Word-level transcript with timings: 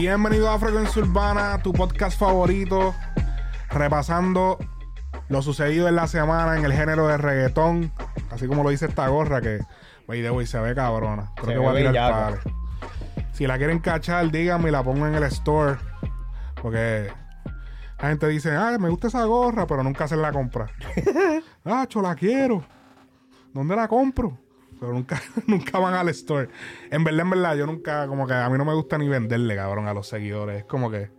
Bienvenido 0.00 0.48
a 0.48 0.58
Frecuencia 0.58 1.02
Urbana, 1.02 1.60
tu 1.62 1.74
podcast 1.74 2.18
favorito, 2.18 2.94
repasando 3.68 4.56
lo 5.28 5.42
sucedido 5.42 5.88
en 5.88 5.94
la 5.94 6.06
semana 6.06 6.56
en 6.56 6.64
el 6.64 6.72
género 6.72 7.06
de 7.06 7.18
reggaetón, 7.18 7.92
así 8.30 8.46
como 8.46 8.62
lo 8.62 8.70
dice 8.70 8.86
esta 8.86 9.06
gorra 9.08 9.42
que, 9.42 9.60
by 10.08 10.22
the 10.22 10.30
way, 10.30 10.46
se 10.46 10.58
ve 10.58 10.74
cabrona. 10.74 11.32
Creo 11.36 11.46
Se 11.48 11.52
que 11.52 11.58
voy 11.58 11.68
a 11.68 11.90
tirar 11.90 12.12
pales. 12.12 12.40
Si 13.32 13.46
la 13.46 13.58
quieren 13.58 13.78
cachar, 13.80 14.30
díganme 14.30 14.70
y 14.70 14.72
la 14.72 14.82
pongo 14.82 15.06
en 15.06 15.16
el 15.16 15.22
store, 15.24 15.76
porque 16.62 17.12
la 18.00 18.08
gente 18.08 18.26
dice, 18.28 18.56
ah, 18.56 18.78
me 18.80 18.88
gusta 18.88 19.08
esa 19.08 19.22
gorra, 19.24 19.66
pero 19.66 19.82
nunca 19.82 20.04
hacen 20.04 20.22
la 20.22 20.32
compra. 20.32 20.70
ah, 21.66 21.84
cho, 21.86 22.00
la 22.00 22.14
quiero. 22.14 22.64
¿Dónde 23.52 23.76
la 23.76 23.86
compro? 23.86 24.38
Pero 24.80 24.92
nunca, 24.92 25.20
nunca 25.46 25.78
van 25.78 25.94
al 25.94 26.08
store. 26.08 26.48
En 26.90 27.04
verdad, 27.04 27.20
en 27.20 27.30
verdad, 27.30 27.54
yo 27.56 27.66
nunca, 27.66 28.06
como 28.06 28.26
que 28.26 28.32
a 28.34 28.48
mí 28.48 28.56
no 28.58 28.64
me 28.64 28.74
gusta 28.74 28.96
ni 28.98 29.08
venderle, 29.08 29.54
cabrón, 29.56 29.86
a 29.86 29.94
los 29.94 30.08
seguidores. 30.08 30.58
Es 30.60 30.64
como 30.64 30.90
que. 30.90 31.10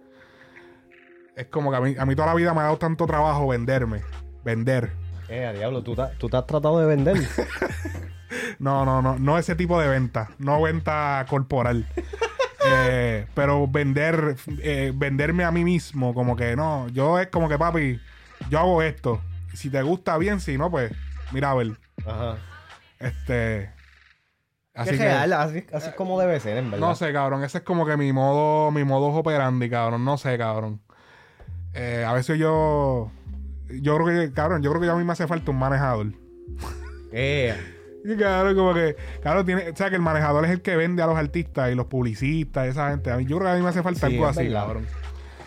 Es 1.35 1.47
como 1.47 1.71
que 1.71 1.77
a 1.77 1.81
mí, 1.81 1.95
a 1.97 2.05
mí 2.05 2.15
toda 2.15 2.27
la 2.27 2.33
vida 2.35 2.53
me 2.53 2.59
ha 2.61 2.63
dado 2.63 2.77
tanto 2.77 3.05
trabajo 3.05 3.47
venderme. 3.47 4.01
Vender. 4.43 4.91
Eh, 5.29 5.45
a 5.45 5.53
diablo, 5.53 5.81
¿tú, 5.81 5.95
te- 5.95 6.15
tú 6.17 6.27
te 6.27 6.35
has 6.37 6.45
tratado 6.45 6.79
de 6.79 6.85
vender. 6.87 7.17
No, 8.59 8.85
no, 8.85 9.01
no, 9.01 9.19
no 9.19 9.37
ese 9.37 9.55
tipo 9.55 9.79
de 9.81 9.89
venta. 9.89 10.29
No 10.39 10.61
venta 10.61 11.25
corporal. 11.29 11.85
Eh, 12.63 13.25
pero 13.33 13.67
vender, 13.67 14.35
eh, 14.61 14.93
venderme 14.95 15.43
a 15.43 15.51
mí 15.51 15.63
mismo, 15.63 16.13
como 16.13 16.35
que 16.35 16.55
no. 16.55 16.87
Yo 16.89 17.17
es 17.17 17.25
como 17.27 17.49
que, 17.49 17.57
papi, 17.57 17.99
yo 18.51 18.59
hago 18.59 18.83
esto. 18.83 19.19
Si 19.55 19.71
te 19.71 19.81
gusta 19.81 20.15
bien, 20.19 20.39
si 20.39 20.59
no, 20.59 20.69
pues, 20.69 20.91
mira 21.31 21.49
a 21.49 21.55
ver. 21.55 21.71
Ajá. 22.05 22.37
Este. 23.01 23.71
Así 24.73 24.91
es 24.91 24.99
real, 24.99 25.33
así, 25.33 25.65
así 25.73 25.89
es 25.89 25.95
como 25.95 26.19
debe 26.19 26.39
ser, 26.39 26.57
en 26.57 26.71
verdad. 26.71 26.87
No 26.87 26.95
sé, 26.95 27.11
cabrón. 27.11 27.43
Ese 27.43 27.57
es 27.59 27.63
como 27.63 27.85
que 27.85 27.97
mi 27.97 28.13
modo, 28.13 28.71
mi 28.71 28.83
modo 28.85 29.07
operandi, 29.07 29.69
cabrón. 29.69 30.05
No 30.05 30.17
sé, 30.17 30.37
cabrón. 30.37 30.81
Eh, 31.73 32.05
a 32.07 32.13
veces 32.13 32.37
yo. 32.39 33.11
Yo 33.69 33.97
creo 33.97 34.07
que, 34.07 34.33
cabrón, 34.33 34.61
yo 34.63 34.69
creo 34.71 34.81
que 34.81 34.89
a 34.89 34.95
mí 34.95 35.03
me 35.03 35.13
hace 35.13 35.27
falta 35.27 35.51
un 35.51 35.57
manejador. 35.59 36.07
Eh, 37.11 37.55
Y 38.03 38.17
cabrón, 38.17 38.55
como 38.55 38.73
que, 38.73 38.95
claro, 39.21 39.45
tiene, 39.45 39.69
o 39.69 39.75
sea, 39.75 39.89
que 39.89 39.95
el 39.95 40.01
manejador 40.01 40.43
es 40.45 40.51
el 40.51 40.61
que 40.61 40.75
vende 40.75 41.03
a 41.03 41.07
los 41.07 41.17
artistas 41.17 41.71
y 41.71 41.75
los 41.75 41.85
publicistas, 41.85 42.67
esa 42.67 42.89
gente. 42.89 43.11
A 43.11 43.17
mí, 43.17 43.25
yo 43.25 43.37
creo 43.37 43.49
que 43.49 43.53
a 43.53 43.57
mí 43.57 43.61
me 43.61 43.69
hace 43.69 43.83
falta 43.83 44.07
Sí, 44.07 44.13
algo 44.15 44.27
así, 44.27 44.43
verdad. 44.43 44.61
cabrón. 44.61 44.87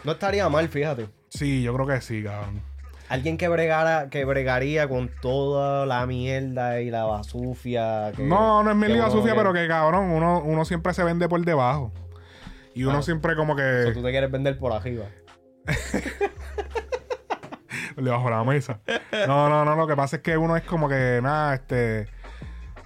no 0.04 0.12
estaría 0.12 0.48
mal, 0.48 0.68
fíjate. 0.68 1.08
Sí, 1.30 1.62
yo 1.62 1.74
creo 1.74 1.86
que 1.86 2.00
sí, 2.00 2.22
cabrón. 2.22 2.60
Alguien 3.08 3.36
que 3.36 3.48
bregara, 3.48 4.08
que 4.08 4.24
bregaría 4.24 4.88
con 4.88 5.10
toda 5.20 5.84
la 5.86 6.06
mierda 6.06 6.80
y 6.80 6.90
la 6.90 7.04
basufia. 7.04 8.12
Que, 8.16 8.22
No, 8.22 8.62
no 8.62 8.70
es 8.70 8.76
mi 8.76 8.88
liga 8.88 9.04
uno 9.04 9.12
sucia, 9.12 9.32
que- 9.32 9.38
pero 9.38 9.52
que 9.52 9.68
cabrón, 9.68 10.10
uno, 10.10 10.40
uno 10.42 10.64
siempre 10.64 10.94
se 10.94 11.04
vende 11.04 11.28
por 11.28 11.44
debajo. 11.44 11.92
Y 12.74 12.84
uno 12.84 12.98
Ah. 12.98 13.02
siempre 13.02 13.36
como 13.36 13.52
O 13.52 13.56
sea, 13.56 13.84
que 13.84 13.92
tú 13.92 14.02
te 14.02 14.10
quieres 14.10 14.30
vender 14.30 14.58
por 14.58 14.72
arriba. 14.72 15.04
debajo 17.96 18.24
de 18.24 18.30
la 18.30 18.44
mesa. 18.44 18.80
No, 19.26 19.48
no, 19.48 19.64
no, 19.64 19.76
lo 19.76 19.86
que 19.86 19.96
pasa 19.96 20.16
es 20.16 20.22
que 20.22 20.36
uno 20.36 20.56
es 20.56 20.62
como 20.64 20.88
que, 20.88 21.20
nada, 21.22 21.54
este. 21.54 22.08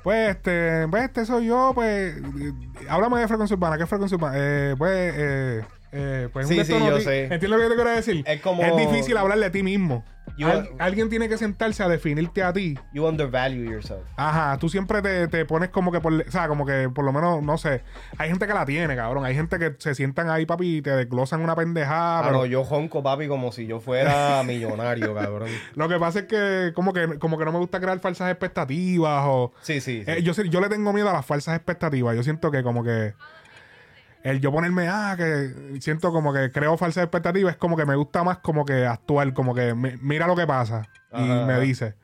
Pues, 0.02 0.36
este, 0.36 0.86
pues, 0.88 1.04
este 1.04 1.24
soy 1.26 1.46
yo, 1.46 1.72
pues. 1.74 2.16
eh, 2.16 2.52
Háblame 2.88 3.20
de 3.20 3.28
frecuencia 3.28 3.56
urbana. 3.56 3.76
¿Qué 3.76 3.82
es 3.84 3.88
frecuencia 3.88 4.16
urbana? 4.16 4.34
Eh, 4.38 4.74
pues, 4.78 5.14
eh, 5.16 5.64
eh, 5.92 6.28
pues, 6.32 6.48
Sí, 6.48 6.64
sí, 6.64 6.72
yo 6.78 7.00
sé. 7.00 7.22
¿Entiendes 7.24 7.50
lo 7.50 7.56
que 7.56 7.62
yo 7.64 7.68
te 7.70 7.74
quiero 7.76 7.90
decir? 7.90 8.24
Es 8.26 8.40
como- 8.40 8.62
Es 8.62 8.76
difícil 8.76 9.16
hablarle 9.16 9.46
a 9.46 9.50
ti 9.50 9.62
mismo. 9.62 10.04
You- 10.36 10.46
Al- 10.46 10.68
alguien 10.78 11.08
tiene 11.08 11.28
que 11.28 11.36
sentarse 11.36 11.82
a 11.82 11.88
definirte 11.88 12.44
a 12.44 12.52
ti. 12.52 12.78
You 12.92 13.06
undervalue 13.08 13.64
yourself. 13.68 14.02
Ajá, 14.16 14.56
tú 14.58 14.68
siempre 14.68 15.02
te, 15.02 15.26
te 15.26 15.44
pones 15.46 15.70
como 15.70 15.90
que 15.90 16.00
por, 16.00 16.12
o 16.12 16.30
sea, 16.30 16.46
como 16.46 16.64
que 16.64 16.88
por 16.94 17.04
lo 17.04 17.12
menos, 17.12 17.42
no 17.42 17.58
sé, 17.58 17.82
hay 18.18 18.28
gente 18.28 18.46
que 18.46 18.54
la 18.54 18.64
tiene, 18.64 18.94
cabrón, 18.94 19.24
hay 19.24 19.34
gente 19.34 19.58
que 19.58 19.74
se 19.78 19.96
sientan 19.96 20.30
ahí, 20.30 20.46
papi, 20.46 20.76
y 20.76 20.82
te 20.82 20.90
desglosan 20.90 21.40
una 21.40 21.56
pendejada, 21.56 22.20
Ah, 22.20 22.22
pero 22.24 22.46
yo 22.46 22.62
jonco, 22.62 23.02
papi, 23.02 23.26
como 23.26 23.50
si 23.50 23.66
yo 23.66 23.80
fuera 23.80 24.40
millonario, 24.46 25.12
cabrón. 25.12 25.48
lo 25.74 25.88
que 25.88 25.98
pasa 25.98 26.20
es 26.20 26.24
que 26.26 26.72
como 26.74 26.92
que 26.92 27.18
como 27.18 27.36
que 27.36 27.44
no 27.44 27.50
me 27.50 27.58
gusta 27.58 27.80
crear 27.80 27.98
falsas 27.98 28.30
expectativas 28.30 29.24
o 29.26 29.52
Sí, 29.62 29.80
sí. 29.80 30.04
sí. 30.04 30.10
Eh, 30.10 30.22
yo 30.22 30.60
le 30.60 30.68
tengo 30.68 30.92
miedo 30.92 31.08
a 31.10 31.14
las 31.14 31.26
falsas 31.26 31.56
expectativas. 31.56 32.14
Yo 32.14 32.22
siento 32.22 32.52
que 32.52 32.62
como 32.62 32.84
que 32.84 33.14
el 34.28 34.40
yo 34.40 34.52
ponerme, 34.52 34.88
ah, 34.88 35.14
que 35.16 35.78
siento 35.80 36.12
como 36.12 36.32
que 36.32 36.50
creo 36.52 36.76
falsas 36.76 37.04
expectativas, 37.04 37.52
es 37.52 37.58
como 37.58 37.76
que 37.76 37.84
me 37.86 37.96
gusta 37.96 38.22
más 38.24 38.38
como 38.38 38.64
que 38.64 38.86
actuar, 38.86 39.32
como 39.34 39.54
que 39.54 39.74
mi- 39.74 39.96
mira 40.00 40.26
lo 40.26 40.36
que 40.36 40.46
pasa 40.46 40.88
y 41.12 41.16
Ajá, 41.30 41.46
me 41.46 41.60
dice. 41.60 41.94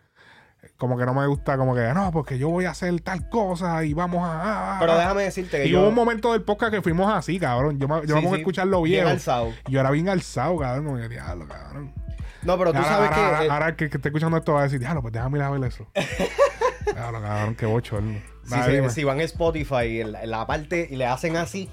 Como 0.77 0.97
que 0.99 1.05
no 1.07 1.15
me 1.15 1.27
gusta 1.27 1.57
como 1.57 1.75
que, 1.75 1.93
no, 1.95 2.11
porque 2.11 2.37
yo 2.39 2.49
voy 2.49 2.65
a 2.65 2.71
hacer 2.71 2.99
tal 3.01 3.29
cosa 3.29 3.85
y 3.85 3.95
vamos 3.95 4.23
a... 4.25 4.33
ah, 4.33 4.75
ah, 4.75 4.77
Pero 4.81 4.93
ah". 4.93 4.99
déjame 4.99 5.23
decirte 5.23 5.59
que 5.59 5.67
Y 5.67 5.71
yo... 5.71 5.81
hubo 5.81 5.89
un 5.91 5.95
momento 5.95 6.33
del 6.33 6.43
podcast 6.43 6.73
que 6.73 6.83
fuimos 6.83 7.13
así, 7.13 7.39
cabrón. 7.39 7.79
Yo 7.79 7.87
me, 7.87 7.97
yo 8.01 8.07
Sí, 8.09 8.13
me 8.15 8.23
pongo 8.23 8.35
a 8.35 8.39
escucharlo 8.39 8.83
bien 8.83 9.07
alzado. 9.07 9.53
Y 9.69 9.73
yo 9.73 9.81
era 9.81 9.91
bien 9.91 10.09
alzado, 10.09 10.57
cabrón. 10.59 10.87
Como 10.87 10.97
que, 10.99 11.09
diablo, 11.09 11.47
cabrón. 11.47 11.93
No, 12.43 12.59
pero 12.59 12.73
tú 12.73 12.79
ahora, 12.79 12.89
sabes 12.89 13.11
ahora- 13.11 13.15
que... 13.15 13.21
ahora- 13.25 13.45
eh, 13.45 13.51
ahora 13.51 13.77
que, 13.77 13.89
que 13.91 13.97
esté 13.99 14.09
escuchando 14.09 14.37
esto 14.37 14.55
va 14.55 14.61
a 14.61 14.63
decir, 14.65 14.81
diablo, 14.81 15.01
pues 15.03 15.13
déjame 15.13 15.39
ir 15.39 15.45
a 15.45 15.51
ver 15.51 15.65
eso. 15.65 15.87
diablo, 16.93 17.21
cabrón, 17.23 17.55
qué 17.55 17.67
bochorno. 17.67 18.19
si, 18.91 19.05
van 19.05 19.21
a 19.21 19.23
Spotify 19.23 20.03
la, 20.05 20.23
en 20.25 20.31
la 20.31 20.47
parte 20.47 20.89
y 20.91 20.97
le 20.97 21.07
hacen 21.07 21.37
así, 21.37 21.71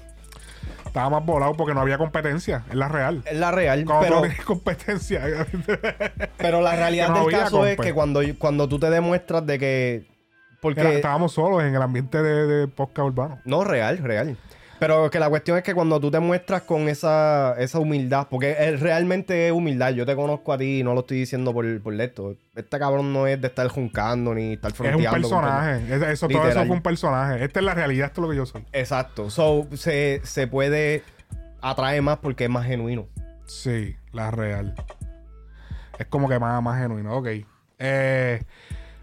Estaba 0.86 1.08
más 1.08 1.24
volado 1.24 1.54
porque 1.54 1.74
no 1.74 1.80
había 1.80 1.96
competencia. 1.98 2.64
Es 2.68 2.74
la 2.74 2.88
real. 2.88 3.22
es 3.24 3.36
la 3.36 3.50
real. 3.50 3.84
Cuando 3.84 4.04
Pero, 4.04 4.20
no 4.26 4.44
competencia. 4.44 5.22
pero 6.36 6.60
la 6.60 6.76
realidad 6.76 7.08
no 7.08 7.26
del 7.26 7.30
caso 7.38 7.66
es 7.66 7.78
que 7.78 7.94
cuando, 7.94 8.20
cuando 8.38 8.68
tú 8.68 8.78
te 8.78 8.90
demuestras 8.90 9.46
de 9.46 9.58
que... 9.58 10.06
Porque... 10.60 10.80
Era- 10.80 10.92
estábamos 10.92 11.32
solos 11.32 11.62
en 11.62 11.74
el 11.74 11.82
ambiente 11.82 12.22
de, 12.22 12.46
de 12.46 12.68
podcast 12.68 13.06
urbano. 13.08 13.40
No, 13.44 13.64
real, 13.64 13.98
real. 13.98 14.36
Pero 14.82 15.08
que 15.10 15.20
la 15.20 15.28
cuestión 15.30 15.56
es 15.56 15.62
que 15.62 15.74
cuando 15.74 16.00
tú 16.00 16.10
te 16.10 16.18
muestras 16.18 16.62
con 16.62 16.88
esa, 16.88 17.54
esa 17.56 17.78
humildad, 17.78 18.26
porque 18.28 18.56
es, 18.58 18.80
realmente 18.80 19.46
es 19.46 19.52
humildad, 19.52 19.90
yo 19.92 20.04
te 20.04 20.16
conozco 20.16 20.52
a 20.52 20.58
ti 20.58 20.80
y 20.80 20.82
no 20.82 20.92
lo 20.92 21.00
estoy 21.02 21.18
diciendo 21.18 21.52
por, 21.52 21.80
por 21.82 21.94
esto. 22.00 22.34
Este 22.56 22.80
cabrón 22.80 23.12
no 23.12 23.28
es 23.28 23.40
de 23.40 23.46
estar 23.46 23.68
juncando 23.68 24.34
ni 24.34 24.54
estar 24.54 24.72
Es 24.72 24.80
un 24.80 24.86
fronteando. 24.86 25.12
personaje. 25.20 25.94
Es- 25.94 26.02
Eso, 26.02 26.26
todo 26.26 26.48
eso 26.48 26.66
fue 26.66 26.74
un 26.74 26.82
personaje. 26.82 27.44
Esta 27.44 27.60
es 27.60 27.64
la 27.64 27.74
realidad. 27.74 28.08
Esto 28.08 28.20
es 28.20 28.22
lo 28.24 28.30
que 28.30 28.36
yo 28.36 28.44
soy. 28.44 28.64
Exacto. 28.72 29.30
So, 29.30 29.68
se, 29.74 30.20
se 30.24 30.48
puede 30.48 31.04
atraer 31.60 32.02
más 32.02 32.18
porque 32.18 32.42
es 32.44 32.50
más 32.50 32.66
genuino. 32.66 33.06
Sí, 33.46 33.94
la 34.10 34.32
real. 34.32 34.74
Es 35.96 36.06
como 36.06 36.28
que 36.28 36.40
más, 36.40 36.60
más 36.60 36.80
genuino. 36.80 37.16
Ok. 37.16 37.28
Eh, 37.78 38.42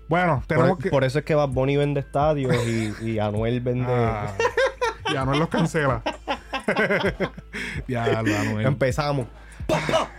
bueno, 0.10 0.44
tenemos 0.46 0.72
Por, 0.72 0.84
que. 0.84 0.90
por 0.90 1.04
eso 1.06 1.20
es 1.20 1.24
que 1.26 1.36
Bad 1.36 1.50
Bunny 1.50 1.78
vende 1.78 2.02
estadios 2.02 2.54
y, 2.68 2.94
y 3.02 3.20
Anuel 3.20 3.62
vende... 3.62 3.86
Ah, 3.88 4.34
ya 5.14 5.26
no 5.26 5.34
los 5.34 5.50
cancela. 5.50 6.02
ya, 7.88 8.22
lo 8.22 8.38
Anuel. 8.38 8.66
Empezamos. 8.66 9.28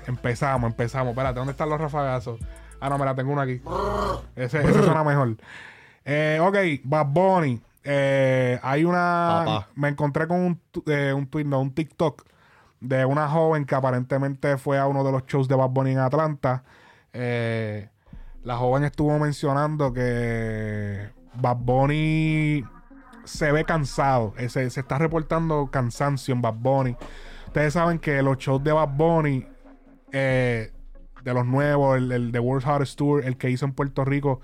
Empezamos, 0.06 0.70
empezamos. 0.70 1.10
Espérate, 1.10 1.38
¿dónde 1.38 1.52
están 1.52 1.68
los 1.68 1.80
rafagazos? 1.80 2.40
Ah, 2.80 2.88
no, 2.88 2.98
me 2.98 3.04
la 3.04 3.14
tengo 3.14 3.32
uno 3.32 3.40
aquí. 3.40 3.60
Ese, 4.36 4.60
ese 4.60 4.82
suena 4.82 5.04
mejor. 5.04 5.36
Eh, 6.04 6.38
ok, 6.40 6.56
Bad 6.84 7.06
Bunny. 7.06 7.60
Eh, 7.84 8.58
hay 8.62 8.84
una. 8.84 9.42
Papá. 9.44 9.68
Me 9.74 9.88
encontré 9.88 10.26
con 10.26 10.40
un, 10.40 10.60
eh, 10.86 11.12
un 11.12 11.26
tweet, 11.26 11.44
no, 11.44 11.60
un 11.60 11.72
TikTok 11.72 12.24
de 12.80 13.04
una 13.04 13.28
joven 13.28 13.64
que 13.64 13.74
aparentemente 13.74 14.56
fue 14.56 14.78
a 14.78 14.86
uno 14.86 15.04
de 15.04 15.12
los 15.12 15.26
shows 15.26 15.48
de 15.48 15.54
Bad 15.54 15.70
Bunny 15.70 15.92
en 15.92 15.98
Atlanta. 15.98 16.64
Eh, 17.12 17.88
la 18.42 18.56
joven 18.56 18.84
estuvo 18.84 19.18
mencionando 19.18 19.92
que 19.92 21.10
Bad 21.34 21.56
Bunny 21.56 22.64
se 23.30 23.52
ve 23.52 23.64
cansado. 23.64 24.34
Eh, 24.36 24.48
Se, 24.48 24.68
se 24.70 24.80
está 24.80 24.98
reportando 24.98 25.68
cansancio 25.70 26.34
en 26.34 26.42
Bad 26.42 26.54
Bunny. 26.54 26.96
Ustedes 27.46 27.72
saben 27.72 27.98
que 27.98 28.22
los 28.22 28.38
shows 28.38 28.62
de 28.62 28.72
Bad 28.72 28.90
Bunny, 28.96 29.46
eh, 30.12 30.72
de 31.22 31.34
los 31.34 31.46
nuevos, 31.46 31.98
el, 31.98 32.12
el 32.12 32.32
de 32.32 32.38
World's 32.38 32.66
Hottest 32.66 32.96
Tour, 32.96 33.24
el 33.24 33.36
que 33.36 33.50
hizo 33.50 33.64
en 33.64 33.72
Puerto 33.72 34.04
Rico, 34.04 34.40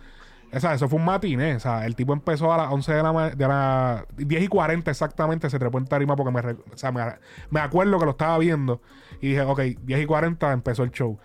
o 0.52 0.56
eso 0.56 0.88
fue 0.88 0.98
un 0.98 1.04
matiné. 1.04 1.56
O 1.56 1.60
sea, 1.60 1.86
el 1.86 1.94
tipo 1.96 2.12
empezó 2.12 2.52
a 2.52 2.56
las 2.56 2.72
11 2.72 2.94
de 2.94 3.02
la, 3.02 3.30
de 3.30 3.48
la 3.48 4.06
10 4.16 4.42
y 4.42 4.48
40 4.48 4.90
exactamente, 4.90 5.50
se 5.50 5.58
trepó 5.58 5.78
en 5.78 5.86
tarima 5.86 6.16
porque 6.16 6.32
me, 6.32 6.40
o 6.40 6.76
sea, 6.76 6.92
me, 6.92 7.02
me 7.50 7.60
acuerdo 7.60 7.98
que 7.98 8.04
lo 8.04 8.12
estaba 8.12 8.38
viendo 8.38 8.80
y 9.20 9.28
dije, 9.28 9.42
ok, 9.42 9.60
10 9.82 10.02
y 10.02 10.06
40 10.06 10.52
empezó 10.52 10.82
el 10.82 10.90
show. 10.90 11.18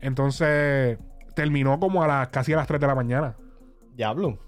Entonces, 0.00 0.98
terminó 1.34 1.78
como 1.78 2.02
a 2.02 2.06
las 2.06 2.28
casi 2.28 2.52
a 2.52 2.56
las 2.56 2.66
3 2.66 2.80
de 2.80 2.86
la 2.86 2.94
mañana. 2.94 3.36
Diablo. 3.94 4.38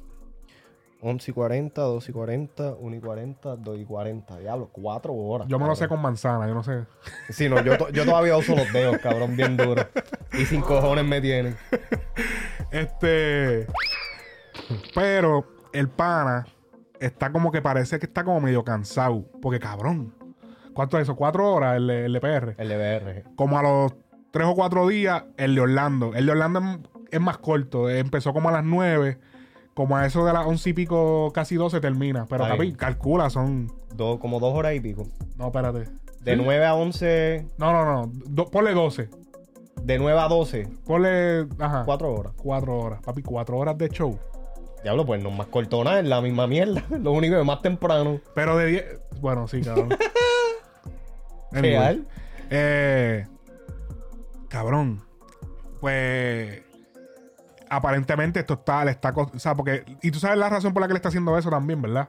11 1.03 1.31
y 1.31 1.35
40, 1.35 1.81
12 1.83 2.11
y 2.11 2.15
40, 2.15 2.75
1 2.79 2.97
y 2.97 3.01
40, 3.01 3.57
2 3.57 3.79
y 3.79 3.85
40. 3.85 4.39
Diablo, 4.39 4.71
4 4.73 5.13
horas. 5.15 5.47
Yo 5.47 5.59
me 5.59 5.65
lo 5.65 5.69
cabrón. 5.69 5.77
sé 5.77 5.89
con 5.89 6.01
manzana, 6.03 6.47
yo 6.49 6.55
no 6.55 6.63
sé. 6.63 6.85
Sí, 7.31 7.49
no, 7.49 7.63
yo, 7.63 7.77
to- 7.79 7.91
yo 7.91 8.05
todavía 8.05 8.37
uso 8.37 8.57
los 8.57 8.73
dedos, 8.73 8.99
cabrón, 8.99 9.37
bien 9.37 9.57
duro. 9.57 9.87
Y 10.33 10.45
sin 10.47 10.63
cojones 10.63 11.05
me 11.05 11.21
tienen. 11.21 11.57
Este. 12.71 13.67
Pero 14.95 15.47
el 15.73 15.89
pana 15.89 16.47
está 17.01 17.31
como 17.31 17.53
que 17.53 17.61
parece 17.63 17.99
que 17.99 18.07
está 18.07 18.25
como 18.25 18.41
medio 18.41 18.65
cansado. 18.65 19.25
Porque 19.41 19.61
cabrón. 19.61 20.15
¿Cuánto 20.75 20.99
es 20.99 21.05
eso? 21.05 21.17
¿Cuatro 21.17 21.51
horas 21.53 21.77
el, 21.77 21.89
el 21.89 22.17
EPR? 22.17 22.55
LBR. 22.59 23.35
Como 23.37 23.59
a 23.59 23.63
los 23.63 23.95
tres 24.31 24.47
o 24.47 24.55
cuatro 24.55 24.87
días, 24.89 25.25
el 25.37 25.55
de 25.55 25.61
Orlando. 25.63 26.15
El 26.15 26.27
de 26.27 26.33
Orlando 26.33 26.59
es, 26.61 26.79
es 27.13 27.21
más 27.21 27.39
corto. 27.39 27.89
Empezó 27.89 28.33
como 28.33 28.49
a 28.49 28.53
las 28.53 28.65
nueve. 28.65 29.19
Como 29.76 29.94
a 29.96 30.06
eso 30.06 30.25
de 30.25 30.32
las 30.32 30.46
once 30.46 30.70
y 30.70 30.73
pico, 30.73 31.31
casi 31.34 31.56
doce 31.56 31.81
termina. 31.81 32.25
Pero 32.28 32.49
papi, 32.49 32.73
calcula, 32.73 33.28
son. 33.28 33.70
Dos, 33.94 34.19
como 34.19 34.40
dos 34.40 34.55
horas 34.55 34.75
y 34.75 34.81
pico. 34.81 35.06
No, 35.37 35.49
espérate. 35.49 35.84
De 36.23 36.34
9 36.34 36.64
a 36.64 36.75
11, 36.75 37.46
No, 37.58 37.73
no, 37.73 37.84
no. 37.84 38.11
Do- 38.26 38.46
ponle 38.50 38.73
12. 38.73 39.08
de 39.82 39.99
9 39.99 40.19
a 40.19 40.28
12, 40.28 40.67
Ponle. 40.87 41.46
Ajá. 41.58 41.82
4 41.84 42.11
horas. 42.12 42.32
Cuatro 42.37 42.78
horas. 42.78 43.00
Papi, 43.05 43.23
cuatro 43.23 43.58
horas 43.58 43.76
de 43.78 43.88
show. 43.90 44.19
Diablo, 44.82 45.05
pues 45.05 45.23
no 45.23 45.28
es 45.28 45.37
más 45.37 45.46
cortona, 45.49 45.99
es 46.00 46.06
la 46.06 46.20
misma 46.23 46.46
mierda. 46.46 46.82
Lo 46.99 47.12
único 47.12 47.37
es 47.37 47.44
más 47.44 47.61
temprano. 47.61 48.19
Pero 48.34 48.56
de 48.56 48.67
10. 48.67 48.84
Bueno, 49.20 49.46
sí, 49.46 49.61
cabrón. 49.61 49.90
Anyway. 51.52 51.70
Real. 51.70 52.06
Eh, 52.50 53.26
cabrón. 54.49 55.02
Pues. 55.81 56.62
Aparentemente 57.76 58.40
esto 58.40 58.55
está, 58.55 58.84
le 58.84 58.90
está. 58.93 59.11
O 59.14 59.38
sea, 59.38 59.55
porque. 59.55 59.84
Y 60.02 60.11
tú 60.11 60.19
sabes 60.19 60.38
la 60.38 60.49
razón 60.49 60.73
por 60.73 60.81
la 60.82 60.87
que 60.88 60.94
le 60.94 60.99
está 60.99 61.08
haciendo 61.08 61.37
eso 61.38 61.50
también, 61.50 61.81
¿verdad? 61.82 62.08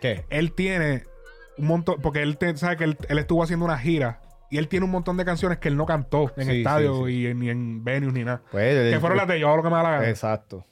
¿Qué? 0.00 0.24
Él 0.30 0.52
tiene 0.52 1.04
un 1.58 1.66
montón. 1.66 2.00
Porque 2.02 2.22
él 2.22 2.36
te- 2.38 2.56
sabe 2.56 2.76
que 2.76 2.84
él, 2.84 2.98
él 3.08 3.18
estuvo 3.18 3.42
haciendo 3.42 3.64
una 3.64 3.78
gira. 3.78 4.20
Y 4.50 4.58
él 4.58 4.66
tiene 4.66 4.84
un 4.84 4.90
montón 4.90 5.16
de 5.16 5.24
canciones 5.24 5.58
que 5.58 5.68
él 5.68 5.76
no 5.76 5.86
cantó 5.86 6.32
en 6.36 6.46
Sí, 6.48 6.58
estadios 6.58 7.06
sí, 7.06 7.12
y 7.12 7.26
en- 7.28 7.38
ni 7.38 7.50
en 7.50 7.84
venues 7.84 8.12
ni 8.12 8.24
nada. 8.24 8.42
Pues, 8.50 8.92
Que 8.92 8.98
fueron 8.98 9.16
las 9.18 9.28
de 9.28 9.38
yo 9.38 9.46
hago 9.46 9.58
lo 9.58 9.62
que 9.62 9.68
me 9.70 9.76
da 9.76 9.82
la 9.84 9.90
gana. 9.92 10.08
Exacto. 10.08 10.66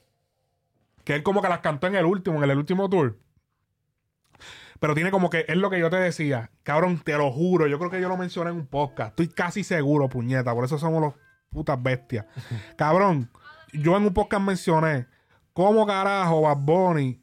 Que 1.04 1.14
él 1.14 1.22
como 1.22 1.40
que 1.42 1.48
las 1.48 1.60
cantó 1.60 1.86
en 1.86 1.94
el 1.94 2.04
último, 2.04 2.42
en 2.42 2.50
el 2.50 2.58
último 2.58 2.90
tour. 2.90 3.16
Pero 4.80 4.94
tiene 4.94 5.10
como 5.10 5.28
que, 5.30 5.44
es 5.48 5.56
lo 5.56 5.70
que 5.70 5.78
yo 5.80 5.90
te 5.90 5.96
decía. 5.96 6.50
Cabrón, 6.62 7.00
te 7.04 7.16
lo 7.16 7.30
juro. 7.32 7.66
Yo 7.66 7.78
creo 7.78 7.90
que 7.90 8.00
yo 8.00 8.08
lo 8.08 8.16
mencioné 8.16 8.50
en 8.50 8.56
un 8.56 8.66
podcast. 8.66 9.10
Estoy 9.10 9.28
casi 9.28 9.64
seguro, 9.64 10.08
puñeta. 10.08 10.54
Por 10.54 10.64
eso 10.64 10.78
somos 10.78 11.00
los 11.00 11.14
putas 11.50 11.82
bestias. 11.82 12.26
Cabrón, 12.76 13.30
yo 13.72 13.96
en 13.96 14.04
un 14.04 14.14
podcast 14.14 14.42
mencioné 14.42 15.06
cómo 15.52 15.86
carajo 15.86 16.42
Bad 16.42 16.58
Bunny 16.58 17.20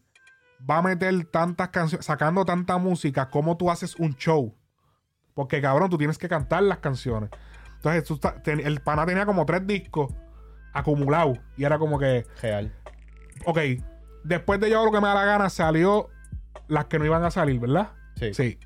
va 0.69 0.77
a 0.77 0.81
meter 0.81 1.25
tantas 1.25 1.69
canciones, 1.69 2.05
sacando 2.05 2.43
tanta 2.45 2.77
música, 2.77 3.29
como 3.29 3.55
tú 3.57 3.69
haces 3.69 3.95
un 3.97 4.15
show. 4.15 4.55
Porque, 5.33 5.61
cabrón, 5.61 5.89
tú 5.89 5.97
tienes 5.97 6.17
que 6.17 6.29
cantar 6.29 6.63
las 6.63 6.77
canciones. 6.79 7.29
Entonces, 7.75 8.03
tú 8.05 8.17
ten- 8.43 8.61
el 8.61 8.79
pana 8.81 9.05
tenía 9.05 9.25
como 9.25 9.45
tres 9.45 9.65
discos 9.67 10.13
acumulados. 10.73 11.37
Y 11.57 11.65
era 11.65 11.77
como 11.77 11.99
que, 11.99 12.25
Real. 12.41 12.73
ok, 13.45 13.59
después 14.23 14.59
de 14.59 14.69
yo 14.69 14.83
lo 14.85 14.91
que 14.91 15.01
me 15.01 15.07
da 15.07 15.13
la 15.13 15.25
gana, 15.25 15.49
salió 15.49 16.09
las 16.67 16.85
que 16.85 16.97
no 16.99 17.05
iban 17.05 17.23
a 17.23 17.31
salir, 17.31 17.59
¿verdad? 17.59 17.89
Sí. 18.15 18.33
Sí. 18.33 18.59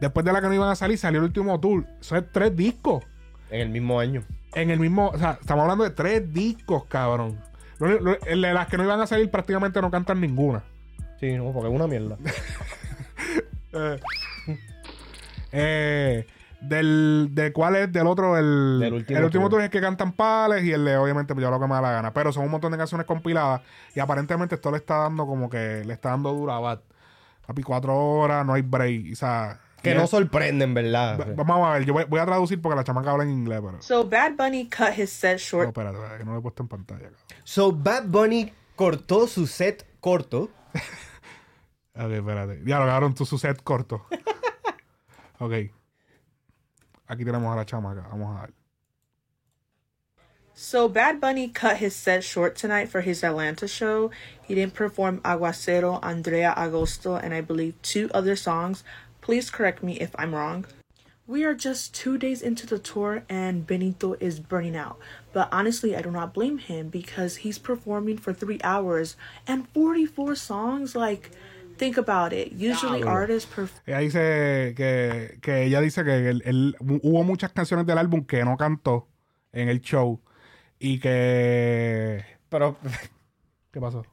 Después 0.00 0.26
de 0.26 0.32
las 0.32 0.42
que 0.42 0.48
no 0.48 0.54
iban 0.54 0.68
a 0.68 0.74
salir, 0.76 0.98
salió 0.98 1.20
el 1.20 1.26
último 1.26 1.58
tour. 1.60 1.86
Eso 2.00 2.16
es 2.16 2.24
tres 2.32 2.54
discos. 2.56 3.04
En 3.50 3.60
el 3.60 3.68
mismo 3.70 3.98
año. 4.00 4.22
En 4.54 4.70
el 4.70 4.78
mismo, 4.80 5.08
o 5.08 5.18
sea, 5.18 5.38
estamos 5.40 5.62
hablando 5.62 5.84
de 5.84 5.90
tres 5.90 6.32
discos, 6.32 6.84
cabrón. 6.86 7.38
Lo 7.78 7.88
lo- 8.00 8.16
las 8.34 8.68
que 8.68 8.76
no 8.76 8.84
iban 8.84 9.00
a 9.00 9.06
salir 9.06 9.30
prácticamente 9.30 9.80
no 9.80 9.90
cantan 9.90 10.20
ninguna. 10.20 10.62
Sí, 11.20 11.32
no, 11.36 11.52
porque 11.52 11.68
es 11.68 11.74
una 11.74 11.86
mierda. 11.86 12.16
Eh, 13.76 13.98
eh, 15.50 16.26
del, 16.60 17.30
de 17.32 17.52
cuál 17.52 17.74
es 17.76 17.92
del 17.92 18.06
otro 18.06 18.38
el, 18.38 18.78
Del 18.80 18.92
último 18.94 19.18
el 19.18 19.24
último 19.24 19.42
tour. 19.44 19.50
tour 19.50 19.60
es 19.62 19.64
el 19.64 19.70
que 19.70 19.80
cantan 19.80 20.12
pales 20.12 20.62
y 20.64 20.70
el 20.72 20.84
de 20.84 20.96
obviamente 20.96 21.34
pues, 21.34 21.42
yo 21.42 21.50
lo 21.50 21.58
que 21.58 21.66
me 21.66 21.74
da 21.74 21.80
la 21.82 21.90
gana 21.90 22.14
pero 22.14 22.32
son 22.32 22.44
un 22.44 22.52
montón 22.52 22.70
de 22.70 22.78
canciones 22.78 23.04
compiladas 23.04 23.62
y 23.94 23.98
aparentemente 23.98 24.54
esto 24.54 24.70
le 24.70 24.76
está 24.76 24.98
dando 24.98 25.26
como 25.26 25.50
que 25.50 25.82
le 25.84 25.92
está 25.92 26.10
dando 26.10 26.32
dura 26.32 26.60
bat 26.60 26.80
papi 27.46 27.62
cuatro 27.64 27.96
horas 27.96 28.46
no 28.46 28.54
hay 28.54 28.62
break 28.62 29.12
o 29.12 29.16
sea 29.16 29.58
Que 29.84 29.94
no 29.94 30.06
sorprenden, 30.06 30.74
¿verdad? 30.74 31.18
Va- 31.20 31.44
vamos 31.44 31.68
a 31.68 31.72
ver 31.74 31.84
yo 31.84 31.92
voy, 31.92 32.04
voy 32.04 32.18
a 32.20 32.26
traducir 32.26 32.60
porque 32.60 32.76
la 32.76 32.84
chamaca 32.84 33.10
habla 33.12 33.24
en 33.24 33.30
inglés 33.30 33.60
pero 33.64 33.80
So 33.82 34.04
Bad 34.08 34.32
Bunny 34.36 34.68
cut 34.68 34.98
his 34.98 35.10
set 35.10 35.34
no, 35.34 35.38
short 35.38 35.68
espérate, 35.68 35.96
espérate, 35.96 36.18
que 36.18 36.24
no 36.24 36.32
lo 36.32 36.38
he 36.38 36.42
puesto 36.42 36.62
en 36.62 36.68
pantalla 36.68 37.02
cabrón. 37.02 37.20
So, 37.44 37.70
Bad 37.72 38.04
Bunny 38.06 38.52
cortó 38.76 39.26
su 39.26 39.46
set 39.46 39.86
corto. 40.00 40.50
ok 41.94 42.10
espérate 42.10 42.62
ya 42.66 42.78
lo 42.78 42.84
agarraron 42.84 43.14
tu 43.14 43.24
su 43.24 43.38
set 43.38 43.62
corto 43.62 44.04
ok 45.38 45.52
aquí 47.06 47.24
tenemos 47.24 47.52
a 47.52 47.56
la 47.56 47.64
chamaca 47.64 48.06
vamos 48.10 48.36
a 48.36 48.40
ver 48.42 48.54
So 50.56 50.88
Bad 50.88 51.18
Bunny 51.20 51.48
cut 51.48 51.78
his 51.78 51.96
set 51.96 52.22
short 52.22 52.54
tonight 52.54 52.88
for 52.88 53.00
his 53.00 53.24
Atlanta 53.24 53.66
show. 53.66 54.12
He 54.40 54.54
didn't 54.54 54.74
perform 54.74 55.20
Aguacero, 55.22 55.98
Andrea 56.00 56.54
Agosto, 56.56 57.16
and 57.20 57.34
I 57.34 57.40
believe 57.40 57.74
two 57.82 58.08
other 58.14 58.36
songs. 58.36 58.84
Please 59.24 59.50
correct 59.50 59.82
me 59.82 59.92
if 60.00 60.10
I'm 60.20 60.34
wrong. 60.34 60.66
We 61.26 61.44
are 61.48 61.54
just 61.54 61.94
two 61.94 62.18
days 62.18 62.42
into 62.42 62.66
the 62.66 62.78
tour 62.78 63.24
and 63.30 63.66
Benito 63.66 64.14
is 64.20 64.38
burning 64.38 64.76
out. 64.76 64.98
But 65.32 65.48
honestly, 65.50 65.96
I 65.96 66.02
do 66.02 66.10
not 66.10 66.34
blame 66.34 66.58
him 66.58 66.90
because 66.90 67.36
he's 67.36 67.58
performing 67.58 68.18
for 68.18 68.34
three 68.34 68.60
hours 68.62 69.16
and 69.48 69.66
44 69.72 70.34
songs. 70.36 70.94
Like, 70.94 71.30
think 71.78 71.96
about 71.96 72.34
it. 72.34 72.52
Usually, 72.52 73.00
Diablo. 73.00 73.10
artists 73.22 73.48
perform. 73.50 73.80
Ella 73.86 74.00
dice 74.00 74.74
que, 74.76 75.38
que 75.40 75.62
ella 75.64 75.80
dice 75.80 76.04
que 76.04 76.28
él- 76.30 76.42
él- 76.44 76.76
hubo 77.02 77.24
muchas 77.24 77.52
canciones 77.52 77.86
del 77.86 77.96
álbum 77.96 78.26
que 78.26 78.44
no 78.44 78.58
cantó 78.58 79.08
en 79.54 79.70
el 79.70 79.80
show 79.80 80.20
y 80.78 80.98
que... 81.00 82.22
Pero, 82.50 82.76
¿Qué 83.72 83.80
pasó? 83.80 84.04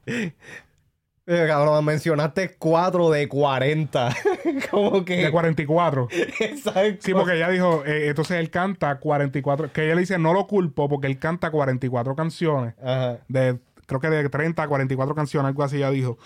Eh, 1.26 1.44
cabrón, 1.46 1.84
mencionaste 1.84 2.56
4 2.58 3.10
de 3.10 3.28
40. 3.28 4.16
Como 4.70 5.04
que. 5.04 5.16
De 5.24 5.30
44. 5.30 6.08
Exacto. 6.40 6.98
Sí, 7.00 7.12
porque 7.14 7.34
ella 7.36 7.48
dijo, 7.48 7.84
eh, 7.86 8.08
entonces 8.08 8.38
él 8.38 8.50
canta 8.50 8.98
44, 8.98 9.72
que 9.72 9.84
ella 9.84 9.94
le 9.94 10.00
dice, 10.00 10.18
no 10.18 10.32
lo 10.32 10.46
culpo 10.46 10.88
porque 10.88 11.06
él 11.06 11.18
canta 11.18 11.50
44 11.50 12.14
canciones, 12.16 12.74
Ajá. 12.82 13.18
de 13.28 13.58
creo 13.86 14.00
que 14.00 14.08
de 14.10 14.28
30 14.28 14.62
a 14.62 14.68
44 14.68 15.14
canciones, 15.14 15.48
algo 15.48 15.62
así 15.62 15.76
ella 15.76 15.90
dijo, 15.90 16.18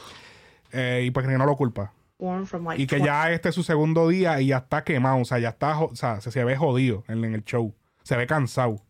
Eh, 0.72 1.02
y 1.06 1.10
pues 1.10 1.26
que 1.26 1.32
no 1.38 1.46
lo 1.46 1.56
culpa. 1.56 1.92
from 2.46 2.64
like 2.64 2.82
Y 2.82 2.86
que 2.86 3.00
ya 3.00 3.30
este 3.32 3.50
es 3.50 3.54
su 3.54 3.62
segundo 3.62 4.08
día 4.08 4.40
y 4.40 4.48
ya 4.48 4.58
está 4.58 4.82
quemado, 4.84 5.18
o 5.18 5.24
sea, 5.24 5.38
ya 5.38 5.50
está, 5.50 5.78
o 5.78 5.94
sea, 5.94 6.20
se, 6.20 6.30
se 6.30 6.44
ve 6.44 6.56
jodido 6.56 7.04
en, 7.08 7.24
en 7.24 7.34
el 7.34 7.44
show, 7.44 7.74
se 8.02 8.16
ve 8.16 8.26
cansado. 8.26 8.80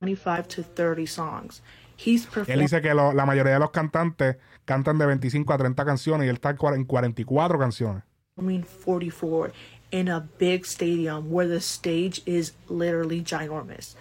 25 0.00 0.42
to 0.48 0.62
30 0.74 1.06
songs. 1.10 1.62
He's 2.04 2.28
Él 2.46 2.60
dice 2.60 2.80
que 2.80 2.94
lo- 2.94 3.12
la 3.12 3.26
mayoría 3.26 3.54
de 3.54 3.58
los 3.58 3.70
cantantes 3.72 4.36
cantan 4.68 4.98
de 4.98 5.06
25 5.06 5.50
a 5.54 5.56
30 5.58 5.84
canciones 5.84 6.26
y 6.26 6.28
él 6.28 6.36
está 6.36 6.50
en 6.50 6.58
cuar- 6.58 6.74
en 6.74 6.84
44 6.84 7.58
canciones. 7.58 8.02
44 8.36 9.52
in 9.90 10.08
a 10.08 10.28
big 10.38 10.66
stadium 10.66 11.30
where 11.30 11.48
the 11.48 11.60
stage 11.60 12.20
is 12.26 12.52
literally 12.68 13.22
ginormous. 13.22 13.96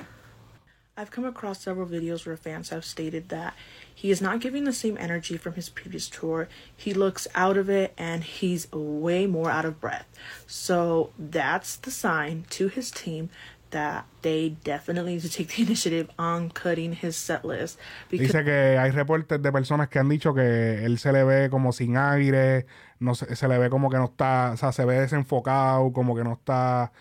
I've 0.99 1.11
come 1.11 1.25
across 1.25 1.61
several 1.61 1.87
videos 1.87 2.25
where 2.25 2.35
fans 2.35 2.69
have 2.69 2.83
stated 2.83 3.29
that 3.29 3.53
he 3.93 4.09
is 4.09 4.19
not 4.19 4.39
giving 4.41 4.63
the 4.65 4.73
same 4.73 4.97
energy 4.99 5.37
from 5.37 5.53
his 5.53 5.69
previous 5.69 6.09
tour. 6.09 6.49
He 6.75 6.93
looks 6.93 7.27
out 7.35 7.55
of 7.55 7.69
it 7.69 7.93
and 7.97 8.23
he's 8.23 8.67
way 8.71 9.27
more 9.27 9.49
out 9.51 9.63
of 9.63 9.79
breath. 9.79 10.07
So 10.47 11.11
that's 11.17 11.75
the 11.77 11.91
sign 11.91 12.45
to 12.49 12.67
his 12.67 12.89
team 12.91 13.29
that 13.71 14.05
they 14.21 14.55
definitely 14.63 15.13
need 15.13 15.21
to 15.21 15.29
take 15.29 15.47
the 15.55 15.61
initiative 15.67 16.09
on 16.17 16.49
cutting 16.49 16.93
his 16.93 17.15
set 17.15 17.43
list 17.43 17.79
because 18.09 18.27
Dice 18.27 18.43
que 18.43 18.77
hay 18.77 18.91
reportes 18.91 19.41
de 19.41 19.51
personas 19.51 19.89
que 19.89 19.99
han 19.99 20.09
dicho 20.09 20.33
que 20.33 20.85
él 20.85 20.97
se 20.99 21.11
le 21.11 21.23
ve 21.23 21.49
como 21.49 21.71
sin 21.71 21.97
aire, 21.97 22.65
no 22.99 23.15
se, 23.15 23.35
se 23.35 23.47
le 23.47 23.57
ve 23.57 23.69
como 23.69 23.89
que 23.89 23.97
no 23.97 24.05
está, 24.05 24.51
o 24.53 24.57
sea, 24.57 24.71
se 24.71 24.85
ve 24.85 24.99
desenfocado, 24.99 25.91
como 25.93 26.15
que 26.15 26.23
no 26.23 26.33
está, 26.33 26.91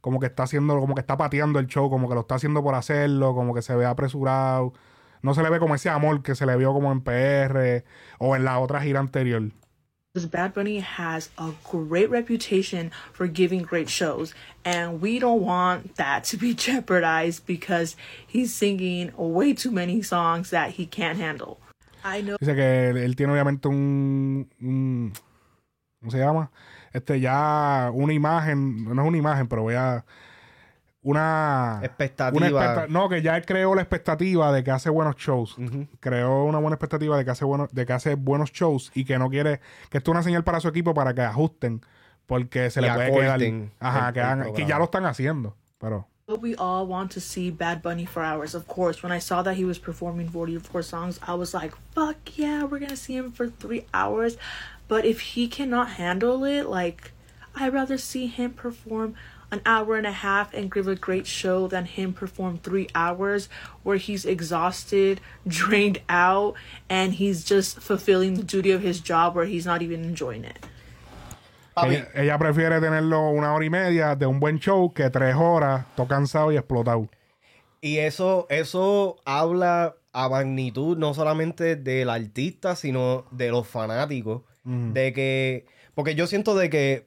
como 0.00 0.20
que 0.20 0.26
está 0.26 0.44
haciendo, 0.44 0.78
como 0.78 0.94
que 0.94 1.00
está 1.00 1.16
pateando 1.16 1.58
el 1.58 1.66
show, 1.66 1.90
como 1.90 2.08
que 2.08 2.14
lo 2.14 2.22
está 2.22 2.36
haciendo 2.36 2.62
por 2.62 2.74
hacerlo, 2.74 3.34
como 3.34 3.54
que 3.54 3.62
se 3.62 3.74
ve 3.74 3.86
apresurado. 3.86 4.72
No 5.22 5.34
se 5.34 5.42
le 5.42 5.50
ve 5.50 5.58
como 5.58 5.74
ese 5.74 5.88
amor 5.88 6.22
que 6.22 6.34
se 6.34 6.46
le 6.46 6.56
vio 6.56 6.72
como 6.72 6.92
en 6.92 7.00
PR 7.00 7.84
o 8.18 8.36
en 8.36 8.44
la 8.44 8.58
otra 8.58 8.80
gira 8.80 9.00
anterior. 9.00 9.42
Bad 10.24 10.54
Bunny 10.54 10.78
has 10.78 11.28
a 11.36 11.50
great 11.68 12.08
reputation 12.08 12.90
for 13.12 13.26
giving 13.26 13.62
great 13.62 13.90
shows, 13.90 14.32
and 14.64 15.02
we 15.02 15.18
don't 15.18 15.42
want 15.42 15.96
that 15.96 16.24
to 16.30 16.38
be 16.38 16.54
jeopardized 16.66 17.44
because 17.46 17.96
he's 18.26 18.54
singing 18.54 19.12
way 19.16 19.52
too 19.52 19.70
many 19.70 20.00
songs 20.00 20.48
that 20.50 20.70
he 20.72 20.86
can't 20.86 21.18
handle. 21.18 21.58
I 22.04 22.22
know 22.22 22.36
Dice 22.40 22.54
que 22.54 22.90
él, 22.90 22.96
él 22.98 23.16
tiene 23.16 23.32
obviamente 23.32 23.68
un, 23.68 24.48
un- 24.62 25.12
¿cómo 26.00 26.10
se 26.10 26.18
llama? 26.18 26.50
Este 26.92 27.20
ya 27.20 27.90
una 27.92 28.12
imagen, 28.12 28.84
no 28.84 29.02
es 29.02 29.08
una 29.08 29.18
imagen, 29.18 29.48
pero 29.48 29.62
voy 29.62 29.74
a 29.74 30.04
una 31.10 31.80
Expectativa. 31.84 32.48
una 32.72 32.86
no, 32.88 33.08
que 33.08 33.22
ya 33.22 33.36
él 33.36 33.44
creó 33.46 33.74
la 33.76 33.82
expectativa 33.82 34.50
de 34.52 34.64
que 34.64 34.70
hace 34.72 34.90
buenos 34.90 35.14
shows. 35.16 35.56
Creó 36.00 36.44
una 36.44 36.58
buena 36.58 36.74
expectativa 36.74 37.16
de 37.16 37.24
que 37.24 37.30
hace 37.30 37.44
buenos 37.44 37.72
de 37.72 37.86
que 37.86 37.92
hace 37.92 38.16
buenos 38.16 38.50
shows 38.52 38.90
y 38.94 39.04
que 39.04 39.18
no 39.18 39.30
quiere 39.30 39.60
que 39.88 39.98
esto 39.98 40.10
es 40.10 40.14
una 40.14 40.22
señal 40.24 40.42
para 40.42 40.58
su 40.60 40.66
equipo 40.68 40.94
para 40.94 41.14
que 41.14 41.22
ajusten 41.22 41.80
porque 42.26 42.70
se 42.70 42.80
Y 42.80 42.82
le 42.82 42.90
puede 42.92 43.12
quedar 43.38 43.40
ajá, 43.78 44.08
el- 44.08 44.14
que, 44.14 44.20
hagan- 44.20 44.66
ya 44.66 44.78
lo 44.78 44.84
están 44.86 45.04
haciendo, 45.06 45.54
pero 45.78 46.08
we 46.42 46.56
all 46.58 46.88
want 46.88 47.12
to 47.14 47.20
see 47.20 47.52
Bad 47.52 47.82
Bunny 47.82 48.04
for 48.04 48.24
hours. 48.24 48.56
Of 48.56 48.66
course, 48.66 49.00
when 49.06 49.16
I 49.16 49.20
saw 49.20 49.44
that 49.44 49.54
he 49.56 49.64
was 49.64 49.78
performing 49.78 50.28
44 50.28 50.82
songs, 50.82 51.20
I 51.24 51.34
was 51.34 51.54
like, 51.54 51.72
fuck 51.94 52.16
yeah, 52.36 52.64
we're 52.64 52.80
gonna 52.80 52.96
see 52.96 53.14
him 53.16 53.30
for 53.32 53.48
three 53.48 53.86
hours. 53.94 54.36
But 54.88 55.04
if 55.04 55.20
he 55.36 55.46
cannot 55.46 55.90
handle 56.00 56.44
it, 56.44 56.66
like, 56.68 57.12
I'd 57.54 57.72
rather 57.72 57.96
see 57.96 58.26
him 58.26 58.54
perform 58.54 59.14
an 59.50 59.60
hour 59.64 59.96
and 59.96 60.06
a 60.06 60.12
half 60.12 60.52
and 60.52 60.72
give 60.72 60.88
a 60.88 60.96
great 60.96 61.26
show 61.26 61.68
than 61.68 61.84
him 61.84 62.12
perform 62.12 62.58
three 62.58 62.88
hours 62.94 63.48
where 63.82 63.96
he's 63.96 64.24
exhausted, 64.24 65.20
drained 65.46 66.00
out, 66.08 66.54
and 66.88 67.14
he's 67.14 67.44
just 67.44 67.78
fulfilling 67.80 68.34
the 68.34 68.42
duty 68.42 68.70
of 68.70 68.82
his 68.82 69.00
job 69.00 69.34
where 69.34 69.46
he's 69.46 69.66
not 69.66 69.82
even 69.82 70.04
enjoying 70.04 70.44
it. 70.44 70.58
Ella, 71.76 72.08
ella 72.14 72.38
prefiere 72.38 72.80
tenerlo 72.80 73.30
una 73.30 73.52
hora 73.52 73.64
y 73.64 73.68
media 73.68 74.16
de 74.16 74.24
un 74.24 74.40
buen 74.40 74.58
show 74.58 74.94
que 74.94 75.10
tres 75.10 75.34
horas, 75.36 75.84
todo 75.94 76.08
cansado 76.08 76.50
y 76.50 76.56
explotado. 76.56 77.08
Y 77.82 77.98
eso, 77.98 78.46
eso 78.48 79.16
habla 79.26 79.94
a 80.12 80.28
magnitud 80.30 80.96
no 80.96 81.12
solamente 81.12 81.76
del 81.76 82.08
artista, 82.08 82.74
sino 82.74 83.26
de 83.30 83.50
los 83.50 83.68
fanáticos. 83.68 84.42
Ujú. 84.64 84.92
De 84.94 85.12
que. 85.12 85.66
Porque 85.94 86.14
yo 86.14 86.26
siento 86.26 86.56
de 86.56 86.70
que 86.70 87.06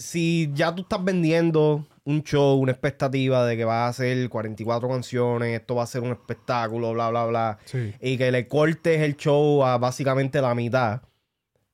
si 0.00 0.50
ya 0.54 0.74
tú 0.74 0.82
estás 0.82 1.04
vendiendo 1.04 1.86
un 2.04 2.22
show, 2.22 2.58
una 2.58 2.72
expectativa 2.72 3.44
de 3.44 3.56
que 3.56 3.64
vas 3.66 3.74
a 3.76 3.88
hacer 3.88 4.28
44 4.30 4.88
canciones, 4.88 5.60
esto 5.60 5.74
va 5.74 5.82
a 5.82 5.86
ser 5.86 6.00
un 6.02 6.10
espectáculo, 6.10 6.92
bla, 6.94 7.10
bla, 7.10 7.26
bla. 7.26 7.58
Sí. 7.66 7.94
Y 8.00 8.16
que 8.16 8.32
le 8.32 8.48
cortes 8.48 9.00
el 9.02 9.16
show 9.16 9.62
a 9.62 9.76
básicamente 9.78 10.40
la 10.40 10.54
mitad. 10.54 11.02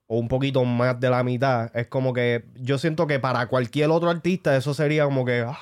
O 0.08 0.18
un 0.18 0.28
poquito 0.28 0.64
más 0.64 0.98
de 1.00 1.08
la 1.08 1.22
mitad. 1.22 1.70
Es 1.74 1.86
como 1.86 2.12
que 2.12 2.44
yo 2.56 2.78
siento 2.78 3.06
que 3.06 3.18
para 3.20 3.46
cualquier 3.46 3.90
otro 3.90 4.10
artista 4.10 4.56
eso 4.56 4.74
sería 4.74 5.04
como 5.04 5.24
que. 5.24 5.44
"Ah, 5.46 5.56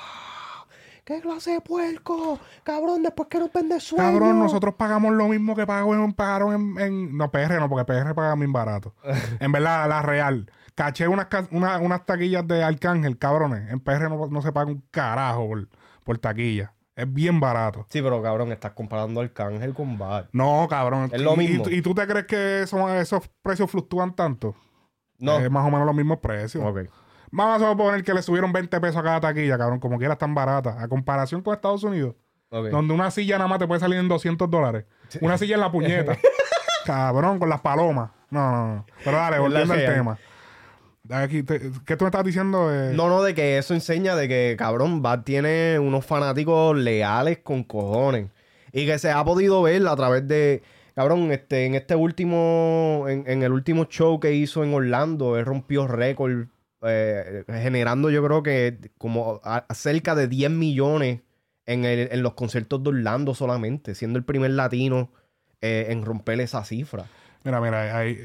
¡Qué 1.05 1.21
clase 1.21 1.53
de 1.53 1.61
puerco! 1.61 2.41
Cabrón, 2.63 3.03
después 3.03 3.29
que 3.29 3.39
nos 3.39 3.53
vende 3.53 3.79
sueño. 3.79 4.05
Cabrón, 4.11 4.39
nosotros 4.39 4.75
pagamos 4.75 5.13
lo 5.13 5.29
mismo 5.29 5.55
que 5.55 5.67
pagaron, 5.67 6.15
pagaron 6.15 6.55
en, 6.79 6.81
en- 6.81 7.17
No, 7.19 7.31
PR 7.31 7.59
no, 7.61 7.69
porque 7.69 7.85
PR 7.93 8.15
paga 8.15 8.35
bien 8.37 8.53
barato. 8.55 8.95
en 9.41 9.53
verdad, 9.53 9.87
la 9.89 10.01
real. 10.01 10.51
Caché 10.75 11.07
unas, 11.09 11.29
una- 11.51 11.79
unas 11.79 12.05
taquillas 12.05 12.47
de 12.47 12.65
Arcángel, 12.65 13.19
cabrones. 13.19 13.71
En 13.71 13.81
PR 13.81 14.09
no, 14.09 14.27
no 14.29 14.43
se 14.43 14.53
paga 14.53 14.71
un 14.71 14.83
carajo 14.91 15.47
por, 15.49 15.69
por 16.03 16.19
taquilla. 16.19 16.75
Es 16.97 17.13
bien 17.13 17.41
barato. 17.41 17.87
Sí, 17.91 18.01
pero 18.03 18.23
cabrón, 18.23 18.53
estás 18.53 18.73
comparando 18.73 19.21
Arcángel 19.21 19.75
con 19.75 19.99
Bad. 19.99 20.27
No, 20.33 20.67
cabrón. 20.69 21.11
Es 21.13 21.21
lo 21.21 21.35
¿Y- 21.35 21.37
mismo. 21.39 21.65
¿Y, 21.69 21.77
y 21.77 21.83
tú 21.83 21.95
te 21.95 22.07
crees 22.07 22.27
que 22.27 22.63
eso- 22.63 22.89
esos 22.95 23.29
precios 23.43 23.71
fluctúan 23.71 24.15
tanto? 24.15 24.55
No. 25.19 25.39
Es 25.39 25.51
más 25.51 25.65
o 25.67 25.71
menos 25.71 25.87
los 25.87 25.95
mismos 25.95 26.19
precios. 26.19 26.65
Ok. 26.65 26.89
Vamos 27.31 27.63
a 27.63 27.71
suponer 27.71 28.05
que 28.05 28.15
le 28.15 28.23
subieron 28.23 28.53
20 28.53 28.81
pesos 28.81 28.97
a 28.97 29.03
cada 29.03 29.21
taquilla, 29.21 29.59
cabrón. 29.59 29.81
Como 29.81 29.99
quiera 29.99 30.17
tan 30.17 30.35
barata. 30.35 30.77
A 30.81 30.87
comparación 30.89 31.41
con 31.43 31.55
Estados 31.55 31.83
Unidos. 31.85 32.15
ok. 32.51 32.67
Donde 32.69 32.95
una 32.95 33.11
silla 33.11 33.39
nada 33.39 33.49
más 33.49 33.59
te 33.59 33.67
puede 33.67 33.81
salir 33.81 33.99
en 33.99 34.09
200 34.09 34.49
dólares. 34.51 34.85
Una 35.21 35.37
silla 35.39 35.55
en 35.55 35.61
la 35.61 35.71
puñeta. 35.73 36.17
Cabrón, 36.85 37.39
con 37.39 37.49
las 37.49 37.61
palomas. 37.61 38.11
No, 38.31 38.51
no, 38.51 38.75
no. 38.75 38.87
Pero 39.05 39.17
dale, 39.17 39.39
volviendo 39.39 39.73
al 39.75 39.85
tema. 39.87 40.19
Aquí 41.11 41.43
te- 41.43 41.61
¿Qué 41.85 41.97
tú 41.97 42.05
me 42.05 42.09
estás 42.09 42.25
diciendo? 42.25 42.71
No, 42.93 43.09
no, 43.09 43.23
de 43.23 43.35
que 43.35 43.59
eso 43.59 43.75
enseña 43.75 44.17
de 44.17 44.27
que, 44.29 44.55
cabrón, 44.59 45.03
Bad 45.03 45.23
tiene 45.25 45.79
unos 45.79 46.07
fanáticos 46.07 46.77
leales 46.77 47.39
con 47.39 47.63
cojones. 47.63 48.31
Y 48.73 48.87
que 48.87 48.99
se 48.99 49.11
ha 49.11 49.23
podido 49.25 49.63
ver 49.63 49.87
a 49.87 49.95
través 49.97 50.27
de. 50.27 50.63
Cabrón, 50.95 51.31
este, 51.33 51.67
en 51.67 51.75
este 51.75 51.95
último. 51.95 53.05
En, 53.09 53.25
en 53.27 53.43
el 53.43 53.53
último 53.53 53.85
show 53.85 54.19
que 54.19 54.33
hizo 54.33 54.65
en 54.65 54.73
Orlando, 54.73 55.37
él 55.39 55.45
rompió 55.45 55.87
récord. 55.87 56.47
eh, 56.87 57.45
generando, 57.49 58.11
yo 58.11 58.23
creo 58.23 58.43
que 58.43 58.77
como 58.99 59.41
a- 59.43 59.65
cerca 59.75 60.15
de 60.15 60.29
10 60.29 60.51
millones 60.51 61.21
en, 61.65 61.85
el- 61.87 62.09
en 62.13 62.23
los 62.23 62.35
conciertos 62.35 62.83
de 62.83 62.91
Orlando 62.91 63.35
solamente, 63.35 63.95
siendo 63.95 64.19
el 64.19 64.25
primer 64.27 64.51
latino 64.51 65.11
eh, 65.63 65.87
en 65.89 66.05
romper 66.05 66.41
esa 66.41 66.63
cifra. 66.65 67.07
Mira, 67.43 67.59
mira, 67.63 67.97
ahí, 67.97 68.19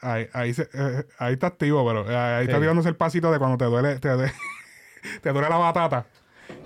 ahí, 0.00 0.28
ahí, 0.32 0.54
se- 0.54 0.68
eh, 0.72 1.04
ahí 1.18 1.34
está 1.34 1.48
activo, 1.48 1.86
pero 1.86 2.10
eh, 2.10 2.16
ahí 2.16 2.44
está 2.46 2.58
tirándose 2.58 2.88
el 2.88 2.96
pasito 2.96 3.30
de 3.32 3.38
cuando 3.38 3.56
te 3.58 3.64
duele, 3.64 3.98
te, 3.98 4.08
duele- 4.08 4.32
te 5.22 5.32
duele 5.32 5.48
la 5.48 5.56
batata. 5.56 6.06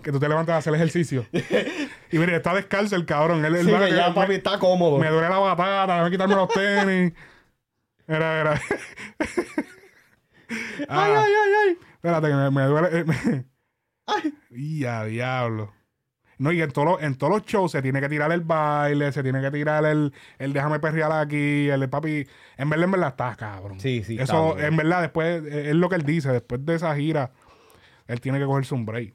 Que 0.03 0.13
tú 0.13 0.21
te 0.21 0.29
levantas 0.29 0.55
a 0.55 0.59
hacer 0.59 0.75
ejercicio. 0.75 1.27
y 1.33 2.19
mire, 2.19 2.37
está 2.37 2.55
descalzo 2.55 2.95
el 2.97 3.05
cabrón. 3.05 3.45
Él, 3.45 3.57
Sí, 3.65 3.71
va- 3.71 3.85
que 3.87 3.95
ya, 3.95 4.09
me- 4.09 4.15
papi, 4.15 4.35
está 4.35 4.59
cómodo. 4.59 4.99
Me 4.99 5.09
duele 5.09 5.29
la 5.29 5.39
batata, 5.39 5.93
déjame 5.95 6.11
quitarme 6.11 6.35
los 6.37 6.49
tenis. 6.49 7.13
Era, 8.07 8.41
era. 8.41 8.61
Ay, 10.89 11.13
ay, 11.13 11.33
ay, 11.45 11.53
ay. 11.69 11.79
Espérate, 11.95 12.29
que 12.29 12.35
me, 12.35 12.51
me 12.51 12.63
duele. 12.65 12.99
eh, 12.99 13.05
me- 13.05 13.45
Ay. 14.07 14.35
Y 14.51 14.85
a 14.85 15.05
diablo. 15.05 15.73
No, 16.39 16.51
y 16.51 16.61
en, 16.63 16.71
todos 16.71 16.89
los- 16.89 17.03
en 17.03 17.15
todos 17.17 17.33
los 17.33 17.45
shows 17.47 17.71
se 17.73 17.83
tiene 17.83 18.01
que 18.01 18.09
tirar 18.09 18.33
el 18.33 18.41
baile, 18.41 19.13
se 19.13 19.23
tiene 19.23 19.41
que 19.41 19.51
tirar 19.51 19.85
el, 19.85 20.13
el 20.39 20.53
déjame 20.53 20.81
perrear 20.81 21.13
aquí, 21.13 21.69
el 21.69 21.79
de 21.81 21.89
papi. 21.89 22.27
En 22.57 22.69
verdad, 22.71 22.85
en 22.87 22.91
verdad 22.91 23.09
está 23.11 23.37
cabrón. 23.37 23.79
Sí, 23.79 24.03
sí, 24.03 24.15
está 24.15 24.25
Eso, 24.25 24.47
bueno. 24.55 24.67
en 24.67 24.77
verdad, 24.77 25.01
después, 25.03 25.45
eh, 25.45 25.71
es 25.71 25.75
lo 25.77 25.89
que 25.89 25.97
él 25.97 26.03
dice, 26.05 26.31
después 26.33 26.65
de 26.65 26.75
esa 26.75 26.95
gira, 26.97 27.33
él 28.07 28.21
tiene 28.21 28.39
que 28.39 28.47
cogerse 28.47 28.75
un 28.75 28.85
break. 28.87 29.15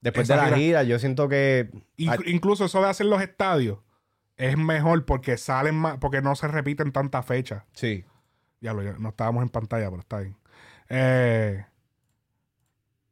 Después 0.00 0.24
esa 0.30 0.34
de 0.36 0.40
la 0.42 0.46
gira- 0.48 0.56
gira, 0.56 0.82
yo 0.84 0.98
siento 0.98 1.28
que. 1.28 1.70
Inc- 1.96 2.22
incluso 2.26 2.66
eso 2.66 2.80
de 2.82 2.88
hacer 2.90 3.06
los 3.06 3.20
estadios 3.22 3.78
es 4.36 4.56
mejor 4.56 5.04
porque 5.06 5.38
salen 5.38 5.74
más, 5.74 5.96
porque 5.98 6.20
no 6.22 6.36
se 6.36 6.46
repiten 6.46 6.92
tantas 6.92 7.24
fechas. 7.26 7.64
Sí. 7.72 8.04
Ya 8.60 8.72
lo, 8.72 8.82
ya- 8.82 8.96
no 8.98 9.08
estábamos 9.08 9.42
en 9.42 9.48
pantalla, 9.48 9.88
pero 9.88 10.00
está 10.00 10.20
bien. 10.20 10.36
Eh, 10.90 11.64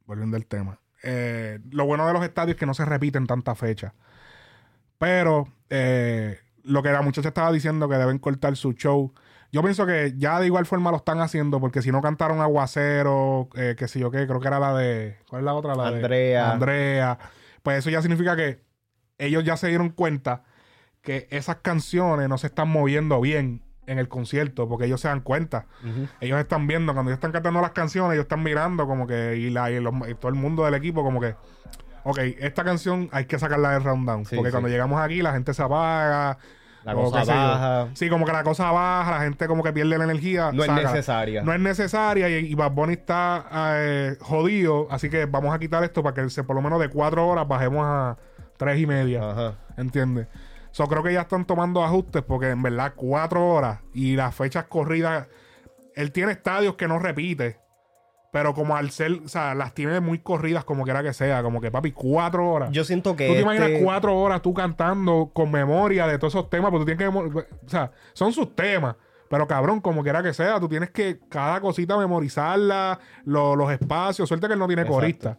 volviendo 0.05 0.37
al 0.37 0.45
tema. 0.45 0.79
Eh, 1.07 1.59
lo 1.69 1.85
bueno 1.85 2.07
de 2.07 2.13
los 2.13 2.23
estadios 2.23 2.55
es 2.55 2.59
que 2.59 2.65
no 2.65 2.73
se 2.73 2.83
repiten 2.83 3.27
tantas 3.27 3.57
fechas. 3.57 3.93
Pero 4.97 5.47
eh, 5.69 6.39
lo 6.63 6.81
que 6.81 6.91
la 6.91 7.03
muchacha 7.03 7.27
estaba 7.27 7.51
diciendo 7.51 7.87
que 7.87 7.95
deben 7.95 8.17
cortar 8.17 8.55
su 8.55 8.73
show. 8.73 9.13
Yo 9.51 9.61
pienso 9.61 9.85
que 9.85 10.15
ya 10.17 10.39
de 10.39 10.47
igual 10.47 10.65
forma 10.65 10.89
lo 10.89 10.97
están 10.97 11.21
haciendo 11.21 11.59
porque 11.61 11.83
si 11.83 11.91
no 11.91 12.01
cantaron 12.01 12.41
Aguacero, 12.41 13.49
eh, 13.55 13.75
que 13.77 13.87
sé 13.87 13.99
yo 13.99 14.09
qué, 14.09 14.25
creo 14.25 14.39
que 14.39 14.47
era 14.47 14.59
la 14.59 14.73
de... 14.75 15.17
¿Cuál 15.29 15.41
es 15.41 15.45
la 15.45 15.53
otra? 15.53 15.75
La 15.75 15.91
de 15.91 15.97
Andrea. 15.97 16.51
Andrea. 16.51 17.19
Pues 17.61 17.77
eso 17.77 17.91
ya 17.91 18.01
significa 18.01 18.35
que 18.35 18.63
ellos 19.19 19.43
ya 19.43 19.57
se 19.57 19.67
dieron 19.67 19.89
cuenta 19.89 20.43
que 21.01 21.27
esas 21.29 21.57
canciones 21.57 22.27
no 22.27 22.39
se 22.39 22.47
están 22.47 22.67
moviendo 22.67 23.21
bien 23.21 23.61
en 23.87 23.99
el 23.99 24.07
concierto 24.07 24.67
porque 24.67 24.85
ellos 24.85 25.01
se 25.01 25.07
dan 25.07 25.21
cuenta. 25.21 25.65
Ellos 26.19 26.39
están 26.39 26.67
viendo, 26.67 26.93
cuando 26.93 27.11
ellos 27.11 27.17
están 27.17 27.31
cantando 27.31 27.61
las 27.61 27.71
canciones, 27.71 28.13
ellos 28.13 28.23
están 28.25 28.43
mirando 28.43 28.87
como 28.87 29.05
que, 29.07 29.37
y, 29.37 29.49
la, 29.49 29.69
y 29.71 29.79
los- 29.79 29.93
y 30.09 30.15
todo 30.15 30.29
el 30.29 30.35
mundo 30.35 30.65
del 30.65 30.73
equipo 30.73 31.03
como 31.03 31.19
que, 31.21 31.35
ok, 32.03 32.17
esta 32.39 32.63
canción 32.63 33.09
hay 33.11 33.25
que 33.25 33.37
sacarla 33.39 33.71
de 33.71 33.79
round 33.79 34.07
down. 34.07 34.25
Sí, 34.25 34.35
porque 34.35 34.49
sí. 34.49 34.53
cuando 34.53 34.69
llegamos 34.69 34.99
aquí 35.01 35.21
la 35.21 35.33
gente 35.33 35.53
se 35.53 35.61
apaga. 35.63 36.37
La 36.83 36.93
cosa 36.93 37.23
baja. 37.23 37.87
Sí, 37.95 38.09
como 38.11 38.27
que 38.27 38.31
la 38.31 38.43
cosa 38.43 38.69
baja, 38.69 39.09
la 39.09 39.21
gente 39.21 39.47
como 39.47 39.63
que 39.63 39.73
pierde 39.73 39.97
la 39.97 40.03
energía. 40.03 40.51
No 40.51 40.63
es 40.63 40.71
necesaria. 40.71 41.41
No 41.41 41.51
es 41.51 41.59
necesaria 41.59 42.29
y, 42.29 42.45
y 42.45 42.53
Bad 42.53 42.71
Bunny 42.73 42.93
está 42.93 43.45
eh, 43.77 44.17
jodido, 44.21 44.87
así 44.91 45.09
que 45.09 45.25
vamos 45.25 45.51
a 45.51 45.57
quitar 45.57 45.83
esto 45.83 46.03
para 46.03 46.13
que 46.13 46.29
se, 46.29 46.43
por 46.43 46.55
lo 46.55 46.61
menos 46.61 46.79
de 46.79 46.89
cuatro 46.89 47.27
horas 47.27 47.47
bajemos 47.47 47.83
a 47.87 48.17
tres 48.57 48.79
y 48.79 48.85
media. 48.85 49.31
Ajá. 49.31 49.53
¿Entiendes? 49.77 50.27
So, 50.75 50.87
creo 50.87 51.01
que 51.03 51.13
ya 51.13 51.21
están 51.21 51.45
tomando 51.45 51.85
ajustes 51.85 52.21
porque 52.21 52.49
en 52.49 52.61
verdad 52.61 52.91
cuatro 52.97 53.47
horas 53.47 53.79
y 53.93 54.17
las 54.17 54.35
fechas 54.35 54.65
corridas, 54.65 55.25
él 55.95 56.11
tiene 56.11 56.33
estadios 56.33 56.75
que 56.75 56.85
no 56.85 56.99
repite, 56.99 57.61
pero 58.33 58.53
como 58.53 58.75
al 58.75 58.91
ser, 58.91 59.21
o 59.23 59.29
sea, 59.29 59.55
las 59.55 59.73
tiene 59.73 60.01
muy 60.01 60.19
corridas 60.19 60.65
como 60.65 60.83
quiera 60.83 61.01
que 61.01 61.13
sea, 61.13 61.41
como 61.43 61.61
que 61.61 61.71
papi, 61.71 61.93
cuatro 61.93 62.51
horas. 62.51 62.71
Yo 62.73 62.83
siento 62.83 63.15
que. 63.15 63.25
¿Tú 63.25 63.35
te 63.35 63.39
imaginas 63.39 63.69
este- 63.69 63.85
cuatro 63.85 64.17
horas 64.17 64.41
tú 64.41 64.53
cantando 64.53 65.31
con 65.33 65.49
memoria 65.49 66.07
de 66.07 66.17
todos 66.19 66.35
esos 66.35 66.49
temas? 66.49 66.71
Porque 66.71 66.81
tú 66.91 66.97
tienes 66.97 67.09
que... 67.09 67.37
O 67.39 67.69
sea, 67.69 67.93
son 68.11 68.33
sus 68.33 68.53
temas. 68.53 68.97
Pero 69.29 69.47
cabrón, 69.47 69.79
como 69.79 70.03
quiera 70.03 70.21
que 70.21 70.33
sea, 70.33 70.59
tú 70.59 70.67
tienes 70.67 70.89
que 70.89 71.21
cada 71.29 71.61
cosita 71.61 71.97
memorizarla, 71.97 72.99
lo- 73.23 73.55
los 73.55 73.71
espacios. 73.71 74.27
Suerte 74.27 74.47
que 74.47 74.53
él 74.53 74.59
no 74.59 74.67
tiene 74.67 74.81
Exacto. 74.81 74.99
corista. 74.99 75.37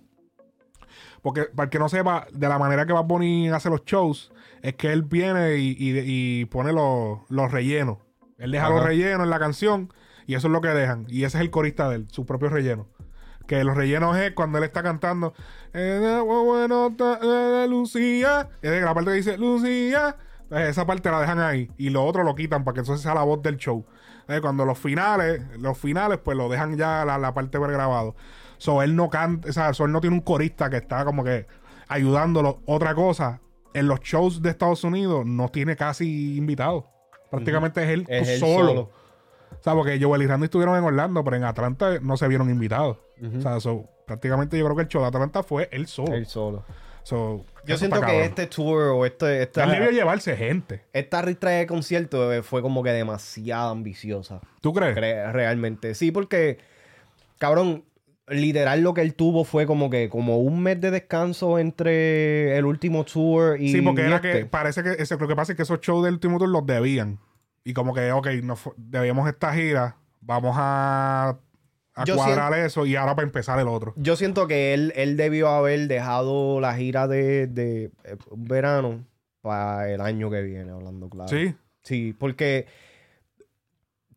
Porque, 1.20 1.42
para 1.54 1.64
el 1.64 1.70
que 1.70 1.78
no 1.78 1.90
sepa, 1.90 2.26
de 2.32 2.48
la 2.48 2.58
manera 2.58 2.86
que 2.86 2.94
Bad 2.94 3.04
Bunny 3.04 3.50
hace 3.50 3.68
los 3.68 3.84
shows, 3.84 4.32
es 4.68 4.74
que 4.74 4.92
él 4.92 5.02
viene 5.02 5.56
y, 5.56 5.76
y- 5.78 6.40
y 6.40 6.44
pone 6.46 6.72
los, 6.72 7.18
los 7.28 7.50
rellenos. 7.52 7.98
Él 8.38 8.50
deja 8.50 8.66
Ajá. 8.66 8.74
los 8.74 8.84
rellenos 8.84 9.22
en 9.24 9.30
la 9.30 9.38
canción 9.38 9.92
y 10.26 10.34
eso 10.34 10.48
es 10.48 10.52
lo 10.52 10.60
que 10.60 10.68
dejan. 10.68 11.06
Y 11.08 11.24
ese 11.24 11.38
es 11.38 11.42
el 11.42 11.50
corista 11.50 11.88
de 11.88 11.96
él, 11.96 12.06
su 12.10 12.26
propio 12.26 12.48
relleno. 12.48 12.86
Que 13.46 13.62
los 13.62 13.76
rellenos 13.76 14.16
es 14.18 14.32
cuando 14.32 14.58
él 14.58 14.64
está 14.64 14.82
cantando 14.82 15.32
eh, 15.72 16.20
Lucía. 17.68 18.48
Es 18.62 18.82
la 18.82 18.94
parte 18.94 19.10
que 19.10 19.16
dice 19.16 19.38
Lucía. 19.38 20.16
eh, 20.50 20.66
esa 20.68 20.86
parte 20.86 21.10
la 21.10 21.20
dejan 21.20 21.38
ahí. 21.38 21.70
Y 21.78 21.90
lo 21.90 22.04
otro 22.04 22.24
lo 22.24 22.34
quitan 22.34 22.64
para 22.64 22.74
que 22.74 22.80
eso 22.82 22.96
sea 22.96 23.14
la 23.14 23.22
voz 23.22 23.42
del 23.42 23.56
show. 23.56 23.84
Eh, 24.28 24.40
cuando 24.40 24.64
los 24.64 24.78
finales, 24.78 25.42
los 25.58 25.78
finales, 25.78 26.18
pues 26.24 26.36
lo 26.36 26.48
dejan 26.48 26.76
ya 26.76 27.04
la, 27.04 27.18
la 27.18 27.32
parte 27.34 27.58
grabado. 27.58 28.16
So 28.58 28.82
él 28.82 28.96
no 28.96 29.10
canta, 29.10 29.48
o 29.48 29.52
sea, 29.52 29.72
so, 29.74 29.84
él 29.84 29.92
no 29.92 30.00
tiene 30.00 30.16
un 30.16 30.22
corista 30.22 30.68
que 30.70 30.78
está 30.78 31.04
como 31.04 31.22
que 31.22 31.46
ayudándolo. 31.88 32.60
Otra 32.66 32.94
cosa, 32.94 33.40
en 33.78 33.88
los 33.88 34.00
shows 34.00 34.42
de 34.42 34.50
Estados 34.50 34.84
Unidos 34.84 35.24
no 35.26 35.48
tiene 35.48 35.76
casi 35.76 36.36
invitados. 36.36 36.84
Prácticamente 37.30 37.82
es 37.82 37.88
él 37.90 38.04
Es 38.08 38.28
él 38.28 38.40
solo. 38.40 38.68
solo. 38.68 38.80
O 39.52 39.62
sea, 39.62 39.74
porque 39.74 39.98
Joel 40.00 40.22
y 40.22 40.26
Randy 40.26 40.44
estuvieron 40.44 40.76
en 40.76 40.84
Orlando, 40.84 41.24
pero 41.24 41.36
en 41.36 41.44
Atlanta 41.44 41.98
no 42.00 42.16
se 42.16 42.28
vieron 42.28 42.50
invitados. 42.50 42.98
O 43.36 43.40
sea, 43.40 43.58
so, 43.60 43.88
prácticamente 44.06 44.58
yo 44.58 44.64
creo 44.64 44.76
que 44.76 44.82
el 44.82 44.88
show 44.88 45.02
de 45.02 45.08
Atlanta 45.08 45.42
fue 45.42 45.68
él 45.72 45.86
solo. 45.86 46.12
Él 46.14 46.26
solo. 46.26 46.64
So, 47.02 47.44
Yo 47.64 47.76
siento 47.78 48.00
que 48.00 48.24
este 48.24 48.46
tour 48.48 48.82
o 48.88 49.06
este, 49.06 49.42
esta, 49.42 49.62
Él 49.64 49.70
debió 49.70 49.90
llevarse 49.90 50.36
gente. 50.36 50.84
esta 50.92 51.22
ristra 51.22 51.52
de 51.52 51.66
concierto 51.66 52.32
eh, 52.32 52.42
fue 52.42 52.62
como 52.62 52.82
que 52.82 52.90
demasiado 52.90 53.70
ambiciosa. 53.70 54.40
¿Tú 54.60 54.72
crees? 54.72 54.96
Cre- 54.96 55.30
realmente. 55.32 55.94
Sí, 55.94 56.10
porque, 56.10 56.58
cabrón, 57.38 57.84
literal 58.28 58.80
lo 58.82 58.92
que 58.94 59.02
él 59.02 59.14
tuvo 59.14 59.44
fue 59.44 59.66
como 59.66 59.88
que 59.90 60.08
como 60.08 60.38
un 60.38 60.60
mes 60.62 60.80
de 60.80 60.90
descanso 60.90 61.58
entre 61.58 62.56
el 62.58 62.64
último 62.64 63.04
tour 63.04 63.60
y 63.60 63.70
sí, 63.70 63.80
porque 63.82 64.02
era 64.02 64.16
este. 64.16 64.32
que 64.32 64.46
parece 64.46 64.82
que 64.82 64.90
ese- 64.98 65.16
lo 65.16 65.28
que 65.28 65.36
pasa 65.36 65.52
es 65.52 65.56
que 65.56 65.62
esos 65.62 65.80
shows 65.80 66.04
del 66.04 66.14
último 66.14 66.38
tour 66.38 66.48
los 66.48 66.66
debían. 66.66 67.18
Y 67.64 67.72
como 67.72 67.92
que, 67.94 68.12
ok, 68.12 68.28
nos 68.42 68.60
debíamos 68.76 69.28
esta 69.28 69.52
gira, 69.54 69.96
vamos 70.20 70.54
a, 70.58 71.36
a 71.94 72.04
cuadrar 72.14 72.54
eso 72.54 72.86
y 72.86 72.94
ahora 72.96 73.14
para 73.16 73.26
empezar 73.26 73.58
el 73.58 73.66
otro. 73.68 73.92
Yo 73.96 74.14
siento 74.16 74.46
que 74.46 74.72
él, 74.74 74.92
él 74.96 75.16
debió 75.16 75.48
haber 75.48 75.88
dejado 75.88 76.60
la 76.60 76.74
gira 76.74 77.08
de, 77.08 77.46
de 77.48 77.90
eh, 78.04 78.16
verano 78.36 79.04
para 79.40 79.90
el 79.90 80.00
año 80.00 80.30
que 80.30 80.42
viene, 80.42 80.70
hablando 80.72 81.08
claro. 81.08 81.28
Sí. 81.28 81.54
Sí, 81.82 82.14
porque 82.18 82.66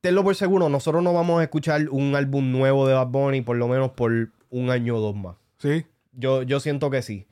tenlo 0.02 0.24
por 0.24 0.36
seguro, 0.36 0.70
nosotros 0.70 1.04
no 1.04 1.14
vamos 1.14 1.40
a 1.40 1.44
escuchar 1.44 1.90
un 1.90 2.16
álbum 2.16 2.52
nuevo 2.52 2.88
de 2.88 2.94
Bad 2.94 3.08
Bunny 3.08 3.42
por 3.42 3.58
lo 3.58 3.68
menos 3.68 3.92
por 3.92 4.12
un 4.50 4.70
año 4.70 4.96
o 4.98 5.00
dos 5.00 5.16
más. 5.16 5.36
Sí. 5.58 5.86
Yo, 6.14 6.44
yo 6.44 6.60
siento 6.60 6.90
que 6.90 7.02
sí. 7.02 7.28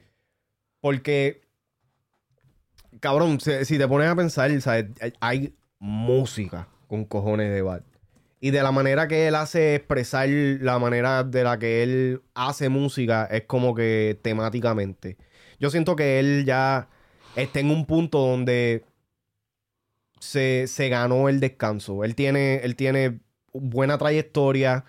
Porque, 0.82 1.42
cabrón, 3.00 3.40
si, 3.40 3.66
si 3.66 3.78
te 3.78 3.88
pones 3.88 4.08
a 4.10 4.16
pensar, 4.16 4.50
¿sabes? 4.62 4.86
Hay- 5.02 5.14
Hay 5.20 5.54
música 5.80 6.68
con 6.88 7.06
cojones 7.06 7.52
de 7.52 7.62
Bad. 7.62 7.82
Y 8.40 8.52
de 8.52 8.62
la 8.62 8.72
manera 8.72 9.08
que 9.08 9.28
él 9.28 9.36
hace 9.36 9.76
expresar, 9.76 10.30
la 10.30 10.78
manera 10.78 11.24
de 11.24 11.44
la 11.44 11.58
que 11.58 11.82
él 11.84 12.22
hace 12.36 12.70
música 12.70 13.26
es 13.26 13.44
como 13.46 13.74
que 13.74 14.20
temáticamente. 14.22 15.18
Yo 15.60 15.72
siento 15.72 15.96
que 15.96 16.20
él 16.20 16.46
ya 16.46 16.88
está 17.36 17.60
en 17.60 17.72
un 17.72 17.86
punto 17.88 18.20
donde 18.20 18.86
se, 20.20 20.68
se 20.68 20.90
ganó 20.90 21.30
el 21.30 21.40
descanso. 21.40 22.04
Él 22.04 22.16
tiene, 22.16 22.58
él 22.58 22.76
tiene 22.76 23.20
buena 23.54 23.98
trayectoria. 23.98 24.86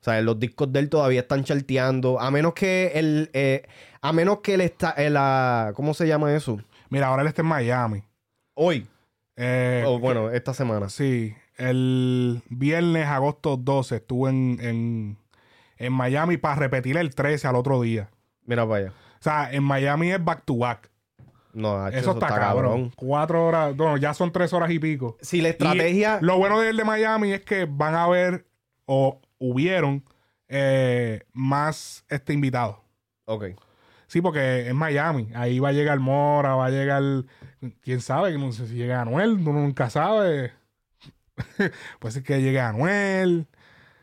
O 0.00 0.04
sea, 0.04 0.20
los 0.20 0.38
discos 0.38 0.72
de 0.72 0.80
él 0.80 0.88
todavía 0.90 1.20
están 1.20 1.44
charteando. 1.44 2.20
A 2.20 2.30
menos 2.30 2.54
que 2.54 2.92
él. 2.94 3.30
eh, 3.32 3.66
a 4.02 4.12
menos 4.12 4.40
que 4.40 4.54
él 4.54 4.60
está. 4.60 4.94
en 4.96 5.14
la, 5.14 5.72
¿Cómo 5.74 5.94
se 5.94 6.06
llama 6.06 6.34
eso? 6.34 6.58
Mira, 6.90 7.06
ahora 7.08 7.22
él 7.22 7.28
está 7.28 7.42
en 7.42 7.48
Miami. 7.48 8.02
Hoy. 8.54 8.86
Eh, 9.36 9.82
o 9.86 9.98
bueno, 9.98 10.30
esta 10.30 10.54
semana. 10.54 10.88
Sí, 10.88 11.34
el 11.56 12.42
viernes, 12.50 13.06
agosto 13.06 13.56
12, 13.56 13.96
estuve 13.96 14.30
en, 14.30 14.58
en, 14.60 15.18
en 15.78 15.92
Miami 15.92 16.36
para 16.36 16.56
repetir 16.56 16.96
el 16.96 17.14
13 17.14 17.48
al 17.48 17.56
otro 17.56 17.80
día. 17.80 18.10
Mira 18.44 18.62
allá. 18.62 18.90
O 18.90 19.22
sea, 19.22 19.50
en 19.52 19.62
Miami 19.64 20.12
es 20.12 20.22
back 20.22 20.44
to 20.44 20.56
back. 20.58 20.90
No, 21.54 21.88
Eso, 21.88 22.12
está, 22.12 22.26
cabrón. 22.26 22.92
Cuatro 22.96 23.46
horas, 23.46 23.76
bueno, 23.76 23.96
ya 23.96 24.12
son 24.12 24.32
tres 24.32 24.52
horas 24.52 24.70
y 24.70 24.78
pico. 24.78 25.16
Si 25.20 25.40
la 25.40 25.48
Y 25.48 25.50
estrategia. 25.52 26.18
lo 26.20 26.36
bueno 26.36 26.60
del 26.60 26.76
de 26.76 26.84
Miami 26.84 27.32
es 27.32 27.42
que 27.42 27.66
van 27.70 27.94
a 27.94 28.08
ver 28.08 28.46
o 28.86 29.20
hubieron 29.38 30.04
eh, 30.48 31.22
más 31.32 32.04
este 32.08 32.32
invitados. 32.32 32.76
Ok. 33.26 33.44
Sí, 34.06 34.20
porque 34.20 34.68
es 34.68 34.74
Miami. 34.74 35.30
Ahí 35.34 35.58
va 35.58 35.70
a 35.70 35.72
llegar 35.72 35.98
Mora, 36.00 36.54
va 36.56 36.66
a 36.66 36.70
llegar. 36.70 37.02
Quién 37.80 38.00
sabe, 38.00 38.36
no 38.36 38.52
sé 38.52 38.66
si 38.66 38.74
llega 38.74 39.00
Anuel, 39.00 39.34
uno 39.34 39.52
nunca 39.54 39.90
sabe. 39.90 40.52
Puede 41.98 42.12
ser 42.12 42.22
que 42.22 42.40
llegue 42.42 42.60
Anuel. 42.60 43.46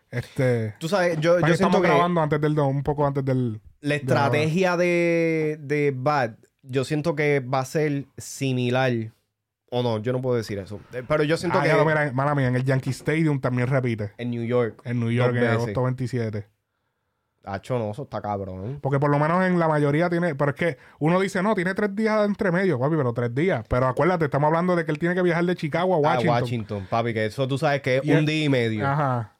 Este. 0.09 0.75
Tú 0.79 0.89
sabes, 0.89 1.17
yo, 1.19 1.39
yo 1.39 1.47
estamos 1.47 1.81
que 1.81 1.87
grabando 1.87 2.21
antes 2.21 2.41
del 2.41 2.57
un 2.59 2.83
poco 2.83 3.05
antes 3.05 3.23
del. 3.23 3.61
la 3.79 3.95
estrategia 3.95 4.75
de, 4.75 5.57
de 5.61 5.93
Bad, 5.95 6.35
yo 6.63 6.83
siento 6.83 7.15
que 7.15 7.39
va 7.39 7.59
a 7.59 7.65
ser 7.65 8.05
similar. 8.17 8.91
O 9.73 9.81
no, 9.83 9.99
yo 9.99 10.11
no 10.11 10.21
puedo 10.21 10.35
decir 10.35 10.59
eso. 10.59 10.81
Eh, 10.93 11.01
Pero 11.07 11.23
yo 11.23 11.37
siento 11.37 11.57
Ah, 11.59 11.61
que 11.63 11.69
ya 11.69 11.77
lo 11.77 11.85
mira, 11.85 12.11
mala 12.11 12.35
mía, 12.35 12.47
en 12.47 12.55
el 12.57 12.65
Yankee 12.65 12.89
Stadium 12.89 13.39
también 13.39 13.67
repite. 13.69 14.11
en 14.17 14.29
New 14.31 14.43
York. 14.43 14.81
En 14.83 14.99
New 14.99 15.09
York 15.11 15.35
en 15.37 15.45
agosto 15.45 15.83
27. 15.83 16.45
Hacho, 17.43 17.79
no, 17.79 17.89
eso 17.89 18.03
está 18.03 18.21
cabrón. 18.21 18.77
Porque 18.81 18.99
por 18.99 19.09
lo 19.09 19.17
menos 19.17 19.43
en 19.45 19.57
la 19.57 19.67
mayoría 19.67 20.09
tiene. 20.09 20.35
Pero 20.35 20.51
es 20.51 20.55
que 20.57 20.77
uno 20.99 21.19
dice, 21.19 21.41
no, 21.41 21.55
tiene 21.55 21.73
tres 21.73 21.95
días 21.95 22.23
entre 22.25 22.51
medio, 22.51 22.77
papi, 22.79 22.95
pero 22.95 23.13
tres 23.13 23.33
días. 23.33 23.65
Pero 23.67 23.87
acuérdate, 23.87 24.25
estamos 24.25 24.47
hablando 24.47 24.75
de 24.75 24.85
que 24.85 24.91
él 24.91 24.99
tiene 24.99 25.15
que 25.15 25.21
viajar 25.23 25.45
de 25.45 25.55
Chicago 25.55 25.95
a 25.95 25.97
Washington. 25.97 26.29
A 26.37 26.41
Washington, 26.41 26.87
papi, 26.89 27.13
que 27.13 27.25
eso 27.25 27.47
tú 27.47 27.57
sabes 27.57 27.81
que 27.81 27.97
es 27.97 28.05
Y 28.05 28.11
un 28.11 28.17
el- 28.19 28.25
día 28.27 28.43
y 28.43 28.49
medio. 28.49 28.85
Ajá. 28.87 29.35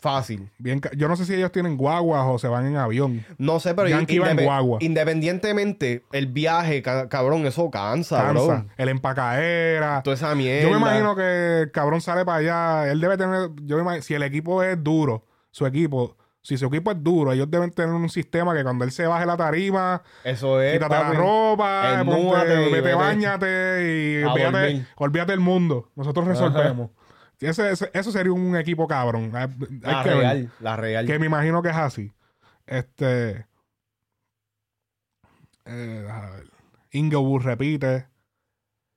Fácil. 0.00 0.48
Bien, 0.58 0.80
yo 0.96 1.08
no 1.08 1.16
sé 1.16 1.26
si 1.26 1.34
ellos 1.34 1.52
tienen 1.52 1.76
guaguas 1.76 2.24
o 2.26 2.38
se 2.38 2.48
van 2.48 2.66
en 2.66 2.76
avión. 2.76 3.24
No 3.36 3.60
sé, 3.60 3.74
pero 3.74 3.86
Yankee 3.88 4.18
va 4.18 4.30
en 4.30 4.42
guagua. 4.44 4.78
independientemente, 4.80 6.04
el 6.12 6.26
viaje, 6.26 6.82
ca- 6.82 7.08
cabrón, 7.08 7.46
eso 7.46 7.70
cansa, 7.70 8.22
Cansa. 8.22 8.32
bro. 8.32 8.64
El 8.76 8.88
empacaera. 8.88 10.02
Toda 10.02 10.14
esa 10.16 10.34
mierda. 10.34 10.62
Yo 10.62 10.70
me 10.70 10.78
imagino 10.78 11.14
que 11.14 11.60
el 11.62 11.70
cabrón 11.70 12.00
sale 12.00 12.24
para 12.24 12.38
allá. 12.38 12.90
Él 12.90 13.00
debe 13.00 13.16
tener. 13.16 13.50
Yo 13.62 13.76
me 13.76 13.82
imagino, 13.82 14.02
si 14.02 14.14
el 14.14 14.22
equipo 14.22 14.62
es 14.62 14.82
duro, 14.82 15.26
su 15.50 15.66
equipo. 15.66 16.16
Si 16.42 16.56
su 16.56 16.64
equipo 16.68 16.90
es 16.90 17.02
duro, 17.02 17.32
ellos 17.32 17.50
deben 17.50 17.70
tener 17.70 17.94
un 17.94 18.08
sistema 18.08 18.54
que 18.54 18.62
cuando 18.62 18.86
él 18.86 18.92
se 18.92 19.06
baje 19.06 19.26
la 19.26 19.36
tarima, 19.36 20.00
Eso 20.24 20.62
es. 20.62 20.72
quítate 20.72 20.94
la 20.94 21.12
ropa, 21.12 22.02
ponte- 22.06 22.46
vete, 22.46 22.70
vete 22.70 22.94
bañate 22.94 23.82
y 23.82 24.24
olvídate, 24.24 24.86
olvídate 24.96 25.32
del 25.32 25.40
mundo. 25.40 25.90
Nosotros 25.96 26.26
resolvemos. 26.26 26.88
Ese- 27.48 27.90
eso 27.92 28.12
sería 28.12 28.32
un 28.32 28.56
equipo 28.56 28.86
cabrón. 28.86 29.34
Hay, 29.34 29.48
La 29.80 30.02
que 30.02 30.08
ver. 30.10 30.18
real, 30.18 30.52
la 30.60 30.76
real. 30.76 31.06
Que 31.06 31.18
me 31.18 31.26
imagino 31.26 31.62
que 31.62 31.70
es 31.70 31.76
así. 31.76 32.12
Este. 32.66 33.46
Eh, 35.64 36.02
déjame 36.04 36.30
ver. 36.30 36.50
Inglewood 36.92 37.42
repite. 37.42 38.06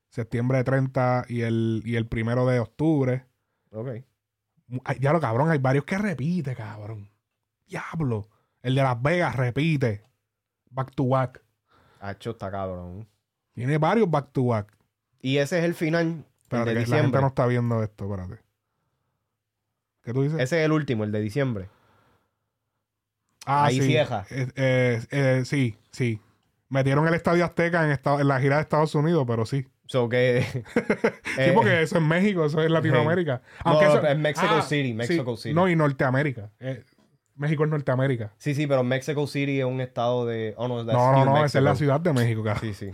Septiembre 0.09 0.63
30 0.63 1.25
y 1.27 1.41
el, 1.41 1.81
y 1.85 1.95
el 1.95 2.07
primero 2.07 2.45
de 2.45 2.59
octubre. 2.59 3.25
Ok. 3.71 3.89
Ay, 4.85 4.97
ya 4.99 5.11
lo 5.11 5.19
cabrón, 5.19 5.49
hay 5.49 5.57
varios 5.59 5.85
que 5.85 5.97
repite, 5.97 6.55
cabrón. 6.55 7.09
Diablo. 7.67 8.29
El 8.61 8.75
de 8.75 8.83
Las 8.83 9.01
Vegas 9.01 9.35
repite. 9.35 10.03
Back 10.69 10.91
to 10.95 11.07
back. 11.07 11.41
Hacho, 11.99 12.31
está 12.31 12.49
cabrón. 12.51 13.07
Tiene 13.53 13.77
varios 13.77 14.09
back 14.09 14.31
to 14.31 14.45
back. 14.47 14.75
Y 15.19 15.37
ese 15.37 15.59
es 15.59 15.65
el 15.65 15.73
final 15.75 16.25
el 16.55 16.61
Espérate, 16.61 16.79
de 16.79 16.85
que 16.85 16.89
la 16.91 16.95
gente 16.95 16.95
diciembre. 16.97 17.21
no 17.21 17.27
está 17.27 17.45
viendo 17.47 17.83
esto, 17.83 18.03
espérate. 18.05 18.41
¿Qué 20.03 20.13
tú 20.13 20.23
dices? 20.23 20.39
Ese 20.39 20.59
es 20.59 20.65
el 20.65 20.71
último, 20.71 21.03
el 21.03 21.11
de 21.11 21.21
diciembre. 21.21 21.69
Ah, 23.45 23.65
ahí 23.65 23.79
sí. 23.79 23.87
cierra. 23.87 24.25
Eh, 24.29 24.47
eh, 24.55 25.01
eh, 25.11 25.41
sí, 25.45 25.77
sí. 25.91 26.21
Metieron 26.69 27.07
el 27.07 27.13
Estadio 27.13 27.45
Azteca 27.45 27.85
en, 27.85 27.91
esta- 27.91 28.19
en 28.19 28.27
la 28.27 28.39
gira 28.39 28.55
de 28.55 28.61
Estados 28.63 28.95
Unidos, 28.95 29.25
pero 29.27 29.45
sí. 29.45 29.65
So 29.85 30.07
que. 30.09 30.41
Sí, 31.35 31.41
eh, 31.41 31.51
porque 31.53 31.81
eso 31.81 31.97
es 31.97 32.03
México, 32.03 32.45
eso 32.45 32.61
es 32.61 32.69
Latinoamérica. 32.71 33.41
No, 33.65 33.81
eso, 33.81 34.05
en 34.07 34.21
Mexico 34.21 34.47
Ah, 34.49 34.61
City, 34.61 34.93
Mexico 34.93 35.35
sí. 35.35 35.43
City. 35.43 35.55
No, 35.55 35.67
y 35.69 35.75
Norteamérica. 35.75 36.51
Eh, 36.59 36.83
México 37.35 37.63
es 37.63 37.69
Norteamérica. 37.71 38.31
Sí, 38.37 38.53
sí, 38.53 38.67
pero 38.67 38.83
Mexico 38.83 39.25
City 39.27 39.59
es 39.59 39.65
un 39.65 39.81
estado 39.81 40.25
de. 40.25 40.53
Oh, 40.57 40.67
no, 40.67 40.85
that's 40.85 40.93
No, 40.97 41.11
no, 41.11 41.25
no, 41.25 41.45
esa 41.45 41.57
es 41.57 41.63
la 41.63 41.75
ciudad 41.75 41.99
de 41.99 42.13
México, 42.13 42.43
cara. 42.43 42.59
Sí, 42.59 42.73
sí. 42.73 42.91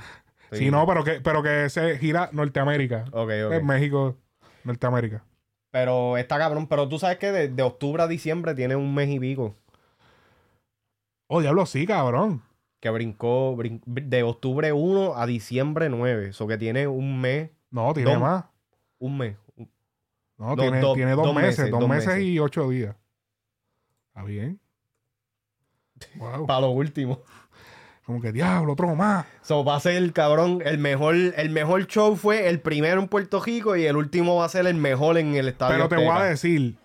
Sí, 0.51 0.71
no, 0.71 0.85
pero 0.87 1.03
que, 1.03 1.21
pero 1.21 1.43
que 1.43 1.69
se 1.69 1.97
gira 1.97 2.29
Norteamérica. 2.31 3.05
Ok, 3.11 3.29
ok. 3.47 3.51
Es 3.53 3.63
México, 3.63 4.17
Norteamérica. 4.63 5.23
Pero 5.71 6.17
está 6.17 6.37
cabrón. 6.39 6.67
Pero 6.67 6.87
tú 6.89 6.97
sabes 6.97 7.17
que 7.19 7.31
de, 7.31 7.47
de 7.49 7.63
octubre 7.63 8.01
a 8.01 8.07
diciembre 8.07 8.55
tiene 8.55 8.75
un 8.75 8.93
mes 8.95 9.09
y 9.09 9.19
pico. 9.19 9.55
Oh, 11.27 11.41
diablo, 11.41 11.65
sí, 11.67 11.85
cabrón. 11.85 12.41
Que 12.79 12.89
brincó 12.89 13.55
brin- 13.55 13.81
de 13.85 14.23
octubre 14.23 14.71
1 14.71 15.15
a 15.15 15.25
diciembre 15.27 15.89
9. 15.89 16.29
Eso 16.29 16.47
que 16.47 16.57
tiene 16.57 16.87
un 16.87 17.19
mes. 17.21 17.51
No, 17.69 17.93
tiene 17.93 18.11
Dos- 18.11 18.19
más. 18.21 18.45
Un 18.97 19.17
mes. 19.17 19.37
No, 20.37 20.55
Do- 20.55 20.61
tiene, 20.63 20.79
do- 20.79 20.93
tiene 20.93 21.11
dos, 21.11 21.25
dos 21.25 21.35
meses, 21.35 21.59
meses, 21.59 21.71
dos, 21.71 21.87
meses. 21.87 22.19
y 22.23 22.39
ocho 22.39 22.67
días. 22.69 22.95
Está 24.07 24.23
bien. 24.23 24.59
Wow. 26.15 26.47
Para 26.47 26.61
lo 26.61 26.69
último. 26.71 27.19
Como 28.09 28.21
que 28.21 28.31
diablo, 28.31 28.73
otro 28.73 28.95
más. 28.95 29.27
So, 29.43 29.63
va 29.63 29.75
a 29.75 29.79
ser 29.79 29.93
el 29.93 30.13
cabrón. 30.13 30.63
El 30.65 30.79
mejor, 30.79 31.13
el 31.13 31.51
mejor 31.51 31.85
show 31.85 32.15
fue 32.15 32.49
el 32.49 32.59
primero 32.59 32.99
en 32.99 33.07
Puerto 33.07 33.39
Rico 33.39 33.75
y 33.75 33.85
el 33.85 33.95
último 33.95 34.35
va 34.35 34.45
a 34.45 34.49
ser 34.49 34.65
el 34.65 34.73
mejor 34.73 35.19
en 35.19 35.35
el 35.35 35.47
estadio. 35.47 35.75
Pero 35.75 35.89
te 35.89 35.95
voy 35.97 36.17
a 36.17 36.23
decir, 36.23 36.75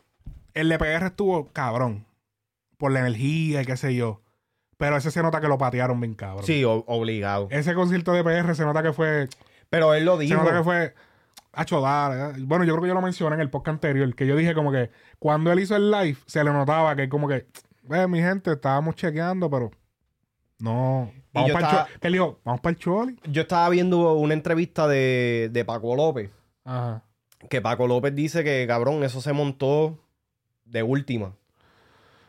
el 0.52 0.68
LPR 0.70 1.06
estuvo 1.06 1.50
cabrón. 1.50 2.04
Por 2.76 2.92
la 2.92 3.00
energía 3.00 3.62
y 3.62 3.64
qué 3.64 3.78
sé 3.78 3.94
yo. 3.94 4.20
Pero 4.76 4.98
ese 4.98 5.10
se 5.10 5.22
nota 5.22 5.40
que 5.40 5.48
lo 5.48 5.56
patearon 5.56 5.98
bien 5.98 6.12
cabrón. 6.12 6.44
Sí, 6.44 6.62
obligado. 6.62 7.48
Ese 7.50 7.72
concierto 7.72 8.12
de 8.12 8.22
PR 8.22 8.54
se 8.54 8.66
nota 8.66 8.82
que 8.82 8.92
fue. 8.92 9.30
Pero 9.70 9.94
él 9.94 10.04
lo 10.04 10.18
Se 10.18 10.24
dijo. 10.24 10.42
nota 10.42 10.58
que 10.58 10.62
fue. 10.62 10.94
Hacho, 11.54 11.80
dale. 11.80 12.34
Bueno, 12.44 12.66
yo 12.66 12.74
creo 12.74 12.82
que 12.82 12.88
yo 12.88 12.94
lo 12.94 13.00
mencioné 13.00 13.36
en 13.36 13.40
el 13.40 13.48
podcast 13.48 13.76
anterior. 13.76 14.14
Que 14.14 14.26
yo 14.26 14.36
dije 14.36 14.52
como 14.52 14.70
que 14.70 14.90
cuando 15.18 15.50
él 15.52 15.60
hizo 15.60 15.74
el 15.74 15.90
live, 15.90 16.18
se 16.26 16.44
le 16.44 16.52
notaba 16.52 16.94
que 16.94 17.08
como 17.08 17.28
que. 17.28 17.46
Ve, 17.84 18.06
mi 18.08 18.20
gente, 18.20 18.52
estábamos 18.52 18.94
chequeando, 18.94 19.48
pero. 19.48 19.70
No. 20.64 21.12
Vamos 21.32 21.50
para 21.52 21.66
estaba- 21.66 21.82
el 21.82 21.86
Choli. 21.88 21.98
¿Qué 22.00 22.06
él 22.08 22.12
dijo? 22.12 22.40
Vamos 22.44 22.60
para 22.60 22.70
el 22.72 22.78
Choli. 22.78 23.16
Yo 23.24 23.42
estaba 23.42 23.68
viendo 23.68 24.14
una 24.14 24.34
entrevista 24.34 24.88
de, 24.88 25.50
de 25.52 25.64
Paco 25.64 25.94
López. 25.94 26.30
Ajá. 26.64 27.02
Que 27.50 27.60
Paco 27.60 27.86
López 27.86 28.14
dice 28.14 28.42
que, 28.44 28.64
cabrón, 28.66 29.04
eso 29.04 29.20
se 29.20 29.32
montó 29.32 29.98
de 30.64 30.82
última. 30.82 31.34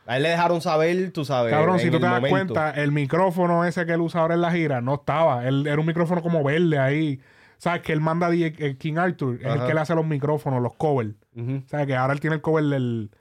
A 0.07 0.17
él 0.17 0.23
le 0.23 0.29
dejaron 0.29 0.61
saber, 0.61 1.11
tú 1.11 1.23
sabes. 1.25 1.51
Cabrón, 1.51 1.79
si 1.79 1.89
tú 1.89 1.97
te 1.99 2.05
das 2.05 2.15
momento. 2.21 2.53
cuenta, 2.53 2.71
el 2.71 2.91
micrófono 2.91 3.63
ese 3.65 3.85
que 3.85 3.93
él 3.93 4.01
usa 4.01 4.21
ahora 4.21 4.35
en 4.35 4.41
la 4.41 4.51
gira 4.51 4.81
no 4.81 4.95
estaba. 4.95 5.47
Él 5.47 5.65
era 5.65 5.79
un 5.79 5.85
micrófono 5.87 6.21
como 6.21 6.43
verde 6.43 6.77
ahí. 6.77 7.21
¿Sabes? 7.57 7.81
Que 7.81 7.93
él 7.93 8.01
manda 8.01 8.27
a 8.27 8.29
DJ 8.29 8.53
eh, 8.59 8.77
King 8.77 8.97
Arthur. 8.97 9.39
Es 9.41 9.45
el 9.47 9.65
que 9.65 9.73
le 9.73 9.79
hace 9.79 9.95
los 9.95 10.05
micrófonos, 10.05 10.61
los 10.61 10.75
covers. 10.75 11.15
Ujú. 11.35 11.63
¿Sabes? 11.67 11.87
Que 11.87 11.95
ahora 11.95 12.13
él 12.13 12.19
tiene 12.19 12.35
el 12.35 12.41
cover 12.41 12.65
del, 12.65 13.11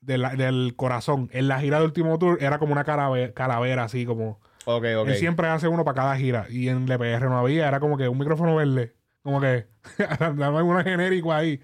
del, 0.00 0.22
del 0.36 0.74
corazón. 0.76 1.28
En 1.32 1.48
la 1.48 1.60
gira 1.60 1.78
de 1.78 1.84
último 1.84 2.18
tour 2.18 2.38
era 2.40 2.58
como 2.58 2.72
una 2.72 2.84
calavera, 2.84 3.32
calavera 3.32 3.84
así 3.84 4.06
como. 4.06 4.40
Ok, 4.64 4.84
ok. 4.98 5.08
Él 5.08 5.16
siempre 5.16 5.48
hace 5.48 5.68
uno 5.68 5.84
para 5.84 5.94
cada 5.96 6.16
gira. 6.16 6.46
Y 6.50 6.68
en 6.68 6.86
LPR 6.86 7.28
no 7.28 7.38
había. 7.38 7.68
Era 7.68 7.80
como 7.80 7.96
que 7.96 8.08
un 8.08 8.18
micrófono 8.18 8.56
verde. 8.56 8.94
Como 9.22 9.40
que. 9.40 9.66
Dame 10.18 10.62
uno 10.62 10.82
genérico 10.82 11.32
ahí. 11.32 11.60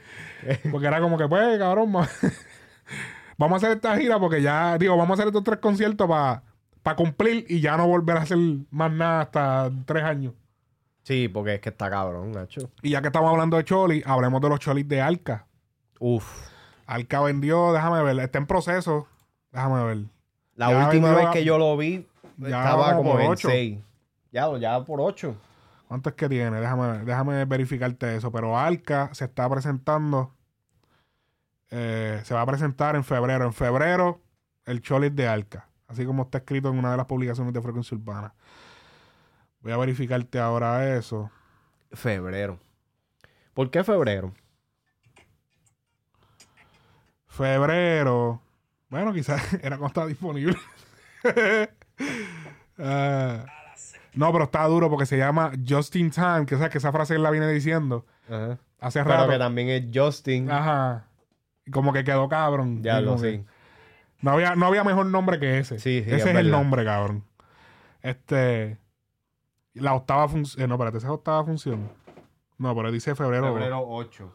Porque 0.71 0.87
era 0.87 1.01
como 1.01 1.19
que, 1.19 1.29
pues, 1.29 1.59
cabrón. 1.59 1.93
vamos 3.39 3.63
a 3.63 3.67
hacer 3.67 3.77
esta 3.77 3.97
gira 3.97 4.19
porque 4.19 4.43
ya, 4.43 4.79
digo, 4.79 4.97
vamos 4.97 5.19
a 5.19 5.23
hacer 5.23 5.29
estos 5.29 5.45
tres 5.45 5.59
conciertos 5.59 6.09
para 6.09 6.97
cumplir 6.97 7.45
y 7.49 7.61
ya 7.61 7.77
no 7.77 7.87
volver 7.87 8.17
a 8.17 8.23
hacer 8.23 8.39
más 8.71 8.93
nada 8.93 9.23
hasta 9.23 9.71
tres 9.85 10.05
años. 10.05 10.35
Sí, 11.03 11.29
porque 11.29 11.55
es 11.55 11.61
que 11.61 11.69
está 11.69 11.89
cabrón, 11.89 12.33
Nacho. 12.33 12.71
Y 12.83 12.91
ya 12.91 13.01
que 13.01 13.09
estamos 13.09 13.31
hablando 13.31 13.57
de 13.57 13.65
Choli, 13.65 14.03
hablemos 14.05 14.41
de 14.41 14.49
los 14.49 14.59
Cholis 14.59 14.89
de 14.89 15.01
Alca. 15.01 15.47
Uf. 16.01 16.49
Alca 16.87 17.21
vendió, 17.21 17.73
déjame 17.73 18.03
ver, 18.03 18.19
está 18.21 18.39
en 18.39 18.47
proceso. 18.47 19.07
Déjame 19.53 19.85
ver. 19.85 19.99
La 20.55 20.71
Ya 20.71 20.87
última 20.87 21.13
vez 21.13 21.29
que 21.31 21.45
yo 21.45 21.59
lo 21.59 21.77
vi, 21.77 22.07
Ya 22.39 22.49
estaba 22.65 22.97
como 22.97 23.19
en 23.19 23.31
ocho. 23.31 23.49
6. 23.49 23.79
Ya, 24.33 24.57
ya 24.59 24.85
por 24.85 25.01
8. 25.01 25.35
¿Cuánto 25.89 26.09
es 26.11 26.15
que 26.17 26.29
tiene? 26.29 26.61
Déjame, 26.61 27.05
déjame 27.05 27.45
verificarte 27.45 28.17
eso. 28.17 28.31
Pero 28.33 28.59
Alca 28.59 29.11
se 29.13 29.25
está 29.25 29.49
presentando. 29.49 30.33
eh, 31.71 32.21
se 32.25 32.35
va 32.35 32.43
a 32.43 32.47
presentar 32.47 32.95
en 32.97 33.05
febrero. 33.05 33.45
En 33.45 33.53
febrero, 33.53 34.21
el 34.65 34.81
Cholis 34.81 35.15
de 35.15 35.27
Alca. 35.29 35.69
Así 35.89 36.05
como 36.05 36.25
está 36.25 36.39
escrito 36.39 36.69
en 36.71 36.79
una 36.79 36.91
de 36.93 36.97
las 36.97 37.07
publicaciones 37.07 37.53
de 37.53 37.61
Frecuencia 37.63 37.97
Urbana. 37.97 38.35
Voy 39.61 39.73
a 39.73 39.77
verificarte 39.77 40.39
ahora 40.39 40.97
eso. 40.97 41.31
Febrero. 41.93 42.59
¿Por 43.55 43.71
qué 43.71 43.83
febrero? 43.85 44.33
Febrero. 47.37 48.41
Bueno, 48.89 49.13
quizás 49.13 49.53
era 49.63 49.77
cuando 49.77 49.89
estaba 49.89 50.07
disponible. 50.07 50.57
Ah, 52.79 53.47
no, 54.13 54.31
pero 54.33 54.45
está 54.45 54.63
duro 54.67 54.91
porque 54.91 55.07
se 55.07 55.17
llama 55.17 55.51
Just 55.67 55.97
in 55.97 56.11
Time, 56.11 56.45
que, 56.45 56.57
o 56.57 56.59
sea, 56.59 56.69
que 56.69 56.77
esa 56.77 56.93
frase 56.93 57.15
él 57.15 57.23
la 57.23 57.31
viene 57.31 57.49
diciendo 57.49 58.05
Ajá. 58.29 58.59
hace 58.81 59.03
Pero 59.03 59.17
rato. 59.17 59.31
que 59.31 59.39
también 59.39 59.71
es 59.71 59.85
Justin. 59.95 60.51
Ajá. 60.51 61.07
Como 61.73 61.95
que 61.95 62.05
quedó 62.05 62.29
cabrón. 62.29 62.83
ya 62.83 63.01
lo 63.01 63.17
sé. 63.17 63.47
No 64.21 64.33
había, 64.33 64.55
no 64.57 64.67
había 64.67 64.85
mejor 64.85 65.07
nombre 65.07 65.41
que 65.41 65.59
ese. 65.59 65.79
Sí, 65.79 66.03
sí, 66.05 66.11
ese 66.11 66.17
es 66.17 66.27
es, 66.27 66.35
el 66.37 66.51
nombre, 66.51 66.85
cabrón. 66.85 67.25
Este. 68.03 68.77
La 69.73 69.95
octava 69.95 70.29
función. 70.29 70.69
no, 70.69 70.75
espérate, 70.75 70.99
esa 70.99 71.07
es 71.07 71.13
octava 71.15 71.45
función. 71.45 71.91
No, 72.59 72.75
pero 72.77 72.93
dice 72.93 73.15
febrero. 73.15 73.55
Febrero 73.55 73.83
8. 73.87 74.35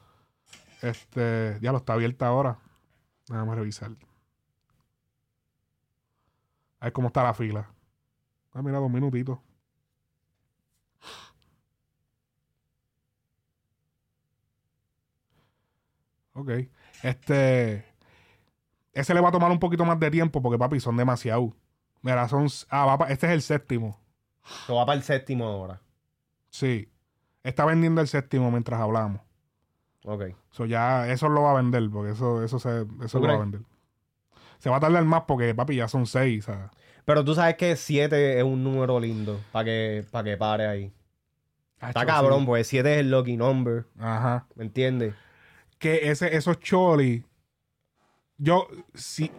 Este. 0.82 1.60
Ya 1.62 1.72
lo 1.72 1.78
está 1.78 1.94
abierta 1.94 2.26
ahora. 2.26 2.58
Déjame 3.32 3.56
revisar. 3.56 3.92
A 6.80 6.86
ver 6.86 6.94
cómo 6.94 7.08
está 7.08 7.24
la 7.24 7.34
fila. 7.34 7.72
Ah, 8.54 8.62
mira, 8.62 8.78
dos 8.80 8.92
minutitos. 8.92 9.40
Ok. 16.34 16.50
Este. 17.04 17.86
Ese 18.94 19.14
le 19.14 19.22
va 19.22 19.30
a 19.30 19.32
tomar 19.32 19.52
un 19.52 19.60
poquito 19.60 19.86
más 19.86 20.00
de 20.00 20.12
tiempo 20.12 20.42
porque, 20.42 20.58
papi, 20.58 20.80
son 20.80 20.98
demasiado. 20.98 21.54
Mira, 22.02 22.28
son. 22.28 22.48
Ah, 22.70 22.86
va 22.86 22.98
pa- 22.98 23.10
este 23.10 23.28
es 23.28 23.34
el 23.34 23.42
séptimo. 23.42 24.00
Eso 24.64 24.76
va 24.76 24.86
para 24.86 24.98
el 24.98 25.04
séptimo 25.04 25.46
ahora. 25.46 25.82
Sí. 26.50 26.92
Está 27.44 27.66
vendiendo 27.66 28.02
el 28.02 28.08
séptimo 28.08 28.52
mientras 28.52 28.80
hablamos. 28.80 29.22
Ok. 30.04 30.24
So 30.50 30.66
ya, 30.66 31.12
eso 31.12 31.30
lo 31.30 31.44
va 31.44 31.52
a 31.52 31.56
vender, 31.56 31.90
porque 31.92 32.12
eso, 32.12 32.44
eso 32.44 32.60
se, 32.60 32.86
eso 33.04 33.20
¿Tú 33.20 33.26
lo 33.26 33.34
va 33.34 33.36
a 33.36 33.40
vender. 33.40 33.62
Se 34.58 34.70
va 34.70 34.78
a 34.78 34.80
tardar 34.80 35.04
más 35.06 35.24
porque, 35.28 35.54
papi, 35.56 35.76
ya 35.76 35.88
son 35.88 36.06
seis. 36.06 36.46
¿sabes? 36.46 36.70
Pero 37.06 37.24
tú 37.26 37.34
sabes 37.34 37.56
que 37.56 37.76
7 37.76 38.38
es 38.38 38.44
un 38.44 38.64
número 38.64 39.00
lindo 39.00 39.40
para 39.52 39.66
que, 39.66 40.06
pa' 40.12 40.24
que 40.24 40.38
pare 40.38 40.68
ahí. 40.68 40.94
Está 41.76 42.02
Acho, 42.02 42.08
cabrón, 42.08 42.40
sí. 42.42 42.46
porque 42.46 42.64
7 42.64 42.94
es 42.94 43.00
el 43.00 43.12
lucky 43.12 43.38
number. 43.38 43.86
Ajá. 44.00 44.46
¿Me 44.56 44.64
entiendes? 44.64 45.16
Que 45.80 46.12
ese, 46.12 46.36
esos 46.36 46.60
choli. 46.60 47.26
Yo, 48.38 48.68
si, 48.94 49.32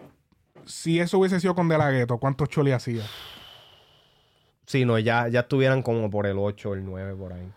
si 0.64 0.98
eso 0.98 1.18
hubiese 1.18 1.38
sido 1.40 1.55
con 1.55 1.68
De 1.68 1.79
La 1.79 1.90
Ghetto, 1.90 2.18
¿cuántos 2.18 2.48
choli 2.48 2.72
hacía? 2.72 3.05
Sí, 4.66 4.85
no, 4.85 4.98
ya, 4.98 5.29
ya 5.29 5.40
estuvieran 5.40 5.83
como 5.83 6.11
por 6.11 6.27
el 6.27 6.38
8 6.38 6.70
o 6.70 6.75
el 6.75 6.85
9 6.85 7.14
por 7.14 7.33
ahí. 7.33 7.53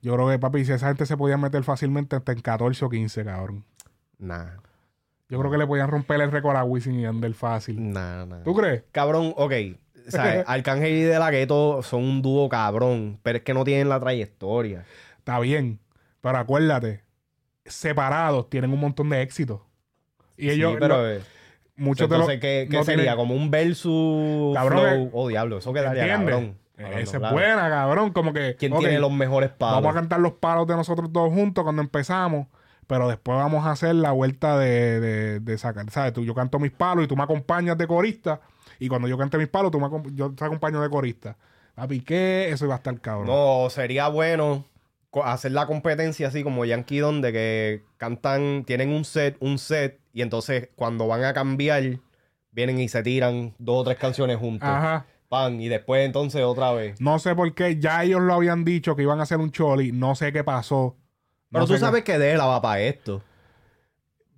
Yo 0.00 0.14
creo 0.14 0.28
que, 0.28 0.38
papi, 0.38 0.64
si 0.64 0.72
esa 0.72 0.88
gente 0.88 1.06
se 1.06 1.16
podía 1.16 1.36
meter 1.36 1.62
fácilmente 1.64 2.16
hasta 2.16 2.32
en 2.32 2.40
14 2.40 2.84
o 2.84 2.88
15, 2.88 3.24
cabrón. 3.24 3.64
Nah. 4.18 4.46
Yo 5.28 5.38
creo 5.38 5.50
que 5.50 5.58
le 5.58 5.66
podían 5.66 5.88
romper 5.90 6.20
el 6.20 6.30
récord 6.30 6.56
a 6.56 6.64
Wisin 6.64 6.98
y 6.98 7.02
Yandel 7.02 7.34
fácil. 7.34 7.92
Nah, 7.92 8.24
nah. 8.24 8.42
¿Tú 8.44 8.54
crees? 8.54 8.84
Cabrón, 8.92 9.34
ok. 9.36 9.52
¿Sabes? 10.08 10.44
Arcángel 10.46 10.92
y 10.92 11.02
De 11.02 11.18
La 11.18 11.30
Ghetto 11.30 11.82
son 11.82 12.02
un 12.04 12.22
dúo 12.22 12.48
cabrón, 12.48 13.18
pero 13.22 13.38
es 13.38 13.44
que 13.44 13.52
no 13.54 13.64
tienen 13.64 13.88
la 13.88 14.00
trayectoria. 14.00 14.84
Está 15.18 15.38
bien. 15.40 15.80
Pero 16.22 16.38
acuérdate, 16.38 17.02
separados 17.64 18.48
tienen 18.48 18.72
un 18.72 18.80
montón 18.80 19.10
de 19.10 19.20
éxitos. 19.22 19.60
Y 20.36 20.50
ellos, 20.50 20.72
sí, 20.72 20.76
pero... 20.80 20.96
lo- 21.02 21.10
eh, 21.10 21.20
muchos 21.76 22.08
de 22.08 22.16
los. 22.18 22.28
entonces, 22.28 22.40
¿qué, 22.40 22.68
qué 22.70 22.76
no 22.78 22.84
sería? 22.84 23.02
tienen- 23.04 23.16
Como 23.18 23.34
un 23.34 23.50
versus 23.50 24.54
Cabrón, 24.54 24.78
flow. 24.80 25.04
eh, 25.06 25.10
Oh, 25.12 25.28
diablo, 25.28 25.58
eso 25.58 25.72
quedaría 25.72 26.02
¿Entiendes? 26.04 26.34
cabrón. 26.34 26.58
Esa 26.78 26.98
es 26.98 27.10
claro. 27.10 27.34
buena, 27.34 27.68
cabrón. 27.68 28.12
Como 28.12 28.32
que. 28.32 28.56
¿Quién 28.58 28.76
tiene 28.78 28.98
los 28.98 29.12
mejores 29.12 29.50
palos? 29.50 29.82
Vamos 29.82 29.90
a 29.90 30.00
cantar 30.00 30.20
los 30.20 30.34
palos 30.34 30.66
de 30.66 30.76
nosotros 30.76 31.12
todos 31.12 31.32
juntos 31.32 31.64
cuando 31.64 31.82
empezamos. 31.82 32.46
Pero 32.86 33.06
después 33.08 33.36
vamos 33.36 33.66
a 33.66 33.72
hacer 33.72 33.94
la 33.96 34.12
vuelta 34.12 34.58
de, 34.58 35.00
de, 35.00 35.40
de 35.40 35.58
sacar. 35.58 35.90
¿Sabes? 35.90 36.14
Tú, 36.14 36.24
yo 36.24 36.34
canto 36.34 36.58
mis 36.58 36.70
palos 36.70 37.04
y 37.04 37.08
tú 37.08 37.16
me 37.16 37.22
acompañas 37.22 37.76
de 37.76 37.86
corista. 37.86 38.40
Y 38.78 38.88
cuando 38.88 39.08
yo 39.08 39.18
cante 39.18 39.36
mis 39.36 39.48
palos, 39.48 39.70
tú 39.70 39.78
me, 39.78 39.88
yo 40.14 40.32
te 40.32 40.44
acompaño 40.44 40.80
de 40.80 40.88
corista. 40.88 41.36
Papi, 41.74 42.00
¿qué? 42.00 42.48
Eso 42.50 42.64
iba 42.64 42.74
a 42.74 42.78
estar 42.78 42.98
cabrón. 43.00 43.26
No, 43.26 43.68
sería 43.70 44.08
bueno 44.08 44.64
hacer 45.24 45.52
la 45.52 45.66
competencia 45.66 46.28
así 46.28 46.42
como 46.42 46.64
Yankee 46.64 46.98
Don 46.98 47.20
de 47.20 47.32
que 47.32 47.84
cantan, 47.96 48.64
tienen 48.64 48.90
un 48.90 49.04
set, 49.04 49.36
un 49.40 49.58
set, 49.58 50.00
y 50.12 50.22
entonces 50.22 50.68
cuando 50.74 51.06
van 51.06 51.24
a 51.24 51.32
cambiar, 51.32 52.00
vienen 52.52 52.78
y 52.78 52.88
se 52.88 53.02
tiran 53.02 53.54
dos 53.58 53.80
o 53.80 53.84
tres 53.84 53.98
canciones 53.98 54.36
juntos. 54.36 54.68
Ajá. 54.68 55.06
Pan, 55.28 55.60
y 55.60 55.68
después 55.68 56.06
entonces 56.06 56.42
otra 56.42 56.72
vez. 56.72 57.00
No 57.00 57.18
sé 57.18 57.34
por 57.34 57.52
qué. 57.54 57.78
Ya 57.78 58.02
ellos 58.02 58.20
lo 58.22 58.32
habían 58.34 58.64
dicho 58.64 58.96
que 58.96 59.02
iban 59.02 59.20
a 59.20 59.24
hacer 59.24 59.38
un 59.38 59.50
choli. 59.50 59.92
No 59.92 60.14
sé 60.14 60.32
qué 60.32 60.42
pasó. 60.44 60.96
No 61.50 61.58
Pero 61.58 61.66
tú 61.66 61.72
sé 61.74 61.78
qué- 61.78 61.80
sabes 61.84 62.04
que 62.04 62.18
Dela 62.18 62.46
va 62.46 62.62
para 62.62 62.80
esto. 62.80 63.22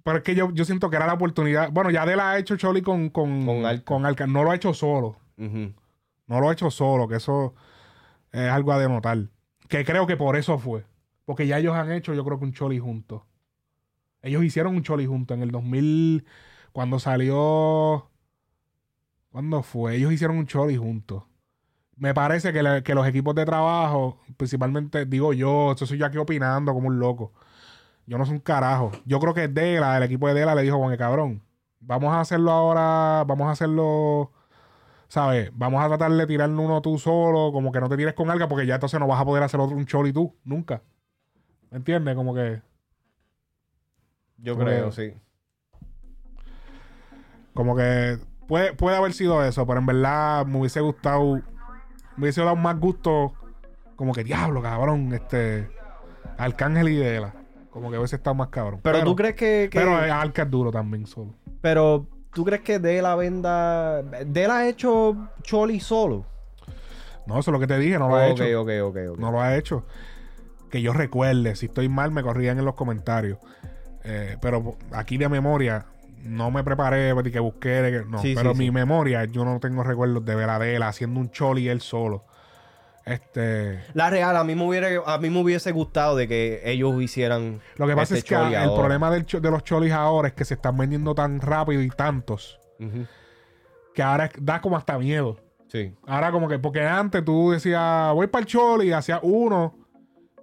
Pero 0.03 0.19
es 0.19 0.25
que 0.25 0.35
yo, 0.35 0.51
yo 0.53 0.65
siento 0.65 0.91
que 0.91 0.97
era 0.97 1.07
la 1.07 1.13
oportunidad. 1.15 1.71
Bueno, 1.71 1.91
ya 1.91 2.03
Adela 2.03 2.31
ha 2.31 2.39
hecho 2.39 2.57
choli 2.57 2.83
con, 2.83 3.11
con, 3.11 3.45
Con 3.47 3.67
Alca. 3.67 3.85
con 3.85 4.07
Alca. 4.07 4.27
No 4.27 4.43
lo 4.43 4.51
ha 4.51 4.57
hecho 4.57 4.75
solo. 4.75 5.17
No 5.37 6.41
lo 6.41 6.49
ha 6.49 6.53
hecho 6.53 6.71
solo, 6.71 7.07
que 7.09 7.17
eso 7.17 7.55
es 8.33 8.49
algo 8.51 8.73
a 8.73 8.79
denotar. 8.79 9.19
Que 9.69 9.85
creo 9.85 10.07
que 10.07 10.17
por 10.17 10.37
eso 10.37 10.59
fue. 10.59 10.85
Porque 11.25 11.47
ya 11.47 11.59
ellos 11.59 11.75
han 11.77 11.93
hecho, 11.93 12.15
yo 12.15 12.25
creo 12.25 12.39
que 12.39 12.45
un 12.47 12.53
choli 12.53 12.79
juntos. 12.79 13.23
Ellos 14.23 14.43
hicieron 14.45 14.75
un 14.75 14.83
choli 14.83 15.07
juntos 15.07 15.37
en 15.37 15.43
el 15.43 15.51
2000, 15.51 16.25
cuando 16.73 16.99
salió... 16.99 18.10
¿Cuándo 19.31 19.63
fue? 19.63 19.97
Ellos 19.97 20.13
hicieron 20.13 20.37
un 20.39 20.47
choli 20.47 20.77
juntos. 20.77 21.23
Me 21.97 22.15
parece 22.15 22.53
que, 22.53 22.63
los 22.63 23.07
equipos 23.07 23.35
de 23.35 23.45
trabajo, 23.45 24.19
principalmente, 24.37 25.05
digo 25.07 25.33
yo, 25.33 25.73
esto 25.73 25.87
soy 25.87 25.99
yo 25.99 26.07
aquí 26.07 26.17
opinando 26.17 26.73
como 26.73 26.89
un 26.89 26.99
loco. 26.99 27.33
Yo 28.07 28.19
no 28.19 28.25
soy 28.25 28.37
un 28.37 28.41
carajo. 28.41 28.91
Yo 29.05 29.21
creo 29.21 29.35
que 29.35 29.49
Dela, 29.49 29.97
el 29.97 30.03
equipo 30.03 30.27
de 30.27 30.35
Dela 30.35 30.55
le 30.55 30.63
dijo, 30.63 30.79
bueno, 30.79 30.97
cabrón, 30.97 31.43
vamos 31.79 32.13
a 32.13 32.21
hacerlo 32.21 32.51
ahora, 32.51 33.25
vamos 33.25 33.47
a 33.49 33.51
hacerlo, 33.53 34.33
¿sabes? 35.09 35.51
Vamos 35.55 35.85
a 35.85 35.89
tratar 35.89 36.11
de 36.11 36.27
tirarnos 36.27 36.65
uno 36.65 36.83
tú 36.83 36.99
solo, 36.99 37.53
como 37.53 37.71
que 37.71 37.81
no 37.81 37.89
te 37.89 37.97
tires 37.97 38.15
con 38.15 38.31
alga, 38.31 38.49
porque 38.49 38.67
ya 38.67 38.75
entonces 38.75 38.99
no 38.99 39.07
vas 39.07 39.21
a 39.21 39.25
poder 39.25 39.43
hacer 39.43 39.61
otro 39.61 39.77
un 39.77 39.87
choli 39.87 40.13
tú, 40.13 40.35
nunca. 40.43 40.83
¿Me 41.71 41.77
entiendes? 41.77 42.17
Como 42.17 42.35
que, 42.35 42.63
Yo 44.39 44.57
creo, 44.57 44.91
sí. 44.91 45.13
como 47.53 47.77
que 47.77 48.19
puede, 48.51 48.73
puede 48.75 48.97
haber 48.97 49.13
sido 49.15 49.43
eso, 49.45 49.65
pero 49.67 49.79
en 49.79 49.87
verdad 49.87 50.45
me 50.45 50.59
hubiese 50.59 50.81
gustado, 50.81 51.37
me 52.17 52.25
hubiese 52.25 52.43
dado 52.43 52.57
más 52.57 52.79
gusto, 52.79 53.33
como 53.97 54.13
que 54.13 54.25
diablo, 54.25 54.61
cabrón, 54.61 55.15
este, 55.15 55.71
Arcángel 56.37 56.89
y 56.89 56.97
Dela. 56.97 57.35
Como 57.71 57.91
que 57.91 57.97
hubiese 57.99 58.17
estado 58.17 58.35
más 58.35 58.49
cabrón. 58.49 58.81
Pero, 58.83 59.05
tú 59.05 59.15
crees 59.15 59.37
que... 59.37 59.69
que- 59.71 59.79
Pero 59.79 59.95
Arca 59.95 60.43
es 60.43 60.51
duro 60.51 60.73
también 60.73 61.07
solo. 61.07 61.35
pero 61.61 62.05
tú 62.35 62.45
crees 62.45 62.63
que 62.63 62.81
Dela 62.81 63.15
venda... 63.15 64.03
Dela 64.03 64.59
ha 64.59 64.69
hecho 64.69 65.17
Choli 65.43 65.79
solo. 65.79 66.27
No, 67.27 67.39
eso 67.39 67.51
es 67.51 67.53
lo 67.53 67.61
que 67.61 67.69
te 67.69 67.79
dije, 67.79 67.97
no 67.99 68.09
lo 68.09 68.17
ha 68.17 68.27
hecho. 68.27 68.43
ok, 68.61 68.69
ok, 68.89 68.99
ok. 69.13 69.19
No 69.19 69.31
lo 69.31 69.41
ha 69.41 69.57
hecho. 69.57 69.87
Que 70.69 70.83
yo 70.83 70.93
recuerde, 70.93 71.55
si 71.55 71.67
estoy 71.67 71.89
mal, 71.89 72.11
me 72.11 72.23
corrían 72.25 72.59
en 72.59 72.65
los 72.65 72.75
comentarios. 72.75 73.39
Eh, 74.03 74.37
pero 74.43 74.77
aquí 74.93 75.17
de 75.17 75.29
memoria, 75.29 75.87
no 76.25 76.51
me 76.51 76.63
preparé 76.65 77.15
de 77.15 77.31
que 77.33 77.41
busqué. 77.41 77.69
de 77.69 77.91
que- 78.01 78.07
no, 78.09 78.19
Sí, 78.21 78.35
pero 78.37 78.53
sí, 78.53 78.59
mi 78.59 78.65
sí. 78.67 78.71
memoria, 78.71 79.25
yo 79.25 79.45
no 79.45 79.59
tengo 79.61 79.83
recuerdos 79.83 80.25
de 80.25 80.35
Veladela 80.35 80.89
haciendo 80.89 81.21
un 81.21 81.31
choli 81.31 81.69
él 81.69 81.81
solo. 81.81 82.25
Este. 83.07 83.81
La 83.95 84.11
real, 84.11 84.37
a 84.37 84.45
mí 84.45 84.55
me 84.55 84.65
hubiera, 84.67 84.89
a 85.07 85.19
mí 85.19 85.31
me 85.31 85.41
hubiese 85.41 85.73
gustado 85.73 86.15
de 86.17 86.29
que 86.29 86.61
ellos 86.65 87.01
hicieran. 87.03 87.61
Lo 87.77 87.87
que 87.87 87.95
pasa 87.97 88.15
este 88.15 88.19
es 88.19 88.25
que 88.25 88.35
el 88.35 88.55
ahora. 88.57 88.75
problema 88.81 89.11
del 89.11 89.25
de 89.25 89.51
los 89.51 89.65
cholis 89.65 89.93
ahora 89.93 90.29
es 90.29 90.35
que 90.35 90.45
se 90.45 90.55
están 90.55 90.77
vendiendo 90.77 91.15
tan 91.15 91.41
rápido 91.41 91.83
y 91.83 91.89
tantos 91.89 92.59
que 93.95 94.03
ahora 94.03 94.31
da 94.39 94.61
como 94.61 94.77
hasta 94.77 94.99
miedo. 94.99 95.39
Sí. 95.69 95.95
Ahora 96.07 96.31
como 96.31 96.49
que, 96.49 96.59
porque 96.59 96.83
antes 96.87 97.25
tú 97.25 97.51
decías, 97.53 98.13
voy 98.13 98.27
para 98.27 98.41
el 98.43 98.47
Choli, 98.47 98.93
hacía 98.93 99.21
uno 99.23 99.77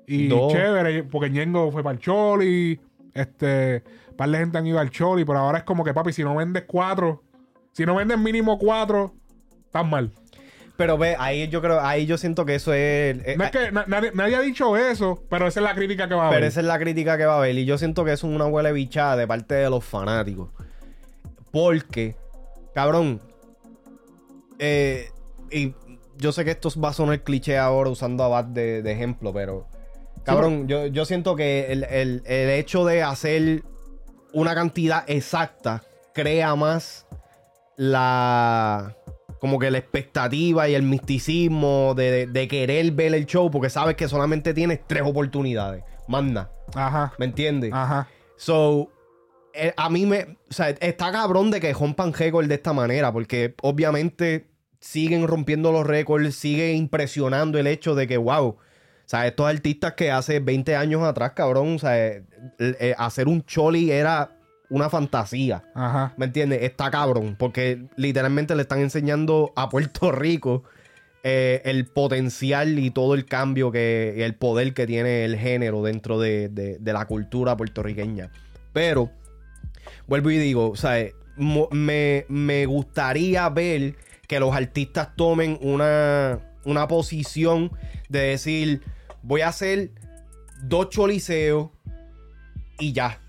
y 0.06 0.28
Dos. 0.28 0.52
chévere, 0.54 1.04
porque 1.04 1.30
Ñengo 1.30 1.72
fue 1.72 1.84
para 1.84 1.94
el 1.96 2.00
Choli, 2.00 2.80
Este, 3.14 3.84
par 4.18 4.30
de 4.30 4.38
gente 4.40 4.58
han 4.58 4.68
ido 4.68 4.80
al 4.80 4.90
Choli, 4.90 5.24
pero 5.24 5.40
ahora 5.40 5.60
es 5.60 5.64
como 5.64 5.84
que, 5.84 5.94
papi, 5.94 6.12
si 6.12 6.24
no 6.24 6.36
vendes 6.36 6.64
cuatro, 6.68 7.24
si 7.72 7.86
no 7.86 7.96
vendes 7.96 8.18
mínimo 8.18 8.58
cuatro, 8.60 9.14
estás 9.66 9.86
mal. 9.86 10.12
Pero 10.76 10.96
ve, 10.98 11.16
ahí 11.18 11.48
yo 11.48 11.60
creo, 11.62 11.80
ahí 11.82 12.06
yo 12.06 12.18
siento 12.20 12.46
que 12.46 12.54
eso 12.56 12.72
es. 12.74 13.18
eh, 13.26 13.36
No 13.38 13.46
es 13.46 13.52
que 13.52 13.72
na- 13.72 13.86
nadie, 13.88 14.12
nadie 14.14 14.36
ha 14.36 14.42
dicho 14.42 14.78
eso, 14.78 15.24
pero 15.30 15.48
esa 15.48 15.60
es 15.60 15.64
la 15.64 15.74
crítica 15.74 16.08
que 16.08 16.14
va 16.14 16.26
a 16.26 16.28
haber. 16.28 16.38
Pero 16.40 16.48
esa 16.48 16.60
es 16.60 16.66
la 16.68 16.78
crítica 16.78 17.18
que 17.18 17.26
va 17.26 17.34
a 17.34 17.38
haber. 17.38 17.58
Y 17.58 17.66
yo 17.66 17.78
siento 17.80 18.06
que 18.06 18.12
eso 18.14 18.28
es 18.28 18.36
una 18.36 18.46
huele 18.46 18.72
bichada 18.74 19.16
de 19.16 19.26
parte 19.26 19.56
de 19.56 19.70
los 19.72 19.84
fanáticos. 19.84 20.50
Porque, 21.52 22.16
cabrón, 22.76 23.22
eh, 24.60 25.10
y 25.52 25.74
yo 26.18 26.32
sé 26.32 26.44
que 26.46 26.52
esto 26.52 26.70
va 26.80 26.90
a 26.90 26.94
sonar 26.94 27.22
cliché 27.24 27.58
ahora 27.58 27.90
usando 27.90 28.24
a 28.24 28.28
Bat 28.28 28.48
de, 28.48 28.82
de 28.82 28.92
ejemplo, 28.92 29.34
pero, 29.34 29.68
cabrón, 30.24 30.68
yo, 30.68 30.88
yo 30.88 31.06
siento 31.06 31.36
que 31.36 31.72
el, 31.72 31.84
el- 31.86 32.24
el 32.26 32.50
hecho 32.52 32.86
de 32.86 33.02
hacer 33.04 33.64
una 34.34 34.56
cantidad 34.56 35.04
exacta 35.08 35.84
crea 36.14 36.56
más 36.56 37.06
la 37.76 38.96
como 39.40 39.60
que 39.60 39.70
la 39.70 39.78
expectativa 39.78 40.68
y 40.68 40.74
el 40.74 40.82
misticismo 40.82 41.94
de, 41.96 42.26
de 42.26 42.48
querer 42.48 42.92
ver 42.92 43.14
el 43.14 43.26
show 43.26 43.52
porque 43.52 43.70
sabes 43.70 43.96
que 43.96 44.08
solamente 44.08 44.54
tienes 44.54 44.80
tres 44.88 45.04
oportunidades. 45.04 45.84
Manda. 46.08 46.52
Ajá, 46.74 47.14
¿Me 47.18 47.26
entiendes? 47.26 47.72
ajá. 47.74 48.08
So, 48.38 48.92
eh, 49.54 49.74
a 49.76 49.90
mí 49.90 50.06
me. 50.06 50.38
O 50.50 50.54
sea, 50.54 50.70
está 50.70 51.12
cabrón 51.12 51.52
de 51.52 51.60
que 51.60 51.74
rompan 51.74 52.14
récord 52.14 52.48
de 52.48 52.56
esta 52.56 52.74
manera, 52.74 53.12
porque 53.12 53.56
obviamente 53.62 54.48
siguen 54.80 55.28
rompiendo 55.28 55.72
los 55.72 55.86
récords, 55.86 56.36
sigue 56.36 56.74
impresionando 56.74 57.58
el 57.58 57.68
hecho 57.68 57.96
de 57.96 58.08
que, 58.08 58.18
wow. 58.18 58.58
O 59.08 59.10
sea, 59.10 59.26
estos 59.26 59.48
artistas 59.48 59.94
que 59.94 60.12
hace 60.12 60.42
20 60.42 60.76
años 60.76 61.02
atrás, 61.04 61.32
cabrón, 61.34 61.76
o 61.76 61.80
sea, 61.80 61.98
eh, 61.98 62.24
eh, 62.60 62.94
hacer 62.98 63.30
un 63.30 63.42
choli 63.46 63.90
era 63.90 64.32
una 64.70 64.90
fantasía. 64.90 65.64
Ajá. 65.74 66.14
¿Me 66.18 66.26
entiendes? 66.26 66.62
Está 66.64 66.92
cabrón, 66.92 67.38
porque 67.40 67.86
literalmente 67.96 68.54
le 68.54 68.64
están 68.64 68.80
enseñando 68.82 69.54
a 69.56 69.70
Puerto 69.70 70.12
Rico 70.12 70.64
eh, 71.24 71.62
el 71.64 71.86
potencial 71.86 72.78
y 72.80 72.92
todo 72.92 73.14
el 73.16 73.24
cambio 73.26 73.72
que 73.72 74.14
y 74.18 74.22
el 74.24 74.36
poder 74.36 74.74
que 74.74 74.86
tiene 74.86 75.24
el 75.24 75.38
género 75.38 75.82
dentro 75.84 76.20
de, 76.20 76.50
de- 76.50 76.78
de 76.78 76.94
la 76.94 77.06
cultura 77.06 77.56
puertorriqueña. 77.56 78.30
Pero, 78.74 79.10
vuelvo 80.06 80.32
y 80.32 80.38
digo, 80.38 80.70
o 80.70 80.76
sea, 80.76 80.98
me, 81.38 82.26
me 82.28 82.66
gustaría 82.66 83.48
ver 83.48 83.96
que 84.28 84.40
los 84.42 84.54
artistas 84.54 85.16
tomen 85.16 85.58
una, 85.62 86.40
una 86.66 86.88
posición 86.90 87.72
de 88.10 88.20
decir, 88.20 88.82
voy 89.28 89.42
a 89.42 89.50
hacer 89.50 89.92
dos 90.64 90.90
choliseos 90.90 91.70
y 92.80 92.94
ya 92.94 93.20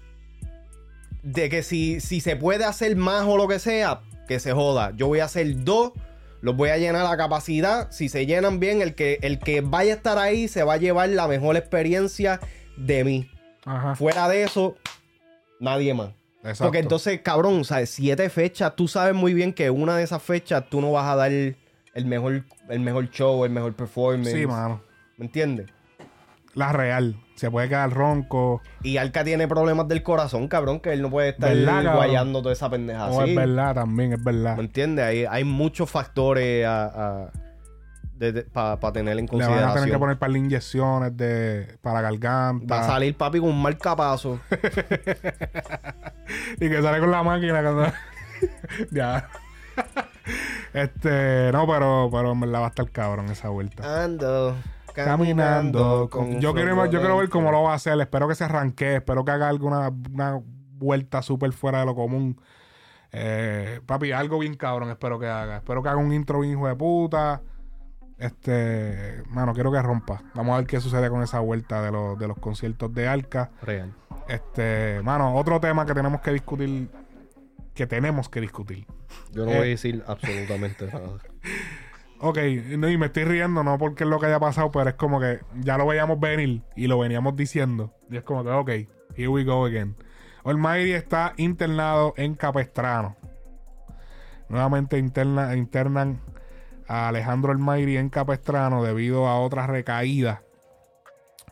de 1.23 1.49
que 1.49 1.63
si, 1.63 2.01
si 2.01 2.21
se 2.21 2.37
puede 2.37 2.65
hacer 2.65 2.95
más 2.97 3.25
o 3.25 3.37
lo 3.37 3.49
que 3.49 3.59
sea, 3.59 4.01
que 4.29 4.39
se 4.39 4.53
joda. 4.53 4.93
Yo 4.97 5.09
voy 5.09 5.19
a 5.19 5.25
hacer 5.25 5.65
dos, 5.65 5.93
los 6.41 6.57
voy 6.57 6.71
a 6.71 6.79
llenar 6.79 7.05
a 7.07 7.17
capacidad. 7.17 7.91
Si 7.91 8.09
se 8.09 8.27
llenan 8.27 8.61
bien, 8.61 8.81
el 8.81 8.95
que, 8.95 9.19
el 9.23 9.39
que 9.41 9.61
vaya 9.61 9.95
a 9.95 9.97
estar 9.97 10.19
ahí 10.19 10.49
se 10.49 10.63
va 10.63 10.75
a 10.75 10.77
llevar 10.77 11.09
la 11.09 11.27
mejor 11.27 11.57
experiencia 11.57 12.41
de 12.77 13.05
mí. 13.05 13.31
Ajá. 13.65 13.97
Fuera 13.97 14.29
de 14.29 14.45
eso, 14.45 14.77
nadie 15.59 15.93
más. 15.93 16.11
Exacto. 16.39 16.65
Porque 16.65 16.79
entonces, 16.79 17.21
cabrón, 17.21 17.61
o 17.61 17.65
sea, 17.65 17.85
siete 17.85 18.31
fechas, 18.31 18.77
tú 18.77 18.87
sabes 18.87 19.15
muy 19.15 19.35
bien 19.35 19.53
que 19.53 19.69
una 19.71 19.97
de 19.97 20.05
esas 20.05 20.23
fechas 20.23 20.71
tú 20.71 20.81
no 20.81 20.93
vas 20.93 21.11
a 21.11 21.17
dar 21.17 21.33
el 21.33 21.57
mejor, 22.05 22.45
el 22.69 22.81
mejor 22.81 23.11
show, 23.11 23.45
el 23.45 23.51
mejor 23.51 23.75
performance. 23.75 24.33
Sí, 24.33 24.47
mano. 24.47 24.81
¿Me 25.17 25.27
entiendes? 25.27 25.67
La 26.55 26.73
real. 26.73 27.17
Se 27.37 27.51
puede 27.51 27.69
quedar 27.69 27.93
ronco. 27.93 28.61
Y 28.83 28.97
Alca 28.97 29.23
tiene 29.23 29.47
problemas 29.47 29.87
del 29.87 30.03
corazón, 30.03 30.49
cabrón, 30.49 30.81
que 30.81 30.93
él 30.93 31.03
no 31.03 31.11
puede 31.11 31.29
estar 31.31 31.55
¿Verdad, 31.55 31.95
guayando 31.95 32.43
toda 32.43 32.53
esa 32.53 32.69
pendeja 32.69 33.09
No, 33.09 33.21
así. 33.21 33.31
es 33.31 33.37
verdad 33.37 33.75
también, 33.75 34.13
es 34.15 34.25
verdad. 34.25 34.57
¿Me 34.57 34.63
entiendes? 34.63 35.05
Hay, 35.05 35.25
hay 35.25 35.45
muchos 35.45 35.89
factores 35.89 36.67
para 38.53 38.93
tener 38.93 39.19
en 39.19 39.27
Le 39.27 39.31
van 39.31 39.43
a 39.43 39.47
consideración. 39.47 39.75
tener 39.75 39.91
que 39.91 39.99
poner 39.99 40.19
para 40.19 40.33
las 40.33 40.39
inyecciones 40.41 41.17
de, 41.17 41.79
para 41.81 42.03
la 42.03 42.11
garganta. 42.11 42.75
Va 42.75 42.81
a 42.81 42.87
salir 42.87 43.17
papi 43.17 43.39
con 43.39 43.51
un 43.51 43.63
marcapazo. 43.63 44.41
y 46.61 46.69
que 46.69 46.83
sale 46.83 46.99
con 46.99 47.11
la 47.13 47.23
máquina 47.23 47.63
cuando... 47.63 47.93
ya. 48.91 49.29
este, 50.75 51.53
no, 51.53 51.67
pero, 51.69 52.09
pero 52.11 52.33
en 52.33 52.41
verdad 52.41 52.61
va 52.63 52.67
a 52.67 52.71
estar 52.71 52.91
cabrón 52.91 53.31
esa 53.31 53.49
vuelta. 53.49 54.03
Ando. 54.05 54.57
Caminando. 55.05 56.09
con 56.11 56.41
yo, 56.41 56.55
quiero, 56.55 56.73
flow 56.75 56.87
yo 56.87 57.01
quiero 57.01 57.17
ver 57.19 57.29
cómo 57.29 57.51
lo 57.53 57.63
va 57.65 57.73
a 57.73 57.77
hacer. 57.77 58.01
Espero 58.01 58.29
que 58.29 58.35
se 58.35 58.45
arranque. 58.45 58.97
Espero 58.97 59.25
que 59.25 59.31
haga 59.33 59.49
alguna 59.49 59.91
una 60.13 60.41
vuelta 60.79 61.23
súper 61.23 61.53
fuera 61.53 61.81
de 61.81 61.87
lo 61.87 61.95
común. 61.95 62.41
Eh, 63.13 63.81
papi, 63.87 64.13
algo 64.13 64.39
bien 64.39 64.55
cabrón 64.55 64.91
espero 64.91 65.19
que 65.19 65.27
haga. 65.27 65.57
Espero 65.59 65.83
que 65.83 65.89
haga 65.89 65.99
un 65.99 66.13
intro 66.13 66.41
bien 66.41 66.53
hijo 66.53 66.69
de 66.69 66.77
puta. 66.77 67.43
Este, 68.19 69.23
mano, 69.31 69.55
quiero 69.55 69.71
que 69.73 69.81
rompa. 69.81 70.23
Vamos 70.35 70.55
a 70.55 70.59
ver 70.59 70.67
qué 70.67 70.81
sucede 70.81 71.09
con 71.09 71.23
esa 71.23 71.39
vuelta 71.41 71.81
de 71.83 71.93
los, 71.93 72.19
de 72.19 72.27
los 72.29 72.39
conciertos 72.39 72.93
de 72.93 73.07
Arca. 73.09 73.51
Real. 73.63 73.95
Este, 74.29 75.01
mano, 75.05 75.35
otro 75.37 75.61
tema 75.61 75.87
que 75.87 75.95
tenemos 75.95 76.21
que 76.21 76.33
discutir. 76.33 76.91
Que 77.75 77.87
tenemos 77.87 78.29
que 78.29 78.41
discutir. 78.41 78.87
Yo 79.33 79.45
no 79.45 79.53
Eh. 79.53 79.57
voy 79.59 79.67
a 79.67 79.71
decir 79.71 80.03
absolutamente 80.07 80.87
nada. 80.87 81.11
Ok, 82.21 82.39
no, 82.79 82.91
y 82.91 82.99
me 82.99 83.07
estoy 83.07 83.25
riendo, 83.25 83.63
no 83.63 83.79
porque 83.79 84.03
es 84.03 84.11
lo 84.11 84.19
que 84.19 84.27
haya 84.27 84.41
pasado, 84.41 84.73
pero 84.73 84.91
es 84.91 84.97
como 84.97 85.21
que 85.21 85.41
ya 85.61 85.79
lo 85.79 85.87
veíamos 85.87 86.19
venir 86.19 86.63
y 86.75 86.89
lo 86.89 86.99
veníamos 86.99 87.37
diciendo. 87.37 87.95
Y 88.11 88.17
es 88.17 88.25
como 88.25 88.43
que, 88.43 88.51
ok, 88.51 88.69
here 89.17 89.29
we 89.29 89.45
go 89.45 89.65
again. 89.65 89.95
Almighty 90.45 90.93
está 90.93 91.35
internado 91.37 92.15
en 92.17 92.35
Capestrano. 92.35 93.17
Nuevamente 94.49 94.99
interna, 94.99 95.55
internan 95.55 96.21
a 96.89 97.09
Alejandro 97.09 97.53
Almighty 97.53 97.97
en 97.97 98.09
Capestrano 98.09 98.83
debido 98.83 99.29
a 99.29 99.39
otra 99.39 99.67
recaída. 99.67 100.43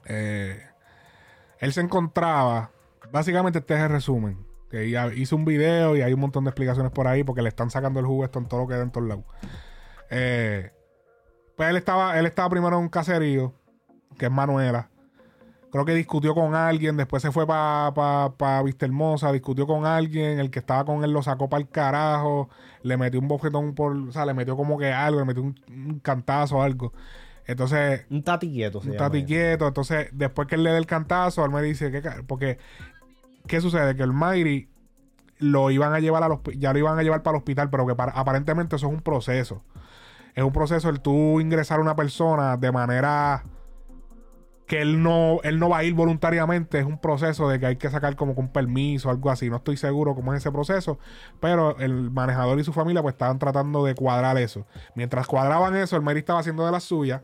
Eh, 0.07 0.61
él 1.61 1.73
se 1.73 1.81
encontraba, 1.81 2.71
básicamente 3.13 3.61
este 3.61 3.75
es 3.75 3.81
el 3.81 3.91
resumen, 3.91 4.39
que 4.71 4.87
hizo 5.15 5.37
un 5.37 5.45
video 5.45 5.97
y 5.97 6.03
hay 6.03 6.13
un 6.13 6.21
montón 6.21 6.45
de 6.45 6.51
explicaciones 6.51 6.91
por 6.91 7.07
ahí 7.07 7.23
porque 7.23 7.43
le 7.43 7.51
están 7.51 7.71
sacando 7.71 8.01
el 8.01 8.07
jugo 8.07 8.25
esto 8.25 8.39
en 8.39 8.47
todo 8.47 8.61
lo 8.61 8.67
que 8.67 8.75
da 8.75 8.83
en 8.83 8.91
todos 8.91 9.07
lados. 9.07 9.25
Eh, 10.11 10.71
pues 11.57 11.71
él 11.71 11.77
estaba, 11.77 12.19
él 12.19 12.27
estaba 12.27 12.49
primero 12.51 12.77
en 12.77 12.83
un 12.85 12.89
caserío, 12.89 13.53
que 14.19 14.27
es 14.27 14.31
Manuela. 14.31 14.91
Creo 15.71 15.85
que 15.85 15.95
discutió 15.95 16.35
con 16.35 16.55
alguien, 16.55 16.97
después 16.97 17.23
se 17.23 17.33
fue 17.33 17.47
para 17.47 17.93
pa, 17.93 18.33
pa 18.37 18.63
Vista 18.63 18.87
Hermosa, 18.87 19.33
discutió 19.33 19.67
con 19.67 19.85
alguien, 19.85 20.39
el 20.39 20.51
que 20.51 20.59
estaba 20.61 20.85
con 20.85 21.05
él 21.05 21.13
lo 21.13 21.23
sacó 21.23 21.49
para 21.49 21.61
el 21.63 21.69
carajo, 21.69 22.49
le 22.83 22.97
metió 22.97 23.21
un 23.21 23.29
bofetón 23.29 23.75
por, 23.75 23.95
o 23.97 24.13
sea, 24.13 24.25
le 24.25 24.33
metió 24.33 24.57
como 24.57 24.79
que 24.79 24.93
algo, 24.93 25.19
le 25.21 25.27
metió 25.27 25.43
un, 25.43 25.59
un 25.69 25.99
cantazo 26.01 26.59
o 26.59 26.63
algo. 26.63 26.93
Entonces, 27.47 28.07
Un 28.11 28.23
tati 28.23 28.51
quieto 28.51 28.79
un 28.81 28.97
tati 28.97 29.25
quieto. 29.25 29.67
Entonces, 29.69 30.09
después 30.13 30.49
que 30.49 30.55
él 30.55 30.63
le 30.65 30.71
dé 30.71 30.79
el 30.79 30.87
cantazo, 30.87 31.45
él 31.45 31.51
me 31.51 31.63
dice 31.63 31.91
que 31.91 32.03
porque 32.27 32.59
¿qué 33.47 33.61
sucede? 33.61 33.95
Que 33.97 34.03
el 34.03 34.13
Mayri 34.13 34.69
lo 35.39 35.71
iban 35.71 35.93
a 35.93 36.01
llevar 36.01 36.23
al 36.23 36.33
hospi- 36.33 36.59
ya 36.59 36.73
lo 36.73 36.79
iban 36.79 36.99
a 36.99 37.03
llevar 37.03 37.23
para 37.23 37.37
el 37.37 37.41
hospital, 37.41 37.71
pero 37.71 37.87
que 37.87 37.95
para- 37.95 38.13
aparentemente 38.13 38.77
eso 38.77 38.87
es 38.87 38.93
un 38.93 39.01
proceso. 39.03 39.63
Es 40.37 40.45
un 40.45 40.53
proceso 40.53 40.91
el 40.91 41.01
tú 41.01 41.41
ingresar 41.41 41.79
a 41.79 41.83
una 41.83 41.97
persona 41.97 42.59
de 42.59 42.71
manera 42.71 43.43
que 44.67 44.83
él 44.83 45.03
no, 45.03 45.41
él 45.45 45.59
no 45.59 45.71
va 45.71 45.79
a 45.79 45.85
ir 45.85 45.95
voluntariamente, 45.95 46.79
es 46.79 46.85
un 46.85 47.01
proceso 47.01 47.49
de 47.49 47.59
que 47.59 47.67
hay 47.67 47.77
que 47.77 47.89
sacar 47.89 48.17
como 48.17 48.35
con 48.35 48.49
permiso 48.49 49.09
o 49.09 49.11
algo 49.11 49.31
así. 49.31 49.49
No 49.49 49.57
estoy 49.57 49.79
seguro 49.79 50.15
cómo 50.15 50.35
es 50.35 50.41
ese 50.41 50.53
proceso, 50.53 50.99
pero 51.41 51.79
el 51.79 52.11
manejador 52.11 52.59
y 52.61 52.65
su 52.65 52.75
familia 52.75 53.01
pues 53.01 53.15
estaban 53.15 53.39
tratando 53.39 53.83
de 53.85 53.95
cuadrar 53.95 54.37
eso. 54.37 54.67
Mientras 54.95 55.27
cuadraban 55.27 55.75
eso, 55.75 55.97
el 55.97 56.03
Mayri 56.03 56.19
estaba 56.19 56.41
haciendo 56.41 56.67
de 56.67 56.73
las 56.73 56.83
suyas. 56.83 57.23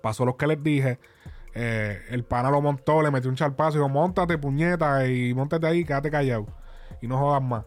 Pasó 0.00 0.24
lo 0.24 0.38
que 0.38 0.46
les 0.46 0.62
dije. 0.62 0.98
Eh, 1.54 2.00
el 2.08 2.24
pana 2.24 2.50
lo 2.50 2.62
montó, 2.62 3.02
le 3.02 3.10
metió 3.10 3.28
un 3.28 3.36
charpazo 3.36 3.76
y 3.76 3.80
dijo, 3.80 3.88
montate, 3.90 4.38
puñeta, 4.38 5.06
y 5.06 5.34
montate 5.34 5.66
ahí, 5.66 5.84
quédate 5.84 6.10
callado. 6.10 6.46
Y 7.02 7.06
no 7.06 7.18
jodas 7.18 7.42
más. 7.42 7.64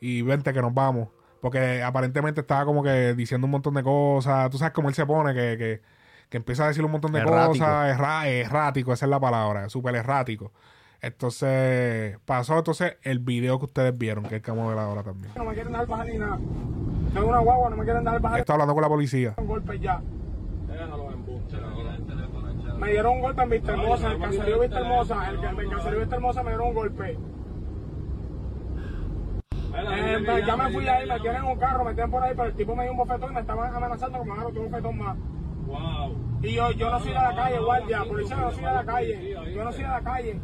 Y 0.00 0.20
vente 0.20 0.52
que 0.52 0.60
nos 0.60 0.74
vamos. 0.74 1.08
Porque 1.40 1.82
aparentemente 1.82 2.40
estaba 2.42 2.64
como 2.64 2.82
que 2.82 3.14
diciendo 3.14 3.46
un 3.46 3.50
montón 3.52 3.74
de 3.74 3.82
cosas. 3.82 4.50
Tú 4.50 4.58
sabes 4.58 4.72
cómo 4.74 4.88
él 4.88 4.94
se 4.94 5.06
pone, 5.06 5.32
que, 5.34 5.56
que, 5.56 5.80
que 6.28 6.36
empieza 6.36 6.64
a 6.64 6.68
decir 6.68 6.84
un 6.84 6.90
montón 6.92 7.12
de 7.12 7.20
Errático. 7.20 7.48
cosas. 7.64 7.98
Erra- 7.98 8.28
errático, 8.28 8.92
esa 8.92 9.06
es 9.06 9.10
la 9.10 9.20
palabra. 9.20 9.68
Súper 9.68 9.94
errático. 9.94 10.52
Entonces, 11.02 12.18
pasó 12.26 12.58
entonces 12.58 12.96
el 13.02 13.20
video 13.20 13.58
que 13.58 13.64
ustedes 13.64 13.96
vieron, 13.96 14.24
que 14.24 14.28
es 14.28 14.34
el 14.34 14.42
que 14.42 14.50
vamos 14.50 14.66
a 14.66 14.68
ver 14.74 14.78
ahora 14.78 15.02
también. 15.02 15.32
No 15.34 15.44
me 15.44 15.54
quieren 15.54 15.72
dar 15.72 15.86
bajar 15.86 16.06
ni 16.06 16.18
nada. 16.18 16.38
Tengo 17.14 17.28
una 17.28 17.38
guagua, 17.38 17.70
no 17.70 17.76
me 17.76 17.84
quieren 17.84 18.04
dar 18.04 18.20
bajar 18.20 18.40
Está 18.40 18.52
hablando 18.52 18.74
con 18.74 18.82
la 18.82 18.88
policía. 18.88 19.34
un 19.38 19.46
golpe 19.46 19.78
ya. 19.78 20.00
Me 22.78 22.90
dieron 22.92 23.12
un 23.16 23.20
golpe 23.20 23.42
en 23.42 23.50
Vista 23.50 23.72
Hermosa, 23.72 24.06
en 24.06 24.12
el 24.12 24.20
caserío 24.30 24.60
Vista 24.60 24.78
Hermosa, 24.78 25.28
el, 25.30 25.36
el 25.60 25.70
caserío 25.70 25.98
Vista 26.00 26.16
Hermosa 26.16 26.42
me 26.42 26.50
dieron 26.50 26.68
un 26.68 26.74
golpe. 26.74 27.18
Eh, 29.72 30.42
ya 30.46 30.56
me 30.56 30.70
fui 30.72 30.86
ahí, 30.88 31.08
me 31.08 31.20
tienen 31.20 31.44
un 31.44 31.58
carro, 31.58 31.84
me 31.84 31.94
tienen 31.94 32.10
por 32.10 32.22
ahí, 32.22 32.32
pero 32.34 32.48
el 32.48 32.54
tipo 32.54 32.74
me 32.74 32.82
dio 32.84 32.92
un 32.92 32.98
bofetón 32.98 33.30
y 33.30 33.34
me 33.34 33.40
estaban 33.40 33.74
amenazando 33.74 34.22
que 34.22 34.30
me 34.30 34.44
otro 34.44 34.62
bofetón 34.64 34.98
más. 34.98 35.16
Y 36.42 36.54
yo, 36.54 36.70
yo 36.72 36.90
no 36.90 36.98
soy 36.98 37.08
de 37.08 37.14
la 37.14 37.34
calle, 37.36 37.58
guardia, 37.60 38.04
policía, 38.04 38.36
no 38.36 38.50
soy 38.50 38.64
de 38.64 38.72
la 38.72 38.84
calle. 38.84 39.36
Yo 39.54 39.64
no 39.64 39.72
soy 39.72 39.82
de 39.82 39.88
la 39.88 40.00
calle. 40.00 40.40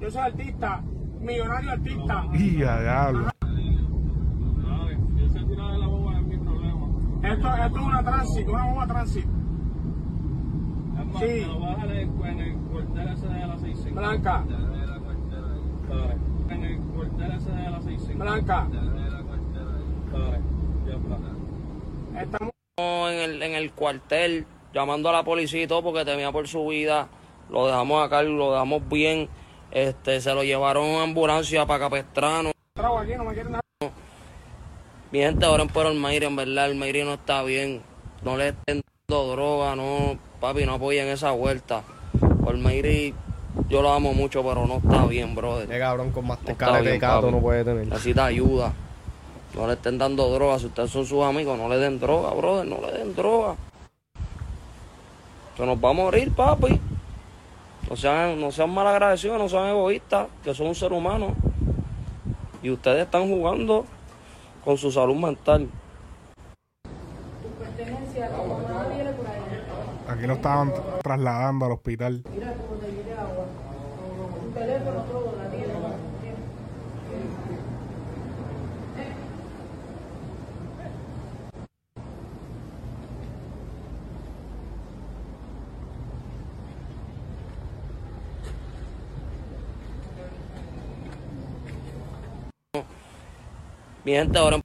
Yo 0.00 0.10
soy 0.10 0.20
artista, 0.22 0.82
millonario 1.20 1.70
artista. 1.70 2.24
Y 2.34 2.62
a 2.62 2.80
diablo. 2.80 3.30
¿Sabes? 3.40 4.98
Si 5.16 5.22
él 5.22 5.30
se 5.30 5.40
tira 5.44 5.72
de 5.72 5.78
la 5.78 5.86
boba 5.86 6.18
es 6.18 6.26
mi 6.26 6.36
problema. 6.38 6.86
Esto, 7.22 7.48
esto 7.56 7.78
es 7.78 7.84
una 7.86 8.02
transit, 8.02 8.48
una 8.48 8.64
bomba 8.64 8.86
transit. 8.86 9.24
Es 9.24 11.06
más, 11.06 11.22
Sí. 11.22 11.46
me 13.94 14.00
en, 16.50 16.64
en 16.64 16.64
el 16.64 16.78
cuartel 16.78 17.32
ese 17.32 17.50
de 17.50 17.70
la 17.70 17.82
65. 17.82 18.18
Blanca, 18.22 18.66
Dale. 18.70 18.90
En 18.90 18.96
el 18.96 19.24
cuartel 19.24 19.62
ese 19.62 19.74
de 19.74 20.10
la 20.10 20.10
65. 20.10 20.16
blanca. 20.16 20.30
Dale. 20.30 20.40
Ya 20.86 20.94
está. 20.96 22.20
Estamos 22.22 22.52
en 23.12 23.18
el, 23.18 23.42
en 23.42 23.54
el 23.54 23.72
cuartel 23.72 24.46
llamando 24.72 25.08
a 25.08 25.12
la 25.12 25.24
policía 25.24 25.62
y 25.62 25.66
todo 25.66 25.82
porque 25.82 26.04
temía 26.04 26.32
por 26.32 26.48
su 26.48 26.66
vida. 26.66 27.08
Lo 27.48 27.66
dejamos 27.66 28.04
acá, 28.04 28.22
lo 28.22 28.52
dejamos 28.52 28.88
bien. 28.88 29.28
Este, 29.70 30.20
se 30.20 30.34
lo 30.34 30.42
llevaron 30.42 30.84
en 30.84 31.00
ambulancia 31.00 31.66
para 31.66 31.84
Capestrano. 31.84 32.50
trago 32.74 32.98
aquí, 32.98 33.14
no 33.16 33.24
me 33.24 33.34
quieren 33.34 33.52
dar. 33.52 33.60
Mi 35.12 35.20
gente 35.20 35.46
oren 35.46 35.68
por 35.68 35.86
Almayri, 35.86 36.26
en 36.26 36.36
verdad, 36.36 36.66
Almayri 36.66 37.04
no 37.04 37.14
está 37.14 37.42
bien. 37.42 37.82
No 38.22 38.36
le 38.36 38.48
estén 38.48 38.82
dando 39.08 39.32
droga, 39.32 39.74
no, 39.74 40.18
papi, 40.40 40.64
no 40.66 40.74
apoyen 40.74 41.08
esa 41.08 41.32
vuelta. 41.32 41.82
Almayri, 42.46 43.14
yo 43.68 43.82
lo 43.82 43.92
amo 43.92 44.12
mucho, 44.12 44.42
pero 44.42 44.66
no 44.66 44.76
está 44.76 45.06
bien, 45.06 45.34
brother. 45.34 45.68
Qué 45.68 45.78
cabrón 45.78 46.10
con 46.10 46.26
más 46.26 46.38
caleta 46.56 46.90
de 46.90 46.98
gato 46.98 47.30
no 47.30 47.40
puede 47.40 47.64
tener. 47.64 47.86
Necesita 47.86 48.26
ayuda. 48.26 48.72
No 49.54 49.66
le 49.66 49.72
estén 49.74 49.98
dando 49.98 50.30
droga. 50.30 50.58
Si 50.58 50.66
ustedes 50.66 50.90
son 50.90 51.04
sus 51.06 51.24
amigos, 51.24 51.58
no 51.58 51.68
le 51.68 51.76
den 51.78 51.98
droga, 51.98 52.32
brother. 52.34 52.66
No 52.66 52.78
le 52.80 52.92
den 52.92 53.14
droga. 53.14 53.56
Se 55.56 55.66
nos 55.66 55.76
va 55.76 55.90
a 55.90 55.92
morir, 55.92 56.32
papi. 56.32 56.80
No 57.88 57.96
sean, 57.96 58.40
no 58.40 58.52
sean 58.52 58.70
malagradecidos, 58.70 59.38
no 59.38 59.48
sean 59.48 59.68
egoístas, 59.68 60.28
que 60.44 60.54
son 60.54 60.68
un 60.68 60.74
ser 60.74 60.92
humano. 60.92 61.34
Y 62.62 62.70
ustedes 62.70 63.04
están 63.04 63.28
jugando 63.28 63.84
con 64.64 64.78
su 64.78 64.92
salud 64.92 65.16
mental. 65.16 65.68
Aquí 70.08 70.26
lo 70.26 70.34
estaban 70.34 70.72
trasladando 71.02 71.66
al 71.66 71.72
hospital. 71.72 72.22
Mi 94.04 94.12
gente, 94.12 94.36
ahora 94.38 94.60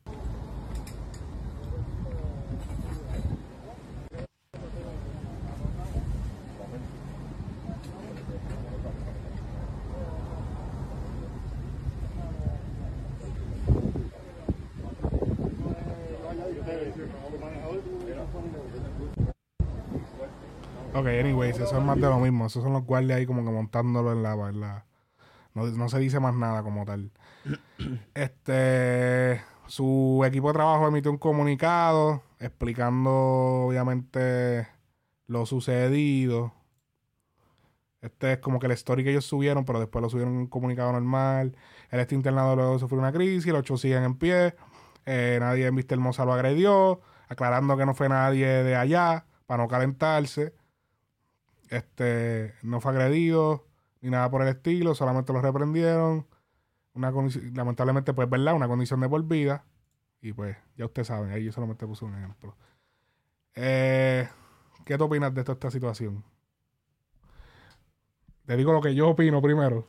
Ok, 20.95 21.07
anyways, 21.07 21.59
eso 21.75 21.81
es 21.81 21.85
más 21.87 21.95
de 21.99 22.07
lo 22.07 22.19
mismo. 22.19 22.45
Esos 22.45 22.63
son 22.63 22.73
los 22.73 22.83
guardias 22.83 23.17
ahí 23.17 23.25
como 23.25 23.43
que 23.43 23.51
montándolo 23.51 24.11
en 24.13 24.23
la... 24.23 24.33
en 24.49 24.59
la- 24.61 24.85
no, 25.53 25.65
no 25.65 25.89
se 25.89 25.99
dice 25.99 26.19
más 26.19 26.33
nada 26.35 26.63
como 26.63 26.85
tal. 26.85 27.11
Este... 28.13 29.41
Su 29.67 30.23
equipo 30.25 30.49
de 30.49 30.53
trabajo 30.53 30.87
emitió 30.87 31.09
un 31.11 31.17
comunicado 31.17 32.21
explicando, 32.39 33.09
obviamente, 33.67 34.67
lo 35.25 35.47
sucedido. 35.47 36.53
Este 38.01 38.33
es 38.33 38.37
como 38.37 38.59
que 38.59 38.67
la 38.67 38.75
story 38.75 39.03
que 39.03 39.09
ellos 39.09 39.25
subieron, 39.25 39.65
pero 39.65 39.79
después 39.79 40.03
lo 40.03 40.09
subieron 40.09 40.35
en 40.35 40.39
un 40.41 40.47
comunicado 40.47 40.91
normal. 40.91 41.57
Él 41.89 41.99
está 41.99 42.13
internado 42.13 42.55
luego 42.55 42.73
de 42.73 42.79
sufrir 42.79 42.99
una 42.99 43.11
crisis, 43.11 43.51
los 43.51 43.61
ocho 43.61 43.77
siguen 43.77 44.03
en 44.03 44.15
pie. 44.19 44.53
Eh, 45.07 45.37
nadie 45.41 45.65
en 45.65 45.75
Vista 45.75 45.95
Hermosa 45.95 46.25
lo 46.25 46.33
agredió, 46.33 47.01
aclarando 47.27 47.75
que 47.75 47.87
no 47.87 47.95
fue 47.95 48.07
nadie 48.07 48.45
de 48.45 48.75
allá, 48.75 49.25
para 49.47 49.63
no 49.63 49.67
calentarse. 49.67 50.53
Este, 51.69 52.53
no 52.61 52.79
fue 52.79 52.91
agredido, 52.91 53.65
ni 54.01 54.09
nada 54.09 54.29
por 54.29 54.41
el 54.41 54.47
estilo, 54.49 54.95
solamente 54.95 55.33
lo 55.33 55.41
reprendieron. 55.41 56.27
Una 56.93 57.11
lamentablemente, 57.53 58.13
pues, 58.13 58.29
¿verdad? 58.29 58.55
Una 58.55 58.67
condición 58.67 58.99
de 59.01 59.09
por 59.09 59.23
vida. 59.23 59.65
Y 60.21 60.33
pues, 60.33 60.57
ya 60.77 60.85
ustedes 60.85 61.07
saben, 61.07 61.31
ahí 61.31 61.43
yo 61.43 61.51
solamente 61.51 61.85
puse 61.85 62.05
un 62.05 62.15
ejemplo. 62.15 62.55
Eh, 63.55 64.27
¿Qué 64.85 64.97
te 64.97 65.03
opinas 65.03 65.33
de 65.33 65.43
toda 65.43 65.53
esta 65.53 65.71
situación? 65.71 66.23
Te 68.45 68.55
digo 68.55 68.73
lo 68.73 68.81
que 68.81 68.93
yo 68.93 69.09
opino 69.09 69.41
primero. 69.41 69.87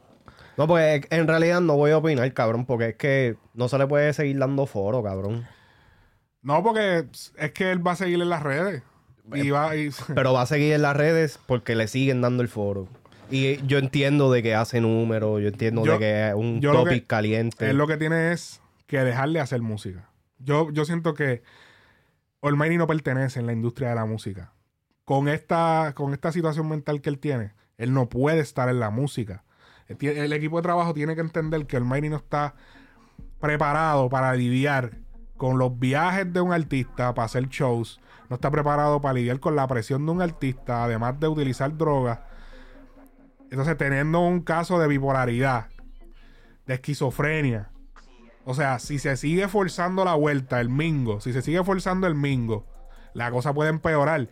No, 0.57 0.67
pues 0.67 1.03
en 1.11 1.29
realidad 1.29 1.61
no 1.61 1.77
voy 1.77 1.91
a 1.91 1.99
opinar, 1.99 2.33
cabrón, 2.33 2.65
porque 2.65 2.89
es 2.91 2.97
que 2.97 3.37
no 3.53 3.69
se 3.69 3.77
le 3.77 3.87
puede 3.87 4.13
seguir 4.15 4.39
dando 4.39 4.67
foro, 4.67 5.03
cabrón. 5.03 5.47
No, 6.41 6.63
porque 6.63 7.09
es 7.37 7.53
que 7.53 7.73
él 7.73 7.87
va 7.87 7.93
a 7.93 7.97
seguir 7.97 8.21
en 8.23 8.31
las 8.31 8.43
redes. 8.43 8.83
Y 9.35 9.51
va 9.51 9.77
y, 9.77 9.91
Pero 10.15 10.33
va 10.33 10.43
a 10.43 10.47
seguir 10.47 10.73
en 10.75 10.83
las 10.83 10.97
redes 10.97 11.39
porque 11.47 11.75
le 11.75 11.89
siguen 11.89 12.21
dando 12.21 12.43
el 12.43 12.49
foro. 12.49 12.89
Y 13.31 13.57
yo 13.67 13.79
entiendo 13.79 14.31
de 14.31 14.43
que 14.43 14.55
hace 14.55 14.81
números, 14.81 15.43
yo 15.43 15.49
entiendo 15.49 15.85
Yo- 15.85 15.95
de 15.95 15.99
que 15.99 16.29
es 16.29 16.35
un 16.35 16.61
topic 16.61 16.93
que- 17.03 17.07
caliente. 17.07 17.71
él 17.71 17.77
lo 17.77 17.87
que 17.89 17.97
tiene 17.97 18.33
es 18.33 18.61
que 18.87 18.99
dejarle 19.01 19.41
hacer 19.41 19.61
música. 19.63 20.09
Yo, 20.39 20.71
yo 20.71 20.85
siento 20.85 21.15
que 21.15 21.43
Almighty 22.43 22.77
no 22.77 22.87
pertenece 22.87 23.41
en 23.41 23.47
la 23.47 23.53
industria 23.53 23.89
de 23.89 23.95
la 23.97 24.05
música. 24.05 24.53
Con 25.05 25.29
esta, 25.29 25.93
con 25.97 26.13
esta 26.13 26.31
situación 26.31 26.69
mental 26.69 27.01
que 27.01 27.11
él 27.11 27.19
tiene, 27.19 27.55
él 27.79 27.93
no 27.93 28.09
puede 28.09 28.41
estar 28.41 28.69
en 28.69 28.79
la 28.79 28.91
música. 28.91 29.43
El, 29.89 29.99
tie- 29.99 30.17
el 30.17 30.33
equipo 30.33 30.57
de 30.59 30.63
trabajo 30.63 30.95
tiene 30.95 31.15
que 31.17 31.21
entender 31.21 31.67
que 31.67 31.77
Almighty 31.77 32.09
no 32.09 32.17
está 32.17 32.55
preparado 33.41 34.09
para 34.09 34.35
lidiar 34.35 34.93
con 35.37 35.59
los 35.59 35.79
viajes 35.79 36.33
de 36.33 36.41
un 36.41 36.53
artista 36.53 37.15
para 37.15 37.27
hacer 37.27 37.49
shows. 37.49 38.01
No 38.29 38.35
está 38.37 38.51
preparado 38.51 39.01
para 39.01 39.15
lidiar 39.15 39.39
con 39.41 39.55
la 39.57 39.67
presión 39.69 40.05
de 40.07 40.13
un 40.13 40.23
artista, 40.23 40.85
además 40.85 41.19
de 41.21 41.29
utilizar 41.29 41.77
drogas. 41.77 42.19
Entonces, 43.51 43.77
teniendo 43.77 44.21
un 44.21 44.41
caso 44.41 44.79
de 44.79 44.89
bipolaridad, 44.89 45.67
de 46.67 46.75
esquizofrenia. 46.75 47.71
O 48.45 48.55
sea, 48.55 48.79
si 48.79 48.99
se 48.99 49.17
sigue 49.17 49.49
forzando 49.49 50.05
la 50.05 50.15
vuelta, 50.15 50.61
el 50.61 50.69
mingo, 50.69 51.21
si 51.21 51.33
se 51.33 51.43
sigue 51.43 51.63
forzando 51.65 52.07
el 52.07 52.15
mingo, 52.15 52.65
la 53.13 53.31
cosa 53.31 53.53
puede 53.55 53.71
empeorar. 53.71 54.29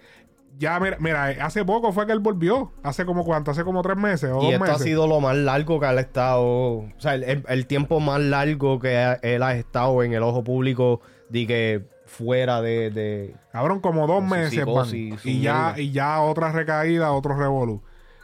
Ya, 0.57 0.79
mira, 0.79 0.97
mira, 1.01 1.25
hace 1.45 1.65
poco 1.65 1.93
fue 1.93 2.07
que 2.07 2.13
él 2.13 2.21
volvió. 2.21 2.73
Hace 2.85 3.05
como 3.05 3.25
cuánto, 3.25 3.51
hace 3.51 3.65
como 3.65 3.83
tres 3.83 3.97
meses 3.97 4.31
o 4.33 4.39
y 4.41 4.45
dos 4.45 4.53
esto 4.53 4.65
meses. 4.65 4.81
ha 4.81 4.85
sido 4.85 5.07
lo 5.09 5.21
más 5.21 5.37
largo 5.37 5.81
que 5.81 5.87
él 5.89 5.99
ha 5.99 6.01
estado. 6.01 6.43
O 6.45 6.89
sea, 6.99 7.15
el, 7.15 7.25
el- 7.25 7.45
el 7.49 7.67
tiempo 7.67 7.99
más 7.99 8.21
largo 8.21 8.79
que 8.79 9.17
él 9.23 9.43
ha 9.43 9.55
estado 9.57 10.01
en 10.05 10.13
el 10.13 10.23
ojo 10.23 10.45
público 10.45 11.01
de 11.29 11.47
que 11.49 11.89
fuera 12.17 12.61
de. 12.63 12.91
de- 12.91 13.35
Cabrón, 13.53 13.81
como 13.81 14.07
dos 14.07 14.23
meses, 14.23 14.51
psicosis, 14.51 15.25
Y 15.25 15.41
ya, 15.41 15.75
y 15.77 15.91
ya 15.93 16.21
otra 16.21 16.53
recaída, 16.53 17.13
otro 17.13 17.37
revolú. 17.37 17.83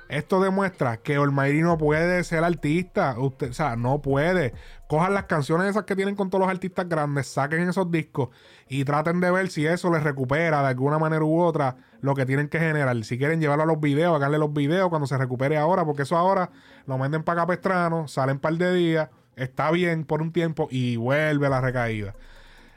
Esto 0.08 0.40
demuestra 0.40 0.96
que 0.96 1.18
Olmairi 1.18 1.62
no 1.62 1.78
puede 1.78 2.24
ser 2.24 2.42
artista. 2.42 3.14
Usted, 3.16 3.50
o 3.50 3.52
sea, 3.52 3.76
no 3.76 4.02
puede. 4.02 4.54
Cojan 4.88 5.14
las 5.14 5.24
canciones 5.24 5.68
esas 5.68 5.84
que 5.84 5.94
tienen 5.94 6.16
con 6.16 6.30
todos 6.30 6.40
los 6.42 6.50
artistas 6.50 6.88
grandes, 6.88 7.28
saquen 7.28 7.68
esos 7.68 7.92
discos 7.92 8.30
y 8.68 8.84
traten 8.84 9.20
de 9.20 9.30
ver 9.30 9.50
si 9.50 9.66
eso 9.66 9.88
les 9.92 10.02
recupera 10.02 10.62
de 10.62 10.68
alguna 10.68 10.98
manera 10.98 11.24
u 11.24 11.40
otra 11.40 11.76
lo 12.00 12.16
que 12.16 12.26
tienen 12.26 12.48
que 12.48 12.58
generar. 12.58 13.04
Si 13.04 13.18
quieren 13.18 13.40
llevarlo 13.40 13.62
a 13.62 13.66
los 13.66 13.78
videos, 13.78 14.16
haganle 14.16 14.38
los 14.38 14.52
videos 14.52 14.88
cuando 14.88 15.06
se 15.06 15.16
recupere 15.16 15.56
ahora, 15.56 15.84
porque 15.84 16.02
eso 16.02 16.16
ahora 16.16 16.50
lo 16.86 16.98
venden 16.98 17.22
para 17.22 17.42
Capestrano, 17.42 18.08
salen 18.08 18.36
un 18.36 18.40
par 18.40 18.54
de 18.54 18.74
días, 18.74 19.10
está 19.36 19.70
bien 19.70 20.04
por 20.04 20.22
un 20.22 20.32
tiempo 20.32 20.66
y 20.72 20.96
vuelve 20.96 21.48
la 21.48 21.60
recaída. 21.60 22.16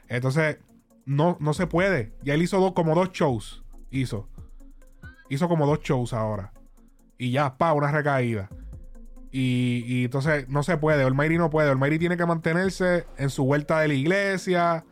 Entonces, 0.08 0.58
no, 1.06 1.36
no 1.40 1.54
se 1.54 1.66
puede. 1.66 2.12
Ya 2.22 2.34
él 2.34 2.42
hizo 2.42 2.74
como 2.74 2.94
dos 2.94 3.12
shows. 3.12 3.64
Hizo. 3.90 4.28
Hizo 5.28 5.48
como 5.48 5.66
dos 5.66 5.80
shows 5.80 6.12
ahora. 6.12 6.52
Y 7.18 7.30
ya, 7.30 7.56
pa, 7.56 7.72
una 7.72 7.90
recaída. 7.90 8.48
Y, 9.30 9.84
y 9.86 10.04
entonces 10.04 10.48
no 10.48 10.62
se 10.62 10.76
puede. 10.76 11.04
Olmairi 11.04 11.38
no 11.38 11.50
puede. 11.50 11.70
Olmairi 11.70 11.98
tiene 11.98 12.16
que 12.16 12.26
mantenerse 12.26 13.06
en 13.16 13.30
su 13.30 13.44
vuelta 13.44 13.80
de 13.80 13.88
la 13.88 13.94
iglesia, 13.94 14.84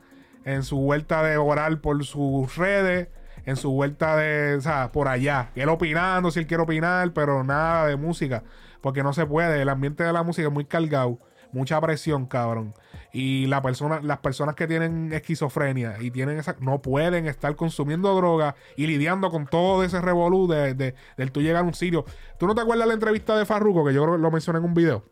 en 0.45 0.63
su 0.63 0.79
vuelta 0.79 1.23
de 1.23 1.37
orar 1.37 1.81
por 1.81 2.05
sus 2.05 2.57
redes, 2.57 3.09
en 3.45 3.57
su 3.57 3.71
vuelta 3.71 4.17
de, 4.17 4.57
o 4.57 4.61
sea, 4.61 4.93
por 4.93 5.09
allá. 5.09 5.51
Él 5.55 5.69
opinando 5.69 6.31
si 6.31 6.41
él 6.41 6.47
quiere 6.47 6.63
opinar, 6.63 7.13
pero 7.13 7.45
nada 7.45 7.87
de 7.87 7.97
música. 7.97 8.43
Porque 8.81 9.03
no 9.03 9.13
se 9.13 9.27
puede. 9.27 9.63
El 9.63 9.69
ambiente 9.69 10.05
de 10.05 10.13
la 10.13 10.23
música 10.23 10.49
es 10.49 10.53
muy 10.53 10.65
cargado. 10.65 11.19
Mucha 11.53 11.81
presión, 11.81 12.27
cabrón. 12.27 12.75
Y 13.13 13.47
la 13.47 13.63
persona, 13.63 14.01
las 14.03 14.19
personas 14.19 14.55
que 14.55 14.67
tienen 14.67 15.13
esquizofrenia 15.13 15.97
y 16.01 16.11
tienen 16.11 16.39
esa, 16.39 16.57
no 16.61 16.81
pueden 16.83 17.27
estar 17.27 17.55
consumiendo 17.57 18.15
droga 18.15 18.57
y 18.77 18.87
lidiando 18.87 19.31
con 19.31 19.47
todo 19.47 19.85
ese 19.85 20.01
revolú 20.01 20.49
de, 20.49 20.75
de- 20.75 20.95
del 21.17 21.31
tú 21.33 21.43
llegar 21.43 21.63
a 21.63 21.67
un 21.67 21.75
sitio. 21.75 22.05
¿Tú 22.39 22.47
no 22.47 22.55
te 22.55 22.63
acuerdas 22.63 22.89
la 22.89 22.95
entrevista 22.95 23.37
de 23.37 23.45
Farruko? 23.47 23.85
Que 23.85 23.95
yo 23.95 24.07
lo 24.17 24.31
mencioné 24.31 24.59
en 24.59 24.65
un 24.65 24.75
video. 24.75 25.05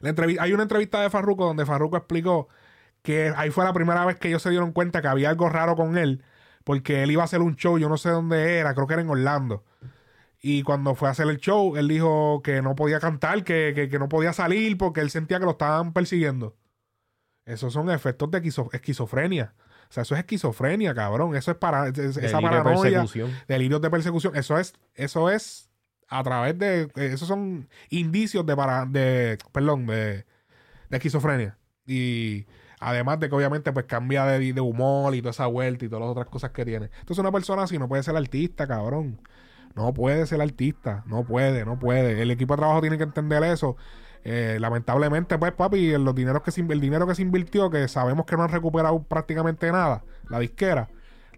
La 0.00 0.14
hay 0.40 0.52
una 0.52 0.62
entrevista 0.62 1.00
de 1.00 1.10
Farruko 1.10 1.46
donde 1.46 1.66
Farruko 1.66 1.96
explicó 1.96 2.48
que 3.02 3.32
ahí 3.36 3.50
fue 3.50 3.64
la 3.64 3.72
primera 3.72 4.04
vez 4.04 4.16
que 4.16 4.28
ellos 4.28 4.42
se 4.42 4.50
dieron 4.50 4.72
cuenta 4.72 5.00
que 5.00 5.08
había 5.08 5.28
algo 5.30 5.48
raro 5.48 5.76
con 5.76 5.96
él, 5.96 6.24
porque 6.64 7.02
él 7.04 7.10
iba 7.12 7.22
a 7.22 7.26
hacer 7.26 7.40
un 7.40 7.54
show, 7.54 7.78
yo 7.78 7.88
no 7.88 7.96
sé 7.98 8.10
dónde 8.10 8.58
era, 8.58 8.74
creo 8.74 8.86
que 8.88 8.94
era 8.94 9.02
en 9.02 9.10
Orlando. 9.10 9.62
Y 10.42 10.62
cuando 10.62 10.94
fue 10.94 11.08
a 11.08 11.12
hacer 11.12 11.26
el 11.28 11.38
show, 11.38 11.76
él 11.76 11.88
dijo 11.88 12.40
que 12.42 12.62
no 12.62 12.74
podía 12.76 13.00
cantar, 13.00 13.42
que, 13.42 13.72
que- 13.74 13.88
que 13.88 13.98
no 13.98 14.08
podía 14.08 14.32
salir 14.32 14.76
porque 14.78 15.00
él 15.00 15.10
sentía 15.10 15.38
que 15.38 15.44
lo 15.46 15.52
estaban 15.52 15.92
persiguiendo. 15.92 16.56
Esos 17.44 17.72
son 17.72 17.90
efectos 17.90 18.30
de 18.30 18.38
esquizo- 18.42 18.68
esquizofrenia. 18.72 19.54
O 19.88 19.92
sea, 19.92 20.02
eso 20.02 20.14
es 20.14 20.20
esquizofrenia, 20.20 20.94
cabrón. 20.94 21.36
Eso 21.36 21.52
es 21.52 21.56
para 21.56 21.88
es- 21.88 21.98
esa 21.98 22.20
Delirio 22.20 22.50
de 22.50 22.56
paranoia, 22.62 22.82
persecución. 22.82 23.30
delirios 23.48 23.80
de 23.80 23.90
persecución. 23.90 24.36
Eso 24.36 24.58
es, 24.58 24.74
eso 24.94 25.30
es 25.30 25.70
a 26.08 26.22
través 26.22 26.58
de, 26.58 26.82
eh, 26.82 26.90
esos 27.12 27.26
son 27.28 27.68
indicios 27.90 28.44
de 28.46 28.56
para, 28.56 28.84
de, 28.86 29.38
perdón, 29.52 29.86
de, 29.86 30.24
de 30.90 30.96
esquizofrenia. 30.96 31.56
Y 31.86 32.46
además 32.80 33.20
de 33.20 33.28
que 33.28 33.34
obviamente 33.36 33.72
pues 33.72 33.86
cambia 33.86 34.24
de, 34.26 34.52
de 34.52 34.60
humor 34.60 35.14
y 35.14 35.20
toda 35.20 35.30
esa 35.30 35.46
vuelta 35.46 35.84
y 35.84 35.88
todas 35.88 36.02
las 36.02 36.10
otras 36.10 36.26
cosas 36.26 36.50
que 36.50 36.64
tiene. 36.64 36.90
Entonces 37.00 37.18
una 37.18 37.32
persona 37.32 37.62
así 37.62 37.78
no 37.78 37.88
puede 37.88 38.02
ser 38.02 38.16
artista, 38.16 38.66
cabrón. 38.66 39.20
No 39.76 39.92
puede 39.92 40.26
ser 40.26 40.40
artista. 40.40 41.04
No 41.06 41.24
puede, 41.24 41.64
no 41.64 41.78
puede. 41.78 42.22
El 42.22 42.30
equipo 42.30 42.54
de 42.54 42.58
trabajo 42.58 42.80
tiene 42.80 42.96
que 42.96 43.04
entender 43.04 43.44
eso. 43.44 43.76
Eh, 44.24 44.56
lamentablemente, 44.58 45.38
pues, 45.38 45.52
papi, 45.52 45.96
los 45.98 46.14
dineros 46.14 46.42
que 46.42 46.50
se, 46.50 46.62
el 46.62 46.80
dinero 46.80 47.06
que 47.06 47.14
se 47.14 47.22
invirtió, 47.22 47.70
que 47.70 47.86
sabemos 47.86 48.26
que 48.26 48.36
no 48.36 48.42
han 48.42 48.50
recuperado 48.50 49.00
prácticamente 49.04 49.70
nada, 49.70 50.02
la 50.28 50.40
disquera, 50.40 50.88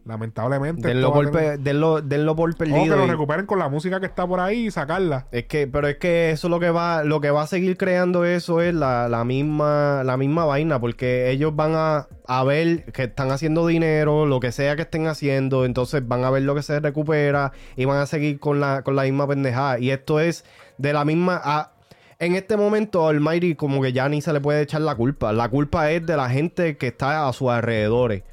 lamentablemente. 0.09 0.88
Denlo 0.88 1.12
por, 1.12 1.30
tener- 1.30 1.61
denlo- 1.61 2.00
denlo 2.02 2.34
por 2.34 2.50
o 2.50 2.52
que 2.54 2.59
perdido. 2.59 2.96
lo 2.96 3.04
y- 3.06 3.11
recuperen 3.11 3.46
con 3.46 3.59
la 3.59 3.68
música 3.68 4.00
que 4.00 4.06
está 4.06 4.26
por 4.26 4.40
ahí 4.40 4.66
y 4.66 4.70
sacarla. 4.70 5.26
Es 5.30 5.44
que, 5.44 5.66
pero 5.68 5.86
es 5.86 5.98
que 5.98 6.30
eso 6.30 6.48
lo 6.48 6.59
que 6.59 6.70
va, 6.70 7.04
lo 7.04 7.20
que 7.20 7.30
va 7.30 7.42
a 7.42 7.46
seguir 7.46 7.76
creando 7.76 8.24
eso 8.24 8.61
es 8.61 8.74
la, 8.74 9.09
la 9.09 9.24
misma, 9.24 10.02
la 10.04 10.16
misma 10.16 10.44
vaina, 10.46 10.80
porque 10.80 11.30
ellos 11.30 11.54
van 11.54 11.72
a, 11.76 12.09
a 12.26 12.42
ver 12.44 12.84
que 12.92 13.04
están 13.04 13.30
haciendo 13.30 13.66
dinero, 13.66 14.26
lo 14.26 14.40
que 14.40 14.50
sea 14.50 14.74
que 14.74 14.82
estén 14.82 15.06
haciendo, 15.06 15.64
entonces 15.64 16.06
van 16.09 16.24
a 16.24 16.30
ver 16.30 16.42
lo 16.42 16.54
que 16.54 16.62
se 16.62 16.80
recupera 16.80 17.52
y 17.76 17.84
van 17.84 17.98
a 17.98 18.06
seguir 18.06 18.40
con 18.40 18.59
la, 18.61 18.82
con 18.82 18.96
la 18.96 19.02
misma 19.02 19.28
pendejada. 19.28 19.78
Y 19.78 19.90
esto 19.90 20.18
es 20.20 20.44
de 20.78 20.92
la 20.92 21.04
misma. 21.04 21.40
a- 21.44 21.72
en 22.20 22.34
este 22.34 22.56
momento, 22.56 23.06
Almighty 23.06 23.54
como 23.54 23.80
que 23.80 23.92
ya 23.92 24.09
ni 24.09 24.20
se 24.20 24.32
le 24.32 24.40
puede 24.40 24.62
echar 24.62 24.80
la 24.80 24.96
culpa. 24.96 25.32
La 25.32 25.48
culpa 25.48 25.92
es 25.92 26.04
de 26.04 26.16
la 26.16 26.28
gente 26.28 26.76
que 26.76 26.88
está 26.88 27.28
a 27.28 27.32
sus 27.32 27.48
alrededores. 27.48 28.24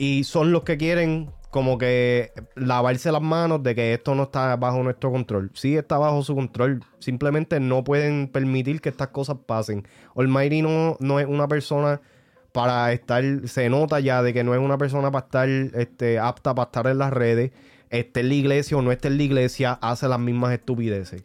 Y 0.00 0.24
son 0.24 0.50
los 0.50 0.64
que 0.64 0.78
quieren 0.78 1.30
como 1.50 1.76
que 1.76 2.32
lavarse 2.54 3.12
las 3.12 3.20
manos 3.20 3.62
de 3.62 3.74
que 3.74 3.92
esto 3.92 4.14
no 4.14 4.22
está 4.22 4.56
bajo 4.56 4.82
nuestro 4.82 5.12
control. 5.12 5.50
Sí 5.52 5.76
está 5.76 5.98
bajo 5.98 6.22
su 6.22 6.34
control. 6.34 6.82
Simplemente 7.00 7.60
no 7.60 7.84
pueden 7.84 8.26
permitir 8.28 8.80
que 8.80 8.88
estas 8.88 9.08
cosas 9.08 9.36
pasen. 9.44 9.86
Almighty 10.16 10.62
no, 10.62 10.96
no 11.00 11.20
es 11.20 11.26
una 11.26 11.48
persona 11.48 12.00
para 12.52 12.94
estar... 12.94 13.22
Se 13.44 13.68
nota 13.68 14.00
ya 14.00 14.22
de 14.22 14.32
que 14.32 14.42
no 14.42 14.54
es 14.54 14.60
una 14.60 14.78
persona 14.78 15.10
para 15.10 15.26
estar 15.26 15.48
este, 15.50 16.18
apta 16.18 16.54
para 16.54 16.68
estar 16.68 16.86
en 16.86 16.96
las 16.96 17.12
redes. 17.12 17.50
Esté 17.90 18.20
en 18.20 18.28
la 18.30 18.34
iglesia 18.36 18.78
o 18.78 18.82
no 18.82 18.92
esté 18.92 19.08
en 19.08 19.18
la 19.18 19.24
iglesia, 19.24 19.78
hace 19.82 20.08
las 20.08 20.18
mismas 20.18 20.54
estupideces. 20.54 21.24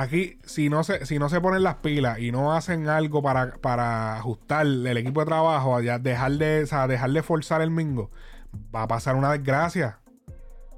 Aquí, 0.00 0.38
si 0.44 0.70
no 0.70 0.82
se, 0.82 1.04
si 1.04 1.18
no 1.18 1.28
se 1.28 1.40
ponen 1.40 1.62
las 1.62 1.76
pilas 1.76 2.18
y 2.20 2.32
no 2.32 2.54
hacen 2.54 2.88
algo 2.88 3.22
para, 3.22 3.54
para 3.56 4.16
ajustar 4.16 4.64
el 4.64 4.96
equipo 4.96 5.20
de 5.20 5.26
trabajo, 5.26 5.78
ya 5.80 5.98
dejar 5.98 6.32
de, 6.32 6.62
o 6.62 6.66
sea, 6.66 6.86
dejar 6.86 7.10
de 7.10 7.22
forzar 7.22 7.60
el 7.60 7.70
mingo, 7.70 8.10
va 8.74 8.82
a 8.84 8.88
pasar 8.88 9.14
una 9.16 9.30
desgracia. 9.32 9.98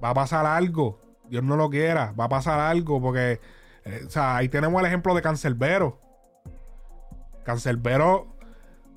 Va 0.03 0.11
a 0.11 0.15
pasar 0.15 0.45
algo. 0.45 0.99
Dios 1.29 1.45
no 1.45 1.57
lo 1.57 1.71
quiera. 1.71 2.13
Va 2.19 2.25
a 2.25 2.29
pasar 2.29 2.59
algo 2.59 3.01
porque, 3.01 3.41
eh, 3.85 4.03
o 4.07 4.11
sea, 4.11 4.37
ahí 4.37 4.49
tenemos 4.49 4.81
el 4.81 4.87
ejemplo 4.87 5.15
de 5.15 5.23
Cancelbero. 5.23 6.01
Cancelbero, 7.45 8.37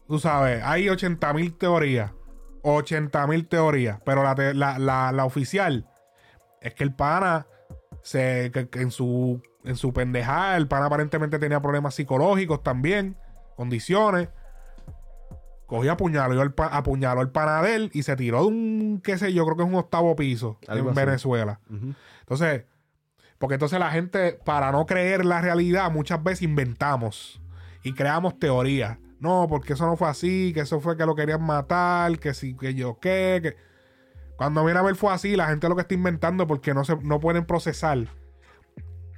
tú 0.07 0.19
sabes, 0.19 0.61
hay 0.63 0.89
80 0.89 1.33
mil 1.33 1.55
teorías. 1.57 2.11
80 2.63 3.27
mil 3.27 3.47
teorías. 3.47 3.99
Pero 4.05 4.23
la, 4.23 4.33
la, 4.53 4.79
la- 4.79 5.11
la 5.11 5.25
oficial 5.25 5.87
es 6.61 6.73
que 6.73 6.83
el 6.83 6.93
pana 6.95 7.45
se, 8.01 8.51
que 8.51 8.81
en 8.81 8.91
su 8.91 9.41
en 9.65 9.75
su 9.75 9.93
pendejada, 9.93 10.57
el 10.57 10.67
pana 10.67 10.85
aparentemente 10.85 11.39
tenía 11.39 11.61
problemas 11.61 11.95
psicológicos 11.95 12.63
también, 12.63 13.17
condiciones. 13.55 14.29
Cogió 15.65 15.93
apuñaló 15.93 16.41
al, 16.41 16.53
apuñaló 16.71 17.21
al 17.21 17.31
pana 17.31 17.61
de 17.63 17.75
él 17.75 17.91
y 17.93 18.03
se 18.03 18.15
tiró 18.15 18.41
de 18.41 18.47
un, 18.47 19.01
qué 19.03 19.17
sé 19.17 19.33
yo, 19.33 19.43
creo 19.45 19.57
que 19.57 19.63
es 19.63 19.69
un 19.69 19.75
octavo 19.75 20.15
piso 20.15 20.59
Algo 20.67 20.91
en 20.91 20.97
así. 20.97 21.05
Venezuela. 21.05 21.59
Entonces, 22.19 22.65
porque 23.39 23.55
entonces 23.55 23.79
la 23.79 23.89
gente, 23.89 24.39
para 24.45 24.71
no 24.71 24.85
creer 24.85 25.25
la 25.25 25.41
realidad, 25.41 25.91
muchas 25.91 26.23
veces 26.23 26.43
inventamos 26.43 27.41
y 27.83 27.93
creamos 27.93 28.37
teorías. 28.39 28.99
No, 29.19 29.47
porque 29.49 29.73
eso 29.73 29.87
no 29.87 29.97
fue 29.97 30.07
así, 30.07 30.51
que 30.53 30.59
eso 30.59 30.79
fue 30.79 30.97
que 30.97 31.05
lo 31.05 31.15
querían 31.15 31.41
matar, 31.41 32.19
que 32.19 32.33
sí, 32.33 32.55
que 32.55 32.75
yo 32.75 32.99
qué, 32.99 33.39
que... 33.41 33.57
Cuando 34.35 34.63
viene 34.65 34.79
a 34.79 34.83
ver 34.83 34.95
fue 34.95 35.13
así, 35.13 35.35
la 35.35 35.47
gente 35.47 35.67
lo 35.69 35.75
que 35.75 35.81
está 35.81 35.93
inventando 35.93 36.45
porque 36.45 36.73
no, 36.73 36.83
se, 36.83 36.97
no 36.97 37.19
pueden 37.19 37.45
procesar 37.45 38.09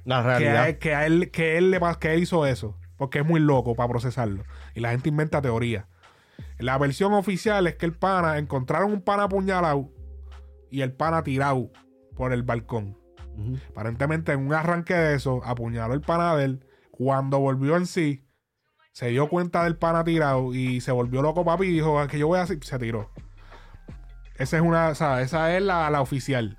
La 0.08 0.22
que 0.22 0.28
realidad. 0.28 0.62
a, 0.62 0.68
él, 0.68 0.78
que 0.78 0.94
a 0.94 1.06
él 1.06 1.30
que 1.30 1.58
él 1.58 1.70
le 1.70 1.80
pas- 1.80 1.98
que 1.98 2.14
él 2.14 2.22
hizo 2.22 2.46
eso 2.46 2.76
porque 2.96 3.20
es 3.20 3.26
muy 3.26 3.38
loco 3.40 3.74
para 3.76 3.88
procesarlo. 3.88 4.42
Y 4.74 4.80
la 4.80 4.90
gente 4.90 5.08
inventa 5.08 5.40
teorías. 5.40 5.86
La 6.58 6.76
versión 6.78 7.12
oficial 7.12 7.66
es 7.68 7.76
que 7.76 7.86
el 7.86 7.92
pana 7.92 8.38
encontraron 8.38 8.90
un 8.92 9.02
pana 9.02 9.24
apuñalado 9.24 9.90
y 10.70 10.80
el 10.80 10.92
pana 10.92 11.22
tirado 11.22 11.70
por 12.16 12.32
el 12.32 12.42
balcón. 12.42 12.96
Aparentemente 13.70 14.32
en 14.32 14.40
un 14.46 14.52
arranque 14.52 14.94
de 14.94 15.14
eso 15.14 15.40
apuñaló 15.44 15.94
el 15.94 16.00
pana 16.00 16.34
de 16.34 16.44
él. 16.46 16.64
Cuando 16.90 17.38
volvió 17.38 17.76
en 17.76 17.86
sí 17.86 18.24
se 18.92 19.08
dio 19.08 19.28
cuenta 19.28 19.62
del 19.62 19.76
pana 19.76 20.02
tirado 20.02 20.52
y 20.52 20.80
se 20.80 20.90
volvió 20.90 21.22
loco 21.22 21.44
papi 21.44 21.66
y 21.66 21.72
dijo 21.72 22.04
que 22.08 22.18
yo 22.18 22.26
voy 22.26 22.40
a 22.40 22.46
se 22.46 22.78
tiró. 22.80 23.10
Esa 24.34 24.56
es 24.56 24.62
una 24.62 24.88
o 24.88 24.94
sea, 24.96 25.20
esa 25.22 25.56
es 25.56 25.62
la, 25.62 25.88
la 25.90 26.00
oficial 26.00 26.56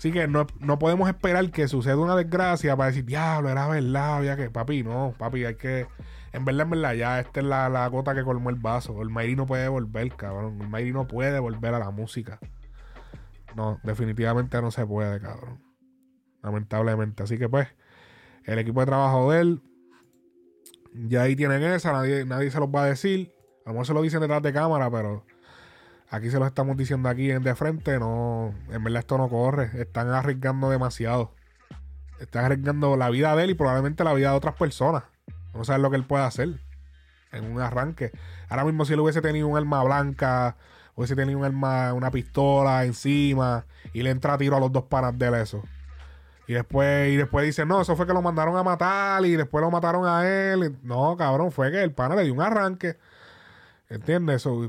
Así 0.00 0.12
que 0.12 0.26
no, 0.26 0.46
no 0.60 0.78
podemos 0.78 1.10
esperar 1.10 1.50
que 1.50 1.68
suceda 1.68 1.98
una 1.98 2.16
desgracia 2.16 2.74
para 2.74 2.86
decir, 2.86 3.04
diablo, 3.04 3.50
era 3.50 3.68
verdad, 3.68 4.16
había 4.16 4.34
que. 4.34 4.48
Papi, 4.48 4.82
no, 4.82 5.14
papi, 5.18 5.44
hay 5.44 5.56
que. 5.56 5.88
En 6.32 6.46
verdad, 6.46 6.62
en 6.62 6.70
verdad, 6.70 6.94
ya 6.94 7.20
esta 7.20 7.40
es 7.40 7.44
la, 7.44 7.68
la 7.68 7.86
gota 7.88 8.14
que 8.14 8.24
colmó 8.24 8.48
el 8.48 8.56
vaso. 8.56 9.02
El 9.02 9.10
Mayri 9.10 9.36
no 9.36 9.44
puede 9.44 9.68
volver, 9.68 10.16
cabrón. 10.16 10.58
El 10.58 10.68
Mayri 10.68 10.92
no 10.92 11.06
puede 11.06 11.38
volver 11.38 11.74
a 11.74 11.78
la 11.78 11.90
música. 11.90 12.38
No, 13.54 13.78
definitivamente 13.82 14.62
no 14.62 14.70
se 14.70 14.86
puede, 14.86 15.20
cabrón. 15.20 15.62
Lamentablemente. 16.42 17.22
Así 17.22 17.36
que, 17.36 17.50
pues, 17.50 17.68
el 18.44 18.58
equipo 18.58 18.80
de 18.80 18.86
trabajo 18.86 19.30
de 19.30 19.40
él, 19.42 19.62
ya 20.94 21.24
ahí 21.24 21.36
tienen 21.36 21.62
esa, 21.62 21.92
nadie, 21.92 22.24
nadie 22.24 22.50
se 22.50 22.58
los 22.58 22.70
va 22.70 22.84
a 22.84 22.86
decir. 22.86 23.34
A 23.66 23.68
lo 23.68 23.74
mejor 23.74 23.86
se 23.86 23.92
lo 23.92 24.00
dicen 24.00 24.20
detrás 24.20 24.40
de 24.40 24.54
cámara, 24.54 24.90
pero 24.90 25.26
Aquí 26.10 26.28
se 26.28 26.40
lo 26.40 26.46
estamos 26.46 26.76
diciendo 26.76 27.08
aquí 27.08 27.30
en 27.30 27.44
de 27.44 27.54
frente. 27.54 27.98
No, 28.00 28.52
en 28.70 28.82
verdad 28.82 29.00
esto 29.00 29.16
no 29.16 29.28
corre. 29.28 29.70
Están 29.80 30.08
arriesgando 30.08 30.68
demasiado. 30.68 31.32
Están 32.18 32.44
arriesgando 32.44 32.96
la 32.96 33.10
vida 33.10 33.34
de 33.36 33.44
él 33.44 33.50
y 33.50 33.54
probablemente 33.54 34.02
la 34.02 34.12
vida 34.12 34.30
de 34.30 34.36
otras 34.36 34.56
personas. 34.56 35.04
No 35.54 35.64
saben 35.64 35.82
lo 35.82 35.90
que 35.90 35.96
él 35.96 36.04
puede 36.04 36.24
hacer 36.24 36.60
en 37.30 37.44
un 37.44 37.60
arranque. 37.60 38.10
Ahora 38.48 38.64
mismo 38.64 38.84
si 38.84 38.94
él 38.94 39.00
hubiese 39.00 39.22
tenido 39.22 39.46
un 39.46 39.56
arma 39.56 39.84
blanca, 39.84 40.56
hubiese 40.96 41.14
tenido 41.14 41.38
un 41.38 41.44
arma, 41.44 41.94
una 41.94 42.10
pistola 42.10 42.84
encima 42.84 43.64
y 43.92 44.02
le 44.02 44.10
entra 44.10 44.34
a 44.34 44.38
tiro 44.38 44.56
a 44.56 44.60
los 44.60 44.72
dos 44.72 44.84
panas 44.84 45.16
de 45.16 45.28
él 45.28 45.34
eso. 45.34 45.62
Y 46.48 46.54
después, 46.54 47.12
y 47.12 47.16
después 47.16 47.46
dice, 47.46 47.64
no, 47.64 47.82
eso 47.82 47.94
fue 47.94 48.08
que 48.08 48.12
lo 48.12 48.20
mandaron 48.20 48.56
a 48.56 48.64
matar 48.64 49.24
y 49.24 49.36
después 49.36 49.62
lo 49.62 49.70
mataron 49.70 50.04
a 50.06 50.26
él. 50.26 50.76
No, 50.82 51.16
cabrón, 51.16 51.52
fue 51.52 51.70
que 51.70 51.80
el 51.80 51.92
pana 51.92 52.16
le 52.16 52.24
dio 52.24 52.34
un 52.34 52.42
arranque. 52.42 52.98
¿Entiendes? 53.88 54.36
Eso. 54.36 54.68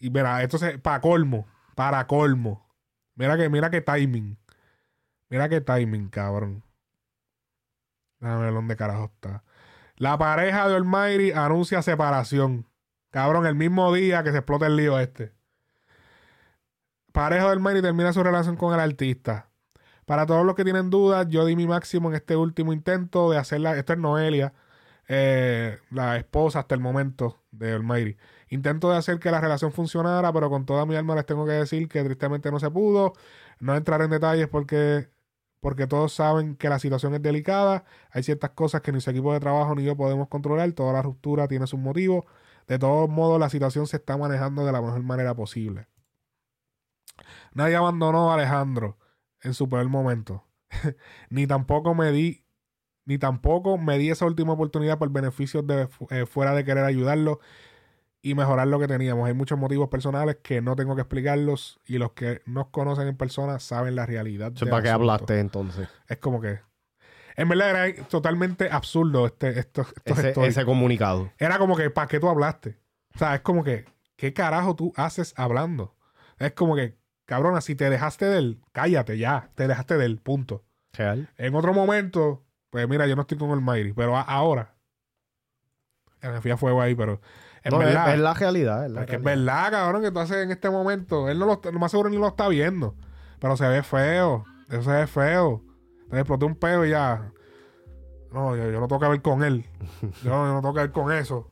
Y, 0.00 0.10
mira, 0.10 0.42
entonces, 0.42 0.78
para 0.78 1.00
colmo, 1.00 1.46
para 1.74 2.06
colmo. 2.06 2.66
Mira 3.14 3.36
que, 3.36 3.48
mira 3.48 3.70
qué 3.70 3.80
timing. 3.80 4.38
Mira 5.28 5.48
qué 5.48 5.60
timing, 5.60 6.08
cabrón. 6.08 6.64
Déjame 8.18 8.44
ver 8.44 8.54
dónde 8.54 8.76
carajo 8.76 9.12
está. 9.14 9.44
La 9.96 10.16
pareja 10.18 10.68
de 10.68 10.76
Almighty 10.76 11.32
anuncia 11.32 11.82
separación. 11.82 12.66
Cabrón, 13.10 13.46
el 13.46 13.54
mismo 13.54 13.92
día 13.92 14.22
que 14.22 14.30
se 14.30 14.38
explota 14.38 14.66
el 14.66 14.76
lío 14.76 14.98
este. 14.98 15.32
Pareja 17.12 17.46
de 17.46 17.52
Almighty 17.52 17.82
termina 17.82 18.12
su 18.12 18.22
relación 18.22 18.56
con 18.56 18.72
el 18.72 18.80
artista. 18.80 19.50
Para 20.06 20.26
todos 20.26 20.46
los 20.46 20.54
que 20.54 20.64
tienen 20.64 20.90
dudas, 20.90 21.26
yo 21.28 21.44
di 21.44 21.56
mi 21.56 21.66
máximo 21.66 22.08
en 22.08 22.16
este 22.16 22.36
último 22.36 22.72
intento 22.72 23.30
de 23.30 23.38
hacerla. 23.38 23.76
Esto 23.76 23.92
es 23.92 23.98
Noelia, 23.98 24.54
eh, 25.08 25.78
la 25.90 26.16
esposa 26.16 26.60
hasta 26.60 26.74
el 26.74 26.80
momento 26.80 27.42
de 27.50 27.72
Almighty. 27.72 28.16
Intento 28.50 28.90
de 28.90 28.98
hacer 28.98 29.20
que 29.20 29.30
la 29.30 29.40
relación 29.40 29.72
funcionara, 29.72 30.32
pero 30.32 30.50
con 30.50 30.66
toda 30.66 30.84
mi 30.84 30.96
alma 30.96 31.14
les 31.14 31.24
tengo 31.24 31.46
que 31.46 31.52
decir 31.52 31.88
que 31.88 32.02
tristemente 32.02 32.50
no 32.50 32.58
se 32.58 32.70
pudo. 32.70 33.14
No 33.60 33.76
entrar 33.76 34.02
en 34.02 34.10
detalles 34.10 34.48
porque 34.48 35.08
porque 35.60 35.86
todos 35.86 36.12
saben 36.14 36.56
que 36.56 36.68
la 36.68 36.78
situación 36.78 37.14
es 37.14 37.22
delicada, 37.22 37.84
hay 38.10 38.22
ciertas 38.22 38.50
cosas 38.50 38.80
que 38.80 38.92
ni 38.92 39.00
su 39.00 39.10
equipo 39.10 39.32
de 39.32 39.40
trabajo 39.40 39.74
ni 39.74 39.84
yo 39.84 39.96
podemos 39.96 40.28
controlar, 40.28 40.72
toda 40.72 40.92
la 40.92 41.02
ruptura 41.02 41.48
tiene 41.48 41.66
sus 41.66 41.78
motivos, 41.78 42.24
de 42.66 42.78
todos 42.78 43.08
modos 43.10 43.38
la 43.38 43.50
situación 43.50 43.86
se 43.86 43.98
está 43.98 44.16
manejando 44.16 44.64
de 44.64 44.72
la 44.72 44.80
mejor 44.80 45.02
manera 45.02 45.34
posible. 45.34 45.88
Nadie 47.52 47.76
abandonó 47.76 48.30
a 48.30 48.34
Alejandro 48.34 48.98
en 49.42 49.54
su 49.54 49.68
peor 49.68 49.88
momento, 49.88 50.46
ni 51.30 51.46
tampoco 51.46 51.94
me 51.94 52.10
di 52.12 52.44
ni 53.04 53.18
tampoco 53.18 53.76
me 53.76 53.98
di 53.98 54.10
esa 54.10 54.24
última 54.24 54.52
oportunidad 54.52 54.98
por 54.98 55.10
beneficios 55.10 55.66
de 55.66 55.88
eh, 56.10 56.26
fuera 56.26 56.54
de 56.54 56.64
querer 56.64 56.84
ayudarlo 56.84 57.40
y 58.22 58.34
mejorar 58.34 58.68
lo 58.68 58.78
que 58.78 58.86
teníamos. 58.86 59.26
Hay 59.26 59.34
muchos 59.34 59.58
motivos 59.58 59.88
personales 59.88 60.38
que 60.42 60.60
no 60.60 60.76
tengo 60.76 60.94
que 60.94 61.02
explicarlos 61.02 61.80
y 61.86 61.98
los 61.98 62.12
que 62.12 62.42
nos 62.46 62.68
conocen 62.68 63.08
en 63.08 63.16
persona 63.16 63.58
saben 63.58 63.96
la 63.96 64.06
realidad. 64.06 64.52
¿Para 64.68 64.82
qué 64.82 64.90
hablaste 64.90 65.40
entonces? 65.40 65.88
Es 66.08 66.18
como 66.18 66.40
que. 66.40 66.60
En 67.36 67.48
verdad 67.48 67.70
era 67.70 68.04
totalmente 68.08 68.68
absurdo 68.70 69.24
este, 69.24 69.58
estos 69.58 69.94
Ese, 70.04 70.64
comunicado. 70.64 71.32
Era 71.38 71.58
como 71.58 71.76
que, 71.76 71.88
¿para 71.88 72.06
qué 72.06 72.20
tú 72.20 72.28
hablaste? 72.28 72.78
O 73.14 73.18
sea, 73.18 73.36
es 73.36 73.40
como 73.40 73.64
que, 73.64 73.86
¿qué 74.16 74.34
carajo 74.34 74.76
tú 74.76 74.92
haces 74.96 75.32
hablando? 75.36 75.96
Es 76.38 76.52
como 76.52 76.76
que, 76.76 76.98
cabrona, 77.24 77.62
si 77.62 77.76
te 77.76 77.88
dejaste 77.88 78.26
de 78.26 78.38
él, 78.38 78.60
cállate 78.72 79.16
ya, 79.16 79.50
te 79.54 79.68
dejaste 79.68 79.96
de 79.96 80.04
él, 80.04 80.18
punto. 80.18 80.64
Real. 80.92 81.30
En 81.38 81.54
otro 81.54 81.72
momento, 81.72 82.44
pues 82.68 82.86
mira, 82.88 83.06
yo 83.06 83.16
no 83.16 83.22
estoy 83.22 83.38
con 83.38 83.50
el 83.52 83.60
Mayri, 83.60 83.94
pero 83.94 84.16
ahora, 84.16 84.74
ya 86.20 86.32
me 86.32 86.40
fui 86.42 86.50
a 86.50 86.58
fuego 86.58 86.82
ahí, 86.82 86.94
pero 86.94 87.20
No, 87.68 87.80
es, 87.82 87.86
verdad, 87.88 88.14
es 88.14 88.20
la 88.20 88.34
realidad. 88.34 88.86
Es, 88.86 88.92
la 88.92 89.02
es 89.04 89.22
verdad, 89.22 89.70
cabrón, 89.70 90.02
que 90.02 90.10
tú 90.10 90.18
haces 90.20 90.38
en 90.38 90.50
este 90.50 90.70
momento. 90.70 91.28
Él 91.28 91.38
no 91.38 91.46
lo, 91.46 91.52
está- 91.54 91.70
lo 91.70 91.78
más 91.78 91.90
seguro 91.90 92.08
ni 92.08 92.16
lo 92.16 92.28
está 92.28 92.48
viendo. 92.48 92.94
Pero 93.38 93.56
se 93.56 93.68
ve 93.68 93.82
feo. 93.82 94.44
Eso 94.70 94.82
se 94.82 94.90
ve 94.92 95.06
feo. 95.06 95.62
Te 96.10 96.18
exploté 96.18 96.44
un 96.46 96.56
pedo 96.56 96.86
y 96.86 96.90
ya. 96.90 97.32
No, 98.32 98.56
yo, 98.56 98.70
yo 98.70 98.80
no 98.80 98.88
tengo 98.88 99.00
que 99.00 99.08
ver 99.08 99.22
con 99.22 99.42
él. 99.44 99.64
Yo, 100.22 100.30
no- 100.30 100.46
yo 100.46 100.52
no 100.54 100.60
tengo 100.60 100.74
que 100.74 100.80
ver 100.80 100.92
con 100.92 101.12
eso. 101.12 101.50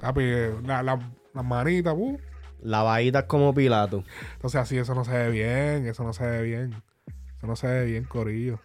Papi, 0.00 0.20
eh, 0.24 0.54
la- 0.64 0.82
la- 0.82 0.98
las 1.32 1.44
manitas, 1.44 1.94
uh. 1.96 2.18
Lavaditas 2.62 3.24
como 3.24 3.54
Pilato. 3.54 4.04
Entonces 4.34 4.60
así 4.60 4.76
eso 4.76 4.94
no 4.94 5.04
se 5.04 5.12
ve 5.12 5.30
bien. 5.30 5.86
Eso 5.86 6.02
no 6.04 6.12
se 6.12 6.26
ve 6.26 6.42
bien. 6.42 6.82
Eso 7.38 7.46
no 7.46 7.56
se 7.56 7.66
ve 7.68 7.84
bien, 7.86 8.04
Corillo. 8.04 8.58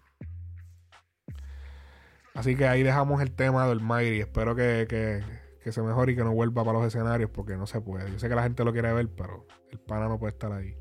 Así 2.33 2.55
que 2.55 2.67
ahí 2.67 2.83
dejamos 2.83 3.21
el 3.21 3.31
tema 3.31 3.67
del 3.67 3.79
Mayri. 3.79 4.19
Espero 4.19 4.55
que, 4.55 4.85
que, 4.89 5.23
que 5.65 5.71
se 5.71 5.81
mejore 5.81 6.11
y 6.11 6.15
que 6.15 6.23
no 6.23 6.31
vuelva 6.31 6.63
para 6.63 6.77
los 6.77 6.85
escenarios 6.85 7.31
porque 7.31 7.57
no 7.57 7.65
se 7.65 7.81
puede. 7.81 8.11
Yo 8.11 8.19
sé 8.19 8.29
que 8.29 8.35
la 8.35 8.43
gente 8.43 8.63
lo 8.63 8.71
quiere 8.71 8.93
ver, 8.93 9.09
pero 9.09 9.47
el 9.71 9.79
pana 9.79 10.07
no 10.07 10.19
puede 10.19 10.33
estar 10.33 10.51
ahí. 10.51 10.77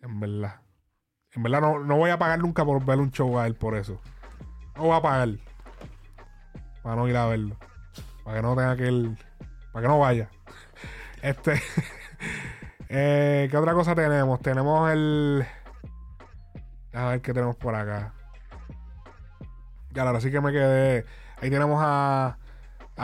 En 0.00 0.20
verdad. 0.20 0.60
En 1.32 1.42
verdad 1.42 1.60
no, 1.60 1.80
no 1.80 1.96
voy 1.96 2.10
a 2.10 2.18
pagar 2.20 2.38
nunca 2.38 2.64
por 2.64 2.84
ver 2.84 3.00
un 3.00 3.10
show 3.10 3.36
a 3.40 3.48
él 3.48 3.56
por 3.56 3.74
eso. 3.74 4.00
No 4.76 4.84
voy 4.84 4.96
a 4.96 5.02
pagar. 5.02 5.30
Para 6.84 6.94
no 6.94 7.08
ir 7.08 7.16
a 7.16 7.26
verlo. 7.26 7.56
Para 8.22 8.36
que 8.36 8.42
no 8.42 8.54
tenga 8.54 8.76
que. 8.76 9.16
Para 9.72 9.82
que 9.82 9.88
no 9.88 9.98
vaya. 9.98 10.30
Este. 11.20 11.60
eh, 12.90 13.48
¿Qué 13.50 13.56
otra 13.56 13.74
cosa 13.74 13.96
tenemos? 13.96 14.40
Tenemos 14.40 14.88
el. 14.88 15.44
A 16.92 17.06
ver 17.08 17.20
qué 17.20 17.34
tenemos 17.34 17.56
por 17.56 17.74
acá. 17.74 18.14
Ya, 19.90 20.02
ahora 20.02 20.20
sí 20.20 20.30
que 20.30 20.40
me 20.40 20.52
quedé. 20.52 21.04
Ahí 21.40 21.50
tenemos 21.50 21.80
a. 21.84 22.38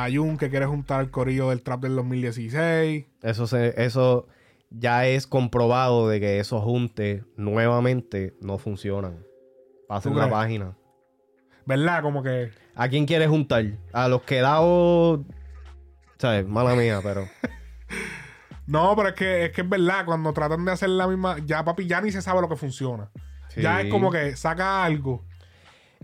A 0.05 0.09
Jun 0.13 0.37
que 0.37 0.49
quiere 0.51 0.67
juntar 0.67 1.01
el 1.01 1.11
corillo 1.11 1.51
del 1.51 1.63
trap 1.63 1.83
del 1.83 1.97
2016. 1.97 3.07
Eso, 3.23 3.47
se, 3.47 3.75
eso 3.83 4.29
ya 4.71 5.07
es 5.07 5.27
comprobado 5.27 6.09
de 6.09 6.21
que 6.21 6.39
esos 6.39 6.63
juntes 6.63 7.25
nuevamente 7.37 8.35
no 8.41 8.59
funcionan. 8.59 9.25
Pasen 9.89 10.13
¿Tú 10.13 10.19
la 10.19 10.31
página. 10.31 10.77
¿Verdad? 11.67 12.03
Como 12.03 12.23
que. 12.23 12.51
¿A 12.75 12.89
quién 12.89 13.07
quieres 13.07 13.29
juntar? 13.29 13.65
A 13.93 14.09
los 14.09 14.23
quedados. 14.23 15.21
¿Sabes? 16.19 16.47
Mala 16.47 16.75
mía, 16.75 17.01
pero. 17.03 17.27
No, 18.67 18.95
pero 18.95 19.09
es 19.09 19.15
que, 19.15 19.45
es 19.47 19.53
que 19.53 19.63
es 19.63 19.69
verdad. 19.69 20.05
Cuando 20.05 20.31
tratan 20.35 20.63
de 20.67 20.73
hacer 20.73 20.91
la 20.91 21.07
misma. 21.09 21.39
Ya, 21.47 21.65
papi, 21.65 21.87
ya 21.87 22.03
ni 22.03 22.13
se 22.13 22.21
sabe 22.21 22.43
lo 22.43 22.51
que 22.51 22.57
funciona. 22.57 23.11
Ya 23.57 23.81
es 23.81 23.91
como 23.91 24.13
que 24.13 24.37
saca 24.37 24.85
algo. 24.85 25.25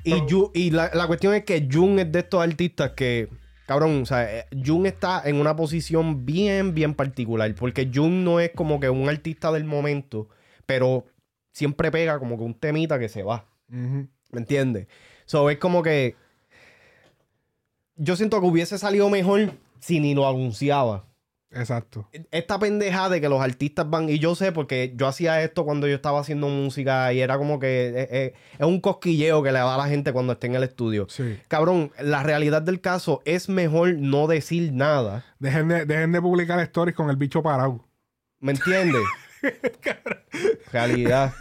Y, 0.02 0.14
Yu- 0.22 0.50
y 0.54 0.70
la, 0.70 0.90
la 0.94 1.06
cuestión 1.06 1.34
es 1.34 1.44
que 1.44 1.68
Jun 1.70 1.98
es 1.98 2.10
de 2.10 2.20
estos 2.20 2.42
artistas 2.42 2.92
que. 2.96 3.28
Cabrón, 3.66 4.02
o 4.02 4.06
sea, 4.06 4.40
eh, 4.40 4.46
Jun 4.64 4.86
está 4.86 5.22
en 5.24 5.36
una 5.36 5.56
posición 5.56 6.26
bien, 6.26 6.74
bien 6.74 6.94
particular. 6.94 7.54
Porque 7.54 7.90
Jun 7.92 8.24
no 8.24 8.40
es 8.40 8.50
como 8.50 8.78
que 8.80 8.90
un 8.90 9.08
artista 9.08 9.50
del 9.52 9.64
momento, 9.64 10.28
pero 10.66 11.06
siempre 11.52 11.90
pega 11.90 12.18
como 12.18 12.36
que 12.36 12.44
un 12.44 12.54
temita 12.54 12.98
que 12.98 13.08
se 13.08 13.22
va. 13.22 13.46
¿Me 13.68 14.08
entiendes? 14.32 14.88
So, 15.24 15.48
es 15.50 15.58
como 15.58 15.82
que. 15.82 16.16
Yo 17.96 18.16
siento 18.16 18.40
que 18.40 18.46
hubiese 18.46 18.76
salido 18.76 19.08
mejor 19.08 19.52
si 19.80 20.00
ni 20.00 20.14
lo 20.14 20.28
anunciaba. 20.28 21.06
Exacto. 21.54 22.08
Esta 22.30 22.58
pendeja 22.58 23.08
de 23.08 23.20
que 23.20 23.28
los 23.28 23.40
artistas 23.40 23.88
van. 23.88 24.08
Y 24.08 24.18
yo 24.18 24.34
sé 24.34 24.52
porque 24.52 24.92
yo 24.96 25.06
hacía 25.06 25.42
esto 25.42 25.64
cuando 25.64 25.86
yo 25.86 25.94
estaba 25.94 26.20
haciendo 26.20 26.48
música 26.48 27.12
y 27.12 27.20
era 27.20 27.38
como 27.38 27.58
que. 27.58 27.88
eh, 27.88 28.08
eh, 28.10 28.34
es 28.58 28.66
un 28.66 28.80
cosquilleo 28.80 29.42
que 29.42 29.52
le 29.52 29.58
da 29.58 29.74
a 29.74 29.78
la 29.78 29.88
gente 29.88 30.12
cuando 30.12 30.32
esté 30.34 30.48
en 30.48 30.56
el 30.56 30.64
estudio. 30.64 31.06
Sí. 31.08 31.38
Cabrón, 31.48 31.92
la 31.98 32.22
realidad 32.22 32.62
del 32.62 32.80
caso 32.80 33.22
es 33.24 33.48
mejor 33.48 33.94
no 33.94 34.26
decir 34.26 34.72
nada. 34.72 35.24
Dejen 35.38 35.68
de, 35.68 35.86
dejen 35.86 36.12
de 36.12 36.20
publicar 36.20 36.58
stories 36.60 36.96
con 36.96 37.10
el 37.10 37.16
bicho 37.16 37.42
parado. 37.42 37.84
¿Me 38.40 38.52
entiendes? 38.52 39.02
realidad. 40.72 41.32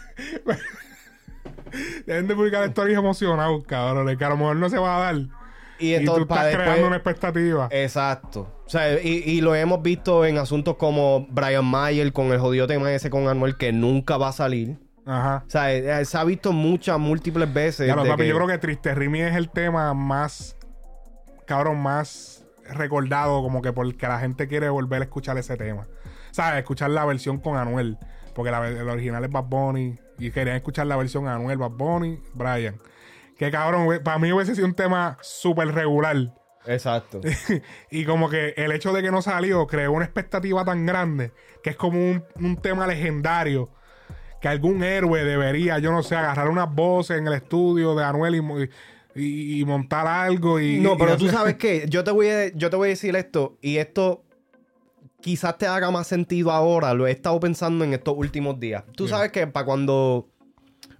Dejen 2.05 2.27
de 2.27 2.35
publicar 2.35 2.63
stories 2.65 2.97
emocionados, 2.97 3.63
cabrón. 3.65 4.15
Que 4.17 4.25
a 4.25 4.29
lo 4.29 4.37
mejor 4.37 4.55
no 4.57 4.69
se 4.69 4.77
va 4.77 4.97
a 4.97 4.99
dar. 4.99 5.42
Y 5.83 5.91
Y, 5.91 5.95
entonces 5.95 6.27
tú 6.27 6.33
estás 6.33 6.45
después- 6.47 6.65
creando 6.67 6.87
una 6.87 6.95
expectativa. 6.97 7.67
Exacto. 7.71 8.47
O 8.65 8.69
sea, 8.69 8.99
y, 9.01 9.23
y 9.25 9.41
lo 9.41 9.53
hemos 9.55 9.81
visto 9.81 10.25
en 10.25 10.37
asuntos 10.37 10.75
como 10.77 11.27
Brian 11.29 11.65
Mayer 11.65 12.11
con 12.13 12.27
el 12.31 12.39
jodido 12.39 12.67
tema 12.67 12.91
ese 12.93 13.09
con 13.09 13.27
Anuel 13.27 13.57
que 13.57 13.71
nunca 13.73 14.17
va 14.17 14.29
a 14.29 14.33
salir. 14.33 14.77
Ajá. 15.05 15.43
O 15.45 15.49
sea, 15.49 15.73
eh, 15.73 16.05
se 16.05 16.17
ha 16.17 16.23
visto 16.23 16.53
muchas, 16.53 16.97
múltiples 16.97 17.53
veces. 17.53 17.87
De 17.87 17.93
papi, 17.93 18.23
que- 18.23 18.27
yo 18.29 18.35
creo 18.35 18.47
que 18.47 18.57
Triste 18.57 18.95
Rimi 18.95 19.19
es 19.21 19.35
el 19.35 19.49
tema 19.49 19.93
más, 19.93 20.55
cabrón, 21.45 21.79
más 21.79 22.45
recordado, 22.69 23.41
como 23.41 23.61
que 23.61 23.73
porque 23.73 24.07
la 24.07 24.19
gente 24.19 24.47
quiere 24.47 24.69
volver 24.69 25.01
a 25.01 25.05
escuchar 25.05 25.37
ese 25.37 25.57
tema. 25.57 25.87
¿Sabes? 26.31 26.59
Escuchar 26.59 26.89
la 26.91 27.03
versión 27.05 27.37
con 27.39 27.57
Anuel. 27.57 27.97
Porque 28.33 28.49
la, 28.49 28.67
el 28.67 28.87
original 28.89 29.23
es 29.23 29.29
Bad 29.29 29.43
Bunny. 29.43 29.99
Y 30.17 30.31
querían 30.31 30.55
escuchar 30.55 30.87
la 30.87 30.95
versión 30.95 31.27
Anuel, 31.27 31.57
Bad 31.57 31.71
Bunny, 31.71 32.19
Brian. 32.33 32.77
Que 33.37 33.49
cabrón, 33.51 33.87
para 34.03 34.19
mí 34.19 34.31
hubiese 34.31 34.55
sido 34.55 34.67
un 34.67 34.73
tema 34.75 35.17
súper 35.21 35.69
regular. 35.69 36.33
Exacto. 36.65 37.19
y 37.91 38.05
como 38.05 38.29
que 38.29 38.53
el 38.55 38.71
hecho 38.71 38.93
de 38.93 39.01
que 39.01 39.11
no 39.11 39.21
salió 39.21 39.67
creó 39.67 39.91
una 39.91 40.05
expectativa 40.05 40.63
tan 40.63 40.85
grande 40.85 41.31
que 41.61 41.71
es 41.71 41.75
como 41.75 41.99
un, 41.99 42.23
un 42.35 42.55
tema 42.57 42.87
legendario 42.87 43.69
que 44.39 44.47
algún 44.47 44.83
héroe 44.83 45.23
debería, 45.23 45.79
yo 45.79 45.91
no 45.91 46.03
sé, 46.03 46.15
agarrar 46.15 46.49
unas 46.49 46.73
voces 46.73 47.17
en 47.17 47.27
el 47.27 47.33
estudio 47.33 47.95
de 47.95 48.03
Anuel 48.03 48.35
y, 48.35 48.41
mo- 48.41 48.59
y- 49.15 49.59
y 49.61 49.65
montar 49.65 50.05
algo 50.07 50.59
y... 50.59 50.79
No, 50.79 50.93
y 50.93 50.97
pero 50.97 51.17
tú 51.17 51.25
hacer- 51.25 51.37
sabes 51.37 51.55
que 51.55 51.85
yo 51.89 52.03
te 52.03 52.11
voy 52.11 52.27
a, 52.29 52.47
yo 52.53 52.69
te 52.69 52.75
voy 52.75 52.87
a 52.87 52.89
decir 52.89 53.15
esto 53.15 53.57
y 53.61 53.77
esto 53.77 54.23
quizás 55.21 55.57
te 55.57 55.65
haga 55.67 55.91
más 55.91 56.07
sentido 56.07 56.51
ahora. 56.51 56.93
Lo 56.93 57.07
he 57.07 57.11
estado 57.11 57.39
pensando 57.39 57.85
en 57.85 57.93
estos 57.93 58.13
últimos 58.17 58.59
días. 58.59 58.83
Tú 58.95 59.07
sabes 59.07 59.31
que 59.31 59.47
para 59.47 59.65
cuando 59.65 60.29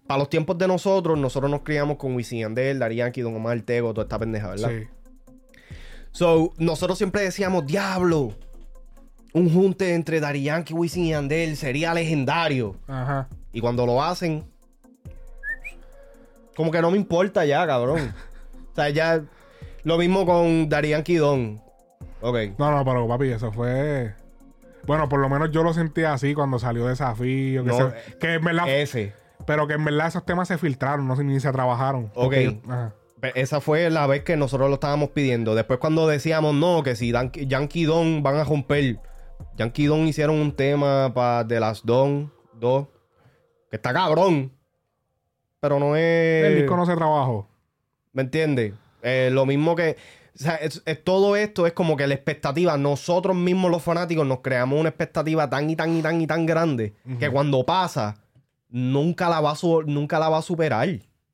para 0.08 0.20
los 0.20 0.30
tiempos 0.30 0.58
de 0.58 0.68
nosotros, 0.68 1.18
nosotros 1.18 1.50
nos 1.50 1.62
criamos 1.62 1.98
con 1.98 2.16
Wisin 2.16 2.40
y 2.40 2.42
Yandel, 2.42 2.80
Daddy 2.80 2.96
Yankee, 2.96 3.22
Don 3.22 3.36
Omar, 3.36 3.62
Tego, 3.62 3.94
toda 3.94 4.04
esta 4.06 4.20
pendeja, 4.20 4.50
¿verdad? 4.50 4.70
Sí. 4.70 4.88
So, 6.12 6.54
nosotros 6.58 6.98
siempre 6.98 7.22
decíamos, 7.22 7.66
diablo, 7.66 8.34
un 9.34 9.52
junte 9.52 9.94
entre 9.96 10.20
Daddy 10.20 10.44
Yankee, 10.44 10.74
Wisin 10.74 11.06
y 11.06 11.10
Yandel 11.12 11.58
sería 11.58 11.94
legendario. 11.94 12.76
Ajá. 12.88 13.28
Y 13.52 13.62
cuando 13.62 13.86
lo 13.86 14.04
hacen, 14.04 14.44
como 16.56 16.72
que 16.72 16.82
no 16.82 16.92
me 16.92 16.98
importa 16.98 17.46
ya, 17.46 17.66
cabrón. 17.66 18.14
o 18.72 18.76
sea, 18.76 18.90
ya 18.90 19.24
lo 19.84 19.98
mismo 19.98 20.26
con 20.26 20.70
Daddy 20.70 20.90
Yankee 20.90 21.14
y 21.14 21.18
Don. 21.18 21.62
Ok. 22.22 22.38
No, 22.58 22.72
no, 22.72 22.86
pero 22.86 23.08
papi, 23.08 23.30
eso 23.30 23.52
fue... 23.52 24.14
Bueno, 24.86 25.08
por 25.08 25.20
lo 25.20 25.30
menos 25.30 25.50
yo 25.52 25.64
lo 25.64 25.74
sentí 25.74 26.04
así 26.04 26.34
cuando 26.34 26.60
salió 26.60 26.86
Desafío. 26.88 27.64
Que, 27.64 27.70
No, 27.70 27.78
se- 27.90 28.18
que 28.20 28.34
en 28.34 28.44
verdad... 28.44 28.70
Ese. 28.70 29.14
Pero 29.46 29.68
que 29.68 29.74
en 29.74 29.86
verdad 29.86 30.08
esos 30.08 30.26
temas 30.26 30.48
se 30.48 30.58
filtraron, 30.58 31.08
no 31.08 31.16
sé 31.16 31.24
ni 31.24 31.40
se 31.40 31.52
trabajaron. 31.52 32.12
Ok. 32.16 32.34
Ajá. 32.68 32.94
Esa 33.36 33.62
fue 33.62 33.90
la 33.90 34.06
vez 34.06 34.24
que 34.24 34.36
nosotros 34.36 34.68
lo 34.70 34.74
estábamos 34.76 35.10
pidiendo. 35.12 35.56
Después 35.56 35.80
cuando 35.80 36.08
decíamos, 36.08 36.54
no, 36.56 36.84
que 36.84 36.96
si 36.96 37.12
Dan- 37.14 37.32
Yankee 37.32 37.86
Don 37.86 38.22
van 38.22 38.36
a 38.36 38.44
romper. 38.44 39.00
Yankee 39.58 39.86
Don 39.86 40.08
hicieron 40.08 40.36
un 40.40 40.52
tema 40.54 41.14
para 41.14 41.44
de 41.46 41.60
las 41.60 41.86
Don 41.86 42.32
2. 42.60 42.88
Que 43.70 43.78
está 43.78 43.94
cabrón. 43.94 44.52
Pero 45.62 45.80
no 45.80 45.96
es... 45.96 46.46
El 46.46 46.56
disco 46.58 46.76
no 46.76 46.86
se 46.86 46.96
trabajó. 46.96 47.48
¿Me 48.12 48.24
entiendes? 48.24 48.74
Eh, 49.02 49.30
lo 49.32 49.46
mismo 49.46 49.76
que. 49.76 49.96
O 50.36 50.38
sea, 50.38 50.56
es- 50.56 50.82
es- 50.86 51.04
todo 51.04 51.36
esto 51.38 51.66
es 51.66 51.74
como 51.74 51.96
que 51.96 52.06
la 52.08 52.14
expectativa. 52.16 52.78
Nosotros 52.78 53.36
mismos, 53.36 53.72
los 53.72 53.82
fanáticos, 53.84 54.26
nos 54.28 54.40
creamos 54.42 54.80
una 54.80 54.90
expectativa 54.90 55.50
tan 55.50 55.70
y 55.70 55.76
tan 55.78 55.96
y 55.96 56.02
tan 56.02 56.20
y 56.22 56.28
tan 56.28 56.46
grande 56.46 56.94
que 57.20 57.30
cuando 57.30 57.66
pasa, 57.66 58.16
nunca 58.74 59.30
la 59.30 59.40
va 59.40 59.52
a, 59.52 59.56
su- 59.56 59.84
nunca 59.84 60.18
la 60.20 60.28
va 60.30 60.40
a 60.40 60.42
superar. 60.42 60.90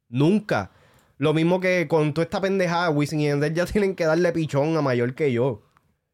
Nunca. 0.10 0.70
Lo 1.18 1.34
mismo 1.34 1.60
que 1.60 1.88
con 1.88 2.14
toda 2.14 2.26
esta 2.26 2.40
pendejada, 2.42 2.90
Wisin 2.92 3.22
y 3.22 3.28
Yandel 3.28 3.54
ya 3.56 3.66
tienen 3.66 3.96
que 3.96 4.06
darle 4.06 4.32
pichón 4.34 4.78
a 4.78 4.82
mayor 4.82 5.16
que 5.16 5.32
yo. 5.32 5.64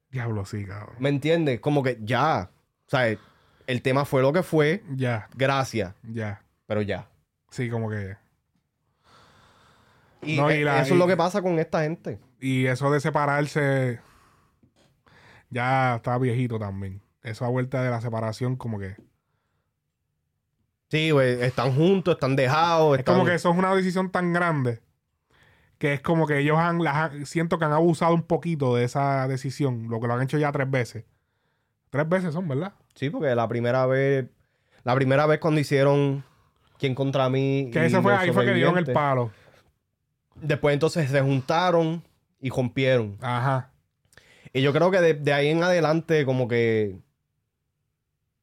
Diablo, 0.10 0.46
sí, 0.46 0.66
cabrón. 0.66 0.96
¿Me 1.00 1.10
entiendes? 1.10 1.60
Como 1.60 1.84
que 1.84 1.98
ya. 2.02 2.52
O 2.86 2.90
sea, 2.90 3.08
el 3.68 3.82
tema 3.82 4.06
fue 4.06 4.22
lo 4.22 4.32
que 4.32 4.44
fue. 4.44 4.84
Ya, 4.96 5.28
Gracias. 5.36 5.94
ya. 6.04 6.42
Pero 6.68 6.82
ya. 6.84 7.10
Sí, 7.50 7.70
como 7.70 7.90
que. 7.90 8.16
Y, 10.22 10.38
No, 10.38 10.52
y 10.52 10.64
la- 10.64 10.82
eso 10.82 10.94
y- 10.94 10.98
es 10.98 11.00
lo 11.00 11.08
que 11.08 11.18
pasa 11.18 11.42
con 11.42 11.60
esta 11.60 11.82
gente. 11.84 12.20
Y 12.40 12.66
eso 12.68 12.92
de 12.92 13.00
separarse. 13.00 14.00
Ya 15.50 15.96
está 15.98 16.18
viejito 16.18 16.60
también. 16.60 17.02
Esa 17.24 17.48
vuelta 17.48 17.82
de 17.84 17.90
la 17.90 18.02
separación, 18.02 18.56
como 18.56 18.80
que. 18.80 18.96
Sí, 20.90 21.12
güey. 21.12 21.42
Están 21.42 21.74
juntos, 21.74 22.14
están 22.16 22.36
dejados. 22.36 22.98
Es 23.00 23.04
como 23.06 23.26
que 23.26 23.34
eso 23.36 23.52
es 23.52 23.58
una 23.58 23.74
decisión 23.76 24.12
tan 24.12 24.34
grande. 24.34 24.82
Que 25.78 25.94
es 25.94 26.02
como 26.02 26.26
que 26.26 26.40
ellos 26.40 26.58
han, 26.58 26.84
las 26.84 26.96
han- 26.96 27.26
siento 27.26 27.60
que 27.60 27.66
han 27.66 27.74
abusado 27.74 28.14
un 28.14 28.24
poquito 28.24 28.76
de 28.76 28.86
esa 28.86 29.28
decisión. 29.28 29.88
Lo 29.90 30.00
que 30.00 30.08
lo 30.08 30.14
han 30.14 30.22
hecho 30.22 30.38
ya 30.38 30.52
tres 30.52 30.70
veces. 30.70 31.04
Tres 31.90 32.08
veces 32.08 32.34
son, 32.34 32.48
¿verdad? 32.48 32.74
Sí, 32.94 33.10
porque 33.10 33.34
la 33.36 33.48
primera 33.48 33.86
vez. 33.86 34.26
La 34.84 34.96
primera 34.96 35.26
vez 35.26 35.40
cuando 35.40 35.60
hicieron. 35.60 36.24
¿Quién 36.78 36.94
contra 36.94 37.30
mí? 37.30 37.70
Que 37.72 37.86
ese 37.86 38.02
fue, 38.02 38.14
ahí 38.14 38.32
fue 38.32 38.46
que 38.46 38.54
dieron 38.54 38.78
el 38.78 38.86
palo. 38.92 39.32
Después 40.36 40.74
entonces 40.74 41.10
se 41.10 41.22
juntaron 41.22 42.04
y 42.42 42.50
rompieron. 42.50 43.18
Ajá. 43.22 43.72
Y 44.54 44.62
yo 44.62 44.74
creo 44.74 44.92
que 44.92 45.00
de, 45.00 45.14
de 45.14 45.34
ahí 45.34 45.48
en 45.50 45.64
adelante, 45.64 46.26
como 46.26 46.48
que 46.48 46.98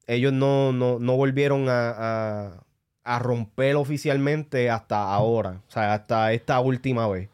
ellos 0.06 0.32
no, 0.32 0.72
no, 0.72 0.98
no 0.98 1.16
volvieron 1.16 1.68
a, 1.68 1.90
a, 1.90 2.64
a 3.04 3.18
romper 3.18 3.76
oficialmente 3.76 4.70
hasta 4.70 5.12
ahora. 5.12 5.60
O 5.68 5.70
sea, 5.70 5.94
hasta 5.94 6.32
esta 6.32 6.60
última 6.60 7.08
vez. 7.08 7.28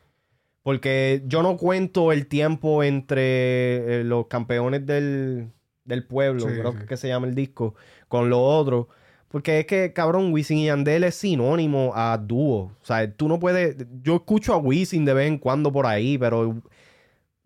Porque 0.63 1.23
yo 1.27 1.43
no 1.43 1.57
cuento 1.57 2.13
el 2.13 2.27
tiempo 2.27 2.83
entre 2.83 4.01
eh, 4.01 4.05
los 4.05 4.27
campeones 4.27 4.85
del, 4.85 5.51
del 5.85 6.05
pueblo, 6.05 6.41
Sí, 6.43 6.49
creo 6.49 6.73
sí. 6.73 6.87
que 6.87 6.97
se 6.97 7.09
llama 7.09 7.27
el 7.27 7.35
disco, 7.35 7.75
con 8.09 8.29
los 8.29 8.41
otros. 8.43 8.87
Porque 9.29 9.61
es 9.61 9.67
que, 9.67 9.93
cabrón, 9.93 10.33
Wisin 10.33 10.59
y 10.59 10.67
Yandel 10.67 11.05
es 11.05 11.15
sinónimo 11.15 11.93
a 11.95 12.17
dúo. 12.19 12.73
O 12.81 12.85
sea, 12.85 13.11
tú 13.13 13.29
no 13.29 13.39
puedes... 13.39 13.77
Yo 14.03 14.17
escucho 14.17 14.53
a 14.55 14.59
Wisin 14.59 15.05
de 15.05 15.15
vez 15.15 15.29
en 15.29 15.39
cuando 15.39 15.71
por 15.73 15.87
ahí, 15.87 16.17
pero 16.19 16.63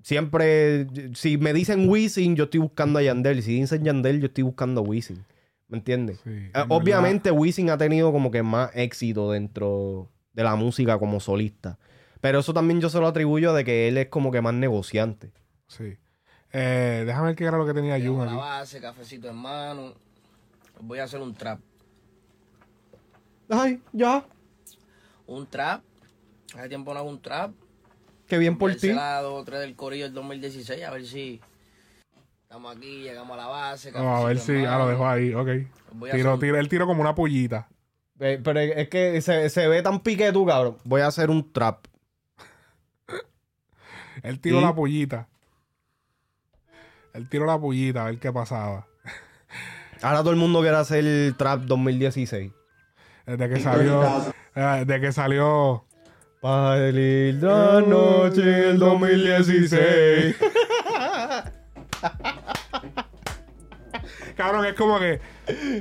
siempre... 0.03 0.87
Si 1.15 1.39
me 1.39 1.53
dicen 1.53 1.89
Wisin, 1.89 2.37
yo 2.37 2.45
estoy 2.45 2.61
buscando 2.61 2.99
a 2.99 3.03
Yandel. 3.03 3.39
Y 3.39 3.43
si 3.43 3.61
dicen 3.61 3.85
Yandel, 3.85 4.21
yo 4.21 4.27
estoy 4.27 4.45
buscando 4.45 4.81
a 4.81 4.85
Wisin. 4.85 5.25
¿Me 5.69 5.79
entiendes? 5.79 6.21
Sí, 6.25 6.31
Eh, 6.31 6.65
obviamente 6.69 7.31
Wisin 7.31 7.71
ha 7.71 7.79
tenido 7.79 8.13
como 8.13 8.31
que 8.31 8.43
más 8.43 8.71
éxito 8.75 9.31
dentro 9.33 10.11
de 10.35 10.43
la 10.45 10.55
música 10.55 10.99
como 10.99 11.19
solista. 11.21 11.79
Pero 12.21 12.41
eso 12.41 12.53
también 12.53 12.81
yo 12.81 12.89
se 12.91 13.01
lo 13.01 13.07
atribuyo 13.07 13.53
de 13.55 13.65
que 13.65 13.89
él 13.89 13.97
es 13.99 14.09
como 14.09 14.31
que 14.31 14.41
más 14.43 14.55
negociante. 14.55 15.33
Sí. 15.67 15.97
Eh, 16.53 17.05
déjame 17.07 17.29
ver 17.29 17.37
qué 17.37 17.45
era 17.45 17.57
lo 17.57 17.65
que 17.67 17.73
tenía 17.73 17.95
Jun 17.95 18.05
Tengo 18.05 18.25
la 18.27 18.31
aquí. 18.33 18.41
base, 18.41 18.81
cafecito 18.81 19.29
en 19.31 19.37
mano. 19.37 19.95
Voy 20.81 20.99
a 20.99 21.05
hacer 21.05 21.21
un 21.21 21.35
trap. 21.35 21.59
Ay, 23.49 23.81
ya. 23.93 24.25
Un 25.27 25.47
trap. 25.47 25.83
Hace 26.55 26.69
tiempo 26.69 26.93
no 26.93 27.01
hago 27.01 27.09
un 27.09 27.21
trap. 27.21 27.53
Qué 28.33 28.39
bien 28.39 28.57
por 28.57 28.75
ti. 28.75 28.91
lado, 28.95 29.45
tres 29.45 29.61
del 29.61 29.77
Corillo 29.77 30.05
del 30.05 30.15
2016, 30.15 30.85
a 30.85 30.91
ver 30.91 31.05
si 31.05 31.39
estamos 32.45 32.75
aquí, 32.75 33.03
llegamos 33.03 33.35
a 33.35 33.43
la 33.43 33.47
base. 33.47 33.91
Vamos 33.91 34.23
a 34.23 34.27
ver 34.27 34.39
si. 34.39 34.65
Ah, 34.65 34.79
lo 34.79 34.89
dejo 34.89 35.07
ahí, 35.07 35.35
ok. 35.35 35.49
Tiro, 36.11 36.39
tiro, 36.39 36.57
él 36.57 36.67
tiró 36.67 36.87
como 36.87 37.03
una 37.03 37.15
pollita. 37.15 37.69
Eh, 38.21 38.41
Pero 38.43 38.59
es 38.59 38.89
que 38.89 39.21
se, 39.21 39.51
se 39.51 39.69
ve 39.69 39.83
tan 39.83 40.01
pique 40.01 40.33
tú, 40.33 40.47
cabrón. 40.47 40.79
Voy 40.85 41.03
a 41.03 41.09
hacer 41.09 41.29
un 41.29 41.53
trap. 41.53 41.85
Él 44.23 44.41
tiró 44.41 44.61
¿Y? 44.61 44.63
la 44.63 44.75
pollita. 44.75 45.29
Él 47.13 47.29
tiró 47.29 47.45
la 47.45 47.61
pollita 47.61 48.01
a 48.01 48.07
ver 48.07 48.19
qué 48.19 48.33
pasaba. 48.33 48.87
Ahora 50.01 50.21
todo 50.21 50.31
el 50.31 50.37
mundo 50.37 50.63
quiere 50.63 50.79
hacer 50.79 51.05
el 51.05 51.35
trap 51.37 51.65
2016. 51.65 52.51
Desde 53.27 53.49
que 53.51 53.61
salió. 53.61 54.33
Desde 54.55 55.01
que 55.03 55.13
salió. 55.13 55.85
Para 56.43 56.91
la 56.91 57.81
noche 57.87 58.41
del 58.43 58.77
2016. 58.81 60.37
Cabrón, 64.37 64.67
es 64.67 64.75
como 64.75 64.99
que. 64.99 65.21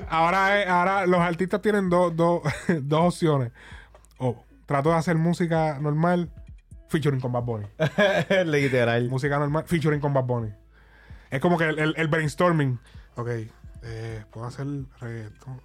Ahora, 0.08 0.62
es- 0.62 0.68
ahora 0.70 1.08
los 1.08 1.20
artistas 1.20 1.64
tienen 1.64 1.90
dos, 1.90 2.16
dos, 2.16 2.44
dos 2.84 3.16
opciones. 3.16 3.52
O 4.20 4.46
trato 4.68 4.90
de 4.90 4.96
hacer 4.98 5.16
música 5.18 5.80
normal, 5.82 6.30
featuring 6.90 7.20
con 7.22 7.32
Bad 7.32 7.42
Bunny. 7.44 7.66
Literal. 8.46 9.10
Música 9.10 9.40
normal, 9.40 9.64
featuring 9.66 10.00
con 10.00 10.14
Bad 10.14 10.26
Bunny. 10.26 10.54
Es 11.32 11.42
como 11.42 11.58
que 11.58 11.70
el, 11.70 11.80
el- 11.80 11.96
el 11.98 12.08
brainstorming. 12.08 12.78
Ok, 13.16 13.30
eh, 13.82 14.26
puedo 14.32 14.46
hacer 14.46 14.68
reggaetón. 15.00 15.60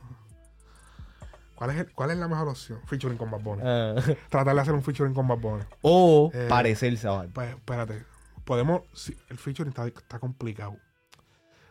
¿Cuál 1.56 1.70
es, 1.70 1.76
el- 1.78 1.92
¿Cuál 1.92 2.10
es 2.12 2.18
la 2.18 2.28
mejor 2.28 2.48
opción? 2.48 2.78
Featuring 2.86 3.18
con 3.18 3.30
Bad 3.30 3.40
Bunny. 3.40 3.62
Ah. 3.64 3.94
Tratar 4.30 4.54
de 4.54 4.60
hacer 4.60 4.74
un 4.74 4.82
featuring 4.82 5.12
con 5.14 5.26
Bad 5.26 5.38
Bunny. 5.38 5.64
o 5.82 6.30
Eh, 6.32 6.46
parecerse 6.48 7.08
a. 7.08 7.24
Pues 7.32 7.50
espérate. 7.50 8.04
Podemos. 8.44 8.82
sí, 8.92 9.16
el 9.28 9.38
featuring 9.38 9.70
está, 9.70 9.86
está 9.88 10.18
complicado. 10.20 10.76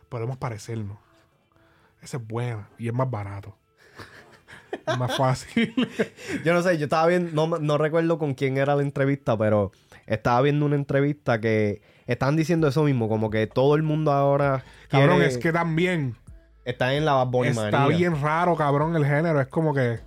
Podemos 0.10 0.38
parecernos. 0.38 0.98
Ese 2.02 2.18
es 2.18 2.28
bueno 2.28 2.68
y 2.78 2.88
es 2.88 2.94
más 2.94 3.10
barato. 3.10 3.58
es 4.88 4.98
más 4.98 5.16
fácil. 5.18 5.74
Yo 6.46 6.54
no 6.54 6.62
sé, 6.62 6.78
yo 6.78 6.84
estaba 6.86 7.08
viendo, 7.08 7.32
no, 7.48 7.58
no 7.60 7.78
recuerdo 7.78 8.18
con 8.20 8.34
quién 8.34 8.58
era 8.58 8.76
la 8.76 8.82
entrevista, 8.84 9.38
pero 9.38 9.72
estaba 10.06 10.42
viendo 10.42 10.66
una 10.66 10.76
entrevista 10.76 11.40
que 11.40 11.82
están 12.06 12.36
diciendo 12.36 12.68
eso 12.68 12.84
mismo, 12.84 13.08
como 13.10 13.30
que 13.32 13.48
todo 13.48 13.76
el 13.76 13.82
mundo 13.84 14.12
ahora 14.12 14.64
cabrón, 14.90 15.18
quiere- 15.18 15.26
es 15.32 15.38
que 15.40 15.52
también 15.52 16.16
está 16.66 16.94
en 16.94 17.06
la 17.06 17.14
Bad 17.14 17.28
Bunny 17.28 17.50
está 17.50 17.72
manía. 17.72 17.98
bien 17.98 18.22
raro, 18.22 18.56
cabrón, 18.56 18.96
el 18.96 19.06
género. 19.06 19.40
Es 19.40 19.48
como 19.48 19.74
que. 19.74 20.00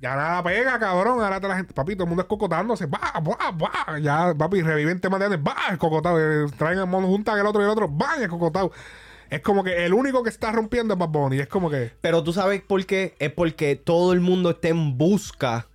Ya 0.00 0.16
nada 0.16 0.42
pega, 0.42 0.78
cabrón. 0.78 1.20
Ahora 1.22 1.40
te 1.40 1.48
la 1.48 1.56
gente. 1.56 1.72
Papi, 1.74 1.94
todo 1.94 2.04
el 2.04 2.08
mundo 2.08 2.22
es 2.22 2.28
cocotándose. 2.28 2.86
Va, 2.86 3.12
va, 3.20 3.50
va. 3.52 3.98
Ya, 4.00 4.34
papi, 4.36 4.62
reviven 4.62 5.00
temas 5.00 5.20
de 5.20 5.26
antes. 5.26 5.40
Va, 5.40 5.56
es 5.72 5.78
cocotado. 5.78 6.18
Eh, 6.20 6.46
Traen 6.58 6.78
el 6.78 6.86
mono 6.86 7.06
juntan 7.06 7.38
el 7.38 7.46
otro 7.46 7.60
y 7.62 7.64
el 7.64 7.70
otro. 7.70 7.88
Va, 7.96 8.16
es 8.20 8.28
cocotado. 8.28 8.72
Es 9.30 9.40
como 9.40 9.64
que 9.64 9.86
el 9.86 9.94
único 9.94 10.22
que 10.22 10.28
está 10.28 10.52
rompiendo 10.52 10.94
es 10.94 10.98
Bad 11.00 11.08
Bunny. 11.08 11.38
Es 11.38 11.46
como 11.48 11.70
que. 11.70 11.92
Pero 12.00 12.22
tú 12.24 12.32
sabes 12.32 12.60
por 12.62 12.84
qué, 12.84 13.14
es 13.18 13.30
porque 13.32 13.76
todo 13.76 14.12
el 14.12 14.20
mundo 14.20 14.50
está 14.50 14.68
en 14.68 14.98
busca 14.98 15.68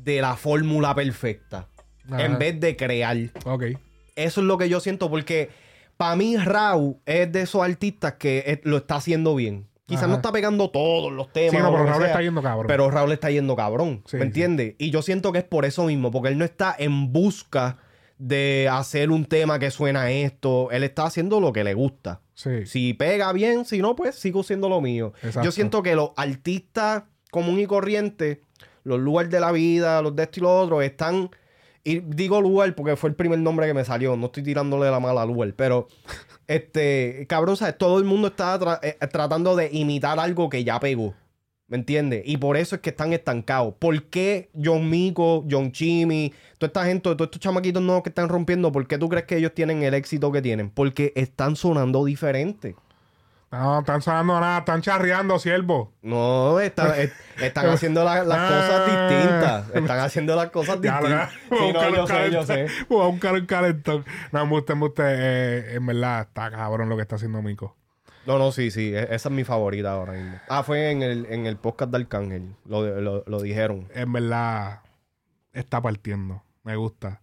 de 0.00 0.20
la 0.20 0.36
fórmula 0.36 0.94
perfecta, 0.94 1.68
Ajá. 2.10 2.24
en 2.24 2.38
vez 2.38 2.58
de 2.60 2.76
crear. 2.76 3.16
Ok. 3.44 3.64
Eso 4.16 4.40
es 4.40 4.46
lo 4.46 4.58
que 4.58 4.68
yo 4.68 4.80
siento 4.80 5.08
porque 5.08 5.50
para 5.98 6.16
mí 6.16 6.36
Raúl 6.38 6.96
es 7.04 7.30
de 7.30 7.42
esos 7.42 7.62
artistas 7.62 8.14
que 8.14 8.42
es- 8.46 8.60
lo 8.62 8.78
está 8.78 8.96
haciendo 8.96 9.34
bien. 9.34 9.66
Quizás 9.84 10.04
Ajá. 10.04 10.10
no 10.12 10.16
está 10.16 10.32
pegando 10.32 10.70
todos 10.70 11.12
los 11.12 11.32
temas. 11.32 11.50
Sí, 11.50 11.56
no, 11.58 11.70
pero 11.72 11.84
Raúl 11.84 11.98
sea, 12.02 12.06
está 12.08 12.22
yendo 12.22 12.42
cabrón. 12.42 12.66
Pero 12.66 12.90
Raúl 12.90 13.12
está 13.12 13.30
yendo 13.30 13.56
cabrón. 13.56 14.02
Sí, 14.06 14.16
¿Me 14.16 14.22
sí. 14.22 14.26
entiendes? 14.28 14.74
Y 14.78 14.90
yo 14.90 15.02
siento 15.02 15.32
que 15.32 15.38
es 15.38 15.44
por 15.44 15.64
eso 15.64 15.84
mismo, 15.84 16.10
porque 16.10 16.28
él 16.28 16.38
no 16.38 16.44
está 16.44 16.74
en 16.78 17.12
busca 17.12 17.78
de 18.18 18.68
hacer 18.70 19.10
un 19.10 19.24
tema 19.24 19.58
que 19.58 19.70
suena 19.70 20.02
a 20.02 20.10
esto. 20.10 20.70
Él 20.72 20.82
está 20.84 21.04
haciendo 21.06 21.40
lo 21.40 21.52
que 21.52 21.64
le 21.64 21.72
gusta. 21.74 22.20
Sí. 22.34 22.66
Si 22.66 22.92
pega 22.94 23.32
bien, 23.32 23.64
si 23.64 23.78
no, 23.78 23.96
pues 23.96 24.14
sigo 24.14 24.42
siendo 24.42 24.68
lo 24.68 24.80
mío. 24.80 25.12
Exacto. 25.22 25.42
Yo 25.42 25.52
siento 25.52 25.82
que 25.82 25.94
los 25.96 26.10
artistas 26.16 27.04
común 27.30 27.58
y 27.58 27.66
corriente, 27.66 28.42
los 28.84 28.98
lugares 29.00 29.30
de 29.30 29.40
la 29.40 29.52
vida, 29.52 30.02
los 30.02 30.14
de 30.14 30.22
esto 30.24 30.40
y 30.40 30.42
lo 30.42 30.58
otro, 30.60 30.82
están. 30.82 31.30
Y 31.88 32.00
digo 32.00 32.40
lugar 32.40 32.74
porque 32.74 32.96
fue 32.96 33.10
el 33.10 33.16
primer 33.16 33.38
nombre 33.38 33.66
que 33.66 33.74
me 33.74 33.84
salió. 33.84 34.16
No 34.16 34.26
estoy 34.26 34.42
tirándole 34.42 34.90
la 34.90 35.00
mala 35.00 35.22
a 35.22 35.26
lugar, 35.26 35.52
pero. 35.54 35.88
Este, 36.48 37.26
cabrón, 37.28 37.58
¿sabes? 37.58 37.76
Todo 37.76 37.98
el 37.98 38.04
mundo 38.04 38.28
está 38.28 38.58
tra- 38.58 38.78
eh, 38.82 38.96
tratando 39.12 39.54
de 39.54 39.68
imitar 39.70 40.18
algo 40.18 40.48
que 40.48 40.64
ya 40.64 40.80
pegó. 40.80 41.14
¿Me 41.66 41.76
entiendes? 41.76 42.22
Y 42.24 42.38
por 42.38 42.56
eso 42.56 42.76
es 42.76 42.80
que 42.80 42.88
están 42.88 43.12
estancados. 43.12 43.74
¿Por 43.78 44.04
qué 44.04 44.48
John 44.58 44.88
Mico, 44.88 45.44
John 45.50 45.72
Chimmy, 45.72 46.32
toda 46.56 46.68
esta 46.68 46.86
gente, 46.86 47.02
todos 47.02 47.26
estos 47.26 47.40
chamaquitos 47.40 47.82
nuevos 47.82 48.02
que 48.02 48.08
están 48.08 48.30
rompiendo, 48.30 48.72
¿por 48.72 48.86
qué 48.88 48.96
tú 48.96 49.10
crees 49.10 49.26
que 49.26 49.36
ellos 49.36 49.52
tienen 49.54 49.82
el 49.82 49.92
éxito 49.92 50.32
que 50.32 50.40
tienen? 50.40 50.70
Porque 50.70 51.12
están 51.16 51.54
sonando 51.54 52.06
diferente. 52.06 52.74
No, 53.50 53.78
están 53.80 54.02
sonando 54.02 54.38
nada. 54.40 54.58
Están 54.58 54.82
charreando, 54.82 55.38
siervo. 55.38 55.94
No, 56.02 56.60
están, 56.60 56.92
es- 57.00 57.12
están 57.40 57.68
haciendo 57.70 58.04
la- 58.04 58.22
las 58.24 58.38
cosas 58.38 58.82
Ah. 58.88 59.08
distintas. 59.08 59.68
Están 59.74 59.98
haciendo 60.00 60.36
las 60.36 60.50
cosas 60.50 60.80
distintas. 60.80 61.30
no, 61.50 61.94
yo 61.94 62.06
sé, 62.06 62.30
yo 62.30 62.42
sé. 62.44 62.66
Voy 62.88 63.04
a 63.04 63.08
buscar 63.08 63.34
un 63.34 63.46
calentón. 63.46 64.04
No, 64.32 64.44
me 64.44 64.52
gusta, 64.52 64.74
me 64.74 64.80
gusta. 64.82 65.02
eh, 65.06 65.74
en 65.76 65.86
verdad, 65.86 66.22
está 66.28 66.50
cabrón 66.50 66.88
lo 66.90 66.96
que 66.96 67.02
está 67.02 67.16
haciendo 67.16 67.40
Mico. 67.40 67.74
No, 68.26 68.36
no, 68.38 68.52
sí, 68.52 68.70
sí. 68.70 68.92
e- 68.94 69.14
Esa 69.14 69.28
es 69.30 69.34
mi 69.34 69.44
favorita 69.44 69.92
ahora 69.92 70.12
mismo. 70.12 70.38
Ah, 70.48 70.62
fue 70.62 70.90
en 70.90 71.02
el, 71.02 71.26
en 71.30 71.46
el 71.46 71.56
podcast 71.56 71.90
de 71.90 71.96
Arcángel. 71.98 72.54
Lo, 72.66 73.00
lo, 73.00 73.24
lo 73.26 73.40
dijeron. 73.40 73.88
En 73.94 74.12
verdad, 74.12 74.80
está 75.54 75.80
partiendo. 75.80 76.42
Me 76.64 76.76
gusta. 76.76 77.22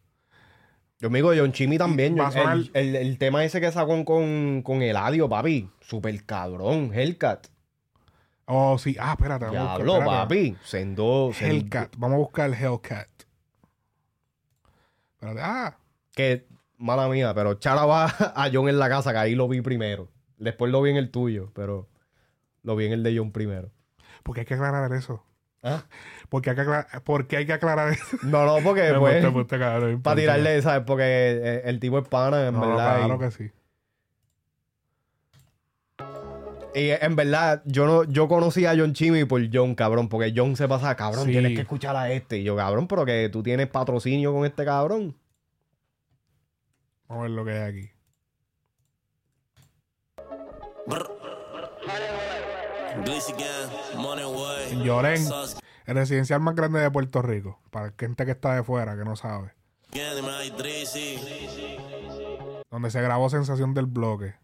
Yo 1.05 1.11
me 1.11 1.19
digo, 1.19 1.31
John 1.37 1.51
Chimmy 1.51 1.77
también. 1.77 2.17
El, 2.17 2.31
sonar- 2.31 2.57
el- 2.73 2.95
el 2.95 3.17
tema 3.19 3.43
ese 3.43 3.61
que 3.61 3.71
sacó 3.71 4.03
con, 4.03 4.63
con 4.63 4.81
Eladio, 4.81 5.29
papi. 5.29 5.69
Super 5.81 6.25
cabrón. 6.25 6.89
Hellcat. 6.91 7.45
Oh, 8.45 8.79
sí. 8.79 8.97
Ah, 8.99 9.11
espérate. 9.11 9.47
Diablo, 9.51 9.99
papi. 10.03 10.57
Sendo, 10.63 11.29
sendo- 11.31 11.53
Hellcat. 11.55 11.93
Vamos 11.97 12.15
a 12.15 12.17
buscar 12.17 12.49
el 12.49 12.55
Hellcat. 12.55 13.07
Espérate. 15.13 15.39
Ah. 15.43 15.77
Que, 16.15 16.47
mala 16.79 17.07
mía, 17.07 17.35
pero 17.35 17.53
Chara 17.53 17.85
va 17.85 18.05
a 18.35 18.49
John 18.51 18.67
en 18.67 18.79
la 18.79 18.89
casa, 18.89 19.11
que 19.11 19.19
ahí 19.19 19.35
lo 19.35 19.47
vi 19.47 19.61
primero. 19.61 20.09
Después 20.39 20.71
lo 20.71 20.81
vi 20.81 20.89
en 20.89 20.97
el 20.97 21.11
tuyo, 21.11 21.51
pero 21.53 21.87
lo 22.63 22.75
vi 22.75 22.87
en 22.87 22.93
el 22.93 23.03
de 23.03 23.15
John 23.15 23.31
primero. 23.31 23.69
¿Por 24.23 24.33
qué 24.33 24.39
hay 24.41 24.45
que 24.47 24.55
aclarar 24.55 24.91
eso? 24.93 25.23
¿Ah? 25.61 25.83
¿Por 26.29 26.41
qué 26.41 26.49
hay 26.51 26.55
que 26.55 26.61
aclarar, 26.61 27.03
¿por 27.03 27.27
qué 27.27 27.37
hay 27.37 27.45
que 27.45 27.53
aclarar 27.53 27.89
eso? 27.93 28.17
No, 28.23 28.45
no, 28.45 28.63
porque 28.63 28.91
Me 28.91 28.99
pues, 28.99 29.31
gusta, 29.33 29.57
para 30.03 30.15
tirarle, 30.15 30.61
¿sabes? 30.61 30.83
Porque 30.85 31.03
eh, 31.03 31.61
el 31.65 31.79
tipo 31.79 31.99
es 31.99 32.07
pana, 32.07 32.47
en 32.47 32.53
No, 32.53 32.61
verdad. 32.61 32.97
claro 32.97 33.15
y- 33.15 33.19
que 33.19 33.31
sí. 33.31 33.51
Y 36.77 36.89
en 36.89 37.15
verdad, 37.15 37.61
yo 37.65 37.85
no, 37.85 38.03
yo 38.03 38.27
conocí 38.27 38.65
a 38.65 38.75
John 38.77 38.91
Chimmy 38.93 39.23
por 39.23 39.41
John, 39.51 39.75
cabrón, 39.75 40.09
porque 40.09 40.33
John 40.35 40.57
se 40.57 40.67
pasa, 40.67 40.93
cabrón, 40.95 41.25
Sí. 41.25 41.31
tienes 41.31 41.53
que 41.55 41.61
escuchar 41.61 41.95
a 41.95 42.11
este. 42.11 42.39
Y 42.39 42.43
yo, 42.43 42.55
cabrón, 42.57 42.87
pero 42.89 43.05
que 43.05 43.29
tú 43.31 43.41
tienes 43.41 43.67
patrocinio 43.67 44.33
con 44.33 44.45
este 44.45 44.65
cabrón. 44.65 45.15
Vamos 47.07 47.21
a 47.21 47.27
ver 47.27 47.31
lo 47.31 47.45
que 47.45 47.51
hay 47.51 47.61
aquí. 47.71 47.91
Glizzy 53.05 53.33
el 55.85 55.95
residencial 55.95 56.39
más 56.41 56.55
grande 56.55 56.79
de 56.79 56.91
Puerto 56.91 57.21
Rico. 57.21 57.59
Para 57.71 57.93
gente 57.97 58.25
que 58.25 58.31
está 58.31 58.55
de 58.55 58.63
fuera, 58.63 58.97
que 58.97 59.03
no 59.03 59.15
sabe. 59.15 59.53
Donde 62.71 62.91
se 62.91 63.01
grabó 63.01 63.29
Sensación 63.29 63.73
del 63.73 63.85
Bloque. 63.85 64.35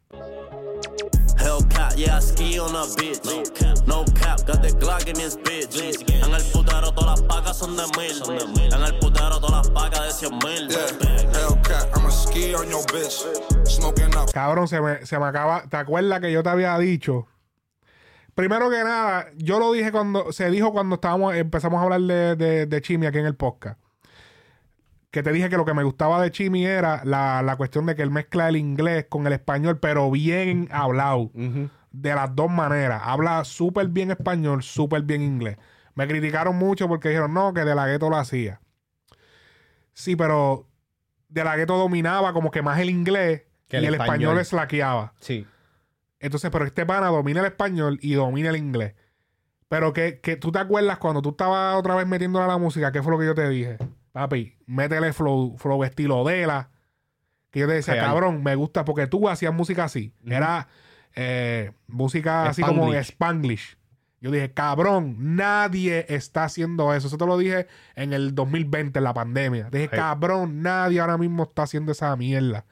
Yeah, 1.96 2.18
I 2.18 2.22
ski 2.22 2.58
on 2.58 2.74
a 2.74 2.86
bitch. 2.96 3.24
No 3.26 3.44
cap, 3.54 3.78
no 3.86 4.06
cap, 4.16 4.40
got 4.48 4.62
the 4.62 4.72
Glock 4.80 5.08
in 5.08 5.16
this 5.16 5.36
bitch. 5.36 5.76
En 6.10 6.34
el 6.34 6.42
putero 6.52 6.92
todas 6.94 7.20
las 7.20 7.22
pacas 7.24 7.58
son 7.58 7.76
de 7.76 7.84
mil. 7.98 8.74
En 8.74 8.82
el 8.82 8.98
putero 9.00 9.40
todas 9.40 9.68
las 9.68 9.70
pacas 9.70 10.06
de 10.06 10.12
cien 10.12 10.40
mil. 10.40 10.70
Yeah, 10.70 10.88
Hellcat, 11.34 11.96
I'ma 11.96 12.10
ski 12.10 12.56
on 12.56 12.70
your 12.70 12.84
bitch. 12.94 13.26
Smoking 13.68 14.16
up. 14.16 14.32
Cabrón, 14.34 14.68
se 14.68 14.80
me, 14.80 15.06
se 15.06 15.20
me 15.20 15.26
acaba. 15.26 15.64
¿Te 15.68 15.78
acuerdas 15.78 16.22
que 16.22 16.32
yo 16.32 16.42
te 16.42 16.50
había 16.50 16.78
dicho? 16.78 17.28
Primero 18.42 18.72
que 18.72 18.84
nada, 18.84 19.28
yo 19.38 19.60
lo 19.60 19.72
dije 19.72 19.92
cuando. 19.92 20.32
Se 20.32 20.50
dijo 20.50 20.72
cuando 20.72 20.96
estábamos, 20.96 21.36
empezamos 21.36 21.80
a 21.80 21.84
hablar 21.84 22.02
de, 22.02 22.36
de, 22.36 22.66
de 22.66 22.82
Chimi 22.82 23.06
aquí 23.06 23.20
en 23.20 23.28
el 23.28 23.36
podcast. 23.36 23.80
Que 25.12 25.22
te 25.22 25.32
dije 25.32 25.48
que 25.48 25.58
lo 25.58 25.64
que 25.66 25.76
me 25.76 25.84
gustaba 25.84 26.20
de 26.20 26.32
Chimi 26.32 26.66
era 26.66 27.04
la, 27.06 27.44
la 27.44 27.56
cuestión 27.56 27.86
de 27.86 27.96
que 27.96 28.02
él 28.02 28.10
mezcla 28.10 28.50
el 28.50 28.56
inglés 28.56 29.06
con 29.10 29.28
el 29.28 29.34
español, 29.34 29.78
pero 29.80 30.10
bien 30.10 30.70
hablado. 30.72 31.30
De 31.92 32.16
las 32.16 32.36
dos 32.36 32.50
maneras. 32.50 33.04
Habla 33.06 33.44
súper 33.46 33.90
bien 33.90 34.10
español, 34.10 34.64
súper 34.64 35.04
bien 35.04 35.22
inglés. 35.22 35.58
Me 35.94 36.08
criticaron 36.08 36.56
mucho 36.56 36.88
porque 36.88 37.10
dijeron, 37.10 37.36
no, 37.36 37.54
que 37.54 37.64
De 37.64 37.76
La 37.76 37.86
Gueto 37.86 38.10
lo 38.10 38.18
hacía. 38.18 38.60
Sí, 39.94 40.16
pero 40.16 40.68
De 41.30 41.44
La 41.44 41.56
Gueto 41.58 41.78
dominaba 41.78 42.34
como 42.34 42.50
que 42.50 42.64
más 42.64 42.80
el 42.80 42.90
inglés 42.90 43.44
Que 43.68 43.78
el 43.78 43.84
y 43.84 43.88
el 43.88 43.94
español 43.94 44.14
español. 44.16 44.40
es 44.40 44.48
slaqueaba. 44.48 45.14
Sí. 45.20 45.46
Entonces, 46.22 46.50
pero 46.52 46.66
este 46.66 46.86
pana 46.86 47.08
domina 47.08 47.40
el 47.42 47.48
español 47.48 48.00
y 48.02 48.14
domina 48.14 48.50
el 48.50 48.56
inglés. 48.58 48.96
Pero 49.68 49.94
que, 49.94 50.20
que 50.20 50.36
tú 50.36 50.52
te 50.52 50.60
acuerdas 50.60 50.98
cuando 50.98 51.22
tú 51.22 51.30
estabas 51.30 51.76
otra 51.78 51.96
vez 51.96 52.06
metiéndole 52.08 52.46
a 52.46 52.48
la 52.50 52.58
música, 52.58 52.92
¿qué 52.92 53.02
fue 53.02 53.12
lo 53.12 53.20
que 53.20 53.26
yo 53.26 53.36
te 53.36 53.48
dije? 53.50 53.78
Papi, 54.12 54.56
métele 54.66 55.14
flow, 55.14 55.58
flow 55.58 55.84
estilo 55.84 56.24
de 56.26 56.46
la. 56.46 56.70
Que 57.52 57.62
yo 57.62 57.68
te 57.68 57.74
decía, 57.74 57.96
Real. 57.96 58.06
cabrón, 58.08 58.44
me 58.44 58.56
gusta 58.56 58.86
porque 58.86 59.08
tú 59.08 59.28
hacías 59.30 59.54
música 59.54 59.86
así. 59.86 60.14
Era 60.26 60.68
eh, 61.16 61.72
música 61.88 62.48
así 62.50 62.62
como 62.62 62.94
Spanglish. 62.94 63.10
Spanglish. 63.12 63.78
Yo 64.22 64.30
dije, 64.30 64.54
cabrón, 64.54 65.16
nadie 65.36 66.06
está 66.10 66.44
haciendo 66.44 66.94
eso. 66.94 67.08
Eso 67.08 67.18
te 67.18 67.26
lo 67.26 67.38
dije 67.38 67.68
en 67.96 68.14
el 68.14 68.36
2020, 68.36 69.00
en 69.00 69.04
la 69.04 69.14
pandemia. 69.14 69.70
Dije, 69.72 69.86
Sí. 69.86 69.96
cabrón, 69.96 70.62
nadie 70.62 71.00
ahora 71.00 71.18
mismo 71.18 71.44
está 71.44 71.64
haciendo 71.64 71.92
esa 71.92 72.16
mierda. 72.16 72.66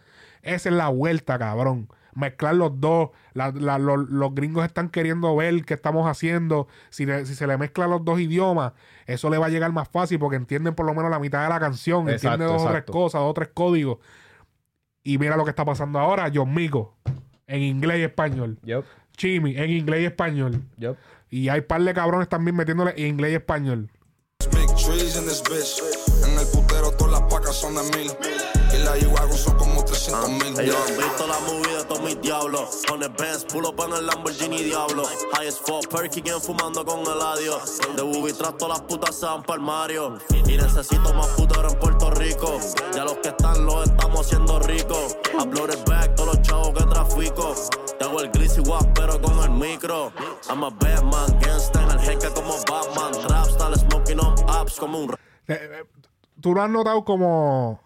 Esa 0.43 0.69
es 0.69 0.75
la 0.75 0.89
vuelta, 0.89 1.39
cabrón. 1.39 1.89
Mezclar 2.19 2.55
los 2.55 2.79
dos. 2.81 3.09
La- 3.33 3.51
la- 3.51 3.79
los, 3.79 4.09
los 4.09 4.35
gringos 4.35 4.65
están 4.65 4.89
queriendo 4.89 5.35
ver 5.35 5.63
qué 5.63 5.73
estamos 5.73 6.07
haciendo. 6.07 6.67
Si, 6.89 7.05
le- 7.05 7.25
si 7.25 7.33
se 7.35 7.47
le 7.47 7.57
mezclan 7.57 7.89
los 7.89 8.03
dos 8.03 8.19
idiomas, 8.19 8.73
eso 9.05 9.29
le 9.29 9.37
va 9.37 9.45
a 9.45 9.49
llegar 9.49 9.71
más 9.71 9.87
fácil 9.87 10.19
porque 10.19 10.35
entienden 10.35 10.75
por 10.75 10.85
lo 10.85 10.93
menos 10.93 11.09
la 11.09 11.19
mitad 11.19 11.43
de 11.43 11.49
la 11.49 11.59
canción. 11.59 12.09
Exacto, 12.09 12.33
entienden 12.43 12.47
dos 12.57 12.67
o 12.67 12.71
tres 12.71 12.83
cosas, 12.83 13.21
dos 13.21 13.31
o 13.31 13.33
tres 13.33 13.49
códigos. 13.53 13.97
Y 15.03 15.17
mira 15.17 15.37
lo 15.37 15.43
que 15.45 15.51
está 15.51 15.63
pasando 15.63 15.97
ahora. 15.99 16.29
John 16.33 16.53
Mico, 16.53 16.97
en 17.47 17.61
inglés 17.61 17.99
y 17.99 18.03
español. 18.03 18.59
Yup, 18.63 18.83
Chimi, 19.15 19.57
en 19.57 19.69
inglés 19.69 20.01
y 20.01 20.05
español. 20.05 20.61
yup. 20.77 20.97
Y 21.29 21.49
hay 21.49 21.61
par 21.61 21.81
de 21.83 21.93
cabrones 21.93 22.27
también 22.27 22.55
metiéndole 22.55 22.93
en 22.97 23.07
inglés 23.07 23.31
y 23.31 23.35
español. 23.35 23.89
Big 24.51 24.67
trees 24.75 25.15
in 25.17 25.25
this 25.25 25.41
bitch. 25.43 25.81
En 26.25 26.39
el 26.39 26.47
putero 26.47 26.91
todas 26.97 27.21
las 27.21 27.31
pacas 27.31 27.55
son 27.55 27.75
de 27.75 27.81
mil. 27.97 28.11
Como 30.11 30.37
300 30.37 30.51
mil. 30.51 30.59
Ellos 30.59 30.75
han 30.87 30.97
visto 30.97 31.27
la 31.27 31.39
movie 31.39 31.77
de 31.77 31.83
todos 31.85 32.01
mis 32.01 32.21
diablos. 32.21 32.81
Con 32.87 33.03
el 33.03 33.09
Benz, 33.09 33.45
pull 33.45 33.65
up 33.65 33.81
en 33.85 33.93
el 33.93 34.05
Lamborghini 34.07 34.63
Diablo. 34.63 35.03
High 35.33 35.47
as 35.47 35.59
fuck, 35.59 35.87
perky 35.89 36.21
quien 36.21 36.41
fumando 36.41 36.83
con 36.85 36.99
el 37.01 37.21
adiós. 37.21 37.79
De 37.95 38.01
booby 38.01 38.33
tras 38.33 38.57
todas 38.57 38.79
las 38.79 38.87
putas 38.87 39.15
se 39.15 39.25
van 39.25 39.43
pa'l 39.43 39.59
Mario. 39.59 40.17
Y 40.31 40.57
necesito 40.57 41.13
más 41.13 41.27
putero 41.27 41.69
en 41.69 41.79
Puerto 41.79 42.11
Rico. 42.11 42.59
Ya 42.93 43.03
los 43.03 43.17
que 43.17 43.29
están 43.29 43.65
los 43.65 43.89
estamos 43.89 44.25
haciendo 44.25 44.59
ricos. 44.59 45.17
Uploaded 45.39 45.85
back, 45.85 46.15
todos 46.15 46.35
los 46.35 46.41
chavos 46.41 46.69
que 46.73 46.83
trafico. 46.85 47.55
Tengo 47.99 48.21
el 48.21 48.29
gris 48.31 48.57
igual, 48.57 48.91
pero 48.93 49.21
con 49.21 49.37
el 49.43 49.49
micro. 49.51 50.11
I'm 50.49 50.63
a 50.63 50.69
Batman, 50.69 51.39
gangsta 51.39 51.83
en 51.83 51.91
el 51.91 51.99
jeque 51.99 52.29
como 52.33 52.53
Batman. 52.69 53.11
Trapstar, 53.27 53.77
smoking 53.77 54.19
on 54.19 54.35
apps 54.49 54.75
como 54.79 54.99
un 54.99 55.11
Eh, 55.11 55.17
eh, 55.47 55.83
Tú 56.41 56.53
lo 56.53 56.61
has 56.61 56.69
notado 56.69 57.03
como. 57.03 57.79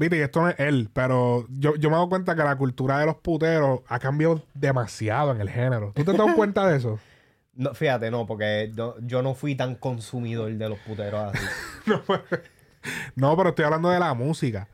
Viste, 0.00 0.16
y 0.16 0.20
esto 0.20 0.40
no 0.40 0.48
es 0.48 0.58
él, 0.58 0.88
pero 0.94 1.44
yo, 1.50 1.76
yo 1.76 1.90
me 1.90 1.94
he 1.94 1.98
dado 1.98 2.08
cuenta 2.08 2.34
que 2.34 2.42
la 2.42 2.56
cultura 2.56 2.98
de 2.98 3.04
los 3.04 3.16
puteros 3.16 3.80
ha 3.86 3.98
cambiado 3.98 4.42
demasiado 4.54 5.30
en 5.32 5.42
el 5.42 5.50
género. 5.50 5.92
¿Tú 5.94 6.02
te 6.04 6.10
has 6.12 6.16
dado 6.16 6.34
cuenta 6.34 6.66
de 6.66 6.78
eso? 6.78 6.98
No, 7.52 7.74
fíjate, 7.74 8.10
no, 8.10 8.26
porque 8.26 8.72
no- 8.74 8.94
yo 9.00 9.22
no 9.22 9.34
fui 9.34 9.54
tan 9.56 9.74
consumidor 9.74 10.50
de 10.54 10.68
los 10.68 10.78
puteros 10.78 11.34
así. 11.34 11.44
No, 13.14 13.36
pero 13.36 13.50
estoy 13.50 13.66
hablando 13.66 13.90
de 13.90 13.98
la 13.98 14.14
música. 14.14 14.68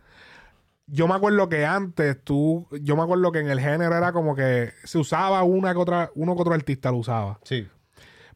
Yo 0.86 1.08
me 1.08 1.14
acuerdo 1.14 1.48
que 1.48 1.66
antes 1.66 2.22
tú, 2.22 2.68
yo 2.82 2.94
me 2.94 3.02
acuerdo 3.02 3.32
que 3.32 3.40
en 3.40 3.50
el 3.50 3.58
género 3.58 3.96
era 3.96 4.12
como 4.12 4.36
que 4.36 4.70
se 4.84 4.98
usaba 4.98 5.42
una 5.42 5.72
que 5.72 5.78
otra, 5.80 6.10
uno 6.14 6.36
que 6.36 6.42
otro 6.42 6.54
artista 6.54 6.92
lo 6.92 6.98
usaba. 6.98 7.40
Sí. 7.42 7.66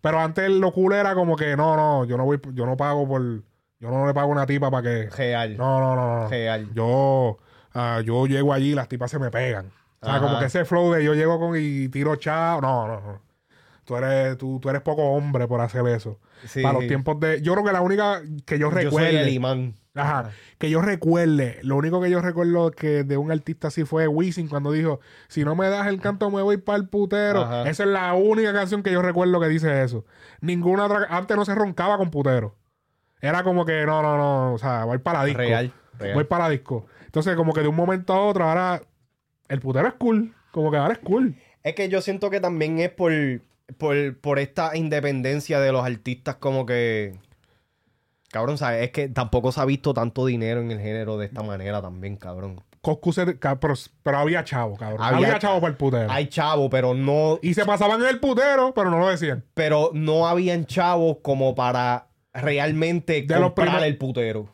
Pero 0.00 0.18
antes 0.18 0.50
lo 0.50 0.72
cool 0.72 0.94
era 0.94 1.14
como 1.14 1.36
que 1.36 1.56
no, 1.56 1.76
no, 1.76 2.04
yo 2.04 2.16
no 2.16 2.24
voy, 2.24 2.40
yo 2.52 2.66
no 2.66 2.76
pago 2.76 3.06
por, 3.06 3.42
yo 3.80 3.90
no 3.90 4.06
le 4.06 4.14
pago 4.14 4.30
una 4.30 4.46
tipa 4.46 4.70
para 4.70 4.82
que. 4.82 5.10
Real. 5.10 5.56
No, 5.56 5.80
no, 5.80 5.96
no, 5.96 6.20
no. 6.20 6.28
Real. 6.28 6.68
Yo, 6.74 7.38
ah, 7.74 8.00
yo 8.04 8.26
llego 8.26 8.52
allí 8.52 8.72
y 8.72 8.74
las 8.74 8.88
tipas 8.88 9.10
se 9.10 9.18
me 9.18 9.30
pegan. 9.30 9.72
O 10.00 10.06
sea, 10.06 10.16
Ajá. 10.16 10.24
como 10.26 10.38
que 10.38 10.46
ese 10.46 10.64
flow 10.64 10.92
de 10.92 11.04
yo 11.04 11.14
llego 11.14 11.38
con 11.40 11.56
y 11.58 11.88
tiro 11.88 12.16
chao. 12.16 12.60
No, 12.60 12.86
no, 12.86 13.00
no. 13.00 13.20
Tú 13.84 13.96
eres, 13.96 14.38
tú, 14.38 14.60
tú 14.60 14.68
eres 14.70 14.82
poco 14.82 15.02
hombre 15.02 15.48
por 15.48 15.60
hacer 15.60 15.84
eso. 15.88 16.18
Sí. 16.46 16.62
Para 16.62 16.74
los 16.78 16.86
tiempos 16.86 17.18
de. 17.18 17.42
Yo 17.42 17.52
creo 17.54 17.64
que 17.64 17.72
la 17.72 17.80
única 17.80 18.22
que 18.46 18.58
yo 18.58 18.68
Yo 18.68 18.74
soy 18.76 18.84
recuerde. 18.84 19.22
el 19.22 19.28
imán. 19.30 19.74
Ajá. 19.94 20.30
Que 20.58 20.70
yo 20.70 20.80
recuerde. 20.80 21.58
Lo 21.62 21.74
único 21.76 22.00
que 22.00 22.08
yo 22.10 22.20
recuerdo 22.22 22.70
que 22.70 23.02
de 23.02 23.16
un 23.16 23.32
artista 23.32 23.68
así 23.68 23.84
fue 23.84 24.06
Wisin 24.06 24.46
cuando 24.48 24.70
dijo: 24.70 25.00
Si 25.28 25.44
no 25.44 25.56
me 25.56 25.68
das 25.68 25.88
el 25.88 26.00
canto, 26.00 26.30
me 26.30 26.40
voy 26.42 26.58
para 26.58 26.78
el 26.78 26.88
putero. 26.88 27.42
Ajá. 27.42 27.68
Esa 27.68 27.82
es 27.82 27.88
la 27.88 28.14
única 28.14 28.52
canción 28.52 28.82
que 28.84 28.92
yo 28.92 29.02
recuerdo 29.02 29.40
que 29.40 29.48
dice 29.48 29.82
eso. 29.82 30.04
Ninguna 30.40 30.84
otra. 30.86 31.06
Antes 31.10 31.36
no 31.36 31.44
se 31.44 31.54
roncaba 31.54 31.98
con 31.98 32.10
putero. 32.10 32.54
Era 33.20 33.42
como 33.44 33.64
que 33.64 33.84
no, 33.86 34.02
no, 34.02 34.16
no. 34.16 34.54
O 34.54 34.58
sea, 34.58 34.84
voy 34.84 34.98
para 34.98 35.20
la 35.20 35.24
disco. 35.26 35.38
Real, 35.42 35.72
real. 35.98 36.14
Voy 36.14 36.24
para 36.24 36.44
la 36.44 36.50
disco. 36.50 36.86
Entonces, 37.04 37.36
como 37.36 37.52
que 37.52 37.60
de 37.62 37.68
un 37.68 37.76
momento 37.76 38.12
a 38.14 38.20
otro, 38.24 38.44
ahora 38.44 38.80
el 39.48 39.60
putero 39.60 39.88
es 39.88 39.94
cool. 39.94 40.34
Como 40.52 40.70
que 40.70 40.76
ahora 40.78 40.94
es 40.94 41.00
cool. 41.00 41.36
Es 41.62 41.74
que 41.74 41.88
yo 41.88 42.00
siento 42.00 42.30
que 42.30 42.40
también 42.40 42.78
es 42.78 42.90
por, 42.90 43.12
por, 43.76 44.18
por 44.18 44.38
esta 44.38 44.76
independencia 44.76 45.60
de 45.60 45.72
los 45.72 45.84
artistas 45.84 46.36
como 46.36 46.64
que... 46.66 47.14
Cabrón, 48.32 48.58
¿sabes? 48.58 48.84
Es 48.84 48.90
que 48.92 49.08
tampoco 49.08 49.50
se 49.50 49.60
ha 49.60 49.64
visto 49.64 49.92
tanto 49.92 50.24
dinero 50.24 50.60
en 50.60 50.70
el 50.70 50.78
género 50.80 51.18
de 51.18 51.26
esta 51.26 51.42
manera 51.42 51.82
también, 51.82 52.16
cabrón. 52.16 52.60
Coscu 52.80 53.12
se- 53.12 53.26
pero, 53.34 53.74
pero 54.04 54.18
había 54.18 54.44
chavo, 54.44 54.76
cabrón. 54.76 55.02
Había, 55.02 55.26
Había- 55.26 55.38
chavo 55.40 55.60
para 55.60 55.72
el 55.72 55.76
putero. 55.76 56.10
Hay 56.10 56.28
chavo, 56.28 56.70
pero 56.70 56.94
no... 56.94 57.38
Y 57.42 57.54
se 57.54 57.66
pasaban 57.66 58.00
en 58.00 58.06
el 58.08 58.20
putero, 58.20 58.72
pero 58.72 58.88
no 58.88 58.98
lo 59.00 59.08
decían. 59.08 59.44
Pero 59.54 59.90
no 59.94 60.28
habían 60.28 60.64
chavos 60.64 61.18
como 61.22 61.56
para 61.56 62.06
realmente 62.32 63.22
De 63.22 63.34
los 63.36 63.48
comprar 63.48 63.68
primer- 63.68 63.84
el 63.88 63.98
putero. 63.98 64.50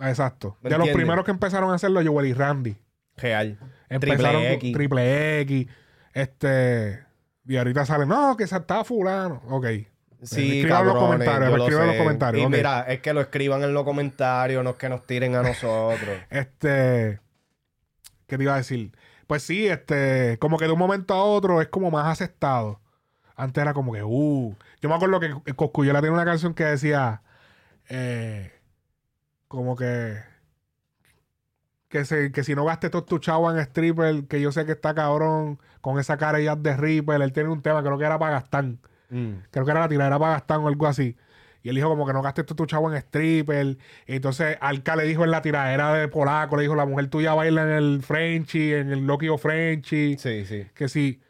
Exacto. 0.00 0.56
¿Me 0.62 0.70
De 0.70 0.78
los 0.78 0.88
primeros 0.88 1.24
que 1.24 1.30
empezaron 1.30 1.70
a 1.70 1.74
hacerlo, 1.74 2.00
Joel 2.04 2.26
y 2.26 2.32
Randy. 2.32 2.76
Real. 3.16 3.58
Empezaron 3.88 4.40
Triple 4.42 4.52
X. 4.54 4.72
Triple 4.72 5.40
X. 5.42 5.66
Este. 6.12 7.04
Y 7.46 7.56
ahorita 7.56 7.84
sale, 7.86 8.06
no, 8.06 8.36
que 8.36 8.46
se 8.46 8.56
está 8.56 8.84
fulano. 8.84 9.42
Ok. 9.48 9.66
Sí, 10.22 10.58
escriban 10.60 10.82
en 10.82 10.86
los 10.86 10.94
cabrones, 10.94 11.28
comentarios. 11.28 11.50
yo 11.50 11.56
lo 11.56 11.64
Escriban 11.64 11.82
en 11.82 11.88
los 11.88 11.96
comentarios. 12.04 12.44
Y 12.44 12.48
mira, 12.48 12.80
es 12.82 13.00
que 13.00 13.12
lo 13.12 13.20
escriban 13.20 13.62
en 13.64 13.74
los 13.74 13.82
comentarios, 13.84 14.62
no 14.62 14.70
es 14.70 14.76
que 14.76 14.88
nos 14.88 15.04
tiren 15.06 15.34
a 15.34 15.42
nosotros. 15.42 16.16
Este. 16.30 17.20
¿Qué 18.26 18.36
te 18.38 18.42
iba 18.44 18.54
a 18.54 18.58
decir? 18.58 18.92
Pues 19.26 19.42
sí, 19.42 19.66
este. 19.66 20.38
Como 20.38 20.58
que 20.58 20.66
de 20.66 20.72
un 20.72 20.78
momento 20.78 21.14
a 21.14 21.22
otro 21.24 21.60
es 21.60 21.68
como 21.68 21.90
más 21.90 22.06
aceptado. 22.06 22.80
Antes 23.36 23.62
era 23.62 23.74
como 23.74 23.92
que, 23.92 24.02
uh. 24.02 24.56
Yo 24.80 24.88
me 24.88 24.94
acuerdo 24.94 25.20
que 25.20 25.54
Coscuyuela 25.54 26.00
tenía 26.00 26.14
una 26.14 26.24
canción 26.24 26.54
que 26.54 26.64
decía, 26.64 27.22
eh, 27.88 28.52
como 29.48 29.76
que, 29.76 30.18
que, 31.88 32.04
se, 32.04 32.32
que 32.32 32.44
si 32.44 32.54
no 32.54 32.64
gastes 32.64 32.90
todo 32.90 33.04
tu 33.04 33.18
chavo 33.18 33.50
en 33.50 33.58
stripper, 33.58 34.26
que 34.26 34.40
yo 34.40 34.52
sé 34.52 34.64
que 34.64 34.72
está 34.72 34.94
cabrón 34.94 35.58
con 35.80 35.98
esa 35.98 36.16
cara 36.16 36.40
ya 36.40 36.56
de 36.56 36.76
Ripper, 36.76 37.20
él 37.20 37.32
tiene 37.32 37.50
un 37.50 37.62
tema, 37.62 37.82
creo 37.82 37.98
que 37.98 38.04
era 38.04 38.18
para 38.18 38.32
gastar. 38.32 38.64
Mm. 39.10 39.32
Creo 39.50 39.64
que 39.64 39.70
era 39.70 39.80
la 39.80 39.88
tiradera 39.88 40.18
para 40.18 40.32
gastar 40.32 40.58
o 40.60 40.68
algo 40.68 40.86
así. 40.86 41.16
Y 41.62 41.68
él 41.68 41.76
dijo 41.76 41.88
como 41.88 42.06
que 42.06 42.12
no 42.12 42.22
gastes 42.22 42.46
todo 42.46 42.56
tu 42.56 42.66
chavo 42.66 42.90
en 42.90 42.96
stripper. 42.96 43.78
Y 44.06 44.16
entonces 44.16 44.56
Alca 44.60 44.96
le 44.96 45.04
dijo 45.04 45.24
en 45.24 45.30
la 45.30 45.42
tiradera 45.42 45.92
de 45.94 46.08
polaco, 46.08 46.56
le 46.56 46.62
dijo, 46.62 46.74
la 46.74 46.86
mujer 46.86 47.08
tuya 47.08 47.34
baila 47.34 47.62
en 47.62 47.70
el 47.70 48.02
Frenchy, 48.02 48.72
en 48.72 48.90
el 48.90 49.06
Lokio 49.06 49.38
Frenchy. 49.38 50.16
Sí, 50.18 50.44
sí. 50.44 50.66
Que 50.74 50.88
sí. 50.88 51.20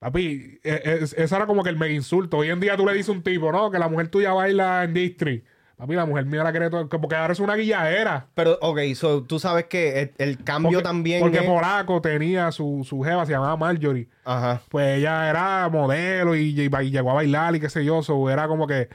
Papi, 0.00 0.60
e- 0.62 0.82
es- 1.02 1.12
eso 1.14 1.36
era 1.36 1.46
como 1.46 1.62
que 1.64 1.70
el 1.70 1.76
mega 1.76 1.92
insulto. 1.92 2.38
Hoy 2.38 2.50
en 2.50 2.60
día 2.60 2.76
tú 2.76 2.86
le 2.86 2.92
dices 2.92 3.08
a 3.08 3.12
un 3.12 3.22
tipo, 3.22 3.50
¿no? 3.50 3.70
Que 3.70 3.78
la 3.78 3.88
mujer 3.88 4.08
tuya 4.08 4.32
baila 4.32 4.84
en 4.84 4.94
District. 4.94 5.44
Papi, 5.76 5.94
la 5.94 6.06
mujer 6.06 6.24
mía 6.26 6.42
la 6.42 6.50
quiere 6.50 6.70
todo. 6.70 6.88
Porque 6.88 7.14
ahora 7.16 7.32
es 7.32 7.40
una 7.40 7.54
guilladera. 7.54 8.26
Pero, 8.34 8.58
ok, 8.60 8.78
so, 8.94 9.22
tú 9.24 9.38
sabes 9.38 9.66
que 9.66 10.00
el, 10.00 10.12
el 10.18 10.42
cambio 10.44 10.70
Porque, 10.78 10.82
también 10.82 11.20
porque 11.20 11.38
es- 11.38 11.44
Polaco 11.44 12.00
tenía 12.00 12.50
su, 12.52 12.84
su 12.88 13.00
jeva, 13.02 13.24
se 13.26 13.32
llamaba 13.32 13.56
Marjorie. 13.56 14.08
Ajá. 14.24 14.60
Pues 14.70 14.98
ella 14.98 15.30
era 15.30 15.68
modelo 15.68 16.34
y, 16.34 16.60
y 16.60 16.68
ba- 16.68 16.82
y 16.82 16.90
llegó 16.90 17.10
a 17.12 17.14
bailar 17.14 17.54
y 17.56 17.60
qué 17.60 17.68
sé 17.70 17.84
yo. 17.84 18.02
So, 18.02 18.28
era 18.30 18.46
como 18.48 18.66
que. 18.66 18.88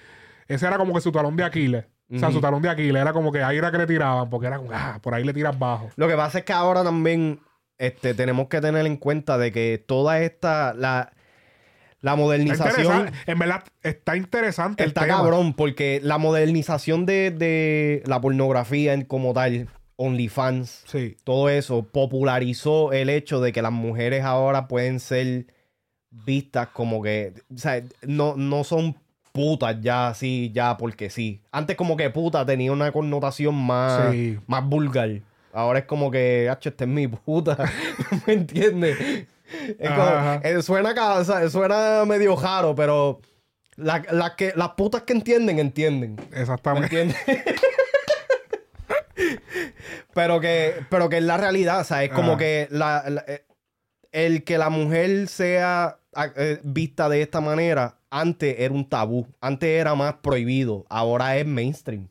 Ese 0.47 0.67
era 0.67 0.77
como 0.77 0.93
que 0.93 0.99
su 1.01 1.11
talón 1.11 1.35
de 1.37 1.43
Aquiles. 1.45 1.85
O 2.13 2.19
sea, 2.19 2.31
su 2.31 2.41
talón 2.41 2.61
de 2.61 2.69
Aquiles. 2.69 3.01
Era 3.01 3.11
como 3.13 3.31
que 3.31 3.41
ahí 3.41 3.57
era 3.57 3.71
que 3.71 3.77
le 3.77 3.87
tiraban. 3.87 4.29
Porque 4.29 4.47
era 4.47 4.57
como, 4.57 4.69
ah, 4.73 4.99
por 5.01 5.13
ahí 5.15 5.23
le 5.23 5.33
tiras 5.33 5.57
bajo. 5.57 5.89
Lo 5.95 6.07
que 6.07 6.15
pasa 6.15 6.39
es 6.39 6.43
que 6.45 6.51
ahora 6.53 6.83
también 6.83 7.39
este, 7.77 8.13
tenemos 8.13 8.47
que 8.47 8.61
tener 8.61 8.85
en 8.85 8.97
cuenta 8.97 9.37
de 9.37 9.51
que 9.51 9.83
toda 9.85 10.21
esta, 10.21 10.73
la, 10.73 11.11
la 12.01 12.15
modernización 12.15 12.69
interesante. 12.85 13.31
En 13.31 13.39
verdad, 13.39 13.63
está 13.81 14.15
interesante. 14.17 14.83
el 14.83 14.89
está 14.89 15.01
tema. 15.01 15.17
cabrón 15.17 15.53
porque 15.53 15.99
la 16.03 16.17
modernización 16.17 17.05
de, 17.05 17.31
de 17.31 18.03
la 18.05 18.19
pornografía 18.21 18.93
en- 18.93 19.03
como 19.05 19.33
tal, 19.33 19.67
OnlyFans, 19.95 20.83
Sí. 20.87 21.15
todo 21.23 21.49
eso 21.49 21.83
popularizó 21.83 22.91
el 22.93 23.09
hecho 23.09 23.41
de 23.41 23.51
que 23.53 23.61
las 23.61 23.71
mujeres 23.71 24.23
ahora 24.23 24.67
pueden 24.67 24.99
ser 24.99 25.45
vistas 26.09 26.67
como 26.69 27.01
que, 27.01 27.33
o 27.53 27.57
sea, 27.57 27.81
no, 28.01 28.35
no 28.35 28.63
son 28.63 28.97
putas 29.31 29.77
ya 29.81 30.09
así, 30.09 30.51
ya 30.53 30.77
porque 30.77 31.09
sí. 31.09 31.41
Antes 31.51 31.75
como 31.75 31.97
que 31.97 32.09
puta 32.11 32.45
tenía 32.45 32.71
una 32.71 32.91
connotación 32.91 33.55
más, 33.55 34.11
Sí. 34.11 34.37
más 34.45 34.63
vulgar. 34.65 35.21
Ahora 35.53 35.79
es 35.79 35.85
como 35.85 36.09
que, 36.11 36.49
hacho, 36.49 36.69
esta 36.69 36.83
es 36.83 36.89
mi 36.89 37.07
puta. 37.07 37.57
¿Me 38.27 38.33
entiendes? 38.33 38.97
Es 39.79 39.89
como- 39.89 40.01
Ajá. 40.01 40.41
eh, 40.43 40.61
suena, 40.63 40.93
o 41.19 41.23
sea, 41.23 41.47
suena 41.49 42.03
medio 42.05 42.35
raro, 42.35 42.73
pero 42.75 43.21
la- 43.75 44.03
la 44.11 44.35
que, 44.35 44.51
las 44.55 44.69
putas 44.69 45.03
que 45.03 45.13
entienden, 45.13 45.59
entienden. 45.59 46.15
¿Me 46.31 46.41
Exactamente. 46.41 47.01
entiendes? 47.01 47.17
pero 50.13 50.39
que 50.39 50.75
pero 50.89 51.09
que 51.09 51.17
es 51.17 51.23
la 51.23 51.37
realidad, 51.37 51.81
o 51.81 51.83
sea, 51.83 52.03
es 52.03 52.11
como 52.11 52.31
Ajá. 52.31 52.37
que 52.39 52.67
la, 52.71 53.03
la- 53.09 53.23
eh, 53.27 53.45
el 54.11 54.43
que 54.43 54.57
la 54.57 54.69
mujer 54.69 55.27
sea 55.27 55.97
ah, 56.13 56.27
eh, 56.35 56.59
vista 56.63 57.09
de 57.09 57.21
esta 57.21 57.41
manera 57.41 57.97
antes 58.09 58.55
era 58.59 58.73
un 58.73 58.87
tabú, 58.87 59.27
antes 59.41 59.69
era 59.69 59.95
más 59.95 60.15
prohibido, 60.15 60.85
ahora 60.89 61.37
es 61.37 61.45
mainstream, 61.45 62.07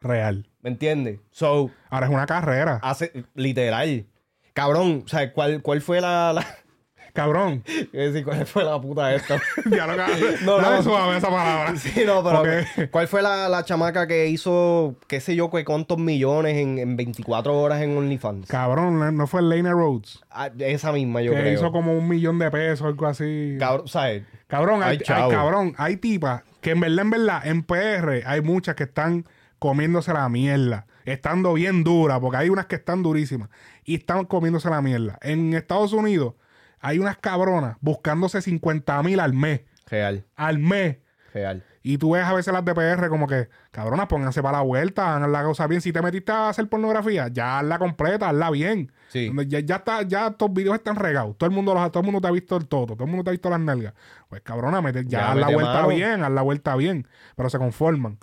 Real. 0.00 0.46
¿Me 0.66 0.72
entiendes? 0.72 1.20
So, 1.30 1.70
Ahora 1.90 2.06
es 2.08 2.12
una 2.12 2.26
carrera. 2.26 2.80
hace 2.82 3.12
literal. 3.36 4.04
Cabrón, 4.52 5.02
o 5.04 5.08
sea, 5.08 5.32
¿cuál, 5.32 5.62
cuál 5.62 5.80
fue 5.80 6.00
la, 6.00 6.32
la 6.32 6.44
Cabrón. 7.12 7.62
decir, 7.92 8.24
cuál 8.24 8.44
fue 8.46 8.64
la 8.64 8.80
puta 8.80 9.14
esta? 9.14 9.40
Diálogo. 9.64 10.02
No, 10.44 10.56
Dale 10.58 10.76
no. 10.78 10.82
suave 10.82 11.18
esa 11.18 11.30
palabra. 11.30 11.76
Sí, 11.76 12.02
no, 12.04 12.24
pero. 12.24 12.90
¿cuál 12.90 13.06
fue 13.06 13.22
la, 13.22 13.48
la 13.48 13.64
chamaca 13.64 14.08
que 14.08 14.26
hizo, 14.26 14.96
qué 15.06 15.20
sé 15.20 15.36
yo, 15.36 15.48
qué 15.50 15.64
cuántos 15.64 15.98
millones 15.98 16.56
en, 16.56 16.78
en 16.78 16.96
24 16.96 17.56
horas 17.56 17.80
en 17.82 17.96
OnlyFans? 17.96 18.48
Cabrón, 18.48 19.16
no 19.16 19.26
fue 19.28 19.40
Lena 19.42 19.70
Rhodes. 19.70 20.18
Ah, 20.30 20.50
esa 20.58 20.90
misma, 20.90 21.22
yo 21.22 21.30
que 21.32 21.38
creo. 21.42 21.52
hizo 21.54 21.70
como 21.70 21.96
un 21.96 22.08
millón 22.08 22.40
de 22.40 22.50
pesos, 22.50 22.84
algo 22.88 23.06
así. 23.06 23.56
Cabrón, 23.60 23.86
¿sabes? 23.86 24.24
Cabrón, 24.48 24.82
hay, 24.82 24.98
Ay, 25.06 25.14
hay- 25.14 25.30
cabrón, 25.30 25.74
hay 25.78 25.96
tipas 25.98 26.42
que 26.60 26.72
en 26.72 26.80
verdad, 26.80 27.02
en 27.04 27.10
verdad, 27.10 27.46
en 27.46 27.62
PR 27.62 28.22
hay 28.26 28.40
muchas 28.40 28.74
que 28.74 28.82
están 28.84 29.24
comiéndose 29.58 30.12
la 30.12 30.28
mierda, 30.28 30.86
estando 31.04 31.52
bien 31.54 31.84
duras, 31.84 32.18
porque 32.20 32.38
hay 32.38 32.48
unas 32.50 32.66
que 32.66 32.76
están 32.76 33.02
durísimas 33.02 33.48
y 33.84 33.94
están 33.96 34.24
comiéndose 34.24 34.68
la 34.70 34.82
mierda. 34.82 35.18
En 35.22 35.54
Estados 35.54 35.92
Unidos 35.92 36.34
hay 36.80 36.98
unas 36.98 37.16
cabronas 37.16 37.76
buscándose 37.80 38.42
50 38.42 39.02
mil 39.02 39.20
al 39.20 39.32
mes, 39.32 39.62
Real, 39.88 40.24
al 40.36 40.58
mes. 40.58 40.98
real. 41.32 41.62
Y 41.82 41.98
tú 41.98 42.10
ves 42.14 42.24
a 42.24 42.32
veces 42.32 42.52
las 42.52 42.64
de 42.64 42.74
PR 42.74 43.08
como 43.08 43.28
que, 43.28 43.48
cabronas, 43.70 44.06
pónganse 44.08 44.42
para 44.42 44.58
la 44.58 44.64
vuelta, 44.64 45.14
hagan 45.14 45.30
la 45.30 45.44
cosa 45.44 45.68
bien. 45.68 45.80
Si 45.80 45.92
te 45.92 46.02
metiste 46.02 46.32
a 46.32 46.48
hacer 46.48 46.68
pornografía, 46.68 47.28
ya 47.28 47.60
hazla 47.60 47.78
completa, 47.78 48.28
hazla 48.28 48.50
bien. 48.50 48.90
Sí. 49.06 49.30
Ya, 49.46 49.60
ya 49.60 49.76
está, 49.76 50.02
ya 50.02 50.26
estos 50.26 50.52
videos 50.52 50.74
están 50.74 50.96
regados. 50.96 51.38
Todo 51.38 51.48
el 51.48 51.54
mundo 51.54 51.74
los, 51.74 51.92
todo 51.92 52.00
el 52.00 52.06
mundo 52.06 52.20
te 52.20 52.26
ha 52.26 52.32
visto 52.32 52.56
el 52.56 52.66
todo, 52.66 52.86
todo 52.96 53.04
el 53.04 53.08
mundo 53.10 53.22
te 53.22 53.30
ha 53.30 53.32
visto 53.32 53.48
las 53.50 53.60
nalgas. 53.60 53.94
Pues 54.28 54.42
cabrona, 54.42 54.82
mete, 54.82 55.04
ya, 55.04 55.20
Ya, 55.20 55.30
haz 55.30 55.36
la 55.36 55.46
vuelta 55.48 55.72
mano. 55.74 55.88
bien, 55.88 56.24
haz 56.24 56.30
la 56.32 56.42
vuelta 56.42 56.74
bien. 56.74 57.06
Pero 57.36 57.50
se 57.50 57.58
conforman. 57.58 58.18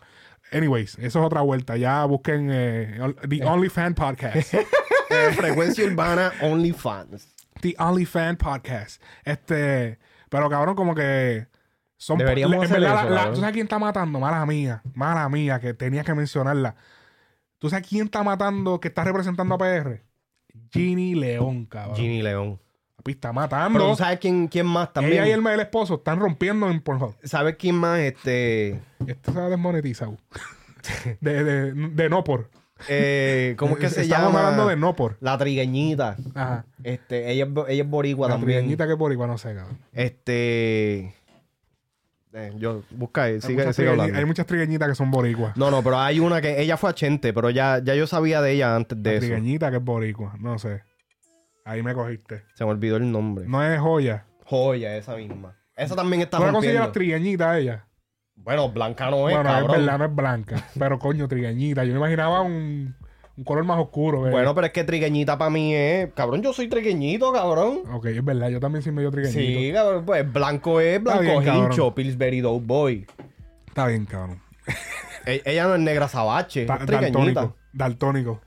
Anyways, 0.54 0.98
eso 1.00 1.20
es 1.20 1.26
otra 1.26 1.42
vuelta. 1.42 1.76
Ya 1.78 2.06
busquen 2.06 2.50
eh, 2.52 3.00
The 3.28 3.44
OnlyFans 3.46 3.96
Podcast. 3.96 4.54
Eh, 5.10 5.32
frecuencia 5.34 5.86
urbana 5.86 6.32
OnlyFans. 6.42 7.36
The 7.62 7.76
OnlyFans 7.78 8.38
Podcast. 8.40 9.02
Este, 9.24 10.00
pero 10.30 10.50
cabrón, 10.50 10.76
como 10.76 10.96
que 10.96 11.46
son 11.98 12.18
Deberíamos 12.18 12.56
en 12.58 12.64
hacer 12.64 12.80
verdad, 12.80 12.96
eso, 12.96 13.04
la- 13.04 13.10
la- 13.12 13.16
cabrón. 13.18 13.34
¿Tú 13.36 13.40
sabes 13.42 13.54
quién 13.54 13.66
está 13.66 13.78
matando? 13.80 14.20
Mala 14.20 14.44
mía, 14.48 14.82
mala 14.96 15.30
mía, 15.30 15.60
que 15.60 15.76
tenías 15.76 16.04
que 16.06 16.16
mencionarla. 16.16 16.76
¿Tú 17.60 17.70
sabes 17.70 17.88
quién 17.88 18.06
está 18.06 18.24
matando, 18.24 18.80
que 18.80 18.88
está 18.88 19.04
representando 19.04 19.54
a 19.54 19.58
PR? 19.60 20.02
Ginny 20.72 21.14
León, 21.14 21.66
cabrón. 21.66 21.96
Ginny 21.96 22.24
León. 22.24 22.60
Está 23.06 23.30
Pero 23.30 23.34
matando. 23.34 23.90
¿tú 23.90 23.96
sabes 23.96 24.20
quién, 24.20 24.48
quién 24.48 24.66
más 24.66 24.94
también? 24.94 25.24
Ella 25.24 25.28
y 25.28 25.32
el, 25.32 25.46
el 25.46 25.60
esposo 25.60 25.96
están 25.96 26.20
rompiendo 26.20 26.70
en 26.70 26.82
Pornhub. 26.82 27.16
¿Sabes 27.24 27.56
quién 27.58 27.76
más? 27.76 28.00
Este. 28.00 28.80
Esto 29.06 29.34
se 29.34 29.40
ha 29.40 29.50
desmonetizado. 29.50 30.18
de, 31.22 31.44
de, 31.44 31.74
de 31.74 32.10
no 32.10 32.24
por. 32.24 32.50
eh, 32.90 33.56
¿Cómo 33.58 33.74
es 33.76 33.80
que 33.80 33.90
se 33.90 34.02
Estamos 34.04 34.28
llama? 34.34 34.40
hablando 34.48 34.68
de 34.68 34.76
no 34.78 34.96
por. 34.96 35.18
La 35.22 35.38
trigueñita. 35.38 36.16
Ajá. 36.34 36.66
Este, 36.84 37.32
ella, 37.32 37.48
ella 37.68 37.84
es 37.84 37.90
boricua 37.90 38.28
La 38.28 38.36
también. 38.36 38.58
trigueñita 38.60 38.86
que 38.88 38.94
es 38.94 38.98
boricua, 38.98 39.28
no 39.28 39.38
sé, 39.38 39.54
cabrón. 39.56 39.78
Este. 39.92 41.14
eh, 42.34 42.52
yo, 42.58 42.84
busca 42.92 43.24
ahí, 43.24 43.40
sigue, 43.42 43.72
sigue 43.74 43.90
hablando. 43.90 44.18
hay 44.18 44.26
muchas 44.26 44.46
trigueñitas 44.46 44.90
que 44.90 44.96
son 44.96 45.12
boricuas. 45.12 45.56
No, 45.56 45.70
no, 45.72 45.84
pero 45.84 46.00
hay 46.00 46.20
una 46.20 46.42
que 46.42 46.62
ella 46.62 46.78
fue 46.78 46.90
a 46.90 46.94
Chente, 46.94 47.32
pero 47.34 47.50
ya, 47.50 47.80
ya 47.84 47.96
yo 47.96 48.08
sabía 48.08 48.42
de 48.42 48.52
ella 48.54 48.76
antes 48.76 49.02
de 49.02 49.12
La 49.12 49.18
eso. 49.18 49.26
trigueñita 49.28 49.70
que 49.72 49.78
es 49.78 49.84
boricua, 49.84 50.36
no 50.40 50.58
sé. 50.58 50.82
Ahí 51.66 51.82
me 51.82 51.94
cogiste. 51.94 52.44
Se 52.56 52.66
me 52.66 52.72
olvidó 52.72 52.98
el 52.98 53.12
nombre. 53.12 53.46
No 53.48 53.64
es 53.64 53.80
joya. 53.80 54.26
Joya, 54.46 54.98
esa 54.98 55.16
misma. 55.16 55.56
Esa 55.76 55.96
también 55.96 56.22
está 56.22 56.38
¿Tú 56.38 56.46
la 56.46 56.52
consideras 56.52 56.92
trigueñita 56.92 57.58
ella? 57.58 57.88
Bueno, 58.36 58.70
blanca 58.70 59.10
no 59.10 59.30
es, 59.30 59.36
bueno, 59.36 59.50
es 59.50 59.56
cabrón. 59.56 59.72
verdad, 59.72 59.98
no 60.00 60.06
es 60.06 60.16
blanca. 60.16 60.68
pero 60.80 61.00
coño, 61.00 61.28
trigueñita. 61.28 61.84
Yo 61.86 61.94
me 61.94 62.00
imaginaba 62.00 62.42
un, 62.42 62.96
un 63.38 63.44
color 63.44 63.64
más 63.64 63.80
oscuro. 63.80 64.22
¿verdad? 64.22 64.32
Bueno, 64.34 64.56
pero 64.56 64.68
es 64.68 64.74
que 64.74 64.84
trigueñita 64.84 65.38
para 65.38 65.50
mí 65.50 65.74
es... 65.74 66.12
Cabrón, 66.14 66.42
yo 66.42 66.52
soy 66.52 66.68
trigueñito, 66.68 67.32
cabrón. 67.32 67.82
Ok, 67.92 68.08
es 68.08 68.24
verdad. 68.26 68.50
Yo 68.50 68.60
también 68.60 68.82
soy 68.84 68.92
medio 68.92 69.12
trigueñito. 69.12 69.40
Sí, 69.40 69.72
cabrón. 69.74 70.06
Pues 70.06 70.32
blanco 70.32 70.82
es 70.82 71.02
blanco 71.02 71.40
bien, 71.40 71.56
hincho, 71.56 71.96
Pillsbury 71.96 72.42
Doughboy. 72.42 73.08
Está 73.68 73.88
bien, 73.88 74.06
cabrón. 74.06 74.42
E- 75.26 75.42
ella 75.46 75.68
no 75.68 75.76
es 75.76 75.82
negra 75.82 76.08
sabache, 76.08 76.64
es 76.64 76.68
trigueñita. 76.86 77.00
daltónico. 77.20 77.56
Daltónico. 77.72 78.42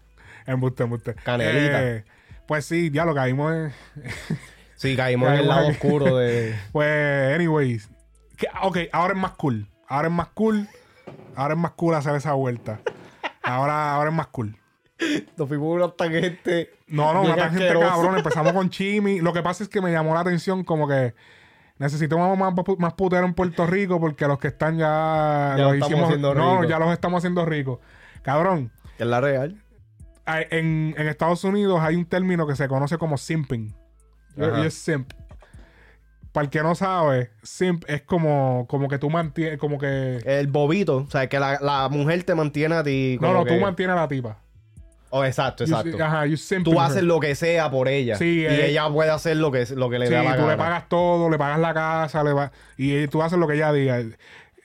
Embuste, 0.46 0.82
embuste. 0.82 1.14
Canelita. 1.14 1.82
Eh, 1.82 2.04
pues 2.46 2.64
sí, 2.64 2.90
ya 2.90 3.04
lo 3.04 3.14
caímos 3.14 3.52
en... 3.52 3.72
Sí, 4.76 4.94
caímos 4.94 5.30
en 5.30 5.36
el 5.36 5.48
lado 5.48 5.68
oscuro 5.68 6.16
de... 6.18 6.54
Pues, 6.72 7.34
anyways. 7.34 7.88
Que- 8.36 8.48
ok, 8.62 8.78
ahora 8.92 9.14
es 9.14 9.18
más 9.18 9.30
cool. 9.32 9.66
Ahora 9.88 10.08
es 10.08 10.14
más 10.14 10.28
cool. 10.34 10.68
Ahora 11.34 11.54
es 11.54 11.60
más 11.60 11.70
cool 11.72 11.94
hacer 11.94 12.14
esa 12.14 12.34
vuelta. 12.34 12.80
Ahora, 13.42 13.94
ahora 13.94 14.10
es 14.10 14.16
más 14.16 14.26
cool. 14.26 14.54
Nos 15.36 15.48
fuimos 15.48 15.74
una 15.76 15.90
tangente... 15.92 16.70
No, 16.88 17.14
no, 17.14 17.22
una 17.22 17.36
tangente 17.36 17.68
asquerosa. 17.68 17.88
cabrón. 17.88 18.16
Empezamos 18.18 18.52
con 18.52 18.68
Chimi. 18.68 19.20
Lo 19.20 19.32
que 19.32 19.42
pasa 19.42 19.62
es 19.64 19.70
que 19.70 19.80
me 19.80 19.90
llamó 19.92 20.12
la 20.14 20.20
atención 20.20 20.62
como 20.62 20.86
que 20.86 21.14
necesitamos 21.78 22.36
más, 22.38 22.52
más 22.78 22.92
putero 22.94 23.24
en 23.24 23.32
Puerto 23.34 23.66
Rico 23.66 23.98
porque 23.98 24.26
los 24.26 24.38
que 24.38 24.48
están 24.48 24.76
ya, 24.76 25.54
Ya 25.56 25.64
los 25.64 25.76
los 25.78 25.82
estamos 25.88 26.04
haciendo 26.06 26.34
No, 26.34 26.64
ya 26.64 26.78
los 26.78 26.92
estamos 26.92 27.18
haciendo 27.18 27.46
ricos. 27.46 27.78
Cabrón, 28.22 28.70
Que 28.98 29.04
es 29.04 29.08
la 29.08 29.20
real. 29.20 29.62
En, 30.26 30.94
en 30.96 31.08
Estados 31.08 31.44
Unidos 31.44 31.80
hay 31.82 31.96
un 31.96 32.04
término 32.06 32.46
que 32.46 32.56
se 32.56 32.68
conoce 32.68 32.98
como 32.98 33.16
simping. 33.16 33.74
Y- 34.36 34.42
Ajá. 34.44 34.62
Y 34.62 34.66
es 34.66 34.74
simp. 34.74 35.12
Para 36.32 36.44
el 36.44 36.50
que 36.50 36.62
no 36.62 36.74
sabe, 36.74 37.30
simp 37.42 37.84
es 37.88 38.02
como, 38.02 38.66
como 38.68 38.88
que 38.88 38.98
tú 38.98 39.08
mantienes, 39.08 39.58
como 39.58 39.78
que... 39.78 40.18
El 40.26 40.48
bobito. 40.48 40.98
O 40.98 41.10
sea, 41.10 41.28
que 41.30 41.40
la, 41.40 41.58
la 41.62 41.88
mujer 41.88 42.24
te 42.24 42.34
mantiene 42.34 42.74
a 42.74 42.82
ti 42.82 43.16
No, 43.20 43.28
como 43.28 43.38
no, 43.40 43.44
tú 43.46 43.54
que- 43.54 43.60
mantienes 43.60 43.96
a 43.96 44.00
la 44.00 44.08
tipa. 44.08 44.38
Oh, 45.08 45.24
exacto, 45.24 45.64
You- 45.64 45.74
exacto. 45.74 46.04
ajá, 46.04 46.26
you 46.26 46.36
simping 46.36 46.74
Tú 46.74 46.78
haces 46.80 46.98
her. 46.98 47.04
lo 47.04 47.20
que 47.20 47.34
sea 47.36 47.70
por 47.70 47.88
ella. 47.88 48.16
Sí, 48.16 48.40
y 48.40 48.44
eh, 48.44 48.66
ella 48.70 48.90
puede 48.90 49.10
hacer 49.10 49.36
lo 49.38 49.50
que, 49.50 49.64
lo 49.74 49.88
que 49.88 49.98
le 49.98 50.08
Sí, 50.08 50.12
dé 50.12 50.22
la 50.22 50.32
tú 50.34 50.40
gana. 50.42 50.52
le 50.52 50.56
pagas 50.58 50.88
todo, 50.90 51.30
le 51.30 51.38
pagas 51.38 51.58
la 51.60 51.72
casa, 51.72 52.22
le 52.22 52.32
va- 52.34 52.52
y 52.76 53.06
tú 53.06 53.22
haces 53.22 53.38
lo 53.38 53.46
que 53.46 53.54
ella 53.54 53.72
diga. 53.72 53.98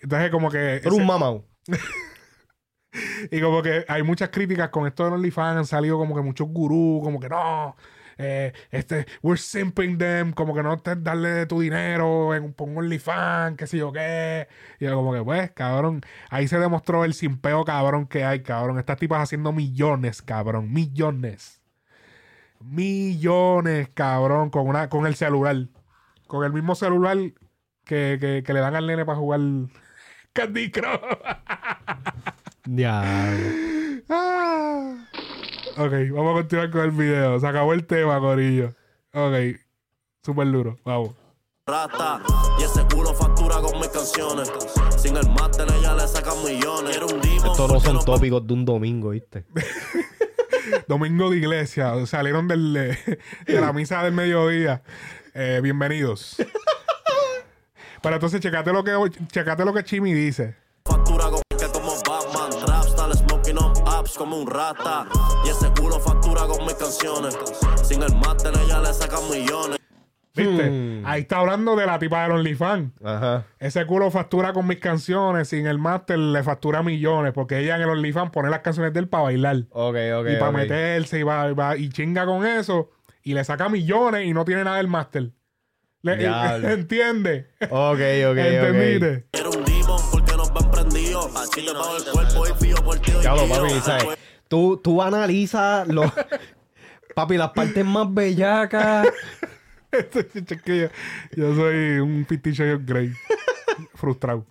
Entonces, 0.02 0.30
como 0.32 0.50
que. 0.50 0.80
Tú 0.84 0.90
eres 0.90 0.94
un 0.94 1.02
ese- 1.02 1.06
mamau. 1.06 1.46
Y 3.32 3.42
como 3.42 3.62
que 3.62 3.86
hay 3.88 4.04
muchas 4.04 4.30
críticas 4.30 4.70
con 4.70 4.88
esto 4.88 5.06
de 5.06 5.12
OnlyFans. 5.12 5.58
Han 5.58 5.66
salido 5.66 5.98
como 5.98 6.16
que 6.16 6.22
muchos 6.22 6.48
gurús, 6.50 7.04
como 7.04 7.20
que 7.20 7.30
no. 7.30 7.76
eh, 8.18 8.54
este, 8.72 9.06
we're 9.24 9.38
simping 9.42 9.98
them, 9.98 10.32
como 10.34 10.54
que 10.54 10.62
no 10.64 10.78
te 10.78 10.96
darle 10.96 11.46
tu 11.48 11.60
dinero 11.62 12.36
en 12.36 12.44
un 12.58 12.78
OnlyFans, 12.78 13.58
qué 13.58 13.68
sé 13.68 13.78
yo 13.78 13.92
qué. 13.92 14.48
Y 14.80 14.86
yo 14.86 14.96
como 14.96 15.14
que, 15.14 15.24
pues, 15.24 15.52
cabrón, 15.52 16.02
ahí 16.30 16.48
se 16.48 16.60
demostró 16.60 17.06
el 17.06 17.14
simpeo 17.14 17.64
cabrón 17.66 18.08
que 18.08 18.24
hay, 18.26 18.44
cabrón. 18.44 18.80
Estas 18.80 18.98
tipas 18.98 19.22
haciendo 19.24 19.52
millones, 19.54 20.22
cabrón, 20.22 20.72
millones. 20.72 21.62
Millones, 22.60 23.90
cabrón, 23.94 24.50
con 24.50 24.68
una, 24.68 24.90
con 24.90 25.06
el 25.08 25.16
celular. 25.16 25.68
Con 26.28 26.46
el 26.46 26.54
mismo 26.54 26.76
celular 26.76 27.18
que, 27.86 28.18
que, 28.20 28.44
que 28.46 28.54
le 28.54 28.60
dan 28.60 28.76
al 28.76 28.88
nene 28.88 29.06
para 29.06 29.18
jugar 29.18 29.42
Candy 30.34 30.72
Crush. 30.72 31.00
Diablo. 32.66 34.04
Ah. 34.10 35.08
Ok, 35.78 35.94
vamos 36.12 36.32
a 36.32 36.42
continuar 36.42 36.72
con 36.72 36.82
el 36.82 36.92
video. 36.92 37.40
Se 37.40 37.48
acabó 37.48 37.74
el 37.74 37.86
tema, 37.86 38.20
Corillo. 38.20 38.74
Ok, 39.14 39.58
súper 40.24 40.52
duro. 40.52 40.78
Vamos. 40.84 41.16
Rata, 41.66 42.22
y 42.60 42.64
ese 42.64 42.84
culo 42.94 43.14
factura 43.14 43.62
con 43.62 43.80
mis 43.80 43.88
canciones. 43.88 44.52
Sin 44.98 45.16
el 45.16 45.30
máster 45.30 45.68
ella 45.78 45.96
le 45.96 46.08
sacan 46.08 46.44
millones. 46.44 46.98
Era 46.98 47.06
un 47.06 47.22
demon 47.22 47.52
Estos 47.52 47.72
no 47.72 47.80
son 47.80 48.04
tópicos 48.04 48.46
de 48.46 48.54
un 48.54 48.66
domingo, 48.66 49.10
¿viste? 49.10 49.46
Domingo 50.88 51.30
de 51.30 51.38
iglesia. 51.38 52.06
Salieron 52.06 52.48
del, 52.48 52.74
de 52.74 52.98
la 53.48 53.74
misa 53.74 54.04
del 54.04 54.14
mediodía. 54.14 54.84
Eh, 55.34 55.60
bienvenidos. 55.64 56.36
Pero 58.02 58.16
entonces, 58.16 58.42
checate 58.42 58.74
lo 58.74 58.84
que, 58.84 58.92
checate 59.28 59.64
lo 59.64 59.74
que 59.74 59.84
Chimi 59.84 60.14
dice. 60.14 60.56
Como 64.18 64.38
un 64.38 64.48
rata. 64.48 65.08
Y 65.46 65.50
ese 65.50 65.70
culo 65.80 66.00
factura 66.00 66.42
con 66.48 66.66
mis 66.66 66.74
canciones. 66.76 67.38
Sin 67.84 68.02
el 68.04 68.16
máster 68.16 68.54
ella 68.64 68.80
le 68.82 68.94
sacan 68.94 69.22
millones. 69.30 69.78
¿Viste? 70.34 70.70
Hmm. 70.70 71.06
Ahí 71.06 71.22
está 71.22 71.40
hablando 71.40 71.76
de 71.76 71.86
la 71.86 72.00
tipa 72.00 72.24
del 72.24 72.32
OnlyFans. 72.34 72.92
Ajá. 73.04 73.46
Ese 73.60 73.86
culo 73.86 74.10
factura 74.12 74.54
con 74.54 74.66
mis 74.66 74.80
canciones. 74.80 75.50
Sin 75.50 75.68
el 75.68 75.78
máster 75.78 76.18
le 76.18 76.42
factura 76.44 76.84
millones. 76.84 77.34
Porque 77.34 77.60
ella 77.60 77.76
en 77.76 77.82
el 77.82 77.90
OnlyFans 77.90 78.32
pone 78.32 78.50
las 78.50 78.60
canciones 78.60 78.94
de 78.94 79.02
él 79.02 79.08
para 79.10 79.24
bailar. 79.26 79.58
Ok, 79.72 79.96
ok. 80.20 80.28
y 80.30 80.36
para 80.38 80.52
meterse 80.52 81.20
y 81.20 81.24
va, 81.24 81.50
y 81.50 81.54
va- 81.54 81.76
y 81.78 81.90
chinga 81.90 82.26
con 82.26 82.46
eso 82.46 82.90
y 83.24 83.34
le 83.34 83.44
saca 83.44 83.68
millones 83.70 84.26
y 84.26 84.34
no 84.34 84.46
tiene 84.46 84.64
nada 84.64 84.78
del 84.78 84.88
máster. 84.88 85.32
Le- 86.02 86.18
Diablo. 86.18 86.70
¿Entiende? 86.72 87.50
Ok, 87.70 87.70
ok, 87.70 88.32
ok. 88.32 88.38
¿Entendiste? 88.38 89.26
Te 91.52 91.74
pago 91.74 91.98
el 91.98 92.04
cuerpo 92.06 92.48
y 92.48 92.64
fío 92.64 92.76
por 92.78 93.00
ti. 93.00 93.12
Papi, 93.24 93.82
¿sabes? 93.82 94.18
Tú, 94.48 94.80
tú 94.84 95.02
analizas 95.02 95.88
los... 95.88 96.12
Papi, 97.16 97.38
las 97.38 97.52
partes 97.52 97.86
más 97.86 98.14
bellacas. 98.14 99.08
Este 99.92 100.46
chiquillo, 100.46 100.90
yo 101.36 101.54
soy 101.54 102.00
un 102.00 102.26
of 102.26 102.82
Grey. 102.86 103.14
Frustrado. 103.96 104.46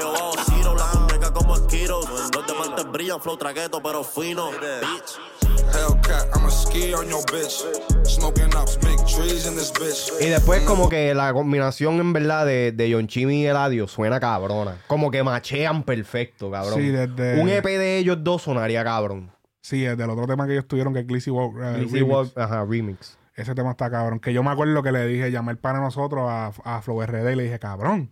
Yo 0.00 0.74
bajo 0.74 1.06
como. 1.32 1.56
Los 1.56 2.46
diamantes 2.46 2.90
brillan, 2.90 3.20
flow 3.20 3.36
traqueto, 3.36 3.80
pero 3.80 4.02
fino. 4.02 4.50
Bitch. 4.50 5.39
Hellcat, 5.80 6.36
I'ma 6.36 6.50
ski 6.50 6.92
on 6.94 7.08
your 7.08 7.22
bitch. 7.26 7.64
Smoking 8.06 8.54
ups, 8.54 8.76
big 8.78 8.98
trees 9.06 9.46
in 9.46 9.54
this 9.56 9.72
bitch. 9.72 10.12
Y 10.20 10.26
después 10.28 10.62
como 10.64 10.88
que 10.90 11.14
la 11.14 11.32
combinación 11.32 12.00
en 12.00 12.12
verdad 12.12 12.44
de, 12.44 12.72
de 12.72 12.92
John 12.92 13.06
Chimmy 13.06 13.42
y 13.42 13.46
Eladio 13.46 13.88
suena 13.88 14.20
cabrona. 14.20 14.76
Como 14.86 15.10
que 15.10 15.22
machean 15.22 15.82
perfecto, 15.84 16.50
cabrón. 16.50 16.74
Sí, 16.74 16.88
desde- 16.90 17.40
Un 17.40 17.48
EP 17.48 17.64
de 17.64 17.96
ellos 17.98 18.18
dos 18.22 18.42
sonaría 18.42 18.84
cabrón. 18.84 19.30
Sí, 19.62 19.84
es 19.86 19.96
del 19.96 20.10
otro 20.10 20.26
tema 20.26 20.46
que 20.46 20.52
ellos 20.52 20.68
tuvieron, 20.68 20.92
que 20.92 21.00
es 21.00 21.06
Glizzy 21.06 21.30
Walk. 21.30 21.54
eh, 21.58 21.72
Remix. 21.90 22.02
Walk, 22.02 22.38
ajá, 22.38 22.64
remix. 22.68 23.16
Ese 23.34 23.54
tema 23.54 23.70
está 23.70 23.90
cabrón. 23.90 24.20
Que 24.20 24.32
yo 24.34 24.42
me 24.42 24.50
acuerdo 24.50 24.82
que 24.82 24.92
le 24.92 25.06
dije, 25.06 25.30
llamé 25.30 25.52
el 25.52 25.58
pana 25.58 25.78
a 25.78 25.82
nosotros 25.82 26.28
a, 26.28 26.52
a 26.64 26.82
Flow 26.82 27.00
RD 27.02 27.32
y 27.32 27.36
le 27.36 27.42
dije, 27.44 27.58
cabrón, 27.58 28.10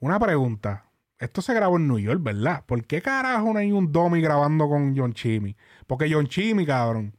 una 0.00 0.18
pregunta. 0.18 0.84
Esto 1.22 1.40
se 1.40 1.54
grabó 1.54 1.76
en 1.76 1.86
New 1.86 1.98
York, 2.00 2.20
¿verdad? 2.22 2.64
¿Por 2.66 2.84
qué 2.84 3.00
carajo 3.00 3.52
no 3.52 3.58
hay 3.60 3.70
un 3.70 3.92
Domi 3.92 4.20
grabando 4.20 4.68
con 4.68 4.96
John 4.96 5.12
Chimmy? 5.14 5.56
Porque 5.86 6.12
John 6.12 6.26
Chimmy, 6.26 6.66
cabrón. 6.66 7.16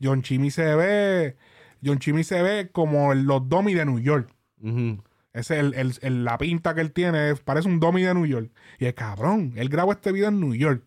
John 0.00 0.22
Chimmy 0.22 0.50
se 0.52 0.74
ve. 0.76 1.36
John 1.84 1.98
Chimmy 1.98 2.22
se 2.22 2.40
ve 2.40 2.70
como 2.70 3.12
el- 3.12 3.24
los 3.24 3.48
Domi 3.48 3.74
de 3.74 3.84
New 3.84 3.98
York. 3.98 4.28
Ese 5.32 5.58
el, 5.58 5.74
el- 5.74 5.94
el- 6.02 6.24
la 6.24 6.38
pinta 6.38 6.74
que 6.74 6.82
él 6.82 6.92
tiene 6.92 7.34
parece 7.34 7.66
un 7.68 7.80
Domi 7.80 8.02
de 8.02 8.14
New 8.14 8.26
York. 8.26 8.52
Y 8.78 8.86
es 8.86 8.94
cabrón, 8.94 9.52
él 9.56 9.68
grabó 9.68 9.90
este 9.92 10.12
video 10.12 10.28
en 10.28 10.38
New 10.38 10.54
York. 10.54 10.84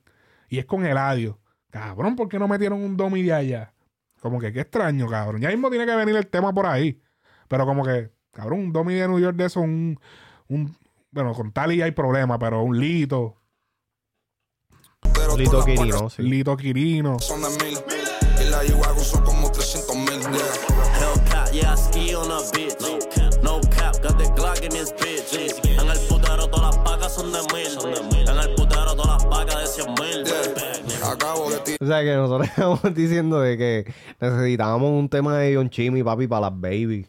Y 0.47 0.60
es 0.60 0.66
con 0.66 0.86
Eladio. 0.86 1.39
Cabrón, 1.72 2.16
¿por 2.16 2.30
qué 2.30 2.39
no 2.39 2.47
metieron 2.47 2.82
un 2.82 2.95
Domi 2.95 3.22
de 3.22 3.34
allá? 3.34 3.74
Como 4.22 4.39
que 4.39 4.53
qué 4.53 4.62
extraño, 4.62 5.08
cabrón. 5.08 5.41
Ya 5.41 5.49
mismo 5.49 5.70
tiene 5.70 5.86
que 5.86 5.95
venir 5.95 6.16
el 6.16 6.28
tema 6.28 6.53
por 6.53 6.68
ahí. 6.68 7.01
Pero 7.49 7.66
como 7.66 7.84
que, 7.84 8.12
cabrón, 8.32 8.60
un 8.60 8.72
Domi 8.72 8.93
de 8.93 9.08
New 9.10 9.20
York 9.20 9.36
de 9.36 9.45
eso, 9.45 9.60
un. 9.60 9.99
un 10.47 10.74
bueno, 11.16 11.34
con 11.34 11.53
Tali 11.53 11.82
hay 11.82 11.91
problema, 11.91 12.38
pero 12.38 12.61
un 12.61 12.78
Lito. 12.78 13.38
Pero 15.13 15.38
Lito 15.38 15.63
Quirino, 15.63 16.09
sí. 16.09 16.24
Lito 16.24 16.57
Quirino. 16.57 17.20
son 17.20 17.41
de 17.41 17.47
mil. 17.63 17.78
Y 18.41 18.49
la 18.49 18.61
G-Wagon 18.63 18.99
son 18.99 19.24
como 19.24 19.49
300 19.49 19.95
mil. 19.95 20.09
Hellcat, 20.09 21.53
yeah, 21.53 21.74
I 21.74 21.78
ski 21.78 22.16
on 22.16 22.30
a 22.30 22.41
bitch. 22.51 23.41
No 23.41 23.61
cap, 23.61 23.95
got 24.03 24.18
the 24.18 24.30
Glock 24.36 24.61
in 24.63 24.72
this 24.72 24.91
bitch. 24.99 25.63
En 25.63 25.88
el 25.88 25.99
putero 26.09 26.49
todas 26.49 26.76
las 26.76 26.84
pacas 26.84 27.16
son 27.16 27.32
de 27.32 27.39
mil. 27.53 28.28
En 28.28 28.38
el 28.38 28.55
putero 28.55 28.93
todas 28.93 29.24
las 29.24 29.26
pacas 29.26 29.61
de 29.61 29.68
100 29.68 29.93
mil. 29.93 31.01
Acabo 31.01 31.49
de 31.49 31.59
tirar. 31.59 31.78
O 31.80 31.86
sea 31.86 32.03
que 32.03 32.13
nosotros 32.13 32.49
estamos 32.49 32.93
diciendo 32.93 33.39
de 33.39 33.57
que 33.57 33.93
necesitábamos 34.20 34.91
un 34.91 35.07
tema 35.07 35.38
de 35.38 35.55
John 35.55 35.70
Chimmy, 35.70 36.03
papi, 36.03 36.28
para 36.28 36.49
las 36.49 36.59
baby. 36.59 37.07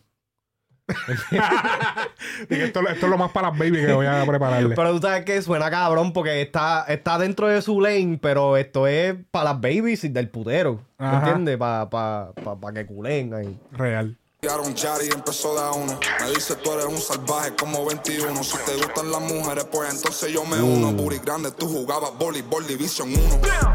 Esto, 2.49 2.81
esto 2.81 3.07
es 3.07 3.11
lo 3.11 3.19
más 3.19 3.31
para 3.33 3.51
las 3.51 3.59
baby 3.59 3.85
que 3.85 3.93
voy 3.93 4.07
a 4.07 4.25
prepararle. 4.27 4.75
Pero 4.75 4.93
tú 4.93 5.01
sabes 5.01 5.25
que 5.25 5.41
suena 5.43 5.71
cabrón 5.71 6.13
porque 6.13 6.43
está, 6.43 6.85
está 6.89 7.19
dentro 7.19 7.49
de 7.49 7.61
su 7.63 7.81
lane, 7.81 8.19
pero 8.21 8.57
esto 8.57 8.87
es 8.87 9.15
para 9.31 9.53
las 9.53 9.61
babies 9.61 10.13
del 10.13 10.29
putero. 10.29 10.81
¿Me 10.99 11.17
entiendes? 11.17 11.57
Para 11.57 11.91
pa, 11.91 12.33
pa, 12.33 12.57
pa 12.57 12.73
que 12.73 12.87
culen 12.87 13.35
ahí. 13.35 13.59
Real. 13.73 14.17
Y 14.43 15.13
empezó 15.13 15.55
de 15.55 15.61
a 15.61 15.73
uno. 15.73 15.99
Me 16.21 16.31
dice 16.31 16.55
tú 16.57 16.71
eres 16.73 16.85
un 16.85 16.99
salvaje 16.99 17.53
como 17.57 17.85
21. 17.85 18.45
Si 18.45 18.57
te 18.59 18.77
gustan 18.77 19.11
las 19.11 19.21
mujeres, 19.21 19.67
pues 19.73 19.93
entonces 19.93 20.33
yo 20.33 20.45
me 20.45 20.63
uno. 20.63 20.93
Booty 20.93 21.19
grande, 21.19 21.51
tú 21.51 21.67
jugabas 21.69 22.17
voleibol 22.17 22.65
Division 22.65 23.09
1. 23.13 23.21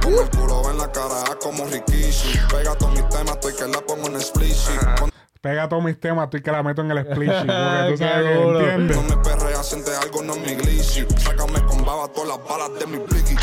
Con 0.02 0.14
el 0.14 0.30
culo 0.30 0.72
en 0.72 0.78
la 0.78 0.90
cara 0.90 1.24
como 1.42 1.66
Rikishi. 1.66 2.40
Pega 2.50 2.74
todos 2.76 2.94
mis 2.94 3.10
temas, 3.10 3.34
estoy 3.34 3.54
que 3.54 3.68
la 3.68 3.82
pongo 3.82 4.08
en 4.08 4.16
split 4.16 4.54
sheet. 4.54 5.11
Pega 5.42 5.68
todos 5.68 5.84
mis 5.84 6.00
temas, 6.00 6.26
estoy 6.26 6.42
que 6.42 6.52
la 6.52 6.62
meto 6.62 6.82
en 6.82 6.92
el 6.92 7.00
split 7.00 7.30
sheet, 7.32 7.48
Porque 7.48 7.88
tú 7.92 7.98
sabes 7.98 8.26
que 8.26 8.74
entiendes. 8.74 8.98
No 8.98 9.04
me 9.16 9.24
perrea, 9.24 9.64
siente 9.64 9.90
algo, 9.96 10.22
no 10.22 10.34
es 10.36 10.40
mi 10.42 10.54
glitchy. 10.56 11.06
Sácame 11.18 11.60
con 11.66 11.84
baba 11.84 12.08
todas 12.10 12.30
las 12.30 12.48
balas 12.48 12.80
de 12.80 12.86
mi 12.86 12.98
blicky. 13.00 13.36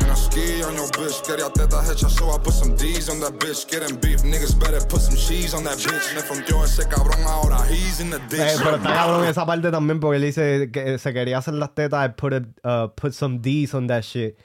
And 0.00 0.10
I 0.10 0.14
ski 0.16 0.62
on 0.64 0.74
your 0.74 0.88
bitch. 0.98 1.22
Quería 1.24 1.48
tetas 1.52 1.88
hechas, 1.90 2.10
so 2.12 2.34
I 2.34 2.38
put 2.42 2.54
some 2.54 2.74
D's 2.74 3.08
on 3.08 3.20
that 3.20 3.34
bitch. 3.38 3.68
Getting 3.70 4.00
beef, 4.00 4.22
niggas 4.24 4.58
better 4.58 4.80
put 4.88 5.00
some 5.00 5.16
cheese 5.16 5.54
on 5.54 5.62
that 5.62 5.76
bitch. 5.78 6.12
Me 6.16 6.22
fronteó 6.22 6.64
ese 6.64 6.88
cabrón, 6.88 7.22
ahora 7.24 7.58
he's 7.70 8.00
in 8.00 8.10
the 8.10 8.18
ditch. 8.28 8.40
Eh, 8.40 8.56
pero 8.58 8.76
está 8.76 8.92
cabrón 8.94 9.24
esa 9.26 9.46
parte 9.46 9.70
también 9.70 10.00
porque 10.00 10.16
él 10.16 10.22
dice 10.22 10.70
que 10.72 10.98
se 10.98 11.12
quería 11.12 11.38
hacer 11.38 11.54
las 11.54 11.72
tetas, 11.72 12.14
put, 12.16 12.32
a- 12.64 12.84
uh, 12.84 12.88
put 12.96 13.12
some 13.12 13.38
D's 13.40 13.74
on 13.74 13.86
that 13.86 14.02
shit. 14.02 14.36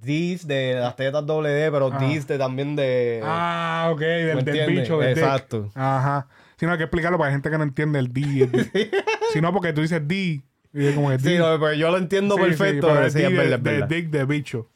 D's 0.00 0.46
de 0.46 0.74
las 0.74 0.96
tetas 0.96 1.24
doble 1.26 1.50
D, 1.50 1.70
pero 1.70 1.90
D's 1.90 2.26
de 2.26 2.38
también 2.38 2.74
de... 2.76 3.20
Ah, 3.22 3.88
ok, 3.92 4.00
del, 4.00 4.44
bicho, 4.68 4.98
del 4.98 5.14
dick. 5.14 5.22
Exacto. 5.24 5.70
Ajá. 5.74 6.28
Si 6.56 6.66
no 6.66 6.72
hay 6.72 6.78
que 6.78 6.84
explicarlo 6.84 7.18
para 7.18 7.30
gente 7.32 7.50
que 7.50 7.58
no 7.58 7.64
entiende 7.64 7.98
el 7.98 8.12
D. 8.12 8.20
el 8.44 8.50
D. 8.72 8.90
si 9.32 9.40
no, 9.40 9.52
porque 9.52 9.72
tú 9.72 9.80
dices 9.82 10.00
D. 10.06 10.42
Y 10.74 10.86
es 10.86 10.94
como 10.94 11.10
que 11.10 11.18
Sí, 11.18 11.30
D. 11.30 11.38
no, 11.38 11.58
pero 11.60 11.74
yo 11.74 11.90
lo 11.90 11.98
entiendo 11.98 12.36
Sí, 12.36 12.42
sí, 12.42 12.48
perfecto. 12.50 12.86
pero 12.88 13.10
sí, 13.10 13.22
es 13.22 13.30
de, 13.30 13.56
verdad, 13.58 13.88
dick 13.88 14.08
de 14.10 14.24
bicho. 14.24 14.68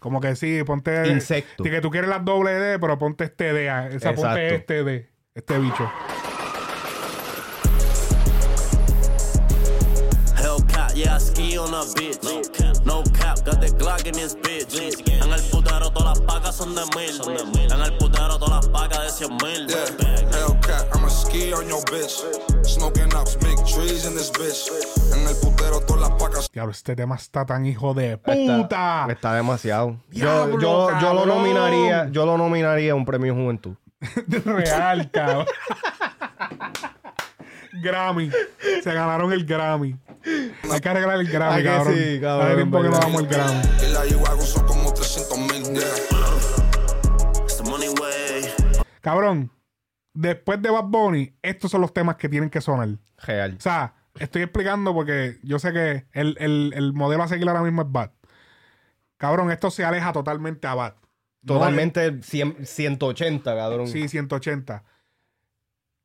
Como 0.00 0.20
que 0.20 0.34
sí, 0.36 0.62
ponte. 0.64 1.08
Insecto. 1.08 1.62
De 1.62 1.70
que 1.70 1.80
tú 1.80 1.90
quieres 1.90 2.10
la 2.10 2.18
doble 2.18 2.52
D, 2.52 2.78
pero 2.78 2.98
ponte 2.98 3.24
este 3.24 3.52
D. 3.52 3.70
ah, 3.70 3.88
O 3.94 3.98
sea, 3.98 4.14
ponte 4.14 4.46
Exacto. 4.48 4.54
este 4.54 4.84
D. 4.84 5.08
Este 5.34 5.58
bicho. 5.58 5.90
Yeah, 10.96 11.16
I 11.16 11.18
ski 11.18 11.58
on 11.58 11.68
a 11.74 11.84
bitch. 11.94 12.24
No 12.86 13.02
cap, 13.18 13.44
got 13.44 13.60
the 13.60 13.68
Glock 13.78 14.06
in 14.06 14.14
this 14.14 14.34
bitch. 14.34 14.74
En 15.22 15.30
el 15.32 15.40
putero 15.50 15.90
todas 15.92 16.18
las 16.18 16.20
pacas 16.20 16.56
son 16.56 16.74
de 16.74 16.82
mil. 16.96 17.70
En 17.70 17.80
el 17.80 17.92
putero 17.98 18.38
todas 18.38 18.66
las 18.66 18.68
pacas 18.68 19.04
de 19.04 19.26
100 19.26 19.36
mil. 19.42 19.66
Yeah, 19.68 19.86
Hellcat, 20.32 20.94
I'ma 20.94 21.08
ski 21.08 21.52
on 21.52 21.68
your 21.68 21.82
bitch. 21.84 22.22
Smoking 22.64 23.14
ups, 23.14 23.36
big 23.36 23.56
trees 23.66 24.06
in 24.06 24.14
this 24.14 24.30
bitch. 24.30 24.70
En 25.14 25.26
el 25.26 25.34
putero 25.36 25.80
todas 25.86 26.08
las 26.08 26.18
pacas. 26.20 26.50
Diablo, 26.52 26.72
este 26.72 26.96
tema 26.96 27.16
está 27.16 27.44
tan 27.44 27.66
hijo 27.66 27.92
de 27.94 28.12
Está, 28.14 28.32
puta. 28.32 29.06
está 29.10 29.34
demasiado. 29.34 29.96
Diablo, 30.10 30.60
yo, 30.60 30.90
yo, 30.90 31.00
yo 31.00 31.14
lo 31.14 31.26
nominaría, 31.26 32.08
yo 32.10 32.24
lo 32.24 32.38
nominaría 32.38 32.92
a 32.92 32.94
un 32.94 33.04
premio 33.04 33.34
juventud. 33.34 33.74
Real, 34.44 35.10
cabrón. 35.10 35.46
Grammy. 37.82 38.30
Se 38.82 38.92
ganaron 38.92 39.32
el 39.32 39.44
Grammy. 39.44 39.96
Hay 40.72 40.80
que 40.80 40.88
arreglar 40.88 41.20
el 41.20 41.28
Grammy, 41.28 41.62
cabrón. 41.62 41.94
sí, 41.94 42.20
cabrón, 42.20 42.46
Hace 42.46 42.54
tiempo 42.56 42.82
que 42.82 42.88
no 42.88 42.98
damos 42.98 43.22
el 43.22 43.28
Grammy. 43.28 43.60
Y 43.86 43.92
la 43.92 44.40
son 44.42 44.66
como 44.66 44.92
300 44.92 45.38
mil. 45.38 45.62
Yeah. 45.74 45.82
It's 47.44 47.56
the 47.58 47.62
money 47.70 47.88
way. 47.88 48.52
Cabrón, 49.00 49.52
después 50.12 50.60
de 50.60 50.70
Bad 50.70 50.84
Bunny, 50.84 51.36
estos 51.42 51.70
son 51.70 51.80
los 51.80 51.92
temas 51.94 52.16
que 52.16 52.28
tienen 52.28 52.50
que 52.50 52.60
sonar. 52.60 52.88
Real. 53.18 53.54
O 53.56 53.60
sea, 53.60 53.94
estoy 54.18 54.42
explicando 54.42 54.92
porque 54.92 55.38
yo 55.42 55.58
sé 55.58 55.72
que 55.72 56.06
el, 56.12 56.36
el- 56.40 56.72
el 56.74 56.92
modelo 56.92 57.22
a 57.22 57.28
seguir 57.28 57.48
ahora 57.48 57.62
mismo 57.62 57.82
es 57.82 57.88
Bad. 57.92 58.10
Cabrón, 59.18 59.50
esto 59.50 59.70
se 59.70 59.84
aleja 59.84 60.12
totalmente 60.12 60.66
a 60.66 60.74
Bad. 60.74 60.94
No 61.42 61.54
Totalmente 61.54 62.22
100 62.22 62.66
180, 62.66 63.54
cabrón. 63.54 63.86
sí, 63.86 64.08
180. 64.08 64.82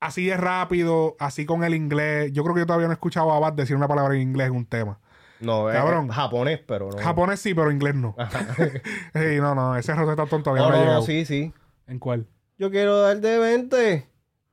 Así 0.02 0.26
de 0.26 0.36
rápido, 0.36 1.16
así 1.20 1.46
con 1.46 1.64
el 1.64 1.74
inglés. 1.74 2.32
Yo 2.34 2.44
creo 2.44 2.54
que 2.56 2.62
yo 2.62 2.66
todavía 2.66 2.88
no 2.88 2.92
he 2.92 2.96
escuchado 2.96 3.32
a 3.32 3.40
Bad 3.40 3.54
decir 3.54 3.76
una 3.78 3.88
palabra 3.88 4.16
en 4.16 4.22
inglés 4.22 4.48
en 4.48 4.56
un 4.56 4.66
tema. 4.66 5.00
No, 5.40 5.70
es 5.70 5.76
Cabrón. 5.78 6.10
japonés, 6.10 6.60
pero 6.68 6.90
no. 6.92 6.98
Japonés 6.98 7.40
sí, 7.40 7.54
pero 7.54 7.72
inglés 7.72 7.96
no. 7.96 8.16
sí, 9.14 9.38
no, 9.40 9.56
no, 9.56 9.78
ese 9.78 9.94
Rosetta 9.96 10.24
Stone 10.24 10.44
todavía 10.44 10.64
No, 10.68 10.72
no, 10.72 10.82
llegado. 10.82 11.02
sí, 11.04 11.24
sí. 11.26 11.54
¿En 11.88 12.00
cuál? 12.00 12.28
Yo 12.58 12.70
quiero 12.70 13.00
dar 13.02 13.20
de 13.22 13.40
20. 13.40 14.08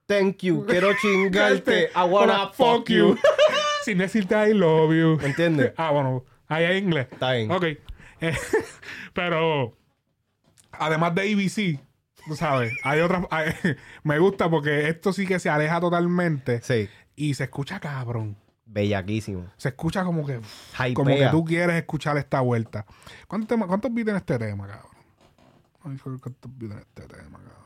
Thank 0.07 0.36
you. 0.42 0.64
Quiero 0.66 0.88
chingarte. 1.03 1.90
I 1.94 2.05
wanna 2.09 2.49
fuck 2.53 2.88
you. 2.88 3.16
Sin 3.84 3.99
decirte 3.99 4.34
I 4.51 4.55
love 4.55 4.92
you. 4.94 5.16
¿Me 5.20 5.26
entiendes? 5.28 5.72
Ah, 5.76 5.90
bueno, 5.90 6.24
ahí 6.46 6.64
hay 6.64 6.78
inglés. 6.78 7.09
Está 7.11 7.32
bien. 7.32 7.51
Ok. 7.51 7.64
Eh, 8.20 8.34
pero, 9.14 9.76
además 10.72 11.14
de 11.14 11.22
ABC, 11.22 11.80
tú 12.29 12.37
sabes, 12.37 12.72
hay 12.85 13.01
otras. 13.01 13.24
hay- 13.31 13.53
me 14.05 14.18
gusta 14.18 14.49
porque 14.49 14.89
esto 14.89 15.12
sí 15.12 15.26
que 15.26 15.39
se 15.41 15.49
aleja 15.51 15.81
totalmente 15.81 16.61
Sí. 16.62 16.89
y 17.16 17.35
se 17.35 17.45
escucha 17.45 17.81
cabrón. 17.81 18.37
Bellaquísimo. 18.66 19.47
Se 19.57 19.70
escucha 19.70 20.05
como 20.05 20.26
que. 20.26 20.41
Hypea. 20.74 20.95
Como 20.95 21.09
que 21.16 21.29
tú 21.31 21.45
quieres 21.45 21.76
escuchar 21.76 22.18
esta 22.18 22.41
vuelta. 22.43 22.85
¿Cuántos, 23.26 23.49
temas- 23.49 23.66
cuántos 23.66 23.93
beats 23.95 24.11
en 24.11 24.16
este 24.16 24.39
tema, 24.39 24.66
cabrón? 24.66 24.93
Ay, 25.85 25.97
¿Cuántos 25.99 26.51
beats 26.59 26.72
en 26.74 26.79
este 26.79 27.03
tema, 27.07 27.39
cabrón? 27.39 27.59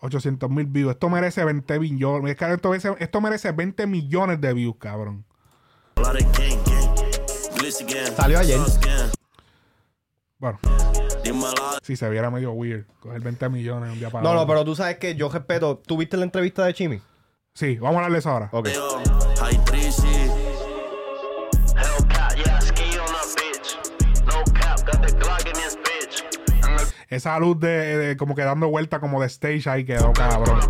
800 0.00 0.48
mil 0.48 0.66
views. 0.66 0.92
Esto 0.92 1.08
merece 1.10 1.44
20 1.44 1.78
billones. 1.80 2.30
Es 2.30 2.36
que 2.36 2.52
Esto 2.52 2.68
merece, 2.70 2.94
esto 3.00 3.20
merece 3.20 3.50
20 3.50 3.86
millones 3.88 4.40
de 4.40 4.54
views, 4.54 4.76
cabrón. 4.78 5.24
Salió 8.16 8.38
ayer. 8.38 8.60
Bueno. 10.38 10.58
Si 11.82 11.96
se 11.96 12.08
viera 12.10 12.30
medio 12.30 12.52
weird, 12.52 12.86
coger 13.00 13.20
20 13.20 13.48
millones 13.48 13.92
un 13.92 13.98
día 13.98 14.10
para 14.10 14.22
No, 14.24 14.34
no, 14.34 14.40
otro. 14.42 14.54
pero 14.54 14.64
tú 14.64 14.74
sabes 14.76 14.98
que 14.98 15.14
yo 15.14 15.28
respeto. 15.28 15.78
¿Tú 15.86 15.96
viste 15.96 16.16
la 16.16 16.24
entrevista 16.24 16.64
de 16.64 16.74
Chimi? 16.74 17.00
Sí, 17.54 17.76
vamos 17.76 17.96
a 17.96 17.98
hablar 17.98 18.12
de 18.12 18.18
eso 18.18 18.30
ahora. 18.30 18.48
Ok. 18.52 18.68
Yo, 18.68 19.02
high 19.40 19.64
3 19.64 19.98
Hellcat, 21.76 22.36
yeah, 22.36 22.60
ski 22.60 22.82
on 22.98 23.14
a 23.14 23.24
bitch. 23.36 23.76
No 24.26 24.44
cap, 24.52 24.78
got 24.86 25.00
the 25.06 25.12
Glock 25.18 25.46
in 25.46 25.52
this 25.54 25.76
bitch. 25.76 26.24
Esa 27.08 27.38
luz 27.38 27.58
de, 27.58 27.96
de 27.98 28.16
como 28.16 28.34
que 28.34 28.42
dando 28.42 28.68
vuelta 28.68 29.00
como 29.00 29.20
de 29.20 29.26
stage 29.28 29.68
ahí 29.68 29.84
quedó, 29.84 30.12
cabrón. 30.12 30.60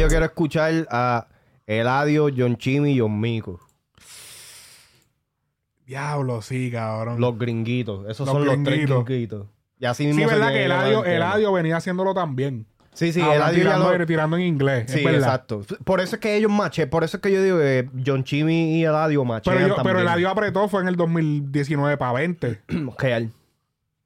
Yo 0.00 0.08
quiero 0.08 0.24
escuchar 0.24 0.86
a 0.90 1.28
Eladio, 1.66 2.28
John 2.34 2.56
Chimi 2.56 2.92
y 2.92 3.00
John 3.00 3.20
Mico. 3.20 3.60
Diablo, 5.86 6.40
sí, 6.40 6.70
cabrón. 6.70 7.20
Los 7.20 7.38
gringuitos. 7.38 8.08
Esos 8.08 8.26
Los 8.26 8.34
son 8.36 8.44
los 8.46 8.54
gringuitos. 8.54 9.04
tres 9.04 9.04
gringuitos. 9.04 9.46
Y 9.78 9.84
así 9.86 10.06
mismo 10.06 10.22
sí, 10.22 10.28
se 10.28 10.34
verdad 10.34 10.52
que 10.52 10.64
Eladio. 10.64 11.04
Eladio 11.04 11.52
venía 11.52 11.76
haciéndolo 11.76 12.14
también. 12.14 12.66
Sí, 12.92 13.12
sí, 13.12 13.20
Ahora 13.20 13.36
Eladio 13.36 13.58
ya 13.58 13.62
tirando, 13.64 13.98
lo... 13.98 14.06
tirando 14.06 14.36
en 14.36 14.42
inglés. 14.42 14.90
Sí, 14.90 15.00
es 15.00 15.14
exacto. 15.14 15.62
Por 15.84 16.00
eso 16.00 16.16
es 16.16 16.20
que 16.20 16.36
ellos 16.36 16.50
maché. 16.50 16.86
Por 16.86 17.04
eso 17.04 17.16
es 17.18 17.22
que 17.22 17.32
yo 17.32 17.42
digo 17.42 17.58
que 17.58 17.88
John 18.04 18.24
Chimi 18.24 18.78
y 18.78 18.84
Eladio 18.84 19.24
machean 19.24 19.56
Pero, 19.56 19.68
yo, 19.68 19.82
pero 19.82 20.00
Eladio 20.00 20.28
apretó 20.28 20.68
fue 20.68 20.82
en 20.82 20.88
el 20.88 20.96
2019 20.96 21.96
para 21.96 22.12
20. 22.12 22.60
Real. 22.98 23.32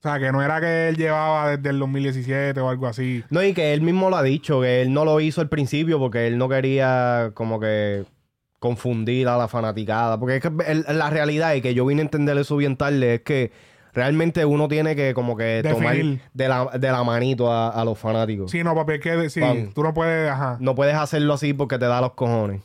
O 0.04 0.08
sea, 0.10 0.18
que 0.18 0.30
no 0.32 0.42
era 0.42 0.60
que 0.60 0.88
él 0.88 0.96
llevaba 0.98 1.56
desde 1.56 1.70
el 1.70 1.78
2017 1.78 2.60
o 2.60 2.68
algo 2.68 2.86
así. 2.86 3.24
No, 3.30 3.42
y 3.42 3.54
que 3.54 3.72
él 3.72 3.80
mismo 3.80 4.10
lo 4.10 4.16
ha 4.16 4.22
dicho, 4.22 4.60
que 4.60 4.82
él 4.82 4.92
no 4.92 5.06
lo 5.06 5.18
hizo 5.20 5.40
al 5.40 5.48
principio 5.48 5.98
porque 5.98 6.26
él 6.26 6.36
no 6.36 6.46
quería 6.46 7.30
como 7.32 7.58
que 7.58 8.04
confundir 8.58 9.28
a 9.28 9.38
la 9.38 9.48
fanaticada. 9.48 10.18
Porque 10.20 10.36
es 10.36 10.42
que 10.42 10.50
el- 10.66 10.84
la 10.98 11.08
realidad 11.08 11.54
y 11.54 11.62
que 11.62 11.72
yo 11.72 11.86
vine 11.86 12.02
a 12.02 12.04
entender 12.04 12.36
eso 12.36 12.56
bien 12.58 12.76
tarde 12.76 13.14
es 13.14 13.20
que 13.22 13.50
realmente 13.94 14.44
uno 14.44 14.68
tiene 14.68 14.94
que 14.94 15.14
como 15.14 15.36
que 15.38 15.62
tomar 15.66 15.96
de 15.96 16.48
la, 16.48 16.66
de 16.78 16.92
la 16.92 17.02
manito 17.02 17.50
a, 17.50 17.68
a 17.70 17.82
los 17.86 17.98
fanáticos. 17.98 18.50
Sí, 18.50 18.62
no, 18.62 18.74
papi, 18.74 18.94
es 18.94 19.00
que 19.00 19.30
sí, 19.30 19.40
Vamos. 19.40 19.72
tú 19.72 19.82
no 19.82 19.94
puedes, 19.94 20.30
ajá. 20.30 20.58
No 20.60 20.74
puedes 20.74 20.96
hacerlo 20.96 21.32
así 21.32 21.54
porque 21.54 21.78
te 21.78 21.86
da 21.86 22.02
los 22.02 22.12
cojones. 22.12 22.60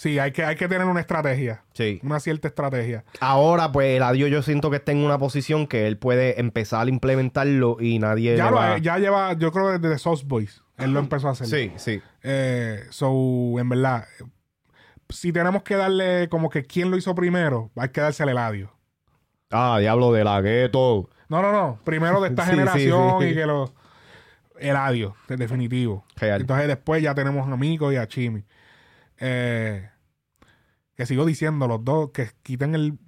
Sí, 0.00 0.16
hay 0.20 0.30
que, 0.30 0.44
hay 0.44 0.54
que 0.54 0.68
tener 0.68 0.86
una 0.86 1.00
estrategia. 1.00 1.64
Sí. 1.74 1.98
Una 2.04 2.20
cierta 2.20 2.46
estrategia. 2.46 3.04
Ahora, 3.18 3.72
pues, 3.72 3.96
el 3.96 4.02
adiós 4.04 4.30
yo 4.30 4.42
siento 4.42 4.70
que 4.70 4.76
está 4.76 4.92
en 4.92 4.98
una 4.98 5.18
posición 5.18 5.66
que 5.66 5.88
él 5.88 5.98
puede 5.98 6.40
empezar 6.40 6.86
a 6.86 6.88
implementarlo 6.88 7.78
y 7.80 7.98
nadie 7.98 8.36
Ya, 8.36 8.48
lo, 8.50 8.56
va- 8.58 8.78
ya 8.78 8.98
lleva, 8.98 9.32
yo 9.32 9.50
creo 9.50 9.76
desde 9.76 9.98
Sauce 9.98 10.24
Boys. 10.24 10.62
Él 10.76 10.92
lo 10.92 11.00
empezó 11.00 11.26
a 11.26 11.32
hacer. 11.32 11.48
Sí, 11.48 11.72
sí. 11.74 12.00
Eh, 12.22 12.84
so, 12.90 13.10
en 13.58 13.68
verdad, 13.68 14.04
si 15.08 15.32
tenemos 15.32 15.64
que 15.64 15.74
darle 15.74 16.28
como 16.28 16.48
que 16.48 16.62
quién 16.64 16.92
lo 16.92 16.96
hizo 16.96 17.12
primero, 17.16 17.72
hay 17.74 17.88
que 17.88 18.00
dársele 18.00 18.30
el 18.30 18.38
Eladio. 18.38 18.72
Ah, 19.50 19.78
diablo 19.80 20.12
de 20.12 20.22
la 20.22 20.40
gueto. 20.40 21.10
No, 21.28 21.42
no, 21.42 21.50
no. 21.50 21.80
Primero 21.82 22.20
de 22.20 22.28
esta 22.28 22.44
Sí, 22.44 22.50
generación 22.50 23.16
sí, 23.20 23.26
sí. 23.26 23.32
y 23.32 23.34
que 23.34 23.46
lo. 23.46 23.72
Eladio, 24.60 25.16
de 25.28 25.36
definitivo. 25.36 26.04
Real. 26.16 26.40
Entonces 26.40 26.68
después 26.68 27.02
ya 27.02 27.14
tenemos 27.14 27.48
a 27.50 27.56
Mico 27.56 27.92
y 27.92 27.96
a 27.96 28.06
Chimi. 28.06 28.44
Eh, 29.20 29.88
que 30.94 31.06
sigo 31.06 31.24
diciendo, 31.24 31.66
los 31.68 31.84
dos, 31.84 32.10
que 32.12 32.28
quiten 32.42 32.74
el. 32.74 32.98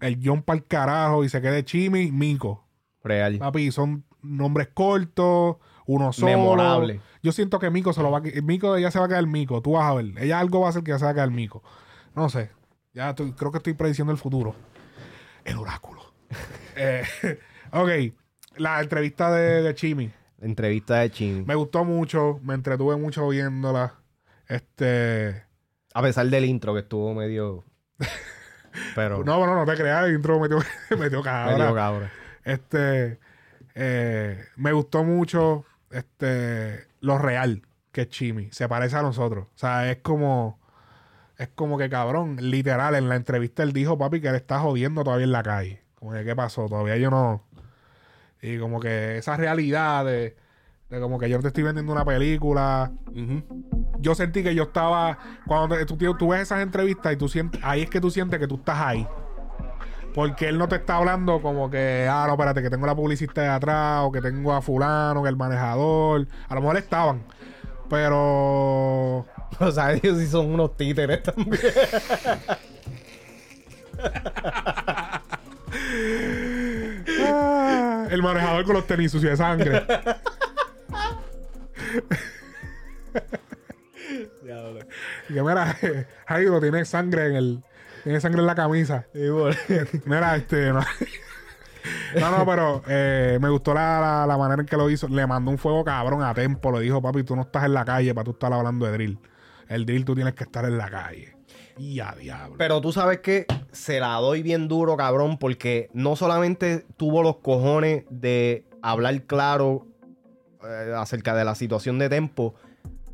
El 0.00 0.18
guion 0.18 0.42
para 0.42 0.58
el 0.58 0.66
carajo 0.66 1.24
y 1.24 1.28
se 1.30 1.40
quede 1.40 1.64
Chimi 1.64 2.12
Mico. 2.12 2.66
Real. 3.02 3.38
Papi, 3.38 3.70
son 3.72 4.04
nombres 4.20 4.68
cortos, 4.74 5.56
uno 5.86 6.12
solo. 6.12 6.26
Memorable. 6.26 7.00
Yo 7.22 7.32
siento 7.32 7.58
que 7.58 7.70
Mico 7.70 7.92
se 7.94 8.02
lo 8.02 8.10
va 8.10 8.18
a 8.18 8.42
Mico 8.42 8.76
ella 8.76 8.90
se 8.90 8.98
va 8.98 9.06
a 9.06 9.08
quedar 9.08 9.26
Mico. 9.26 9.62
Tú 9.62 9.72
vas 9.72 9.84
a 9.90 9.94
ver. 9.94 10.06
Ella 10.18 10.38
algo 10.38 10.60
va 10.60 10.66
a 10.66 10.70
hacer 10.70 10.82
que 10.82 10.90
ella 10.90 10.98
se 10.98 11.06
va 11.06 11.12
a 11.12 11.14
quedar 11.14 11.30
Mico. 11.30 11.62
No 12.14 12.28
sé. 12.28 12.50
Ya 12.92 13.10
estoy- 13.10 13.32
creo 13.32 13.50
que 13.52 13.58
estoy 13.58 13.72
prediciendo 13.74 14.12
el 14.12 14.18
futuro. 14.18 14.54
El 15.44 15.56
oráculo. 15.58 16.02
Eh, 16.78 17.04
ok. 17.72 17.88
La 18.58 18.82
entrevista 18.82 19.30
de, 19.34 19.62
de 19.62 19.74
Chimi. 19.74 20.10
La 20.38 20.46
entrevista 20.46 20.96
de 20.96 21.10
Chimi. 21.10 21.42
Me 21.46 21.54
gustó 21.54 21.86
mucho. 21.86 22.38
Me 22.42 22.52
entretuve 22.52 22.96
mucho 22.96 23.26
viéndola. 23.28 23.94
Este. 24.48 25.44
A 25.94 26.02
pesar 26.02 26.26
del 26.26 26.44
intro 26.44 26.74
que 26.74 26.80
estuvo 26.80 27.14
medio. 27.14 27.64
Pero. 28.94 29.24
No, 29.24 29.44
no, 29.46 29.54
no 29.54 29.64
te 29.64 29.74
creas. 29.76 30.04
El 30.06 30.14
intro 30.14 30.38
metió, 30.40 30.58
metió 30.98 31.22
cabra. 31.22 31.56
medio 31.56 31.74
cabra. 31.74 32.12
Este. 32.44 33.18
eh, 33.74 34.44
me 34.56 34.72
gustó 34.72 35.04
mucho. 35.04 35.64
Este. 35.90 36.86
Lo 37.00 37.18
real 37.18 37.62
que 37.92 38.02
es 38.02 38.08
Chimi. 38.08 38.48
Se 38.52 38.68
parece 38.68 38.96
a 38.96 39.02
nosotros. 39.02 39.46
O 39.54 39.58
sea, 39.58 39.90
es 39.90 39.98
como. 39.98 40.58
Es 41.38 41.48
como 41.48 41.78
que 41.78 41.88
cabrón. 41.88 42.36
Literal, 42.40 42.94
en 42.94 43.08
la 43.08 43.16
entrevista 43.16 43.62
él 43.62 43.72
dijo, 43.72 43.96
papi, 43.98 44.20
que 44.20 44.28
él 44.28 44.34
está 44.36 44.58
jodiendo 44.60 45.04
todavía 45.04 45.24
en 45.24 45.32
la 45.32 45.42
calle. 45.42 45.82
Como 45.94 46.12
que, 46.12 46.24
¿qué 46.24 46.36
pasó? 46.36 46.66
Todavía 46.66 46.96
yo 46.96 47.10
no. 47.10 47.44
Y 48.42 48.58
como 48.58 48.80
que 48.80 49.18
esa 49.18 49.36
realidad 49.36 50.04
de. 50.04 50.36
De 50.90 51.00
como 51.00 51.18
que 51.18 51.28
yo 51.28 51.40
te 51.40 51.48
estoy 51.48 51.64
vendiendo 51.64 51.92
una 51.92 52.04
película. 52.04 52.92
Yo 54.06 54.14
sentí 54.14 54.44
que 54.44 54.54
yo 54.54 54.62
estaba. 54.62 55.18
Cuando 55.48 55.76
te- 55.76 55.84
tú, 55.84 55.96
tú 56.16 56.28
ves 56.28 56.42
esas 56.42 56.62
entrevistas 56.62 57.12
y 57.12 57.16
tú 57.16 57.28
sientes. 57.28 57.60
Ahí 57.64 57.82
es 57.82 57.90
que 57.90 58.00
tú 58.00 58.08
sientes 58.08 58.38
que 58.38 58.46
tú 58.46 58.54
estás 58.54 58.78
ahí. 58.78 59.04
Porque 60.14 60.48
él 60.48 60.58
no 60.58 60.68
te 60.68 60.76
está 60.76 60.98
hablando 60.98 61.42
como 61.42 61.68
que, 61.68 62.06
ah, 62.08 62.24
no, 62.28 62.34
espérate, 62.34 62.62
que 62.62 62.70
tengo 62.70 62.86
la 62.86 62.94
publicista 62.94 63.42
de 63.42 63.48
atrás, 63.48 64.02
o 64.04 64.12
que 64.12 64.22
tengo 64.22 64.54
a 64.54 64.62
fulano, 64.62 65.24
que 65.24 65.28
el 65.28 65.34
manejador. 65.36 66.28
A 66.48 66.54
lo 66.54 66.60
mejor 66.60 66.76
estaban. 66.76 67.24
Pero. 67.90 69.26
O 69.58 69.70
sea, 69.70 69.92
ellos 69.94 70.18
sí 70.18 70.26
son 70.26 70.52
unos 70.52 70.76
títeres 70.76 71.22
también. 71.22 71.58
ah, 77.28 78.06
el 78.10 78.22
manejador 78.22 78.64
con 78.64 78.74
los 78.74 78.86
tenis 78.86 79.12
sucios 79.12 79.32
de 79.32 79.36
sangre. 79.36 79.86
Y 85.28 85.34
que 85.34 85.42
mira, 85.42 85.76
Jairo 86.26 86.60
tiene 86.60 86.84
sangre 86.84 87.26
en 87.26 87.36
el. 87.36 87.64
Tiene 88.04 88.20
sangre 88.20 88.40
en 88.40 88.46
la 88.46 88.54
camisa. 88.54 89.06
Mira, 90.04 90.36
este. 90.36 90.72
No, 90.72 90.80
no, 92.20 92.38
no, 92.38 92.46
pero 92.46 92.82
eh, 92.86 93.38
me 93.40 93.48
gustó 93.48 93.74
la, 93.74 94.00
la- 94.00 94.26
la 94.26 94.38
manera 94.38 94.60
en 94.62 94.66
que 94.66 94.76
lo 94.76 94.88
hizo. 94.90 95.08
Le 95.08 95.26
mandó 95.26 95.50
un 95.50 95.58
fuego 95.58 95.84
cabrón 95.84 96.22
a 96.22 96.32
Tempo. 96.34 96.70
Le 96.72 96.80
dijo, 96.80 97.02
papi, 97.02 97.24
tú 97.24 97.34
no 97.34 97.42
estás 97.42 97.64
en 97.64 97.74
la 97.74 97.84
calle 97.84 98.14
para 98.14 98.24
tú 98.24 98.30
estar 98.32 98.52
hablando 98.52 98.86
de 98.86 98.92
drill. 98.92 99.18
El 99.68 99.84
drill 99.86 100.04
tú 100.04 100.14
tienes 100.14 100.34
que 100.34 100.44
estar 100.44 100.64
en 100.64 100.78
la 100.78 100.88
calle. 100.88 101.36
Y 101.78 102.00
a 102.00 102.12
diablo. 102.12 102.54
Pero 102.58 102.80
tú 102.80 102.92
sabes 102.92 103.18
que 103.20 103.44
se 103.72 104.00
la 104.00 104.14
doy 104.14 104.42
bien 104.42 104.68
duro, 104.68 104.96
cabrón, 104.96 105.36
porque 105.38 105.90
no 105.92 106.16
solamente 106.16 106.86
tuvo 106.96 107.22
los 107.22 107.36
cojones 107.38 108.04
de 108.08 108.64
hablar 108.82 109.22
claro 109.24 109.86
eh, 110.64 110.92
acerca 110.96 111.34
de 111.34 111.44
la 111.44 111.54
situación 111.54 111.98
de 111.98 112.08
Tempo, 112.08 112.54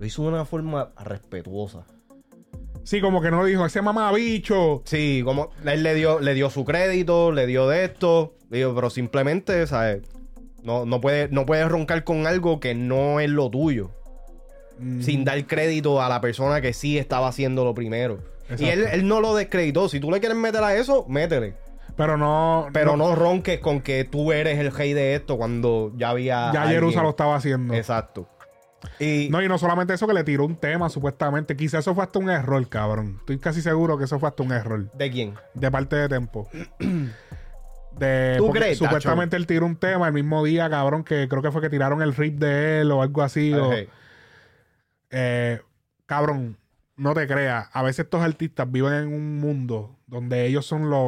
lo 0.03 0.07
hizo 0.07 0.23
de 0.23 0.29
una 0.31 0.45
forma 0.45 0.91
respetuosa. 0.99 1.85
Sí, 2.83 3.01
como 3.01 3.23
que 3.23 3.31
no 3.31 3.45
dijo, 3.45 3.65
ese 3.65 3.83
mamabicho. 3.83 4.83
Sí, 4.85 5.23
como 5.25 5.51
él 5.65 5.85
le 5.85 5.95
dio, 5.95 6.19
le 6.19 6.35
dio 6.35 6.51
su 6.51 6.65
crédito, 6.65 7.31
le 7.31 7.47
dio 7.47 7.69
de 7.69 7.85
esto, 7.85 8.35
digo, 8.51 8.75
pero 8.75 8.91
simplemente, 8.91 9.65
¿sabes? 9.69 10.03
No, 10.65 10.87
no 10.87 11.01
puedes 11.01 11.31
no 11.31 11.47
puedes 11.47 11.69
roncar 11.69 12.03
con 12.03 12.27
algo 12.27 12.59
que 12.59 12.75
no 12.75 13.21
es 13.21 13.31
lo 13.31 13.49
tuyo. 13.49 13.93
Sin 15.01 15.25
dar 15.25 15.47
crédito 15.47 16.03
a 16.03 16.09
la 16.09 16.21
persona 16.21 16.61
que 16.61 16.73
sí 16.73 16.99
estaba 16.99 17.29
haciendo 17.29 17.65
lo 17.65 17.73
primero. 17.73 18.19
Y 18.59 18.65
él, 18.65 18.85
él 18.91 19.07
no 19.07 19.21
lo 19.21 19.37
descreditó. 19.37 19.89
Si 19.89 20.01
tú 20.01 20.11
le 20.11 20.19
quieres 20.19 20.37
meter 20.37 20.65
a 20.65 20.75
eso, 20.75 21.07
métele. 21.09 21.55
Pero 21.97 22.17
no. 22.17 22.67
Pero 22.73 22.97
no, 22.97 23.15
ronques 23.15 23.61
con 23.61 23.81
que 23.81 24.03
tú 24.03 24.33
eres 24.33 24.59
el 24.59 24.73
rey 24.73 24.95
de 24.95 25.15
esto 25.15 25.37
cuando 25.37 25.93
ya 25.97 26.11
había. 26.11 26.51
Ya 26.53 26.63
alguien. 26.63 26.81
Jerusa 26.81 27.03
lo 27.03 27.11
estaba 27.11 27.37
haciendo. 27.37 27.75
Exacto. 27.75 28.29
Y 28.99 29.29
No, 29.31 29.43
y 29.43 29.49
no 29.49 29.59
solamente 29.59 29.95
eso, 29.95 30.07
que 30.07 30.15
le 30.15 30.25
tiró 30.25 30.45
un 30.45 30.57
tema, 30.57 30.89
supuestamente. 30.89 31.57
Quizás 31.57 31.81
eso 31.81 31.95
fue 31.95 32.05
hasta 32.05 32.19
un 32.19 32.31
error, 32.31 32.69
cabrón. 32.69 33.17
Estoy 33.21 33.39
casi 33.39 33.63
seguro 33.63 33.97
que 33.99 34.05
eso 34.05 34.19
fue 34.19 34.29
hasta 34.29 34.43
un 34.43 34.53
error. 34.53 34.91
¿de 34.93 35.11
quién? 35.11 35.35
De 35.55 35.71
parte 35.71 35.97
de 35.97 36.09
Tempo. 36.09 36.49
De, 37.99 38.37
¿Tú 38.39 38.49
crees? 38.51 38.79
Supuestamente 38.79 39.37
él 39.37 39.47
tiró 39.47 39.67
un 39.67 39.77
tema 39.77 40.07
el 40.07 40.15
mismo 40.15 40.43
día, 40.43 40.71
cabrón, 40.71 41.05
que 41.05 41.29
creo 41.29 41.43
que 41.43 41.51
fue 41.53 41.61
que 41.61 41.69
tiraron 41.69 42.01
el 42.01 42.15
rip 42.15 42.39
de 42.39 42.81
él 42.81 42.91
o 42.91 43.03
algo 43.03 43.23
así. 43.23 43.53
o- 43.53 43.71
Ajá. 43.71 43.83
eh, 45.11 45.61
cabrón, 46.07 46.57
no 46.97 47.13
te 47.15 47.27
creas. 47.27 47.69
A 47.73 47.83
veces 47.83 48.05
estos 48.07 48.23
artistas 48.23 48.71
viven 48.71 48.95
en 48.95 49.13
un 49.13 49.39
mundo 49.39 49.99
donde 50.07 50.47
ellos 50.47 50.65
son 50.67 50.89
los. 50.89 50.99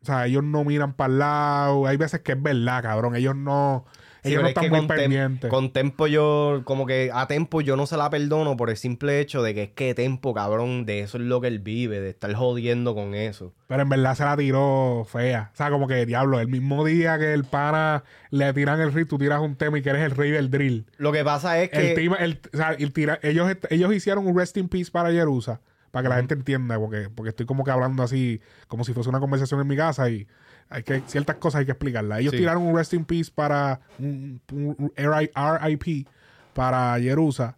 O 0.00 0.04
sea, 0.04 0.26
ellos 0.26 0.44
no 0.44 0.64
miran 0.64 0.94
para 0.94 1.12
el 1.12 1.18
lado. 1.18 1.86
Hay 1.86 1.96
veces 1.98 2.20
que 2.20 2.32
es 2.32 2.42
verdad, 2.42 2.82
cabrón. 2.82 3.14
Ellos 3.14 3.36
no. 3.36 3.84
Ellos 4.28 4.42
no 4.42 4.48
es 4.48 4.54
que 4.54 4.66
están 4.66 4.70
muy 4.70 4.86
con, 4.88 4.96
Tem- 4.96 5.48
con 5.48 5.72
Tempo 5.72 6.06
yo, 6.06 6.62
como 6.64 6.86
que 6.86 7.10
a 7.12 7.26
Tempo 7.26 7.60
yo 7.60 7.76
no 7.76 7.86
se 7.86 7.96
la 7.96 8.08
perdono 8.10 8.56
por 8.56 8.70
el 8.70 8.76
simple 8.76 9.20
hecho 9.20 9.42
de 9.42 9.54
que 9.54 9.62
es 9.64 9.70
que 9.70 9.94
Tempo, 9.94 10.34
cabrón, 10.34 10.86
de 10.86 11.00
eso 11.00 11.18
es 11.18 11.24
lo 11.24 11.40
que 11.40 11.48
él 11.48 11.58
vive, 11.58 12.00
de 12.00 12.10
estar 12.10 12.32
jodiendo 12.34 12.94
con 12.94 13.14
eso. 13.14 13.52
Pero 13.66 13.82
en 13.82 13.88
verdad 13.88 14.14
se 14.14 14.24
la 14.24 14.36
tiró 14.36 15.06
fea. 15.10 15.50
O 15.52 15.56
sea, 15.56 15.70
como 15.70 15.86
que 15.88 16.06
diablo, 16.06 16.40
el 16.40 16.48
mismo 16.48 16.84
día 16.84 17.18
que 17.18 17.32
el 17.34 17.44
pana 17.44 18.04
le 18.30 18.52
tiran 18.52 18.80
el 18.80 18.92
rip, 18.92 19.08
tú 19.08 19.18
tiras 19.18 19.40
un 19.40 19.56
tema 19.56 19.78
y 19.78 19.82
que 19.82 19.90
eres 19.90 20.02
el 20.02 20.12
rey 20.12 20.30
del 20.30 20.50
drill. 20.50 20.86
Lo 20.96 21.12
que 21.12 21.24
pasa 21.24 21.60
es 21.62 21.70
El 21.72 21.88
que. 21.88 21.94
tema- 21.94 22.16
el- 22.16 22.40
o 22.52 22.56
sea, 22.56 22.72
el 22.72 22.92
tira- 22.92 23.18
ellos, 23.22 23.50
ellos 23.70 23.94
hicieron 23.94 24.26
un 24.26 24.36
rest 24.36 24.56
in 24.56 24.68
peace 24.68 24.90
para 24.90 25.10
Jerusa. 25.10 25.60
Para 25.90 26.02
que 26.02 26.08
la 26.10 26.16
gente 26.16 26.34
entienda, 26.34 26.78
porque, 26.78 27.08
porque 27.14 27.30
estoy 27.30 27.46
como 27.46 27.64
que 27.64 27.70
hablando 27.70 28.02
así, 28.02 28.42
como 28.68 28.84
si 28.84 28.92
fuese 28.92 29.08
una 29.08 29.20
conversación 29.20 29.58
en 29.62 29.66
mi 29.66 29.74
casa 29.74 30.10
y 30.10 30.26
hay 30.70 30.82
que 30.82 31.02
ciertas 31.06 31.36
cosas 31.36 31.60
hay 31.60 31.64
que 31.66 31.72
explicarlas. 31.72 32.20
Ellos 32.20 32.32
Sí. 32.32 32.38
tiraron 32.38 32.62
un 32.62 32.76
rest 32.76 32.92
in 32.94 33.04
peace 33.04 33.30
para 33.34 33.80
un, 33.98 34.40
un- 34.52 34.76
un 34.78 34.92
RI 34.96 35.30
RIP 35.34 36.06
para 36.52 36.98
Jerusa. 37.00 37.56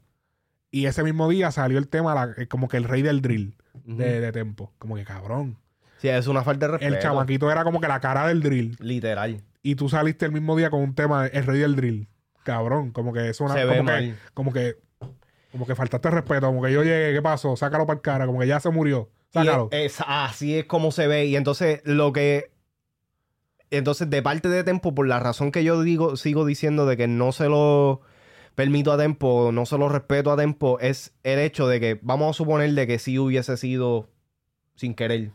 Y 0.71 0.87
ese 0.87 1.03
mismo 1.03 1.29
día 1.29 1.51
salió 1.51 1.79
el 1.79 1.89
tema, 1.89 2.15
la- 2.15 2.35
eh, 2.37 2.47
como 2.47 2.69
que 2.69 2.77
el 2.77 2.85
rey 2.85 3.03
del 3.03 3.21
drill 3.23 3.57
de, 3.85 4.21
de 4.21 4.33
Tempo. 4.33 4.73
Como 4.79 4.95
que 4.97 5.05
cabrón. 5.05 5.57
Sí, 5.99 6.09
es 6.09 6.27
una 6.29 6.43
falta 6.43 6.67
de 6.67 6.73
respeto. 6.73 6.95
El 6.95 7.01
chamaquito 7.03 7.51
era 7.51 7.65
como 7.65 7.81
que 7.81 7.89
la 7.89 8.01
cara 8.01 8.27
del 8.29 8.41
drill. 8.43 8.77
Literal. 8.81 9.43
Y 9.63 9.75
tú 9.75 9.89
saliste 9.89 10.25
el 10.27 10.33
mismo 10.33 10.57
día 10.57 10.71
con 10.71 10.81
un 10.81 10.95
tema 10.95 11.27
el 11.27 11.45
rey 11.45 11.61
del 11.61 11.77
drill. 11.77 12.09
Cabrón, 12.45 12.91
como 12.93 13.13
que 13.13 13.29
es 13.29 13.41
una. 13.41 13.53
Se 13.55 13.67
como 13.67 13.85
que. 13.87 14.15
Como 14.33 14.53
que. 14.53 14.77
Como 15.53 15.67
que 15.67 15.75
faltaste 15.75 16.11
respeto. 16.11 16.47
Como 16.47 16.63
que 16.63 16.73
yo 16.73 16.83
llegué, 16.83 17.13
¿qué 17.13 17.21
pasó? 17.21 17.57
Sácalo 17.57 17.85
para 17.85 17.97
el 17.97 18.03
cara. 18.03 18.27
Como 18.27 18.39
que 18.41 18.47
ya 18.47 18.61
se 18.61 18.71
murió. 18.71 19.11
Sácalo. 19.33 19.69
es- 19.73 19.97
es- 20.01 20.05
así 20.07 20.59
es 20.59 20.65
como 20.65 20.91
se 20.93 21.07
ve. 21.07 21.27
Y 21.27 21.37
entonces 21.37 21.83
lo 21.85 22.13
que. 22.13 22.51
Entonces, 23.71 24.11
de 24.11 24.23
parte 24.23 24.49
de 24.49 24.65
Tempo, 24.65 24.95
por 24.95 25.07
la 25.07 25.21
razón 25.21 25.53
que 25.53 25.63
yo 25.65 25.81
digo, 25.83 26.17
sigo 26.17 26.45
diciendo 26.45 26.87
de 26.87 26.97
que 26.97 27.07
no 27.07 27.33
se 27.33 27.49
lo 27.49 28.01
permito 28.57 28.93
a 28.93 28.99
Tempo, 28.99 29.51
no 29.53 29.65
se 29.65 29.79
lo 29.79 29.89
respeto 29.89 30.33
a 30.33 30.37
Tempo, 30.37 30.79
es 30.81 31.13
el 31.23 31.39
hecho 31.39 31.69
de 31.69 31.79
que, 31.81 31.99
vamos 32.03 32.31
a 32.31 32.33
suponer 32.37 32.73
de 32.73 32.87
que 32.87 32.99
sí 32.99 33.19
hubiese 33.19 33.57
sido 33.57 34.09
sin 34.75 34.95
querer, 34.95 35.31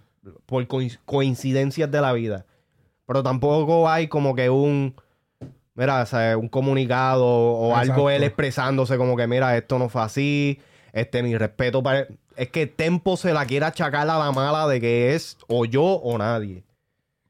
por 0.45 0.67
coin- 0.67 0.99
coincidencias 1.05 1.89
de 1.89 2.01
la 2.01 2.11
vida. 2.13 2.45
Pero 3.07 3.23
tampoco 3.23 3.87
hay 3.87 4.07
como 4.07 4.35
que 4.35 4.49
un. 4.49 4.95
Mira, 5.75 6.01
o 6.01 6.05
sea, 6.05 6.37
un 6.37 6.47
comunicado 6.49 7.25
o 7.25 7.69
Exacto. 7.71 7.93
algo 7.93 8.09
él 8.09 8.23
expresándose 8.23 8.97
como 8.97 9.15
que, 9.15 9.27
mira, 9.27 9.55
esto 9.57 9.77
no 9.77 9.89
fue 9.89 10.01
así. 10.01 10.59
Este, 10.93 11.21
mi 11.21 11.37
respeto 11.37 11.83
para. 11.83 12.07
Es 12.35 12.49
que 12.49 12.65
Tempo 12.65 13.15
se 13.17 13.33
la 13.33 13.45
quiere 13.45 13.65
achacar 13.65 14.09
a 14.09 14.17
la 14.17 14.31
mala 14.31 14.67
de 14.67 14.81
que 14.81 15.13
es 15.13 15.37
o 15.47 15.65
yo 15.65 15.83
o 15.83 16.17
nadie. 16.17 16.63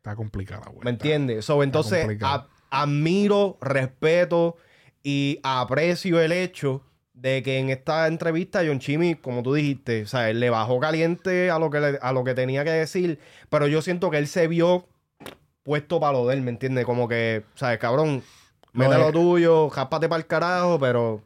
Está 0.06 0.15
complicada, 0.15 0.68
güey. 0.68 0.84
¿Me 0.84 0.91
entiendes? 0.91 1.45
So, 1.45 1.64
entonces, 1.64 2.06
a- 2.22 2.45
admiro, 2.69 3.57
respeto 3.60 4.56
y 5.02 5.40
aprecio 5.41 6.22
el 6.22 6.32
hecho 6.32 6.84
de 7.15 7.41
que 7.41 7.57
en 7.57 7.72
esta 7.72 8.06
entrevista 8.06 8.61
John 8.64 8.77
Chimmy, 8.77 9.15
como 9.15 9.41
tú 9.41 9.56
dijiste, 9.56 10.03
o 10.03 10.06
sea, 10.06 10.30
él 10.30 10.40
le 10.40 10.52
bajó 10.52 10.80
caliente 10.80 11.49
a 11.49 11.57
lo 11.57 11.72
que, 11.72 11.80
le- 11.80 11.98
a 11.99 12.11
lo 12.14 12.23
que 12.23 12.36
tenía 12.36 12.64
que 12.64 12.69
decir, 12.69 13.18
pero 13.49 13.65
yo 13.65 13.82
siento 13.82 14.11
que 14.11 14.19
él 14.19 14.27
se 14.27 14.48
vio 14.48 14.88
puesto 15.64 15.99
para 15.99 16.14
lo 16.14 16.27
de 16.27 16.36
él, 16.36 16.44
¿me 16.44 16.52
entiendes? 16.52 16.86
Como 16.86 17.07
que, 17.07 17.44
¿sabes, 17.56 17.80
cabrón? 17.80 18.22
Lo 18.73 18.84
Mete 18.84 18.94
de- 18.98 19.02
lo 19.02 19.11
tuyo, 19.11 19.69
jápate 19.72 20.07
para 20.07 20.19
el 20.19 20.27
carajo, 20.27 20.77
pero 20.80 21.23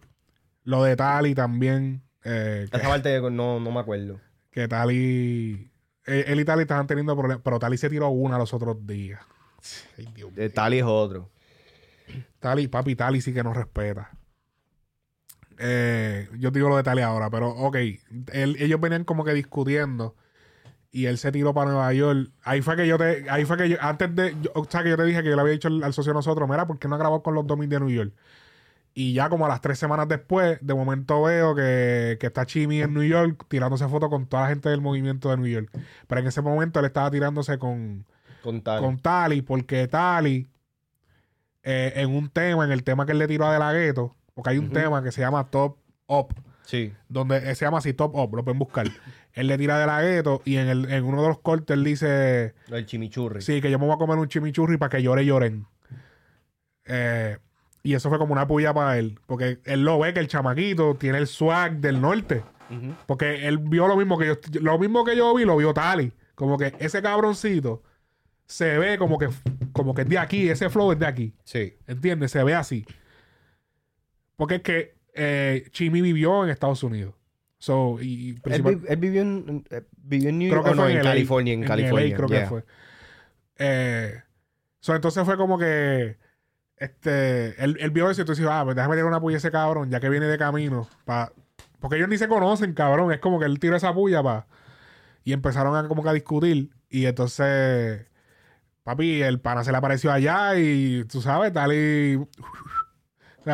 Lo 0.63 0.83
de 0.83 0.95
Tali 0.95 1.35
también. 1.35 2.01
eh, 2.23 2.65
que, 2.71 2.77
esa 2.77 2.87
parte 2.87 3.19
no, 3.29 3.59
no 3.59 3.71
me 3.71 3.79
acuerdo. 3.81 4.21
que 4.51 4.69
Tali. 4.69 5.68
Eh, 6.09 6.25
Él 6.27 6.39
y 6.39 6.45
Tali 6.45 6.61
estaban 6.63 6.87
teniendo 6.87 7.15
problemas. 7.15 7.41
Pero 7.43 7.59
Tali 7.59 7.77
se 7.77 7.89
tiró 7.89 8.09
una 8.09 8.37
los 8.37 8.53
otros 8.53 8.85
días. 8.85 9.21
Ay, 9.97 10.07
Dios. 10.15 10.33
De 10.33 10.49
tal 10.49 10.73
y 10.73 10.79
es 10.79 10.85
otro. 10.85 11.29
Tali, 12.39 12.67
papi, 12.67 12.95
Tali 12.95 13.21
sí 13.21 13.33
que 13.33 13.43
nos 13.43 13.55
respeta. 13.55 14.11
Eh, 15.57 16.29
yo 16.37 16.51
te 16.51 16.59
digo 16.59 16.69
lo 16.69 16.77
de 16.77 16.83
Tali 16.83 17.01
ahora, 17.01 17.29
pero 17.29 17.49
ok. 17.49 17.75
él- 18.31 18.55
ellos 18.59 18.79
venían 18.79 19.03
como 19.03 19.23
que 19.25 19.33
discutiendo. 19.33 20.15
Y 20.91 21.05
él 21.05 21.17
se 21.19 21.31
tiró 21.31 21.53
para 21.53 21.69
Nueva 21.69 21.93
York. 21.93 22.31
Ahí 22.43 22.61
fue 22.61 22.75
que 22.75 22.87
yo 22.87 22.97
te. 22.97 23.29
Ahí 23.29 23.45
fue 23.45 23.57
que 23.57 23.69
yo. 23.69 23.77
Antes 23.79 24.15
de. 24.15 24.35
yo- 24.41 24.51
o 24.55 24.65
sea, 24.65 24.81
que 24.81 24.89
yo 24.89 24.97
te 24.97 25.03
dije 25.03 25.21
que 25.21 25.29
yo 25.29 25.35
le 25.35 25.41
había 25.41 25.53
dicho 25.53 25.67
al, 25.67 25.83
al 25.83 25.93
socio 25.93 26.11
de 26.13 26.15
nosotros, 26.15 26.49
mira, 26.49 26.65
¿por 26.65 26.79
qué 26.79 26.87
no 26.87 26.97
grabado 26.97 27.21
con 27.21 27.35
los 27.35 27.45
Domis 27.45 27.69
de 27.69 27.79
New 27.79 27.89
York? 27.89 28.11
Y 28.93 29.13
ya 29.13 29.29
como 29.29 29.45
a 29.45 29.49
las 29.49 29.61
tres 29.61 29.79
semanas 29.79 30.07
después, 30.07 30.57
de 30.61 30.73
momento 30.73 31.21
veo 31.23 31.55
que, 31.55 32.17
que 32.19 32.27
está 32.27 32.45
Chimi 32.45 32.81
en 32.81 32.93
New 32.93 33.03
York 33.03 33.45
tirándose 33.47 33.87
fotos 33.87 34.09
con 34.09 34.25
toda 34.27 34.43
la 34.43 34.49
gente 34.49 34.67
del 34.69 34.81
movimiento 34.81 35.29
de 35.29 35.37
New 35.37 35.47
York. 35.47 35.69
Pero 36.07 36.21
en 36.21 36.27
ese 36.27 36.41
momento 36.41 36.79
él 36.79 36.85
estaba 36.85 37.09
tirándose 37.09 37.57
con, 37.59 38.05
Con 38.43 38.61
tal. 38.61 38.81
con 38.81 38.97
Tali, 38.99 39.41
porque 39.41 39.87
Tali, 39.87 40.47
eh, 41.63 41.93
en 41.95 42.09
un 42.09 42.29
tema, 42.29 42.65
en 42.65 42.71
el 42.71 42.83
tema 42.83 43.05
que 43.05 43.11
él 43.13 43.19
le 43.19 43.27
tiró 43.27 43.45
a 43.45 43.53
De 43.53 43.59
La 43.59 43.71
Ghetto, 43.73 44.15
porque 44.33 44.49
hay 44.49 44.57
un 44.57 44.71
tema 44.71 45.01
que 45.03 45.11
se 45.11 45.21
llama 45.21 45.49
Top 45.49 45.77
Up, 46.07 46.33
Sí. 46.63 46.93
donde 47.07 47.37
eh, 47.37 47.55
se 47.55 47.65
llama 47.65 47.77
así 47.77 47.93
Top 47.93 48.15
Up, 48.15 48.35
lo 48.35 48.43
pueden 48.43 48.59
buscar. 48.59 48.85
él 49.33 49.47
le 49.47 49.57
tira 49.57 49.77
De 49.79 49.85
La 49.85 50.01
Ghetto 50.01 50.41
y 50.45 50.57
en, 50.57 50.67
el, 50.67 50.91
en 50.91 51.03
uno 51.05 51.21
de 51.21 51.27
los 51.29 51.39
cortes 51.39 51.77
él 51.77 51.83
dice, 51.83 52.53
El 52.69 52.85
chimichurri. 52.85 53.41
sí, 53.41 53.61
que 53.61 53.69
yo 53.71 53.79
me 53.79 53.85
voy 53.85 53.93
a 53.95 53.97
comer 53.97 54.17
un 54.17 54.27
chimichurri 54.27 54.77
para 54.77 54.89
que 54.89 55.03
llore, 55.03 55.25
lloren. 55.25 55.65
Eh, 56.85 57.37
y 57.83 57.93
eso 57.93 58.09
fue 58.09 58.17
como 58.17 58.33
una 58.33 58.47
puya 58.47 58.73
para 58.73 58.97
él, 58.97 59.19
porque 59.25 59.59
él 59.65 59.83
lo 59.83 59.99
ve 59.99 60.13
que 60.13 60.19
el 60.19 60.27
chamaquito 60.27 60.95
tiene 60.95 61.17
el 61.17 61.27
swag 61.27 61.77
del 61.79 62.01
norte. 62.01 62.43
Porque 63.07 63.47
él 63.47 63.57
vio 63.57 63.87
lo 63.87 63.97
mismo 63.97 64.15
que 64.17 64.27
yo, 64.27 64.35
lo 64.61 64.77
mismo 64.77 65.03
que 65.03 65.15
yo 65.17 65.33
vi, 65.33 65.43
lo 65.43 65.57
vio 65.57 65.73
Tali. 65.73 66.11
Como 66.35 66.55
que 66.57 66.75
ese 66.79 67.01
cabroncito 67.01 67.81
se 68.45 68.77
ve 68.77 68.97
como 68.99 69.17
que, 69.17 69.27
como 69.73 69.95
que 69.95 70.03
es 70.03 70.09
de 70.09 70.19
aquí, 70.19 70.49
ese 70.49 70.69
flow 70.69 70.91
es 70.91 70.99
de 70.99 71.07
aquí. 71.07 71.33
Sí. 71.43 71.73
¿Entiendes? 71.87 72.29
Se 72.31 72.43
ve 72.43 72.53
así. 72.53 72.85
Porque 74.35 74.55
es 74.55 74.61
que 74.61 74.95
eh, 75.15 75.65
Chimi 75.71 76.01
vivió 76.01 76.43
en 76.43 76.49
Estados 76.51 76.83
Unidos. 76.83 77.15
So, 77.57 77.97
y, 78.01 78.05
y 78.07 78.29
Él, 78.29 78.41
principal- 78.41 78.75
vi- 78.77 78.85
él 78.87 78.97
vivió, 78.97 79.21
en, 79.23 79.65
eh, 79.71 79.81
vivió 79.97 80.29
en 80.29 80.37
New 80.39 80.49
creo 80.49 80.61
York. 80.63 80.65
que 80.67 80.71
o 80.71 80.75
no, 80.75 80.81
fue 80.83 80.91
en 80.91 80.97
LA, 80.97 81.03
California. 81.03 81.53
En, 81.53 81.61
LA, 81.61 81.67
California. 81.67 82.15
creo 82.15 82.27
yeah. 82.29 82.39
que 82.41 82.45
fue. 82.47 82.63
Eh, 83.57 84.21
so, 84.79 84.95
entonces 84.95 85.25
fue 85.25 85.35
como 85.37 85.57
que 85.57 86.17
este, 86.79 87.61
él, 87.63 87.77
él 87.79 87.91
vio 87.91 88.09
eso 88.09 88.21
y 88.21 88.25
tú 88.25 88.31
dices, 88.31 88.47
ah, 88.49 88.61
pues 88.63 88.75
déjame 88.75 88.95
tirar 88.95 89.07
una 89.09 89.19
puya 89.21 89.35
a 89.35 89.39
ese 89.39 89.51
cabrón, 89.51 89.89
ya 89.89 89.99
que 89.99 90.09
viene 90.09 90.25
de 90.27 90.37
camino. 90.37 90.87
Pa, 91.05 91.31
porque 91.79 91.97
ellos 91.97 92.09
ni 92.09 92.17
se 92.17 92.27
conocen, 92.27 92.73
cabrón. 92.73 93.11
Es 93.11 93.19
como 93.19 93.39
que 93.39 93.45
él 93.45 93.59
tiró 93.59 93.75
esa 93.75 93.93
puya 93.93 94.23
pa, 94.23 94.47
y 95.23 95.33
empezaron 95.33 95.75
a 95.75 95.87
como 95.87 96.03
que 96.03 96.09
a 96.09 96.13
discutir. 96.13 96.69
Y 96.89 97.05
entonces, 97.05 98.05
papi, 98.83 99.21
el 99.21 99.39
pana 99.39 99.63
se 99.63 99.71
le 99.71 99.77
apareció 99.77 100.11
allá 100.11 100.55
y 100.57 101.03
tú 101.05 101.21
sabes, 101.21 101.53
tal 101.53 101.73
y. 101.73 102.19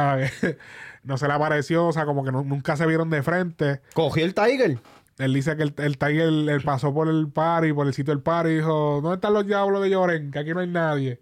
no 1.03 1.17
se 1.17 1.27
le 1.27 1.33
apareció, 1.33 1.87
o 1.87 1.93
sea, 1.93 2.05
como 2.05 2.23
que 2.23 2.31
no- 2.31 2.43
nunca 2.43 2.75
se 2.75 2.85
vieron 2.85 3.09
de 3.09 3.23
frente. 3.23 3.81
Cogió 3.93 4.25
el 4.25 4.33
Tiger. 4.33 4.79
Él 5.17 5.33
dice 5.33 5.55
que 5.55 5.63
el, 5.63 5.73
el 5.77 5.97
Tiger 5.97 6.27
él 6.27 6.61
pasó 6.65 6.93
por 6.93 7.07
el 7.07 7.29
party, 7.31 7.71
por 7.71 7.87
el 7.87 7.93
sitio 7.93 8.13
del 8.13 8.21
party, 8.21 8.49
y 8.49 8.55
dijo, 8.57 8.99
¿dónde 9.01 9.15
están 9.15 9.33
los 9.33 9.45
diablos 9.45 9.81
de 9.81 9.89
Lloren? 9.89 10.31
Que 10.31 10.39
aquí 10.39 10.53
no 10.53 10.59
hay 10.59 10.67
nadie. 10.67 11.21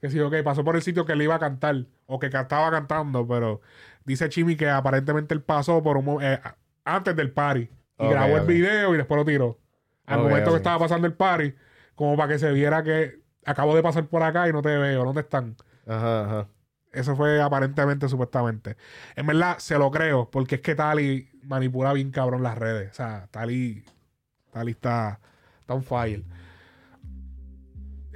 Que 0.00 0.10
sí, 0.10 0.20
ok, 0.20 0.34
pasó 0.44 0.62
por 0.64 0.76
el 0.76 0.82
sitio 0.82 1.06
que 1.06 1.16
le 1.16 1.24
iba 1.24 1.34
a 1.34 1.38
cantar, 1.38 1.86
o 2.06 2.18
que 2.18 2.26
estaba 2.26 2.70
cantando, 2.70 3.26
pero 3.26 3.60
dice 4.04 4.28
Chimi 4.28 4.56
que 4.56 4.68
aparentemente 4.68 5.34
él 5.34 5.42
pasó 5.42 5.82
por 5.82 5.96
un 5.96 6.22
eh, 6.22 6.40
antes 6.84 7.16
del 7.16 7.32
party. 7.32 7.70
Y 7.98 8.08
grabó 8.08 8.36
el 8.36 8.46
video 8.46 8.94
y 8.94 8.98
después 8.98 9.16
lo 9.16 9.24
tiró. 9.24 9.58
Al 10.04 10.20
momento 10.20 10.50
que 10.50 10.58
estaba 10.58 10.78
pasando 10.78 11.06
el 11.06 11.14
party, 11.14 11.54
como 11.94 12.16
para 12.16 12.32
que 12.32 12.38
se 12.38 12.52
viera 12.52 12.82
que 12.82 13.20
acabo 13.44 13.74
de 13.74 13.82
pasar 13.82 14.06
por 14.06 14.22
acá 14.22 14.48
y 14.48 14.52
no 14.52 14.60
te 14.60 14.76
veo, 14.76 15.04
¿dónde 15.04 15.22
están? 15.22 15.56
Ajá, 15.86 16.24
ajá. 16.24 16.48
Eso 16.92 17.16
fue 17.16 17.40
aparentemente, 17.42 18.08
supuestamente. 18.08 18.76
En 19.16 19.26
verdad, 19.26 19.58
se 19.58 19.78
lo 19.78 19.90
creo, 19.90 20.30
porque 20.30 20.56
es 20.56 20.60
que 20.62 20.74
Tali 20.74 21.28
manipula 21.42 21.92
bien 21.92 22.10
cabrón 22.10 22.42
las 22.42 22.56
redes. 22.56 22.90
O 22.90 22.94
sea, 22.94 23.28
Tali, 23.30 23.84
Tali 24.50 24.72
está, 24.72 25.20
está 25.60 25.74
on 25.74 25.82
fire. 25.82 26.24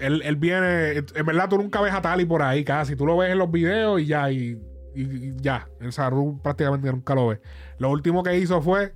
Él, 0.01 0.23
él 0.25 0.37
viene, 0.37 0.93
en 0.99 1.27
verdad 1.27 1.49
tú 1.49 1.59
nunca 1.59 1.81
ves 1.81 1.93
a 1.93 2.01
Tali 2.03 2.25
por 2.25 2.43
ahí 2.43 2.65
casi. 2.65 2.97
Tú 2.97 3.07
lo 3.07 3.17
ves 3.17 3.31
en 3.31 3.39
los 3.39 3.51
videos 3.51 4.01
y 4.01 4.07
ya, 4.07 4.31
y, 4.31 4.59
ya. 5.41 5.69
En 5.81 5.93
Saru 5.93 6.41
prácticamente 6.43 6.91
nunca 6.91 7.15
lo 7.15 7.29
ves. 7.29 7.41
Lo 7.79 7.91
último 7.91 8.23
que 8.23 8.37
hizo 8.39 8.61
fue 8.63 8.95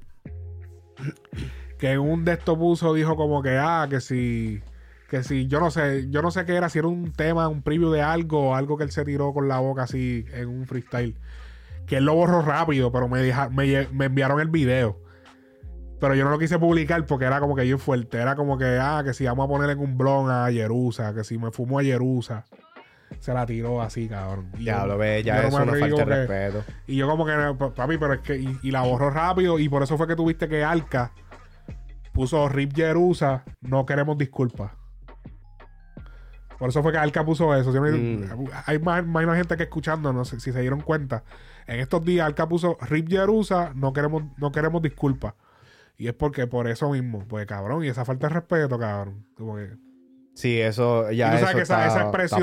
que 1.78 1.98
un 1.98 2.24
de 2.24 2.32
estos 2.34 2.56
puso, 2.58 2.94
dijo 2.94 3.16
como 3.16 3.42
que, 3.42 3.56
ah, 3.58 3.86
que 3.90 4.00
si, 4.00 4.62
que 5.08 5.22
si, 5.22 5.46
yo 5.46 5.60
no 5.60 5.70
sé, 5.70 6.06
yo 6.10 6.22
no 6.22 6.30
sé 6.30 6.44
qué 6.44 6.54
era, 6.56 6.68
si 6.68 6.78
era 6.78 6.88
un 6.88 7.12
tema, 7.12 7.48
un 7.48 7.62
preview 7.62 7.90
de 7.90 8.02
algo, 8.02 8.54
algo 8.54 8.76
que 8.76 8.84
él 8.84 8.90
se 8.90 9.04
tiró 9.04 9.32
con 9.32 9.48
la 9.48 9.58
boca 9.60 9.82
así 9.84 10.24
en 10.32 10.48
un 10.48 10.66
freestyle. 10.66 11.16
Que 11.86 11.98
él 11.98 12.04
lo 12.06 12.14
borró 12.14 12.42
rápido, 12.42 12.92
pero 12.92 13.08
me, 13.08 13.20
deja- 13.22 13.50
me, 13.50 13.88
me 13.92 14.06
enviaron 14.06 14.40
el 14.40 14.48
video. 14.48 15.03
Pero 16.04 16.14
yo 16.16 16.24
no 16.24 16.30
lo 16.30 16.38
quise 16.38 16.58
publicar 16.58 17.06
porque 17.06 17.24
era 17.24 17.40
como 17.40 17.56
que 17.56 17.62
bien 17.62 17.78
fuerte. 17.78 18.18
Era 18.18 18.36
como 18.36 18.58
que, 18.58 18.78
ah, 18.78 19.00
que 19.02 19.14
si 19.14 19.24
vamos 19.24 19.46
a 19.46 19.48
poner 19.48 19.70
en 19.70 19.78
un 19.78 19.96
blog 19.96 20.30
a 20.30 20.50
Jerusa, 20.52 21.14
que 21.14 21.24
si 21.24 21.38
me 21.38 21.50
fumo 21.50 21.78
a 21.78 21.82
Jerusa. 21.82 22.44
Se 23.20 23.32
la 23.32 23.46
tiró 23.46 23.80
así, 23.80 24.06
cabrón. 24.06 24.50
Y 24.58 24.64
Ya 24.64 24.82
yo- 24.82 24.86
lo 24.88 24.98
ves, 24.98 25.24
ya 25.24 25.36
yo 25.36 25.42
no 25.42 25.48
es 25.48 25.54
me 25.54 25.62
una 25.62 25.80
falta 25.80 26.04
de 26.04 26.26
respeto. 26.26 26.64
y 26.86 26.96
yo 26.96 27.08
como 27.08 27.24
que, 27.24 27.32
pa- 27.58 27.72
papi, 27.72 27.96
pero 27.96 28.12
es 28.12 28.20
que... 28.20 28.36
Y, 28.36 28.58
y 28.62 28.70
la 28.70 28.82
borró 28.82 29.08
rápido 29.08 29.58
y 29.58 29.66
por 29.70 29.82
eso 29.82 29.96
fue 29.96 30.06
que 30.06 30.14
tuviste 30.14 30.46
que 30.46 30.62
Alca 30.62 31.10
puso 32.12 32.48
Rip 32.50 32.74
Jerusa, 32.76 33.42
no 33.62 33.86
queremos 33.86 34.18
disculpas. 34.18 34.72
Por 36.58 36.68
eso 36.68 36.82
fue 36.82 36.92
que 36.92 36.98
Alca 36.98 37.24
puso 37.24 37.54
eso. 37.54 37.72
Yo 37.72 37.80
Mm. 37.82 38.46
Hay 38.66 38.78
más, 38.78 39.04
más 39.06 39.36
gente 39.36 39.56
que 39.56 39.62
escuchando, 39.64 40.12
no 40.12 40.24
sé 40.26 40.38
si 40.40 40.52
se 40.52 40.60
dieron 40.60 40.80
cuenta. 40.80 41.24
En 41.66 41.80
estos 41.80 42.04
días 42.04 42.26
Alca 42.26 42.46
puso 42.48 42.76
Rip 42.82 43.08
Jerusa, 43.08 43.72
no 43.74 43.92
queremos, 43.92 44.24
no 44.36 44.52
queremos 44.52 44.82
disculpas. 44.82 45.34
Y 45.96 46.08
es 46.08 46.14
porque 46.14 46.46
por 46.46 46.66
eso 46.68 46.90
mismo, 46.90 47.24
pues 47.28 47.46
cabrón, 47.46 47.84
y 47.84 47.88
esa 47.88 48.04
falta 48.04 48.28
de 48.28 48.34
respeto, 48.34 48.78
cabrón. 48.78 49.26
Como 49.36 49.56
que- 49.56 49.76
Sí, 50.34 50.60
eso 50.60 51.10
y 51.12 51.18
ya 51.18 51.30
tú 51.30 51.36
eso 51.36 51.46
sabes 51.46 51.56
que 51.56 51.62
esa, 51.62 51.74
está, 51.86 51.86
esa 51.86 52.02
expresión, 52.08 52.40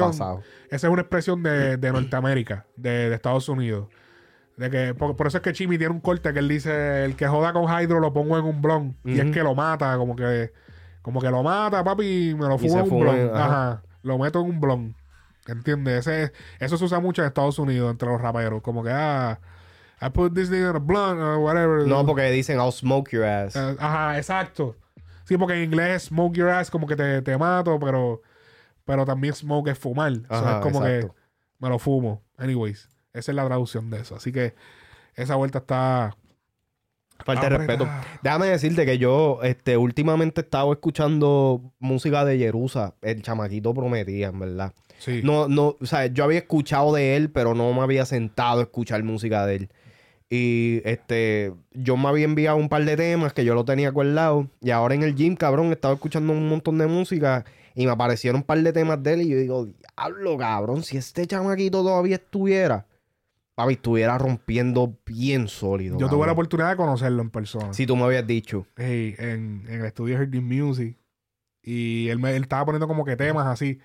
esa 0.69 0.87
es 0.87 0.93
una 0.93 1.01
expresión 1.01 1.43
de, 1.43 1.75
de 1.77 1.91
Norteamérica, 1.91 2.65
de, 2.77 3.09
de 3.09 3.15
Estados 3.15 3.49
Unidos. 3.49 3.89
De 4.55 4.69
que, 4.69 4.93
por, 4.93 5.15
por 5.17 5.27
eso 5.27 5.37
es 5.37 5.43
que 5.43 5.51
Chimi 5.53 5.77
tiene 5.77 5.93
un 5.93 5.99
corte 5.99 6.31
que 6.31 6.39
él 6.39 6.47
dice, 6.47 7.03
el 7.03 7.15
que 7.17 7.27
joda 7.27 7.51
con 7.51 7.63
Hydro 7.65 7.99
lo 7.99 8.13
pongo 8.13 8.37
en 8.37 8.45
un 8.45 8.61
blon. 8.61 8.95
Y 9.03 9.19
es 9.19 9.31
que 9.31 9.43
lo 9.43 9.55
mata, 9.55 9.97
como 9.97 10.15
que, 10.15 10.53
como 11.01 11.19
que 11.19 11.29
lo 11.29 11.43
mata, 11.43 11.83
papi, 11.83 12.29
y 12.29 12.35
me 12.35 12.47
lo 12.47 12.57
fumo 12.57 12.75
en 12.79 12.83
un 12.83 12.89
blon. 13.01 13.15
ajá. 13.35 13.45
Ajá. 13.45 13.83
Lo 14.03 14.17
meto 14.17 14.39
en 14.41 14.45
un 14.51 14.61
blon. 14.61 14.95
¿Entiendes? 15.47 16.07
Ese, 16.07 16.31
eso 16.59 16.77
se 16.77 16.85
usa 16.85 16.99
mucho 16.99 17.21
en 17.23 17.27
Estados 17.27 17.59
Unidos 17.59 17.91
entre 17.91 18.07
los 18.07 18.21
raperos. 18.21 18.61
Como 18.61 18.83
que, 18.83 18.91
ah, 18.91 19.39
I 20.01 20.09
put 20.09 20.33
this 20.33 20.49
thing 20.49 20.61
in 20.61 20.75
a 20.75 20.79
blunt 20.79 21.19
or 21.19 21.37
whatever. 21.39 21.85
No, 21.85 22.03
porque 22.05 22.31
dicen 22.31 22.57
I'll 22.57 22.71
smoke 22.71 23.11
your 23.11 23.23
ass. 23.23 23.55
Eh, 23.55 23.75
Ajá, 23.79 24.17
exacto. 24.17 24.75
Sí, 25.25 25.37
porque 25.37 25.53
en 25.53 25.63
inglés 25.63 26.03
smoke 26.05 26.35
your 26.35 26.49
ass 26.49 26.71
como 26.71 26.87
que 26.87 26.95
te, 26.95 27.21
te 27.21 27.37
mato, 27.37 27.79
pero, 27.79 28.21
pero 28.83 29.05
también 29.05 29.33
smoke 29.35 29.69
es 29.69 29.77
fumar. 29.77 30.13
O 30.27 30.39
sea, 30.39 30.57
es 30.57 30.63
como 30.63 30.85
exacto. 30.85 31.13
que 31.13 31.21
me 31.59 31.69
lo 31.69 31.77
fumo. 31.77 32.23
Anyways, 32.37 32.89
esa 33.13 33.31
es 33.31 33.35
la 33.35 33.45
traducción 33.45 33.89
de 33.91 33.99
eso. 33.99 34.15
Así 34.15 34.31
que 34.31 34.55
esa 35.15 35.35
vuelta 35.35 35.59
está... 35.59 36.15
Falta 37.23 37.49
de 37.49 37.57
respeto. 37.57 37.87
Déjame 38.23 38.47
decirte 38.47 38.83
que 38.83 38.97
yo 38.97 39.41
este, 39.43 39.77
últimamente 39.77 40.41
he 40.41 40.43
estado 40.43 40.73
escuchando 40.73 41.71
música 41.77 42.25
de 42.25 42.39
Jerusa. 42.39 42.95
El 43.03 43.21
chamaquito 43.21 43.75
prometía, 43.75 44.29
en 44.29 44.39
verdad. 44.39 44.73
Sí. 44.97 45.21
No, 45.23 45.47
no, 45.47 45.77
o 45.79 45.85
sea, 45.85 46.07
yo 46.07 46.23
había 46.23 46.39
escuchado 46.39 46.95
de 46.95 47.15
él, 47.15 47.29
pero 47.29 47.53
no 47.53 47.71
me 47.73 47.81
había 47.81 48.05
sentado 48.05 48.61
a 48.61 48.63
escuchar 48.63 49.03
música 49.03 49.45
de 49.45 49.55
él. 49.55 49.69
Y 50.33 50.81
este, 50.85 51.53
yo 51.73 51.97
me 51.97 52.07
había 52.07 52.23
enviado 52.23 52.55
un 52.55 52.69
par 52.69 52.85
de 52.85 52.95
temas 52.95 53.33
que 53.33 53.43
yo 53.43 53.53
lo 53.53 53.65
tenía 53.65 53.89
acordado. 53.89 54.47
Y 54.61 54.69
ahora 54.71 54.95
en 54.95 55.03
el 55.03 55.13
gym, 55.13 55.35
cabrón, 55.35 55.73
estaba 55.73 55.93
escuchando 55.93 56.31
un 56.31 56.47
montón 56.47 56.77
de 56.77 56.87
música 56.87 57.43
y 57.75 57.85
me 57.85 57.91
aparecieron 57.91 58.39
un 58.39 58.43
par 58.45 58.59
de 58.59 58.71
temas 58.71 59.03
de 59.03 59.13
él. 59.13 59.21
Y 59.23 59.27
yo 59.27 59.37
digo, 59.37 59.65
diablo, 59.65 60.37
cabrón, 60.37 60.83
si 60.83 60.95
este 60.95 61.27
chamaquito 61.27 61.83
todavía 61.83 62.15
estuviera, 62.15 62.87
papi, 63.55 63.73
estuviera 63.73 64.17
rompiendo 64.17 64.97
bien 65.05 65.49
sólido. 65.49 65.97
Yo 65.99 66.07
tuve 66.07 66.25
la 66.27 66.31
oportunidad 66.31 66.69
de 66.69 66.77
conocerlo 66.77 67.21
en 67.21 67.29
persona. 67.29 67.73
Si 67.73 67.85
tú 67.85 67.97
me 67.97 68.03
habías 68.03 68.25
dicho. 68.25 68.65
Hey, 68.77 69.15
en, 69.17 69.65
en 69.67 69.81
el 69.81 69.85
estudio 69.85 70.17
Heard 70.17 70.33
Music. 70.41 70.97
Y 71.61 72.07
él, 72.07 72.19
me, 72.19 72.33
él 72.37 72.43
estaba 72.43 72.63
poniendo 72.63 72.87
como 72.87 73.03
que 73.03 73.17
temas 73.17 73.47
así. 73.47 73.79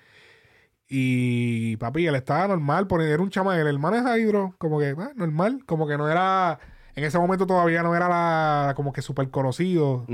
Y 0.89 1.75
papi, 1.77 2.07
él 2.07 2.15
estaba 2.15 2.47
normal, 2.47 2.87
poniendo, 2.87 3.13
era 3.13 3.23
un 3.23 3.29
chama, 3.29 3.59
el 3.59 3.67
hermano 3.67 3.97
es 3.97 4.03
Hydro, 4.19 4.55
como 4.57 4.79
que 4.79 4.95
ah, 4.97 5.11
normal, 5.15 5.63
como 5.65 5.87
que 5.87 5.97
no 5.97 6.09
era, 6.09 6.59
en 6.95 7.03
ese 7.03 7.19
momento 7.19 7.45
todavía 7.45 7.83
no 7.83 7.95
era 7.95 8.07
la, 8.07 8.73
como 8.75 8.93
que 8.93 9.01
súper 9.01 9.29
conocido. 9.29 10.05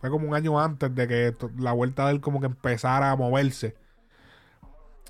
Fue 0.00 0.10
como 0.10 0.28
un 0.28 0.34
año 0.34 0.60
antes 0.60 0.94
de 0.94 1.08
que 1.08 1.34
la 1.58 1.72
vuelta 1.72 2.06
de 2.06 2.12
él 2.12 2.20
como 2.20 2.40
que 2.40 2.46
empezara 2.46 3.10
a 3.10 3.16
moverse. 3.16 3.76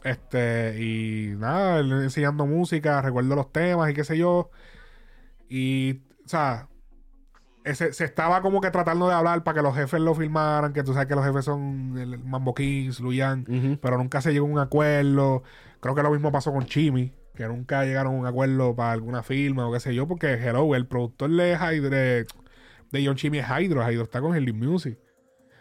Este, 0.04 0.82
y 0.82 1.34
nada, 1.36 1.78
él 1.78 1.92
enseñando 1.92 2.46
música, 2.46 3.00
recuerdo 3.02 3.34
los 3.34 3.52
temas 3.52 3.90
y 3.90 3.94
qué 3.94 4.04
sé 4.04 4.18
yo. 4.18 4.50
Y, 5.48 6.00
o 6.24 6.28
sea, 6.28 6.68
ese- 7.64 7.92
se 7.92 8.04
estaba 8.04 8.42
como 8.42 8.60
que 8.60 8.70
tratando 8.70 9.08
de 9.08 9.14
hablar 9.14 9.44
para 9.44 9.56
que 9.56 9.62
los 9.62 9.74
jefes 9.74 10.00
lo 10.00 10.14
filmaran, 10.14 10.72
que 10.72 10.82
tú 10.82 10.92
sabes 10.92 11.08
que 11.08 11.14
los 11.14 11.24
jefes 11.24 11.44
son 11.44 11.96
el 11.98 12.18
Mambo 12.18 12.54
Kings, 12.54 13.00
Luyan, 13.00 13.44
Ujú. 13.48 13.78
pero 13.80 13.98
nunca 13.98 14.20
se 14.20 14.32
llegó 14.32 14.46
a 14.46 14.50
un 14.50 14.58
acuerdo. 14.58 15.42
Creo 15.80 15.94
que 15.94 16.02
lo 16.02 16.10
mismo 16.10 16.32
pasó 16.32 16.52
con 16.52 16.64
Chimi, 16.66 17.12
que 17.34 17.46
nunca 17.48 17.84
llegaron 17.84 18.14
a 18.14 18.18
un 18.18 18.26
acuerdo 18.26 18.74
para 18.74 18.92
alguna 18.92 19.22
firma 19.22 19.66
o 19.68 19.72
qué 19.72 19.80
sé 19.80 19.94
yo, 19.94 20.06
porque 20.08 20.34
Hello, 20.34 20.74
el 20.74 20.86
productor 20.86 21.30
de 21.30 21.52
Hydro, 21.56 21.90
de, 21.90 22.26
de 22.90 23.06
John 23.06 23.16
Chimi 23.16 23.38
es 23.38 23.46
Hydro, 23.48 23.88
Hydro 23.90 24.02
está 24.04 24.20
con 24.20 24.34
Heli 24.36 24.52
Music. 24.52 24.98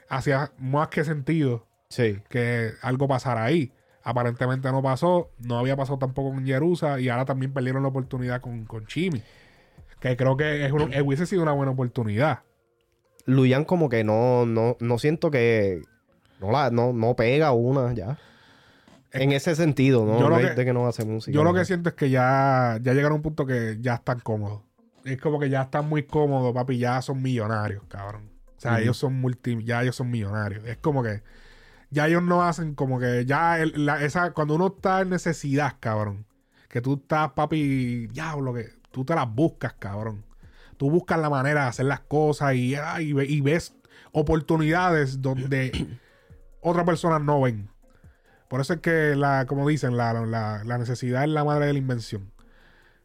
Hacía 0.09 0.51
más 0.57 0.89
que 0.89 1.03
sentido 1.03 1.67
Sí. 1.89 2.19
que 2.29 2.71
algo 2.81 3.07
pasara 3.07 3.43
ahí. 3.43 3.73
Aparentemente 4.03 4.71
no 4.71 4.81
pasó, 4.81 5.29
no 5.37 5.59
había 5.59 5.75
pasado 5.75 5.99
tampoco 5.99 6.33
con 6.33 6.45
Jerusa 6.45 6.99
y 6.99 7.09
ahora 7.09 7.25
también 7.25 7.53
perdieron 7.53 7.83
la 7.83 7.89
oportunidad 7.89 8.41
con, 8.41 8.65
con 8.65 8.85
Chimi. 8.87 9.21
Que 10.01 10.17
creo 10.17 10.35
que 10.35 10.65
es 10.65 10.71
un- 10.73 10.91
eh, 10.93 11.01
hubiese 11.01 11.25
sido 11.25 11.41
una 11.43 11.53
buena 11.53 11.71
oportunidad. 11.71 12.39
Luyan 13.25 13.63
como 13.65 13.87
que 13.87 14.03
no, 14.03 14.45
no, 14.45 14.75
no 14.79 14.97
siento 14.97 15.31
que 15.31 15.81
no 16.41 16.51
la, 16.51 16.71
no, 16.71 16.91
no 16.91 17.15
pega 17.15 17.51
una 17.53 17.93
ya. 17.93 18.17
En 19.13 19.31
ese 19.31 19.55
sentido, 19.55 20.05
¿no? 20.05 20.19
yo 20.19 20.27
lo 20.29 20.37
que- 20.37 20.55
de 20.55 20.65
que 20.65 20.73
no 20.73 20.87
hace 20.87 21.05
música. 21.05 21.33
Yo 21.35 21.43
lo 21.43 21.53
que 21.53 21.63
siento 21.65 21.89
es 21.89 21.95
que 21.95 22.09
ya, 22.09 22.79
ya 22.81 22.93
llegaron 22.93 23.13
a 23.13 23.15
un 23.17 23.21
punto 23.21 23.45
que 23.45 23.77
ya 23.79 23.95
están 23.95 24.19
cómodos. 24.21 24.61
Es 25.03 25.19
como 25.19 25.39
que 25.39 25.49
ya 25.49 25.63
están 25.63 25.87
muy 25.87 26.03
cómodos, 26.03 26.53
papi, 26.53 26.77
ya 26.77 27.01
son 27.01 27.21
millonarios, 27.21 27.83
cabrón. 27.87 28.29
O 28.57 28.61
sea, 28.61 28.79
ellos 28.79 28.97
son 28.97 29.19
multi, 29.19 29.63
ya 29.63 29.81
ellos 29.81 29.95
son 29.95 30.09
millonarios. 30.11 30.63
Es 30.65 30.77
como 30.77 31.01
que 31.03 31.21
ya 31.89 32.07
ellos 32.07 32.23
no 32.23 32.43
hacen 32.43 32.73
como 32.75 32.99
que 32.99 33.25
ya 33.25 33.59
el- 33.59 33.85
la- 33.85 34.03
esa, 34.03 34.31
cuando 34.31 34.55
uno 34.55 34.67
está 34.75 35.01
en 35.01 35.09
necesidad, 35.09 35.75
cabrón, 35.79 36.25
que 36.69 36.79
tú 36.81 36.93
estás, 37.01 37.31
papi, 37.33 38.07
diablo, 38.07 38.53
que 38.53 38.69
tú 38.91 39.05
te 39.05 39.15
las 39.15 39.33
buscas, 39.33 39.73
cabrón. 39.73 40.25
Tú 40.77 40.89
buscas 40.89 41.19
la 41.19 41.29
manera 41.29 41.63
de 41.63 41.67
hacer 41.69 41.85
las 41.85 41.99
cosas 42.01 42.55
y, 42.55 42.75
y 42.99 43.13
ve- 43.13 43.25
y 43.27 43.41
ves 43.41 43.75
oportunidades 44.11 45.21
donde 45.21 45.71
otras 46.61 46.85
personas 46.85 47.21
no 47.21 47.41
ven. 47.41 47.69
Por 48.49 48.61
eso 48.61 48.73
es 48.73 48.79
que, 48.81 49.15
la, 49.15 49.45
como 49.47 49.67
dicen, 49.67 49.95
la, 49.97 50.13
la- 50.13 50.63
la 50.63 50.77
necesidad 50.77 51.23
es 51.23 51.29
la 51.29 51.43
madre 51.43 51.67
de 51.67 51.73
la 51.73 51.79
invención. 51.79 52.31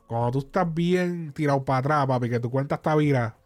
Cuando 0.07 0.31
tú 0.31 0.39
estás 0.41 0.73
bien 0.73 1.33
tirado 1.33 1.65
para 1.65 1.79
atrás, 1.81 2.07
papi, 2.07 2.31
que 2.31 2.41
tu 2.41 2.51
cuenta 2.51 2.77
está 2.77 2.95
vira, 2.95 3.37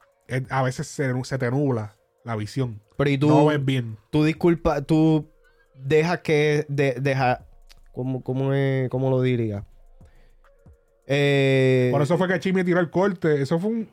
a 0.51 0.63
veces 0.63 0.87
se, 0.87 1.25
se 1.25 1.39
te 1.39 1.51
nubla 1.51 1.97
la 2.25 2.37
visión. 2.37 2.81
Pero 2.97 3.11
y 3.11 3.19
tú, 3.19 3.29
no 3.29 3.47
ves 3.47 3.65
bien. 3.65 3.97
tú 4.11 4.25
disculpa, 4.25 4.83
tú 4.83 5.29
dejas 5.75 6.21
que, 6.21 6.67
de, 6.69 6.97
deja, 7.01 7.47
¿cómo, 7.93 8.23
cómo, 8.23 8.51
cómo 8.91 9.11
lo 9.11 9.23
diría? 9.23 9.65
Eh, 11.13 11.89
Por 11.91 12.03
eso 12.03 12.17
fue 12.17 12.29
que 12.29 12.39
Chimi 12.39 12.63
tiró 12.63 12.79
el 12.81 12.89
corte. 12.89 13.43
Eso 13.43 13.59
fue 13.59 13.71
un, 13.71 13.89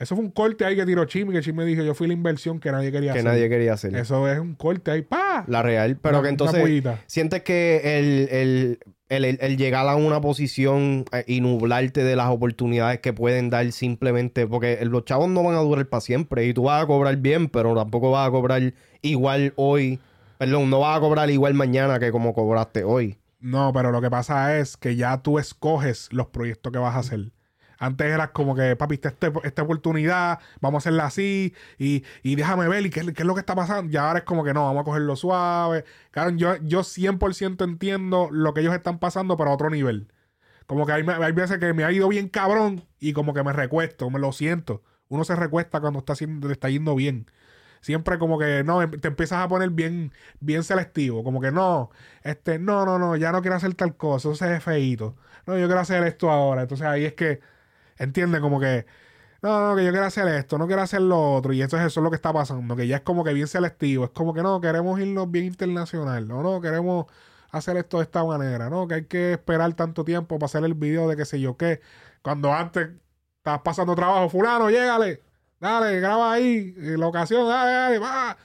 eso 0.00 0.16
fue 0.16 0.24
un 0.24 0.30
corte 0.32 0.64
ahí 0.64 0.74
que 0.74 0.84
tiró 0.84 1.04
Chimi, 1.04 1.32
que 1.32 1.40
Chimi 1.40 1.64
dijo, 1.64 1.82
yo 1.82 1.94
fui 1.94 2.08
la 2.08 2.12
inversión 2.14 2.58
que 2.58 2.72
nadie 2.72 2.90
quería 2.90 3.12
que 3.12 3.20
hacer. 3.20 3.30
nadie 3.30 3.48
quería 3.48 3.72
hacer. 3.74 3.94
Eso 3.94 4.28
es 4.28 4.38
un 4.40 4.54
corte 4.56 4.90
ahí, 4.90 5.02
pa. 5.02 5.44
La 5.46 5.62
real. 5.62 5.96
Pero 6.02 6.18
Una- 6.18 6.24
que 6.24 6.30
entonces 6.30 6.82
sientes 7.06 7.42
que 7.42 7.98
el, 7.98 8.28
el, 8.32 8.78
el, 9.08 9.24
el- 9.24 9.38
el 9.40 9.56
llegar 9.56 9.86
a 9.88 9.94
una 9.94 10.20
posición 10.20 11.04
eh, 11.12 11.22
y 11.28 11.40
nublarte 11.40 12.02
de 12.02 12.16
las 12.16 12.30
oportunidades 12.30 12.98
que 12.98 13.12
pueden 13.12 13.48
dar 13.50 13.70
simplemente, 13.70 14.48
porque 14.48 14.84
los 14.84 15.04
chavos 15.04 15.28
no 15.28 15.44
van 15.44 15.54
a 15.54 15.60
durar 15.60 15.86
para 15.86 16.00
siempre 16.00 16.46
y 16.46 16.52
tú 16.52 16.64
vas 16.64 16.82
a 16.82 16.86
cobrar 16.88 17.16
bien, 17.18 17.48
pero 17.48 17.76
tampoco 17.76 18.10
vas 18.10 18.26
a 18.26 18.32
cobrar 18.32 18.74
igual 19.02 19.52
hoy. 19.54 20.00
Perdón, 20.36 20.68
no 20.68 20.80
vas 20.80 20.96
a 20.98 21.00
cobrar 21.00 21.30
igual 21.30 21.54
mañana 21.54 22.00
que 22.00 22.10
como 22.10 22.34
cobraste 22.34 22.82
hoy. 22.82 23.16
No, 23.44 23.74
pero 23.74 23.92
lo 23.92 24.00
que 24.00 24.08
pasa 24.10 24.56
es 24.58 24.78
que 24.78 24.96
ya 24.96 25.22
tú 25.22 25.38
escoges 25.38 26.10
los 26.12 26.28
proyectos 26.28 26.72
que 26.72 26.78
vas 26.78 26.94
a 26.96 27.00
hacer. 27.00 27.30
Antes 27.78 28.06
eras 28.06 28.30
como 28.30 28.54
que, 28.54 28.74
papi, 28.74 28.94
esta, 28.94 29.14
esta 29.42 29.62
oportunidad, 29.62 30.38
vamos 30.62 30.78
a 30.78 30.88
hacerla 30.88 31.04
así, 31.04 31.54
y, 31.78 32.04
y 32.22 32.36
déjame 32.36 32.68
ver, 32.68 32.86
¿y 32.86 32.90
qué, 32.90 33.00
es 33.00 33.24
lo 33.26 33.34
que 33.34 33.40
está 33.40 33.54
pasando? 33.54 33.92
Y 33.92 33.96
ahora 33.98 34.20
es 34.20 34.24
como 34.24 34.44
que 34.44 34.54
no, 34.54 34.64
vamos 34.64 34.80
a 34.80 34.84
cogerlo 34.84 35.14
suave. 35.14 35.84
Claro, 36.10 36.30
yo, 36.30 36.56
yo 36.62 36.84
100% 36.84 37.62
entiendo 37.64 38.28
lo 38.32 38.54
que 38.54 38.62
ellos 38.62 38.74
están 38.74 38.98
pasando, 38.98 39.36
pero 39.36 39.50
a 39.50 39.54
otro 39.54 39.68
nivel. 39.68 40.10
Como 40.66 40.86
que 40.86 40.92
hay, 40.92 41.04
hay 41.06 41.32
veces 41.32 41.58
que 41.58 41.74
me 41.74 41.84
ha 41.84 41.92
ido 41.92 42.08
bien 42.08 42.28
cabrón 42.30 42.84
y 42.98 43.12
como 43.12 43.34
que 43.34 43.42
me 43.42 43.52
recuesto, 43.52 44.08
me 44.08 44.20
lo 44.20 44.32
siento. 44.32 44.82
Uno 45.08 45.24
se 45.24 45.36
recuesta 45.36 45.82
cuando 45.82 45.98
está 45.98 46.14
haciendo, 46.14 46.48
le 46.48 46.54
está 46.54 46.70
yendo 46.70 46.94
bien. 46.94 47.30
Siempre 47.84 48.18
como 48.18 48.38
que 48.38 48.64
no, 48.64 48.82
em- 48.82 48.92
te 49.00 49.08
empiezas 49.08 49.40
a 49.44 49.48
poner 49.48 49.70
bien, 49.70 50.12
bien 50.40 50.64
selectivo. 50.64 51.22
Como 51.24 51.40
que 51.40 51.52
no, 51.52 51.90
este, 52.22 52.58
no, 52.58 52.86
no, 52.86 52.98
no, 52.98 53.16
ya 53.16 53.32
no 53.32 53.42
quiero 53.42 53.56
hacer 53.56 53.74
tal 53.74 53.96
cosa, 53.96 54.28
eso 54.30 54.36
se 54.36 54.48
ve 54.48 54.60
feíto. 54.60 55.16
No, 55.46 55.58
yo 55.58 55.66
quiero 55.66 55.80
hacer 55.80 56.02
esto 56.04 56.30
ahora. 56.30 56.62
Entonces 56.62 56.86
ahí 56.86 57.04
es 57.04 57.14
que, 57.14 57.40
entiende, 57.98 58.40
como 58.40 58.60
que, 58.60 58.86
no, 59.42 59.68
no, 59.70 59.76
que 59.76 59.84
yo 59.84 59.90
quiero 59.92 60.06
hacer 60.06 60.26
esto, 60.28 60.58
no 60.58 60.66
quiero 60.66 60.82
hacer 60.82 61.02
lo 61.02 61.34
otro. 61.34 61.52
Y 61.52 61.62
entonces 61.62 61.86
eso 61.88 62.00
es 62.00 62.04
lo 62.04 62.10
que 62.10 62.16
está 62.16 62.32
pasando, 62.32 62.76
que 62.76 62.86
ya 62.86 62.96
es 62.96 63.02
como 63.02 63.24
que 63.24 63.32
bien 63.34 63.46
selectivo. 63.48 64.04
Es 64.04 64.10
como 64.10 64.34
que 64.34 64.42
no, 64.42 64.60
queremos 64.60 64.98
irnos 65.00 65.30
bien 65.30 65.46
internacional. 65.46 66.26
No, 66.28 66.42
no, 66.42 66.60
queremos 66.60 67.06
hacer 67.50 67.76
esto 67.76 67.98
de 67.98 68.04
esta 68.04 68.24
manera. 68.24 68.70
No, 68.70 68.88
que 68.88 68.94
hay 68.94 69.04
que 69.06 69.32
esperar 69.34 69.74
tanto 69.74 70.04
tiempo 70.04 70.38
para 70.38 70.46
hacer 70.46 70.64
el 70.64 70.74
video 70.74 71.08
de 71.08 71.16
qué 71.16 71.24
sé 71.24 71.40
yo 71.40 71.56
qué. 71.56 71.80
Cuando 72.22 72.52
antes 72.52 72.90
estabas 73.38 73.60
pasando 73.62 73.94
trabajo, 73.94 74.28
fulano, 74.30 74.70
llégale. 74.70 75.22
Dale, 75.64 75.98
graba 75.98 76.32
ahí, 76.34 76.74
eh, 76.76 76.96
la 76.98 77.06
ocasión, 77.06 77.48
dale, 77.48 77.72
dale, 77.72 77.98
va. 77.98 78.36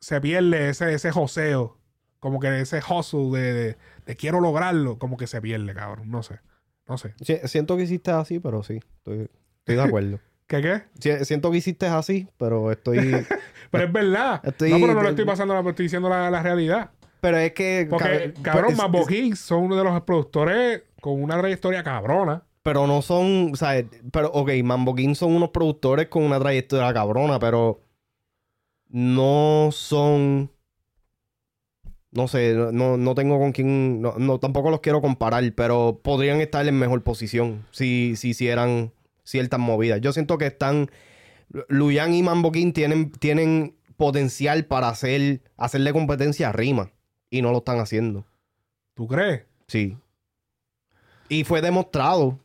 Se 0.00 0.20
pierde 0.20 0.70
ese, 0.70 0.92
ese 0.92 1.10
joseo, 1.12 1.78
como 2.20 2.40
que 2.40 2.60
ese 2.60 2.80
hustle 2.88 3.30
de, 3.38 3.52
de, 3.52 3.76
de 4.06 4.16
quiero 4.16 4.40
lograrlo, 4.40 4.98
como 4.98 5.16
que 5.16 5.26
se 5.26 5.40
pierde, 5.40 5.74
cabrón. 5.74 6.10
No 6.10 6.22
sé, 6.22 6.40
no 6.88 6.98
sé. 6.98 7.14
Siento 7.46 7.76
que 7.76 7.84
hiciste 7.84 8.10
así, 8.10 8.40
pero 8.40 8.62
sí, 8.62 8.80
estoy, 8.98 9.30
estoy 9.60 9.76
de 9.76 9.82
acuerdo. 9.82 10.20
¿Qué 10.48 10.62
qué? 10.98 11.24
Siento 11.24 11.50
que 11.50 11.58
hiciste 11.58 11.86
así, 11.86 12.26
pero 12.38 12.72
estoy... 12.72 12.98
Pero 13.70 13.84
es 13.84 13.92
verdad. 13.92 14.40
Estoy- 14.44 14.70
no, 14.70 14.80
pero 14.80 14.94
no 14.94 15.02
le 15.02 15.10
estoy 15.10 15.26
pasando, 15.26 15.52
la- 15.52 15.68
estoy 15.68 15.84
diciendo 15.84 16.08
la, 16.08 16.30
la 16.30 16.42
realidad. 16.42 16.90
pero 17.20 17.36
es 17.36 17.52
que... 17.52 17.86
Porque, 17.90 18.32
cab- 18.32 18.42
cabrón, 18.42 18.72
es- 18.72 18.78
Mambo 18.78 19.06
Kings 19.06 19.38
son 19.40 19.64
uno 19.64 19.76
de 19.76 19.84
los 19.84 20.00
productores 20.04 20.84
con 21.02 21.22
una 21.22 21.36
trayectoria 21.38 21.82
cabrona. 21.84 22.44
Pero 22.62 22.86
no 22.86 23.02
son, 23.02 23.52
o 23.52 23.56
sea, 23.56 23.84
pero, 24.12 24.30
ok, 24.32 24.50
Mambo 24.62 24.94
King 24.94 25.14
son 25.14 25.34
unos 25.34 25.50
productores 25.50 26.08
con 26.08 26.24
una 26.24 26.38
trayectoria 26.38 26.92
cabrona, 26.92 27.38
pero 27.38 27.80
no 28.88 29.70
son, 29.72 30.50
no 32.10 32.28
sé, 32.28 32.54
no, 32.54 32.96
no 32.96 33.14
tengo 33.14 33.38
con 33.38 33.52
quién, 33.52 34.00
no, 34.00 34.14
no, 34.18 34.38
tampoco 34.38 34.70
los 34.70 34.80
quiero 34.80 35.00
comparar, 35.00 35.44
pero 35.54 36.00
podrían 36.02 36.40
estar 36.40 36.66
en 36.66 36.78
mejor 36.78 37.02
posición 37.02 37.66
si, 37.70 38.16
si 38.16 38.30
hicieran 38.30 38.92
ciertas 39.24 39.60
movidas. 39.60 40.00
Yo 40.00 40.12
siento 40.12 40.38
que 40.38 40.46
están, 40.46 40.90
Luyan 41.68 42.14
y 42.14 42.22
Mambo 42.22 42.50
King 42.52 42.72
tienen, 42.72 43.12
tienen 43.12 43.76
potencial 43.96 44.64
para 44.64 44.88
hacer, 44.88 45.42
hacerle 45.56 45.92
competencia 45.92 46.48
a 46.48 46.52
Rima 46.52 46.92
y 47.30 47.42
no 47.42 47.52
lo 47.52 47.58
están 47.58 47.78
haciendo. 47.78 48.24
¿Tú 48.94 49.06
crees? 49.06 49.44
Sí. 49.66 49.96
Y 51.28 51.44
fue 51.44 51.60
demostrado. 51.60 52.38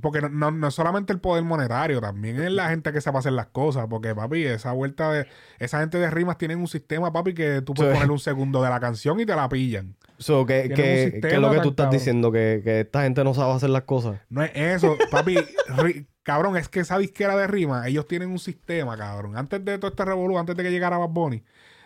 Porque 0.00 0.20
no, 0.22 0.28
no, 0.30 0.50
no 0.50 0.68
es 0.68 0.74
solamente 0.74 1.12
el 1.12 1.20
poder 1.20 1.44
monetario, 1.44 2.00
también 2.00 2.40
es 2.40 2.50
la 2.50 2.70
gente 2.70 2.92
que 2.92 3.00
sabe 3.00 3.18
hacer 3.18 3.32
las 3.32 3.46
cosas. 3.48 3.86
Porque, 3.90 4.14
papi, 4.14 4.44
esa 4.44 4.72
vuelta 4.72 5.12
de. 5.12 5.26
Esa 5.58 5.80
gente 5.80 5.98
de 5.98 6.10
rimas 6.10 6.38
tienen 6.38 6.58
un 6.60 6.68
sistema, 6.68 7.12
papi, 7.12 7.34
que 7.34 7.60
tú 7.62 7.74
puedes 7.74 7.92
Sí. 7.92 7.98
poner 7.98 8.10
un 8.10 8.18
segundo 8.18 8.62
de 8.62 8.70
la 8.70 8.80
canción 8.80 9.20
y 9.20 9.26
te 9.26 9.34
la 9.36 9.48
pillan. 9.48 9.94
So, 10.18 10.46
que, 10.46 10.68
que, 10.68 11.20
que 11.20 11.28
es 11.28 11.38
lo 11.38 11.50
que 11.50 11.58
tú 11.60 11.70
estás 11.70 11.84
cabrón. 11.86 11.90
diciendo, 11.98 12.32
que, 12.32 12.60
que 12.64 12.80
esta 12.80 13.02
gente 13.02 13.22
no 13.24 13.34
sabe 13.34 13.52
hacer 13.54 13.70
las 13.70 13.82
cosas. 13.82 14.20
No 14.30 14.42
es 14.42 14.52
eso, 14.54 14.96
papi. 15.10 15.34
ri- 15.76 16.06
cabrón, 16.22 16.56
es 16.56 16.68
que 16.68 16.80
esa 16.80 16.96
disquera 16.98 17.36
de 17.36 17.46
rima, 17.48 17.86
ellos 17.88 18.06
tienen 18.06 18.30
un 18.30 18.38
sistema, 18.38 18.96
cabrón. 18.96 19.36
Antes 19.36 19.64
de 19.64 19.78
todo 19.78 19.90
este 19.90 20.04
revolú, 20.04 20.38
antes 20.38 20.56
de 20.56 20.62
que 20.62 20.70
llegara 20.70 20.96
Bad 20.96 21.08
Bunny, 21.08 21.42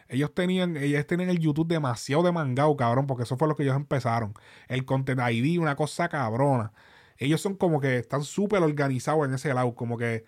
ellos 0.09 0.33
tenían, 0.35 0.77
ellos 0.77 1.07
tenían 1.07 1.31
el 1.31 1.39
YouTube 1.39 1.66
demasiado 1.66 2.23
de 2.23 2.31
mangao, 2.31 2.77
cabrón, 2.77 3.07
porque 3.07 3.24
eso 3.24 3.37
fue 3.39 3.49
lo 3.49 3.57
que 3.57 3.62
ellos 3.65 3.74
empezaron. 3.77 4.35
El 4.69 4.85
Content 4.85 5.20
ID, 5.31 5.59
una 5.59 5.74
cosa 5.74 6.09
cabrona. 6.09 6.73
Ellos 7.19 7.41
son 7.41 7.55
como 7.57 7.81
que 7.81 7.99
están 7.99 8.23
súper 8.25 8.63
organizados 8.63 9.27
en 9.27 9.35
ese 9.35 9.53
lado, 9.55 9.75
como 9.75 9.97
que 9.99 10.25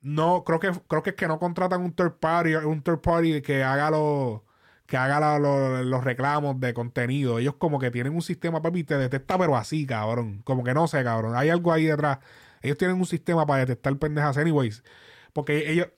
no, 0.00 0.44
creo 0.44 0.58
que, 0.60 0.72
creo 0.88 1.02
que 1.02 1.10
es 1.10 1.16
que 1.16 1.28
no 1.28 1.38
contratan 1.38 1.82
un 1.82 1.92
third 1.94 2.14
party, 2.18 2.54
un 2.56 2.82
third 2.82 3.00
party 3.00 3.42
que 3.42 3.62
haga 3.64 3.90
los 3.90 4.42
que 4.86 4.96
haga 4.98 5.20
la- 5.20 5.38
lo- 5.38 5.82
los 5.84 6.04
reclamos 6.04 6.60
de 6.60 6.74
contenido. 6.74 7.38
Ellos 7.38 7.54
como 7.56 7.78
que 7.78 7.90
tienen 7.90 8.14
un 8.14 8.20
sistema, 8.22 8.60
papi, 8.60 8.84
te 8.84 8.98
detecta, 8.98 9.38
pero 9.38 9.56
así, 9.56 9.86
cabrón. 9.86 10.42
Como 10.44 10.64
que 10.64 10.74
no 10.74 10.86
sé, 10.86 11.02
cabrón. 11.04 11.34
Hay 11.36 11.48
algo 11.50 11.72
ahí 11.72 11.84
detrás. 11.86 12.18
Ellos 12.62 12.76
tienen 12.78 12.96
un 12.98 13.06
sistema 13.06 13.46
para 13.46 13.60
detectar 13.60 13.96
pendejas, 13.98 14.36
anyways. 14.36 14.82
Porque 15.32 15.70
ellos, 15.72 15.88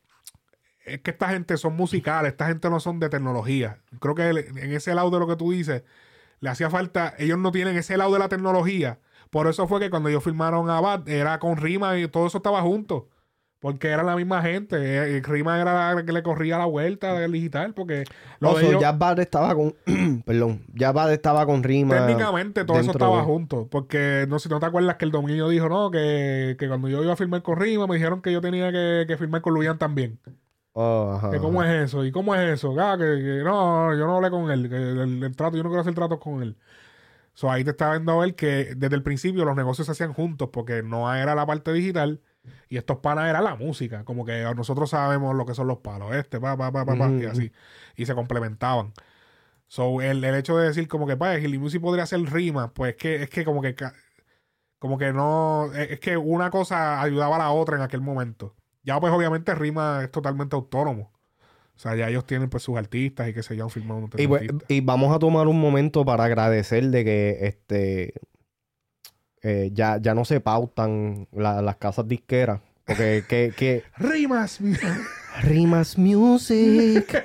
es 0.84 1.00
que 1.00 1.10
esta 1.12 1.28
gente 1.30 1.56
son 1.56 1.74
musicales, 1.76 2.32
esta 2.32 2.46
gente 2.46 2.68
no 2.70 2.78
son 2.80 3.00
de 3.00 3.08
tecnología. 3.08 3.78
Creo 4.00 4.14
que 4.14 4.28
en 4.28 4.72
ese 4.72 4.94
lado 4.94 5.10
de 5.10 5.18
lo 5.18 5.26
que 5.26 5.36
tú 5.36 5.50
dices, 5.52 5.82
le 6.40 6.50
hacía 6.50 6.70
falta, 6.70 7.14
ellos 7.18 7.38
no 7.38 7.52
tienen 7.52 7.76
ese 7.76 7.96
lado 7.96 8.12
de 8.12 8.18
la 8.20 8.28
tecnología. 8.28 9.00
Por 9.34 9.48
eso 9.48 9.66
fue 9.66 9.80
que 9.80 9.90
cuando 9.90 10.08
ellos 10.08 10.22
filmaron 10.22 10.70
a 10.70 10.80
Bad, 10.80 11.08
era 11.08 11.38
con 11.40 11.56
Rima 11.56 11.98
y 11.98 12.06
todo 12.08 12.26
eso 12.28 12.38
estaba 12.38 12.62
junto. 12.62 13.08
Porque 13.58 13.88
era 13.88 14.02
la 14.02 14.14
misma 14.14 14.42
gente. 14.42 14.76
Eh, 14.78 15.22
Rima 15.24 15.58
era 15.60 15.94
la 15.94 16.04
que 16.04 16.12
le 16.12 16.22
corría 16.22 16.58
la 16.58 16.66
vuelta 16.66 17.14
del 17.14 17.32
digital. 17.32 17.72
Porque 17.74 18.04
lo 18.38 18.50
No, 18.50 18.56
de 18.58 18.62
so, 18.62 18.68
ellos- 18.70 18.80
ya 18.82 18.92
Bad 18.92 19.18
estaba 19.20 19.54
con. 19.54 19.74
perdón. 20.26 20.62
Ya 20.74 20.92
Bad 20.92 21.12
estaba 21.14 21.46
con 21.46 21.62
Rima. 21.62 21.96
Técnicamente 22.06 22.64
todo 22.64 22.78
eso 22.78 22.90
estaba 22.92 23.16
de- 23.18 23.22
junto. 23.24 23.66
Porque 23.70 24.26
no 24.28 24.38
sé 24.38 24.48
si 24.48 24.54
no 24.54 24.60
te 24.60 24.66
acuerdas 24.66 24.96
que 24.96 25.06
el 25.06 25.10
dominio 25.10 25.48
dijo, 25.48 25.68
no, 25.68 25.90
que, 25.90 26.56
que 26.58 26.68
cuando 26.68 26.88
yo 26.88 27.02
iba 27.02 27.14
a 27.14 27.16
firmar 27.16 27.42
con 27.42 27.58
Rima 27.58 27.86
me 27.86 27.94
dijeron 27.96 28.20
que 28.22 28.30
yo 28.32 28.40
tenía 28.40 28.70
que, 28.70 29.04
que 29.08 29.16
firmar 29.16 29.40
con 29.40 29.54
Luian 29.54 29.78
también. 29.78 30.20
Oh, 30.74 31.14
ajá, 31.16 31.30
Que 31.30 31.38
¿Cómo 31.38 31.62
ajá. 31.62 31.74
es 31.76 31.84
eso? 31.86 32.04
¿Y 32.04 32.12
cómo 32.12 32.34
es 32.34 32.40
eso? 32.52 32.74
Ah, 32.78 32.96
que, 32.98 33.04
que 33.04 33.42
no, 33.44 33.94
yo 33.96 34.06
no 34.06 34.16
hablé 34.16 34.28
con 34.30 34.50
él. 34.50 34.68
Que 34.68 34.76
el, 34.76 35.22
el 35.24 35.36
trato, 35.36 35.56
yo 35.56 35.62
no 35.62 35.70
quiero 35.70 35.80
hacer 35.80 35.94
tratos 35.94 36.18
con 36.18 36.42
él. 36.42 36.56
So, 37.34 37.50
ahí 37.50 37.64
te 37.64 37.70
está 37.70 37.90
viendo 37.90 38.12
a 38.12 38.24
ver 38.24 38.36
que 38.36 38.74
desde 38.76 38.94
el 38.96 39.02
principio 39.02 39.44
los 39.44 39.56
negocios 39.56 39.86
se 39.86 39.92
hacían 39.92 40.12
juntos 40.12 40.50
porque 40.52 40.82
no 40.82 41.12
era 41.14 41.34
la 41.34 41.46
parte 41.46 41.72
digital 41.72 42.22
y 42.68 42.76
estos 42.76 42.98
panas 42.98 43.28
era 43.28 43.40
la 43.40 43.56
música. 43.56 44.04
Como 44.04 44.24
que 44.24 44.42
nosotros 44.56 44.90
sabemos 44.90 45.34
lo 45.34 45.46
que 45.46 45.54
son 45.54 45.66
los 45.66 45.78
palos, 45.78 46.14
este, 46.14 46.40
pa, 46.40 46.56
pa, 46.56 46.72
pa, 46.72 46.84
pa, 46.86 46.96
pa, 46.96 47.10
y 47.10 47.24
así. 47.26 47.52
Y 47.96 48.06
se 48.06 48.14
complementaban. 48.14 48.92
So, 49.68 50.00
el, 50.02 50.22
el 50.24 50.34
hecho 50.36 50.56
de 50.56 50.68
decir 50.68 50.88
como 50.88 51.06
que, 51.06 51.16
pa, 51.16 51.38
Gilly 51.38 51.58
Music 51.58 51.80
podría 51.82 52.04
hacer 52.04 52.20
rimas, 52.20 52.70
pues 52.74 52.96
que, 52.96 53.22
es 53.24 53.30
que 53.30 53.44
como 53.44 53.62
que 53.62 53.74
como 54.78 54.98
que 54.98 55.14
no, 55.14 55.72
es 55.72 55.92
es 55.92 56.00
que 56.00 56.16
una 56.18 56.50
cosa 56.50 57.00
ayudaba 57.00 57.36
a 57.36 57.38
la 57.38 57.50
otra 57.52 57.76
en 57.76 57.82
aquel 57.82 58.02
momento. 58.02 58.54
Ya 58.82 59.00
pues 59.00 59.12
obviamente 59.14 59.54
Rima 59.54 60.02
es 60.04 60.10
totalmente 60.10 60.56
autónomo. 60.56 61.13
O 61.76 61.78
sea, 61.78 61.96
ya 61.96 62.08
ellos 62.08 62.24
tienen 62.26 62.48
pues 62.48 62.62
sus 62.62 62.76
artistas 62.78 63.28
y 63.28 63.34
que 63.34 63.42
se 63.42 63.60
han 63.60 63.68
firmado 63.70 64.00
un 64.00 64.10
Y, 64.16 64.26
pues, 64.28 64.42
y 64.68 64.80
vamos 64.80 65.14
a 65.14 65.18
tomar 65.18 65.48
un 65.48 65.60
momento 65.60 66.04
para 66.04 66.24
agradecer 66.24 66.84
de 66.88 67.04
que 67.04 67.38
este 67.42 68.14
eh, 69.42 69.70
ya, 69.72 69.98
ya 70.00 70.14
no 70.14 70.24
se 70.24 70.40
pautan 70.40 71.28
la- 71.32 71.60
las 71.62 71.76
casas 71.76 72.06
disqueras. 72.08 72.60
Porque 72.86 73.24
que, 73.28 73.52
que 73.56 73.82
Rimas. 73.98 74.60
Rimas 75.42 75.98
Music. 75.98 77.24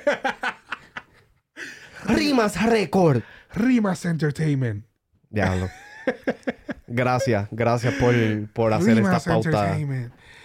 Rimas 2.06 2.62
Record. 2.62 3.22
Rimas 3.54 4.04
Entertainment. 4.04 4.84
Diablo. 5.28 5.68
Gracias, 6.86 7.46
gracias 7.52 7.94
por, 7.94 8.14
por 8.52 8.72
hacer 8.72 8.96
Rimas 8.96 9.16
estas 9.18 9.32
pautas 9.32 9.78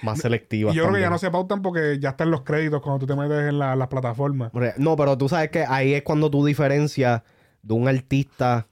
Más 0.06 0.19
Y 0.19 0.22
selectivas. 0.22 0.73
yo 0.76 0.84
creo 0.84 0.95
que 0.95 1.02
ya 1.02 1.10
no 1.10 1.18
se 1.18 1.30
pautan 1.32 1.61
porque 1.61 1.98
ya 1.99 2.10
están 2.10 2.32
los 2.32 2.41
créditos 2.44 2.82
cuando 2.82 2.99
tú 2.99 3.07
te 3.07 3.15
metes 3.19 3.49
en 3.49 3.60
la- 3.60 3.76
las 3.76 3.88
plataformas. 3.88 4.52
No, 4.77 4.95
pero 4.95 5.18
tú 5.18 5.27
sabes 5.27 5.49
que 5.49 5.65
ahí 5.68 5.94
es 5.94 6.03
cuando 6.03 6.30
tú 6.32 6.45
diferencias 6.45 7.23
de 7.61 7.73
un 7.73 7.88
artista 7.88 8.68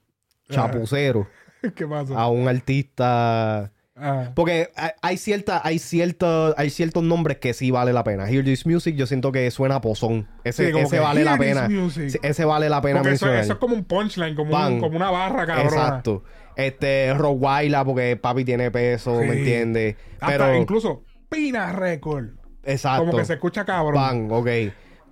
chapucero 0.50 1.26
¿Qué 1.74 1.86
pasa? 1.86 2.14
a 2.14 2.28
un 2.28 2.46
artista. 2.48 3.70
Ah. 3.96 4.32
Porque 4.34 4.70
hay- 5.02 5.16
cierta, 5.16 5.60
hay 5.64 5.78
cierta, 5.78 6.52
hay 6.56 6.68
ciertos 6.70 7.02
nombres 7.04 7.38
que 7.38 7.54
sí 7.54 7.70
vale 7.70 7.92
la 7.92 8.02
pena. 8.02 8.28
Hear 8.28 8.44
This 8.44 8.66
Music, 8.66 8.96
yo 8.96 9.06
siento 9.06 9.30
que 9.30 9.48
suena 9.52 9.76
a 9.76 9.80
pozón. 9.80 10.26
Ese, 10.42 10.72
Sí, 10.72 10.78
ese 10.78 10.98
vale 10.98 11.22
la 11.24 11.32
"Hear 11.36 11.40
this 11.40 11.48
pena. 11.48 11.68
music". 11.68 12.08
Sí, 12.10 12.18
Ese 12.22 12.44
vale 12.44 12.68
la 12.68 12.82
pena 12.82 13.00
eso, 13.02 13.32
eso 13.32 13.52
es 13.52 13.58
como 13.58 13.74
un 13.76 13.84
punchline, 13.84 14.34
como, 14.34 14.50
Bang. 14.50 14.74
un- 14.74 14.80
como 14.80 14.96
una 14.96 15.10
barra, 15.12 15.46
cabrón. 15.46 15.66
Exacto. 15.66 16.24
Este, 16.56 17.14
Rottweiler, 17.14 17.84
porque 17.84 18.16
papi 18.16 18.44
tiene 18.44 18.70
peso, 18.72 19.20
Sí. 19.20 19.26
¿me 19.26 19.38
entiendes? 19.38 19.96
Hasta 20.20 20.26
Pero, 20.26 20.54
incluso 20.56 21.04
Pina 21.34 21.72
Record. 21.72 22.30
exacto. 22.62 23.04
Como 23.06 23.18
que 23.18 23.24
se 23.24 23.34
escucha 23.34 23.64
cabrón. 23.64 23.94
Bang, 23.94 24.32
ok. 24.32 24.48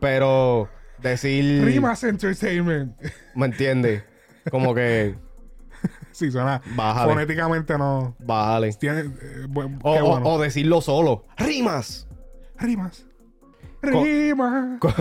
Pero, 0.01 0.69
decir. 0.99 1.65
Rimas 1.65 2.03
Entertainment. 2.05 2.97
¿Me 3.35 3.47
entiendes? 3.47 4.03
Como 4.51 4.75
que. 4.75 5.15
sí, 6.13 6.31
suena. 6.31 6.61
Bájale. 6.75 7.13
Fonéticamente 7.13 7.77
no. 7.79 8.17
Bájale. 8.19 8.73
Tiene. 8.73 9.01
eh, 9.01 9.47
O, 9.83 9.95
qué 9.95 10.01
o- 10.03 10.07
bueno. 10.09 10.27
o 10.27 10.41
decirlo 10.41 10.81
solo. 10.81 11.25
Rimas. 11.39 12.09
Rimas. 12.59 13.07
Rimas. 13.83 14.79
Con, 14.79 14.93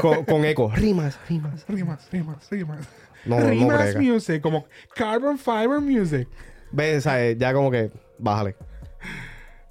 con- 0.00 0.24
con 0.24 0.44
eco. 0.44 0.70
Rimas, 0.74 1.18
rimas. 1.28 1.64
Rimas, 1.68 2.06
rimas, 2.10 2.50
rimas. 2.50 2.88
No, 3.24 3.40
rimas. 3.40 3.96
Music, 3.96 4.40
como 4.42 4.66
Carbon 4.94 5.38
Fiber 5.38 5.80
Music. 5.80 6.28
¿Ves? 6.70 7.04
¿Sabes? 7.04 7.36
Ya 7.38 7.52
como 7.54 7.70
que. 7.70 7.90
Bájale. 8.18 8.56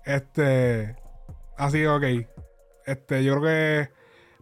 Este. 0.06 0.96
Así, 1.58 1.86
ok. 1.86 2.04
Este, 2.86 3.24
yo 3.24 3.40
creo 3.40 3.44
que 3.44 3.90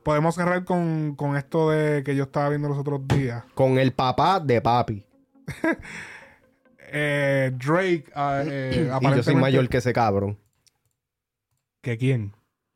podemos 0.04 0.36
cerrar 0.36 0.66
con, 0.66 1.16
con 1.16 1.38
esto 1.38 1.70
de 1.70 2.04
que 2.04 2.16
yo 2.16 2.24
estaba 2.24 2.50
viendo 2.50 2.68
los 2.70 2.78
otros 2.78 3.08
días. 3.08 3.44
Con 3.56 3.78
el 3.78 3.94
papá 3.94 4.40
de 4.40 4.62
papi. 4.62 5.06
Eh, 6.96 7.52
Drake, 7.56 8.06
ah, 8.14 8.44
eh, 8.46 8.72
Y 8.76 8.78
yo 8.78 8.84
soy 8.84 8.90
aparentemente- 8.92 9.42
mayor 9.42 9.68
que 9.68 9.78
ese 9.78 9.94
cabrón. 9.94 10.38
¿Que 11.82 11.98
quién? 11.98 12.36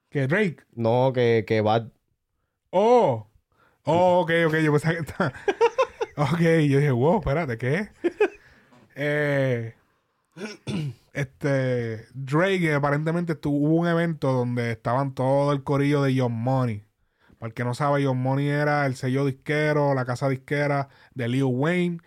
¿Que 0.09 0.25
Drake? 0.25 0.57
No, 0.73 1.11
que, 1.13 1.45
que 1.45 1.61
va. 1.61 1.87
Oh. 2.71 3.27
Oh, 3.83 4.21
ok, 4.21 4.31
ok. 4.47 4.55
Yo 4.55 4.71
pensaba 4.71 4.95
que 4.95 5.01
estaba. 5.01 5.33
ok, 6.17 6.39
yo 6.39 6.79
dije, 6.79 6.89
wow, 6.89 7.19
espérate, 7.19 7.59
¿qué? 7.59 7.89
eh, 8.95 9.75
este. 11.21 12.05
Drake 12.13 12.73
aparentemente 12.73 13.35
tuvo 13.35 13.75
un 13.75 13.87
evento 13.87 14.31
donde 14.31 14.71
estaban 14.71 15.13
todo 15.13 15.51
el 15.51 15.63
corillo 15.63 16.01
de 16.03 16.13
Young 16.13 16.31
Money. 16.33 16.85
Para 17.39 17.49
el 17.49 17.53
que 17.53 17.63
no 17.63 17.73
sabe, 17.73 18.03
Young 18.03 18.17
Money 18.17 18.47
era 18.47 18.85
el 18.85 18.95
sello 18.95 19.25
disquero, 19.25 19.93
la 19.93 20.05
casa 20.05 20.29
disquera 20.29 20.89
de 21.13 21.27
Lil 21.27 21.43
Wayne. 21.43 21.99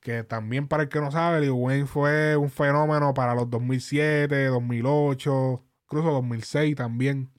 Que 0.00 0.22
también, 0.22 0.68
para 0.68 0.82
el 0.84 0.88
que 0.90 1.00
no 1.00 1.10
sabe, 1.10 1.40
Lil 1.40 1.52
Wayne 1.52 1.86
fue 1.86 2.36
un 2.36 2.50
fenómeno 2.50 3.14
para 3.14 3.34
los 3.34 3.48
2007, 3.48 4.46
2008, 4.46 5.64
incluso 5.84 6.10
2006 6.10 6.76
también. 6.76 7.30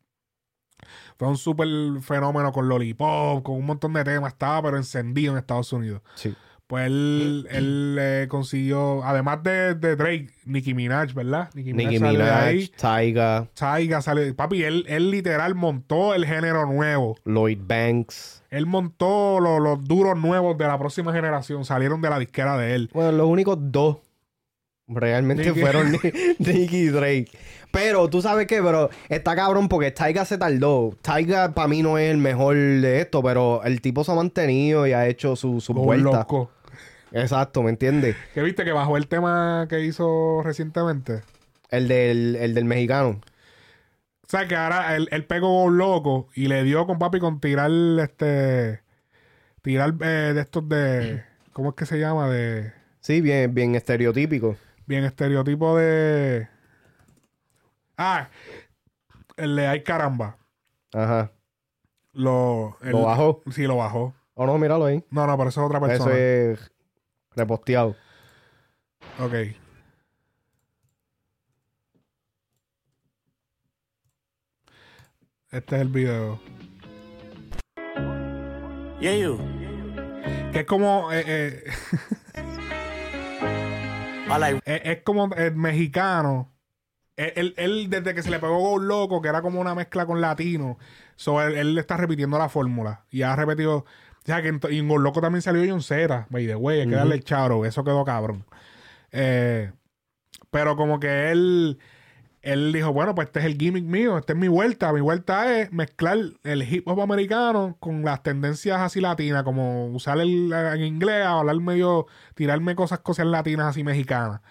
Fue 1.18 1.28
un 1.28 1.38
súper 1.38 1.68
fenómeno 2.02 2.52
con 2.52 2.68
Lollipop, 2.68 3.44
con 3.44 3.56
un 3.56 3.66
montón 3.66 3.94
de 3.94 4.04
temas. 4.04 4.34
Estaba 4.34 4.64
pero 4.64 4.78
encendido 4.78 5.34
en 5.34 5.40
Estados 5.40 5.72
Unidos. 5.74 6.02
Sí. 6.16 6.36
Pues 6.68 6.88
él, 6.88 7.48
él 7.52 7.96
eh, 8.00 8.26
consiguió, 8.28 9.04
además 9.04 9.44
de, 9.44 9.76
de 9.76 9.96
Drake, 9.96 10.30
Nicki 10.46 10.74
Minaj, 10.74 11.14
¿verdad? 11.14 11.50
Nicki 11.54 11.74
Nicki 11.74 12.00
sale 12.00 12.18
de 12.18 12.24
Minaj, 12.24 12.44
ahí. 12.44 12.68
Tyga, 12.70 13.48
Tyga 13.54 14.02
sale. 14.02 14.34
Papi, 14.34 14.64
él, 14.64 14.84
él 14.88 15.12
literal 15.12 15.54
montó 15.54 16.16
el 16.16 16.26
género 16.26 16.66
nuevo. 16.66 17.18
Lloyd 17.24 17.60
Banks. 17.62 18.42
Él 18.50 18.66
montó 18.66 19.40
lo- 19.40 19.60
los 19.60 19.84
duros 19.84 20.18
nuevos 20.20 20.58
de 20.58 20.66
la 20.66 20.80
próxima 20.80 21.14
generación. 21.14 21.66
Salieron 21.66 22.02
de 22.02 22.10
la 22.10 22.18
disquera 22.18 22.58
de 22.58 22.74
él. 22.74 22.90
Bueno, 22.94 23.12
los 23.12 23.28
únicos 23.28 23.58
dos 23.60 23.98
realmente 24.88 25.46
Nicki. 25.46 25.60
fueron 25.62 25.92
Ni- 26.40 26.54
Nicki 26.54 26.78
y 26.78 26.88
Drake. 26.88 27.28
Pero 27.72 28.08
tú 28.10 28.22
sabes 28.22 28.48
qué, 28.48 28.62
pero 28.64 28.90
está 29.10 29.36
cabrón 29.36 29.68
porque 29.68 29.92
Tyga 29.92 30.24
se 30.26 30.38
tardó. 30.38 30.96
Tyga 31.02 31.54
para 31.54 31.68
mí 31.68 31.82
no 31.84 31.98
es 31.98 32.10
el 32.10 32.18
mejor 32.18 32.56
de 32.56 33.02
esto, 33.02 33.22
pero 33.22 33.62
el 33.66 33.82
tipo 33.82 34.04
se 34.04 34.14
ha 34.14 34.16
mantenido 34.16 34.88
y 34.88 34.94
ha 34.94 35.08
hecho 35.08 35.36
su, 35.36 35.60
su 35.62 35.74
vuelta. 35.74 36.26
Exacto, 37.16 37.64
¿me 37.64 37.70
entiendes? 37.70 38.16
¿Qué 38.34 38.42
viste 38.44 38.66
que 38.66 38.74
bajó 38.74 38.98
el 38.98 39.08
tema 39.08 39.68
que 39.70 39.80
hizo 39.82 40.42
recientemente? 40.44 41.22
El 41.70 41.88
del, 41.88 42.36
el 42.36 42.54
del 42.54 42.66
mexicano. 42.66 43.22
O 44.22 44.28
sea, 44.28 44.48
que 44.48 44.56
ahora 44.56 44.96
él, 44.98 45.08
él 45.12 45.26
pegó 45.26 45.64
un 45.64 45.78
loco 45.78 46.28
y 46.36 46.48
le 46.48 46.64
dio 46.64 46.86
con 46.86 47.00
papi 47.00 47.20
con 47.20 47.40
tirar 47.40 47.72
este. 48.02 48.82
Tirar 49.62 49.94
eh, 50.02 50.34
de 50.36 50.42
estos 50.42 50.68
de. 50.68 51.24
¿Cómo 51.54 51.70
es 51.70 51.76
que 51.76 51.86
se 51.86 52.00
llama? 52.00 52.30
De. 52.30 52.74
Sí, 53.00 53.22
bien, 53.22 53.54
bien 53.54 53.76
estereotípico. 53.76 54.58
Bien 54.86 55.06
estereotipo 55.06 55.78
de. 55.78 56.50
Ah, 57.98 58.28
el 59.38 59.56
de 59.56 59.68
Ay 59.68 59.84
caramba. 59.84 60.38
Ajá. 60.94 61.32
Lo, 62.14 62.78
el- 62.82 62.92
¿Lo 62.92 63.04
bajó? 63.04 63.42
Sí, 63.52 63.64
lo 63.64 63.78
bajó. 63.78 64.14
O 64.34 64.46
no, 64.46 64.58
míralo 64.58 64.86
ahí. 64.86 65.04
No, 65.12 65.26
no, 65.28 65.38
pero 65.38 65.50
eso 65.50 65.62
es 65.62 65.66
otra 65.68 65.78
Eso 65.80 65.88
persona. 65.88 66.16
es 66.18 66.72
reposteado. 67.36 67.95
Ok. 69.20 69.34
Este 75.52 75.76
es 75.76 75.82
el 75.82 75.88
video. 75.90 76.40
Yeah, 78.99 79.16
you. 79.18 79.38
Que 80.52 80.60
es 80.62 80.66
como. 80.66 81.12
eh, 81.12 81.24
eh, 81.28 81.64
like 84.40 84.62
es, 84.66 84.82
es 84.84 85.03
como 85.03 85.34
el 85.36 85.56
mexicano. 85.56 86.52
Él, 87.18 87.32
él- 87.38 87.53
él, 87.57 87.90
desde 87.90 88.14
que 88.14 88.22
se 88.24 88.30
le 88.30 88.40
pegó 88.40 88.74
un 88.74 88.88
loco, 88.90 89.22
que 89.22 89.30
era 89.30 89.41
como 89.41 89.62
una 89.62 89.74
mezcla 89.74 90.06
con 90.06 90.20
latino, 90.20 90.78
so, 91.16 91.41
él, 91.41 91.56
él 91.56 91.78
está 91.78 91.95
repitiendo 91.95 92.38
la 92.38 92.49
fórmula. 92.49 93.06
Y 93.10 93.22
ha 93.22 93.36
repetido. 93.36 93.86
O 94.26 94.28
sea, 94.28 94.42
que 94.42 94.48
en, 94.48 94.60
y 94.72 94.80
en 94.80 94.88
Loco 94.88 95.22
también 95.22 95.44
salió 95.44 95.64
John 95.72 95.84
Cera. 95.84 96.26
By 96.32 96.48
the 96.48 96.56
way, 96.56 96.80
hay 96.82 96.88
que 96.88 96.96
darle 96.96 97.14
el 97.14 97.24
charo. 97.24 97.64
Eso 97.64 97.84
quedó 97.84 98.04
cabrón. 98.04 98.44
Eh, 99.12 99.72
pero 100.50 100.76
como 100.76 101.00
que 101.00 101.32
él. 101.32 101.78
Él 102.42 102.72
dijo, 102.74 102.94
bueno, 102.94 103.16
pues 103.16 103.28
este 103.28 103.40
es 103.40 103.46
el 103.46 103.58
gimmick 103.58 103.86
mío, 103.86 104.20
esta 104.20 104.34
es 104.34 104.40
mi 104.40 104.48
vuelta. 104.48 104.94
Mi 104.94 105.02
vuelta 105.02 105.60
es 105.60 105.72
mezclar 105.72 106.20
el 106.44 106.62
hip 106.62 106.88
hop 106.88 107.02
americano 107.02 107.76
con 107.80 108.04
las 108.04 108.22
tendencias 108.22 108.82
así 108.82 109.02
latinas, 109.02 109.42
como 109.42 109.88
usar 109.88 110.20
el 110.20 110.54
en 110.54 110.84
inglés, 110.84 111.26
hablar 111.26 111.56
medio, 111.60 112.06
tirarme 112.36 112.76
cosas, 112.76 113.00
cosas 113.00 113.26
latinas 113.26 113.66
así 113.68 113.84
mexicanas. 113.84 114.42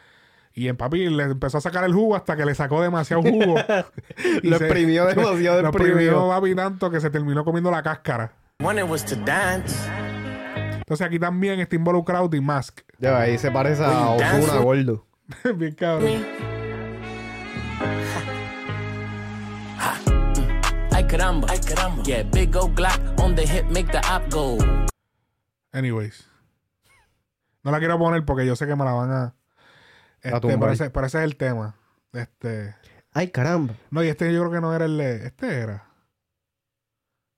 Y 0.53 0.67
en 0.67 0.77
papi 0.77 1.09
le 1.09 1.23
empezó 1.23 1.59
a 1.59 1.61
sacar 1.61 1.85
el 1.85 1.95
jugo 1.95 2.17
hasta 2.17 2.37
que 2.37 2.45
le 2.45 2.57
sacó 2.57 2.83
demasiado 2.83 3.23
jugo. 3.23 3.55
Lo 4.43 4.57
exprimió 4.57 5.07
demasiado 5.07 5.63
Lo 5.63 5.69
exprimió 5.69 6.29
papi 6.29 6.55
tanto 6.57 6.91
que 6.91 7.01
se 7.01 7.11
terminó 7.11 7.45
comiendo 7.45 7.71
la 7.71 7.85
cáscara. 7.85 8.33
When 8.61 8.79
it 8.79 8.87
was 8.89 9.05
to 9.05 9.17
dance. 9.17 9.75
Entonces 10.79 11.07
aquí 11.07 11.19
también 11.19 11.61
está 11.61 11.77
involucrado 11.77 12.29
The 12.29 12.41
Mask. 12.41 12.81
Ya, 12.99 13.19
ahí 13.19 13.39
se 13.39 13.51
parece 13.51 13.83
a 13.85 14.11
Ozuna 14.11 14.59
gordo. 14.59 15.07
Bien 15.57 15.75
cabrón. 15.75 16.25
Ay 20.93 21.05
caramba, 21.05 21.49
ay 21.51 21.59
caramba. 21.61 22.03
Yeah, 22.05 22.23
big 22.23 22.55
old 22.57 22.75
Glock 22.77 23.01
on 23.19 23.35
the 23.35 23.43
hip 23.43 23.67
make 23.71 23.91
the 23.91 23.99
op 24.11 24.31
go. 24.31 24.59
Anyways. 25.73 26.29
No 27.63 27.71
la 27.71 27.79
quiero 27.79 27.99
poner 27.99 28.25
porque 28.25 28.47
yo 28.47 28.55
sé 28.57 28.67
que 28.67 28.77
me 28.77 28.85
la 28.85 28.93
van 28.93 29.11
a. 29.11 29.35
Este, 30.21 30.41
tumbar. 30.41 30.59
pero, 30.61 30.73
ese, 30.73 30.91
pero 30.91 31.07
ese 31.07 31.19
es 31.19 31.25
el 31.25 31.37
tema. 31.37 31.77
Este. 32.13 32.75
Ay, 33.13 33.29
caramba. 33.29 33.75
No, 33.91 34.03
y 34.05 34.09
este 34.09 34.33
yo 34.33 34.41
creo 34.41 34.53
que 34.53 34.61
no 34.61 34.75
era 34.75 34.85
el. 34.85 35.01
Este 35.01 35.61
era. 35.61 35.94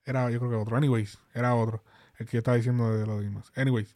Era, 0.06 0.30
yo 0.30 0.38
creo 0.38 0.50
que 0.50 0.56
otro. 0.56 0.76
Anyways, 0.76 1.18
era 1.34 1.54
otro. 1.54 1.82
El 2.18 2.26
que 2.26 2.32
yo 2.32 2.38
estaba 2.38 2.56
diciendo 2.56 2.96
de 2.96 3.06
los 3.06 3.20
demás. 3.20 3.52
Anyways. 3.56 3.94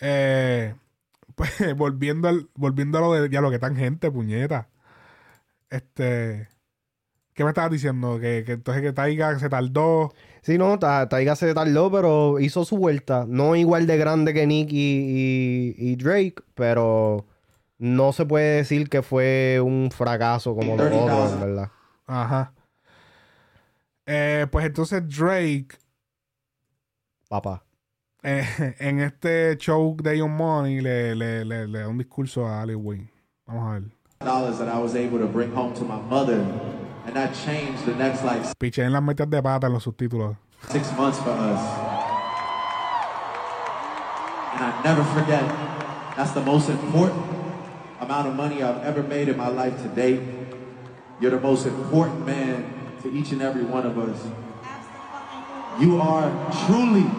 Eh, 0.00 0.74
pues 1.34 1.52
volviendo 1.76 2.28
al, 2.28 2.48
volviendo 2.54 2.96
a 2.98 3.00
lo 3.02 3.12
de 3.12 3.28
ya 3.28 3.40
lo 3.42 3.50
que 3.50 3.58
tan 3.58 3.76
gente, 3.76 4.10
puñeta. 4.10 4.68
Este. 5.70 6.48
¿Qué 7.34 7.44
me 7.44 7.50
estabas 7.50 7.70
diciendo? 7.70 8.18
Que, 8.20 8.42
que 8.44 8.52
entonces 8.52 8.82
que 8.82 8.92
Taiga 8.92 9.38
se 9.38 9.48
tardó. 9.48 10.12
Sí, 10.42 10.58
no, 10.58 10.78
Ta- 10.78 11.08
Taiga 11.08 11.34
se 11.34 11.54
tardó, 11.54 11.90
pero 11.90 12.38
hizo 12.40 12.64
su 12.64 12.76
vuelta. 12.76 13.24
No 13.26 13.56
igual 13.56 13.86
de 13.86 13.96
grande 13.96 14.34
que 14.34 14.46
Nick 14.46 14.70
y, 14.70 14.76
y- 14.76 15.74
y 15.78 15.96
Drake, 15.96 16.34
pero 16.54 17.26
no 17.78 18.12
se 18.12 18.26
puede 18.26 18.56
decir 18.58 18.88
que 18.90 19.02
fue 19.02 19.60
un 19.64 19.90
fracaso 19.90 20.54
como 20.54 20.76
los 20.76 20.92
otros, 20.92 21.32
en 21.32 21.40
verdad. 21.40 21.70
Ajá. 22.06 22.52
Eh, 24.06 24.46
pues 24.50 24.66
entonces 24.66 25.02
Drake 25.08 25.78
Papá. 27.28 27.62
eh, 28.22 28.44
en 28.78 29.00
este 29.00 29.56
show 29.58 29.96
de 30.02 30.18
Young 30.18 30.30
Money 30.36 30.80
le, 30.80 31.14
le, 31.14 31.44
le, 31.44 31.66
le 31.68 31.78
da 31.80 31.88
un 31.88 31.98
discurso 31.98 32.46
a 32.46 32.62
Ali 32.62 32.74
Wayne. 32.74 33.08
Vamos 33.46 33.68
a 33.68 33.72
ver. 33.80 33.82
dollars 34.20 34.58
that 34.58 34.68
I 34.68 34.78
was 34.78 34.94
able 34.94 35.18
to 35.18 35.26
bring 35.26 35.52
home 35.52 35.74
to 35.74 35.84
my 35.84 36.00
mother, 36.08 36.40
and 37.06 37.14
that 37.16 37.34
changed 37.34 37.84
the 37.86 37.94
next 37.96 38.22
like 38.24 38.42
Piché 38.58 38.84
en 38.84 38.92
las 38.92 39.02
metas 39.02 39.28
de 39.28 39.42
pata 39.42 39.66
en 39.66 39.72
los 39.72 39.82
subtítulos. 39.84 40.36
six 40.68 40.92
months 40.96 41.18
for 41.18 41.30
us. 41.30 41.58
And 44.54 44.62
I 44.62 44.80
never 44.84 45.02
forget, 45.04 45.42
that's 46.16 46.32
the 46.32 46.40
most 46.40 46.68
important 46.68 47.20
amount 48.00 48.28
of 48.28 48.34
money 48.36 48.62
I've 48.62 48.84
ever 48.84 49.02
made 49.02 49.28
in 49.28 49.36
my 49.36 49.48
life 49.48 49.80
to 49.82 49.88
date. 49.88 50.20
You're 51.20 51.30
the 51.32 51.40
most 51.40 51.66
important 51.66 52.24
man 52.26 52.64
to 53.02 53.12
each 53.12 53.32
and 53.32 53.42
every 53.42 53.64
one 53.64 53.84
of 53.84 53.98
us. 53.98 54.26
You 55.80 56.00
are 56.00 56.30
truly 56.66 57.10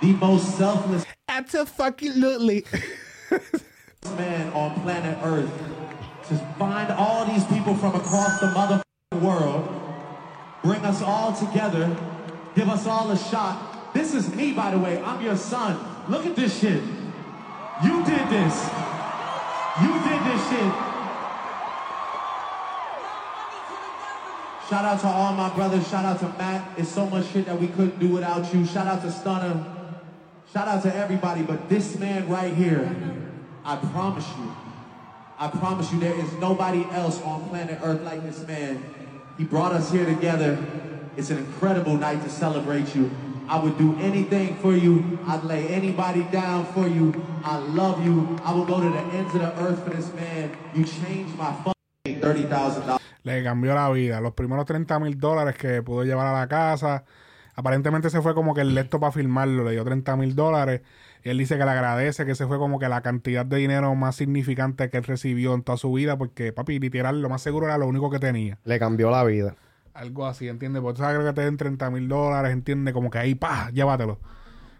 the 0.00 0.12
most 0.18 0.56
selfless 0.56 1.04
Absolutely. 1.28 2.64
man 4.16 4.52
on 4.52 4.80
planet 4.82 5.18
Earth 5.22 5.50
to 6.28 6.36
find 6.58 6.90
all 6.92 7.24
these 7.26 7.44
people 7.46 7.74
from 7.74 7.94
across 7.94 8.40
the 8.40 8.46
mother 8.48 8.82
world, 9.20 9.68
bring 10.62 10.84
us 10.84 11.02
all 11.02 11.32
together, 11.32 11.96
give 12.54 12.68
us 12.68 12.86
all 12.86 13.10
a 13.10 13.18
shot. 13.18 13.94
This 13.94 14.14
is 14.14 14.34
me, 14.34 14.52
by 14.52 14.70
the 14.70 14.78
way. 14.78 15.02
I'm 15.02 15.22
your 15.22 15.36
son. 15.36 15.78
Look 16.08 16.26
at 16.26 16.36
this 16.36 16.58
shit. 16.60 16.82
You 17.84 18.04
did 18.04 18.28
this. 18.28 18.70
You 19.82 19.92
did 19.92 20.20
this 20.24 20.48
shit. 20.50 20.95
Shout 24.68 24.84
out 24.84 25.00
to 25.02 25.06
all 25.06 25.32
my 25.32 25.54
brothers. 25.54 25.86
Shout 25.88 26.04
out 26.04 26.18
to 26.18 26.28
Matt. 26.38 26.76
It's 26.76 26.88
so 26.88 27.06
much 27.06 27.28
shit 27.28 27.46
that 27.46 27.60
we 27.60 27.68
couldn't 27.68 28.00
do 28.00 28.08
without 28.08 28.52
you. 28.52 28.66
Shout 28.66 28.88
out 28.88 29.00
to 29.02 29.12
Stunner. 29.12 29.64
Shout 30.52 30.66
out 30.66 30.82
to 30.82 30.92
everybody. 30.92 31.42
But 31.42 31.68
this 31.68 31.96
man 31.98 32.28
right 32.28 32.52
here, 32.52 32.94
I 33.64 33.76
promise 33.76 34.26
you, 34.36 34.56
I 35.38 35.48
promise 35.48 35.92
you, 35.92 36.00
there 36.00 36.18
is 36.18 36.32
nobody 36.34 36.84
else 36.90 37.22
on 37.22 37.48
planet 37.48 37.78
Earth 37.80 38.02
like 38.02 38.24
this 38.24 38.44
man. 38.48 38.82
He 39.38 39.44
brought 39.44 39.72
us 39.72 39.92
here 39.92 40.04
together. 40.04 40.58
It's 41.16 41.30
an 41.30 41.38
incredible 41.38 41.96
night 41.96 42.24
to 42.24 42.28
celebrate 42.28 42.92
you. 42.96 43.10
I 43.48 43.60
would 43.60 43.78
do 43.78 43.96
anything 44.00 44.56
for 44.56 44.74
you. 44.74 45.20
I'd 45.28 45.44
lay 45.44 45.68
anybody 45.68 46.24
down 46.24 46.66
for 46.72 46.88
you. 46.88 47.24
I 47.44 47.58
love 47.58 48.04
you. 48.04 48.36
I 48.42 48.52
will 48.52 48.64
go 48.64 48.80
to 48.80 48.88
the 48.88 48.98
ends 48.98 49.32
of 49.32 49.42
the 49.42 49.56
earth 49.60 49.84
for 49.84 49.90
this 49.90 50.12
man. 50.14 50.56
You 50.74 50.84
changed 50.84 51.36
my 51.36 51.52
fucking 51.52 52.20
$30,000. 52.20 53.05
Le 53.26 53.42
cambió 53.42 53.74
la 53.74 53.90
vida. 53.90 54.20
Los 54.20 54.34
primeros 54.34 54.64
30 54.66 55.00
mil 55.00 55.18
dólares 55.18 55.56
que 55.56 55.82
pudo 55.82 56.04
llevar 56.04 56.28
a 56.28 56.32
la 56.32 56.46
casa. 56.46 57.04
Aparentemente 57.56 58.08
se 58.08 58.22
fue 58.22 58.34
como 58.34 58.54
que 58.54 58.60
el 58.60 58.72
lecto 58.72 59.00
para 59.00 59.10
filmarlo. 59.10 59.64
Le 59.64 59.72
dio 59.72 59.84
30 59.84 60.16
mil 60.16 60.36
dólares. 60.36 60.82
Y 61.24 61.30
él 61.30 61.38
dice 61.38 61.58
que 61.58 61.64
le 61.64 61.70
agradece 61.72 62.24
que 62.24 62.36
se 62.36 62.46
fue 62.46 62.56
como 62.58 62.78
que 62.78 62.88
la 62.88 63.00
cantidad 63.00 63.44
de 63.44 63.56
dinero 63.56 63.92
más 63.96 64.14
significante 64.14 64.90
que 64.90 64.98
él 64.98 65.02
recibió 65.04 65.54
en 65.54 65.62
toda 65.64 65.76
su 65.76 65.92
vida. 65.92 66.16
Porque, 66.16 66.52
papi, 66.52 66.78
literal, 66.78 67.20
lo 67.20 67.28
más 67.28 67.42
seguro 67.42 67.66
era 67.66 67.78
lo 67.78 67.88
único 67.88 68.10
que 68.10 68.20
tenía. 68.20 68.58
Le 68.64 68.78
cambió 68.78 69.10
la 69.10 69.24
vida. 69.24 69.56
Algo 69.92 70.26
así, 70.26 70.46
¿entiendes? 70.46 70.80
Porque 70.82 70.98
tú 70.98 71.02
sabes 71.02 71.26
que 71.26 71.32
te 71.32 71.40
den 71.40 71.56
30 71.56 71.90
mil 71.90 72.06
dólares, 72.06 72.52
¿entiendes? 72.52 72.94
Como 72.94 73.10
que 73.10 73.18
ahí, 73.18 73.34
pa, 73.34 73.70
llévatelo. 73.72 74.20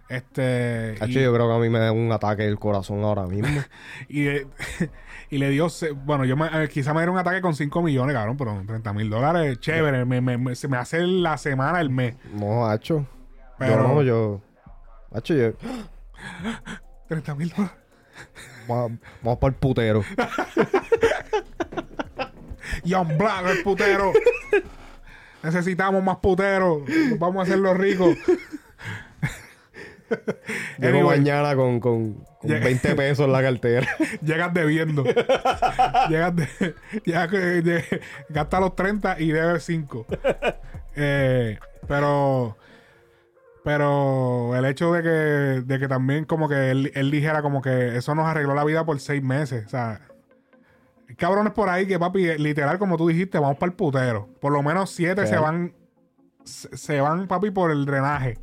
Este. 0.08 0.94
Cacho, 0.98 1.18
y- 1.18 1.22
yo 1.24 1.34
creo 1.34 1.48
que 1.48 1.54
a 1.56 1.58
mí 1.58 1.68
me 1.68 1.80
da 1.80 1.90
un 1.90 2.12
ataque 2.12 2.44
del 2.44 2.58
corazón 2.60 3.02
ahora 3.02 3.26
mismo. 3.26 3.48
y, 4.08 4.28
eh, 4.28 4.46
y 5.30 5.38
le 5.38 5.50
dio, 5.50 5.68
bueno, 6.04 6.24
yo 6.24 6.36
me, 6.36 6.46
eh, 6.52 6.68
quizá 6.68 6.92
me 6.94 7.00
diera 7.00 7.12
un 7.12 7.18
ataque 7.18 7.40
con 7.40 7.54
5 7.54 7.82
millones, 7.82 8.14
cabrón, 8.14 8.36
pero 8.36 8.62
30 8.66 8.92
mil 8.92 9.10
dólares, 9.10 9.58
chévere, 9.60 10.04
me, 10.04 10.20
me, 10.20 10.38
me- 10.38 10.54
se 10.54 10.68
me 10.68 10.76
hace 10.76 11.00
la 11.06 11.36
semana, 11.38 11.80
el 11.80 11.90
mes. 11.90 12.16
no, 12.34 12.66
hacho. 12.66 13.06
Pero- 13.58 13.82
Yo 13.82 13.88
no, 13.88 14.02
yo. 14.02 14.40
Hacho, 15.12 15.34
yo. 15.34 15.52
30 17.08 17.34
mil 17.34 17.48
dólares. 17.50 17.72
Vamos, 18.68 18.92
vamos 19.22 19.38
para 19.38 19.50
el 19.52 19.58
putero. 19.58 20.02
Young 22.84 23.16
Black, 23.18 23.46
el 23.46 23.62
putero. 23.62 24.12
Necesitamos 25.42 26.02
más 26.02 26.16
puteros. 26.16 26.82
Vamos 27.18 27.40
a 27.40 27.42
hacerlo 27.42 27.74
ricos. 27.74 28.16
Llego 30.78 30.98
Anyway. 30.98 31.18
mañana 31.18 31.56
con, 31.56 31.80
con, 31.80 32.14
con 32.40 32.50
Llega- 32.50 32.64
20 32.64 32.94
pesos 32.94 33.26
en 33.26 33.32
la 33.32 33.42
cartera. 33.42 33.86
Llegas 34.22 34.52
debiendo. 34.54 35.04
Llegas 36.08 36.36
de, 36.36 36.48
llegas 37.04 37.30
de- 37.30 38.00
gasta 38.28 38.60
los 38.60 38.74
30 38.76 39.20
y 39.20 39.32
debe 39.32 39.60
5. 39.60 40.06
Eh, 40.96 41.58
pero. 41.88 42.56
Pero 43.64 44.54
el 44.56 44.64
hecho 44.64 44.92
de 44.92 45.02
que, 45.02 45.08
de 45.08 45.78
que 45.80 45.88
también 45.88 46.24
como 46.24 46.48
que 46.48 46.70
él, 46.70 46.92
él 46.94 47.10
dijera 47.10 47.42
como 47.42 47.60
que 47.60 47.96
eso 47.96 48.14
nos 48.14 48.24
arregló 48.26 48.54
la 48.54 48.62
vida 48.64 48.84
por 48.86 49.00
seis 49.00 49.20
meses. 49.24 49.66
O 49.66 49.68
sea, 49.68 50.02
cabrones 51.16 51.52
por 51.52 51.68
ahí 51.68 51.84
que 51.88 51.98
papi, 51.98 52.38
literal 52.38 52.78
como 52.78 52.96
tú 52.96 53.08
dijiste, 53.08 53.40
vamos 53.40 53.56
para 53.58 53.70
el 53.70 53.76
putero. 53.76 54.28
Por 54.40 54.52
lo 54.52 54.62
menos 54.62 54.90
siete 54.90 55.26
se 55.26 55.36
van, 55.36 55.74
se, 56.44 56.76
se 56.76 57.00
van 57.00 57.26
papi 57.26 57.50
por 57.50 57.72
el 57.72 57.86
drenaje. 57.86 58.38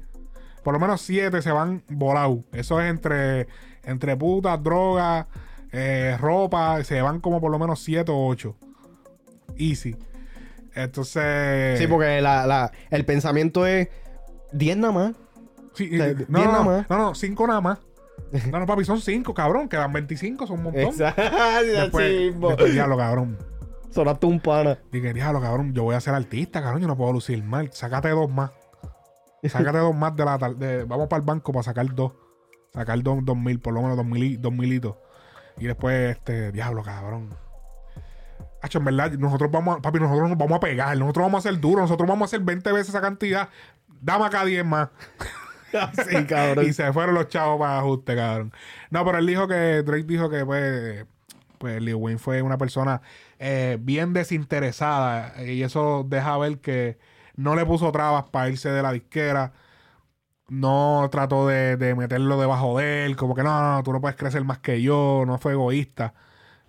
Por 0.64 0.74
lo 0.74 0.80
menos 0.80 1.02
siete 1.02 1.42
se 1.42 1.52
van 1.52 1.84
volados. 1.90 2.40
Eso 2.54 2.80
es 2.80 2.90
entre, 2.90 3.48
entre 3.84 4.16
putas, 4.16 4.62
drogas, 4.64 5.26
eh, 5.72 6.18
ropa. 6.20 6.84
Se 6.84 7.02
van 7.02 7.20
como 7.20 7.42
por 7.42 7.52
lo 7.52 7.60
menos 7.60 7.82
siete 7.82 8.12
o 8.12 8.28
ocho. 8.28 8.56
Easy. 9.58 9.96
Entonces. 10.76 11.78
Sí, 11.80 11.88
porque 11.88 12.22
la, 12.22 12.48
la, 12.48 12.72
el 12.90 13.06
pensamiento 13.06 13.66
es 13.66 13.90
10 14.54 14.78
nada 14.78 14.94
más. 14.94 15.12
Sí, 15.74 15.90
O 15.94 15.98
sea, 15.98 16.08
eh, 16.08 16.16
diez 16.16 16.30
no, 16.30 16.40
no, 16.44 16.52
nada 16.52 16.64
más. 16.64 16.90
no, 16.90 16.98
no, 16.98 17.16
cinco 17.16 17.48
nada 17.48 17.62
más. 17.62 17.80
No, 18.52 18.60
no, 18.60 18.66
papi, 18.66 18.84
son 18.84 19.00
cinco, 19.00 19.34
cabrón. 19.34 19.70
Quedan 19.70 19.94
25, 19.94 20.48
son 20.48 20.58
un 20.58 20.64
montón. 20.64 20.82
Exacto. 20.84 21.22
Después, 21.66 22.40
después, 22.40 22.74
diablo, 22.74 22.98
cabrón. 22.98 23.38
Sonaste 23.92 24.26
un 24.26 24.40
pana. 24.40 24.80
Dije, 24.92 25.14
diablo, 25.14 25.40
cabrón, 25.40 25.72
yo 25.74 25.84
voy 25.84 25.94
a 25.96 26.00
ser 26.00 26.16
artista, 26.16 26.62
cabrón, 26.64 26.82
yo 26.82 26.88
no 26.88 26.98
puedo 26.98 27.14
lucir 27.14 27.44
mal. 27.44 27.70
Sácate 27.72 28.10
dos 28.10 28.32
más. 28.32 28.50
Sácate 29.50 29.78
dos 29.80 29.96
más 29.96 30.16
de 30.16 30.26
la 30.26 30.38
tar- 30.38 30.56
de- 30.56 30.84
Vamos 30.86 31.08
para 31.08 31.20
el 31.20 31.26
banco 31.26 31.52
para 31.52 31.64
sacar 31.64 31.94
dos. 31.94 32.14
Sacar 32.74 33.02
dos, 33.04 33.20
dos 33.24 33.38
mil, 33.38 33.60
por 33.60 33.74
lo 33.74 33.82
menos 33.82 33.98
dos, 33.98 34.06
mil, 34.06 34.42
dos 34.42 34.52
militos. 34.54 34.96
Y 35.58 35.66
después, 35.66 36.12
este, 36.16 36.52
diablo, 36.52 36.82
cabrón. 36.84 37.30
Hacho, 38.62 38.80
en 38.80 38.86
verdad, 38.86 39.12
nosotros 39.14 39.52
vamos 39.52 39.78
a, 39.78 39.82
papi, 39.82 40.00
nosotros 40.00 40.30
nos 40.30 40.38
vamos 40.38 40.56
a 40.56 40.60
pegar, 40.60 40.98
nosotros 40.98 41.26
vamos 41.26 41.46
a 41.46 41.50
ser 41.52 41.60
duros, 41.60 41.82
nosotros 41.82 42.08
vamos 42.08 42.22
a 42.24 42.26
hacer 42.28 42.40
20 42.46 42.72
veces 42.72 42.90
esa 42.90 43.02
cantidad. 43.02 43.50
Dame 44.02 44.26
acá 44.26 44.46
10 44.46 44.66
más. 44.66 44.90
Sí, 46.08 46.26
cabrón. 46.26 46.66
y 46.68 46.72
se 46.74 46.94
fueron 46.94 47.16
los 47.16 47.30
chavos 47.30 47.60
para 47.60 47.80
ajuste, 47.80 48.16
cabrón. 48.16 48.54
No, 48.92 49.04
pero 49.04 49.18
él 49.18 49.26
dijo 49.26 49.48
que, 49.48 49.82
Drake 49.82 50.04
dijo 50.04 50.30
que 50.30 50.46
pues, 50.46 51.04
pues 51.58 51.82
Lil 51.82 51.96
Wayne 51.96 52.20
fue 52.20 52.44
una 52.44 52.60
persona 52.60 53.02
eh, 53.40 53.80
bien 53.82 54.14
desinteresada 54.14 55.44
y 55.44 55.64
eso 55.64 56.06
deja 56.08 56.38
ver 56.38 56.60
que 56.60 57.00
no 57.36 57.56
le 57.56 57.66
puso 57.66 57.92
trabas 57.92 58.26
para 58.30 58.50
irse 58.50 58.70
de 58.70 58.82
la 58.82 58.92
disquera. 58.92 59.54
No 60.50 61.08
trató 61.12 61.48
de, 61.48 61.78
de 61.78 61.96
meterlo 61.96 62.40
debajo 62.40 62.78
de 62.78 63.06
él, 63.06 63.16
como 63.16 63.34
que 63.36 63.44
no, 63.44 63.76
no, 63.76 63.84
tú 63.84 63.92
no 63.94 64.02
puedes 64.02 64.18
crecer 64.18 64.44
más 64.44 64.60
que 64.60 64.82
yo, 64.82 65.24
no 65.26 65.38
fue 65.38 65.54
egoísta. 65.54 66.14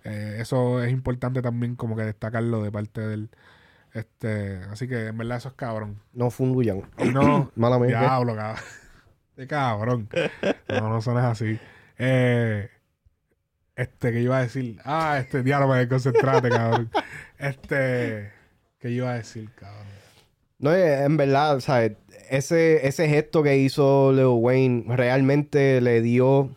Eh, 0.03 0.37
eso 0.39 0.81
es 0.83 0.91
importante 0.91 1.41
también 1.41 1.75
como 1.75 1.95
que 1.95 2.03
destacarlo 2.03 2.63
de 2.63 2.71
parte 2.71 3.01
de 3.01 3.13
él. 3.15 3.29
Este, 3.93 4.61
así 4.71 4.87
que 4.87 5.07
en 5.07 5.17
verdad 5.17 5.37
eso 5.37 5.49
es 5.49 5.55
cabrón. 5.55 6.01
No 6.13 6.29
fue 6.31 6.47
un 6.47 6.53
Luyan. 6.53 6.83
No, 7.13 7.51
Mala 7.55 7.79
mía. 7.79 7.99
diablo, 7.99 8.35
cabrón. 8.35 8.63
De 9.35 9.47
cabrón. 9.47 10.09
No, 10.69 10.89
no 10.89 11.01
son 11.01 11.17
así. 11.17 11.59
Eh, 11.97 12.69
este, 13.75 14.11
que 14.11 14.21
iba 14.21 14.37
a 14.37 14.41
decir. 14.41 14.79
Ah, 14.85 15.17
este 15.19 15.43
diablo, 15.43 15.67
me 15.67 15.87
concentrate, 15.87 16.49
cabrón. 16.49 16.89
Este, 17.37 18.31
que 18.79 18.89
iba 18.89 19.11
a 19.11 19.15
decir, 19.15 19.51
cabrón. 19.55 19.84
No, 20.65 20.73
eh, 20.73 21.03
en 21.03 21.15
verdad, 21.15 21.59
¿sabes? 21.59 21.91
Ese, 22.27 22.87
ese 22.87 23.07
gesto 23.07 23.43
que 23.43 23.55
hizo 23.55 24.11
Lil 24.11 24.25
Wayne 24.25 24.85
realmente 24.87 25.79
le 25.79 26.01
dio 26.01 26.55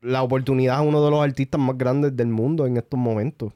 la 0.00 0.24
oportunidad 0.24 0.78
a 0.78 0.80
uno 0.80 1.04
de 1.04 1.12
los 1.12 1.22
artistas 1.22 1.60
más 1.60 1.78
grandes 1.78 2.16
del 2.16 2.26
mundo 2.26 2.66
en 2.66 2.76
estos 2.76 2.98
momentos. 2.98 3.52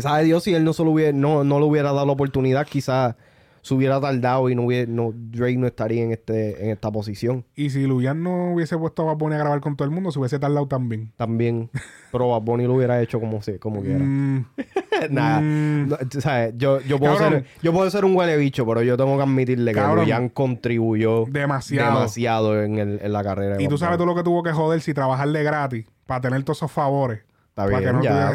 Sabe 0.00 0.24
Dios 0.24 0.44
si 0.44 0.54
él 0.54 0.64
no, 0.64 0.72
solo 0.72 0.92
hubiera, 0.92 1.12
no, 1.12 1.44
no 1.44 1.58
le 1.58 1.66
hubiera 1.66 1.92
dado 1.92 2.06
la 2.06 2.12
oportunidad, 2.12 2.66
quizás 2.66 3.16
se 3.64 3.72
hubiera 3.74 3.98
tardado 3.98 4.50
y 4.50 4.54
no 4.54 4.62
hubiera, 4.66 4.90
no, 4.92 5.10
Drake 5.14 5.56
no 5.56 5.66
estaría 5.66 6.02
en, 6.04 6.12
este, 6.12 6.62
en 6.62 6.70
esta 6.70 6.92
posición 6.92 7.46
Y 7.56 7.70
si 7.70 7.86
Luyan 7.86 8.22
no 8.22 8.52
hubiese 8.52 8.76
puesto 8.76 9.00
a 9.02 9.06
Bad 9.06 9.16
Bunny 9.16 9.36
a 9.36 9.38
grabar 9.38 9.60
con 9.62 9.74
todo 9.74 9.86
el 9.88 9.90
mundo, 9.90 10.12
se 10.12 10.18
hubiese 10.18 10.38
tardado 10.38 10.68
también. 10.68 11.12
también. 11.16 11.70
Pero 12.12 12.28
Bad 12.28 12.42
Bunny 12.42 12.64
lo 12.64 12.74
hubiera 12.74 13.00
hecho 13.00 13.18
como, 13.18 13.40
se, 13.42 13.58
como 13.58 13.80
quiera. 13.82 13.98
Mm, 14.04 14.44
Nada. 15.10 15.40
mm, 15.40 15.88
No, 15.88 15.96
sabes, 16.20 16.54
yo, 16.58 16.78
yo, 16.82 16.98
puedo 16.98 17.16
Cabrón. 17.16 17.44
ser, 17.44 17.46
yo 17.62 17.72
puedo 17.72 17.90
ser 17.90 18.04
un 18.04 18.14
huele 18.14 18.36
bicho, 18.36 18.66
pero 18.66 18.82
yo 18.82 18.96
tengo 18.98 19.16
que 19.16 19.22
admitirle 19.22 19.72
que. 19.72 19.80
Luyan 19.80 20.28
contribuyó 20.28 21.24
demasiado. 21.26 21.94
demasiado 21.94 22.62
en, 22.62 22.78
el- 22.78 23.00
en 23.02 23.12
la 23.12 23.24
carrera. 23.24 23.56
de 23.56 23.62
Y 23.64 23.68
tú 23.68 23.78
sabes 23.78 23.96
todo 23.96 24.06
lo 24.06 24.14
que 24.14 24.22
tuvo 24.22 24.42
que 24.42 24.52
joder 24.52 24.80
si 24.82 24.92
trabajarle 24.94 25.42
gratis 25.42 25.86
para 26.06 26.20
tener 26.20 26.42
todos 26.44 26.58
esos 26.58 26.70
favores. 26.70 27.20
Está 27.48 27.64
para 27.64 27.80
que 27.80 27.92
no 27.92 28.02
ya, 28.02 28.32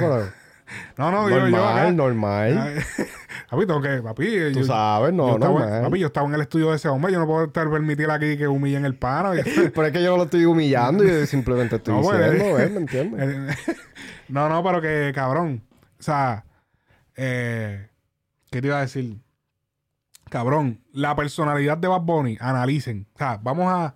No, 0.97 1.11
no, 1.11 1.27
digo 1.27 1.39
yo. 1.39 1.47
normal, 1.49 1.77
acá. 1.77 1.91
normal. 1.91 2.83
Papi, 3.49 3.65
tengo 3.65 3.81
que, 3.81 4.01
papi. 4.03 4.25
Tú 4.53 4.59
yo- 4.59 4.65
sabes, 4.65 5.11
no, 5.13 5.27
yo 5.29 5.33
estaba, 5.35 5.59
normal. 5.59 5.81
Papi, 5.83 5.99
yo 5.99 6.07
estaba 6.07 6.27
en 6.27 6.33
el 6.35 6.41
estudio 6.41 6.69
de 6.69 6.75
ese 6.75 6.87
hombre, 6.87 7.11
yo 7.11 7.19
no 7.19 7.25
puedo 7.25 7.45
estar 7.45 7.69
permitir 7.69 8.09
aquí 8.11 8.37
que 8.37 8.47
humillen 8.47 8.85
el 8.85 8.95
paro. 8.95 9.31
Pero 9.73 9.85
es 9.85 9.91
que 9.91 10.03
yo 10.03 10.11
no 10.11 10.17
lo 10.17 10.23
estoy 10.25 10.45
humillando, 10.45 11.03
yo 11.03 11.25
simplemente 11.25 11.77
estoy 11.77 11.95
No, 11.95 12.01
pues, 12.01 12.31
diciendo, 12.31 12.45
eh, 12.45 12.61
¿ves? 12.61 12.71
¿me 12.71 12.77
entiendes? 12.77 13.57
no, 14.29 14.49
no, 14.49 14.61
pero 14.63 14.81
que 14.81 15.11
cabrón. 15.15 15.63
O 15.99 16.03
sea, 16.03 16.45
eh, 17.15 17.87
¿qué 18.51 18.61
te 18.61 18.67
iba 18.67 18.77
a 18.77 18.81
decir? 18.81 19.17
Cabrón, 20.29 20.81
la 20.93 21.15
personalidad 21.15 21.77
de 21.77 21.87
Bad 21.87 22.01
Bunny, 22.01 22.37
analicen. 22.39 23.07
O 23.15 23.17
sea, 23.17 23.39
vamos 23.41 23.71
a. 23.73 23.95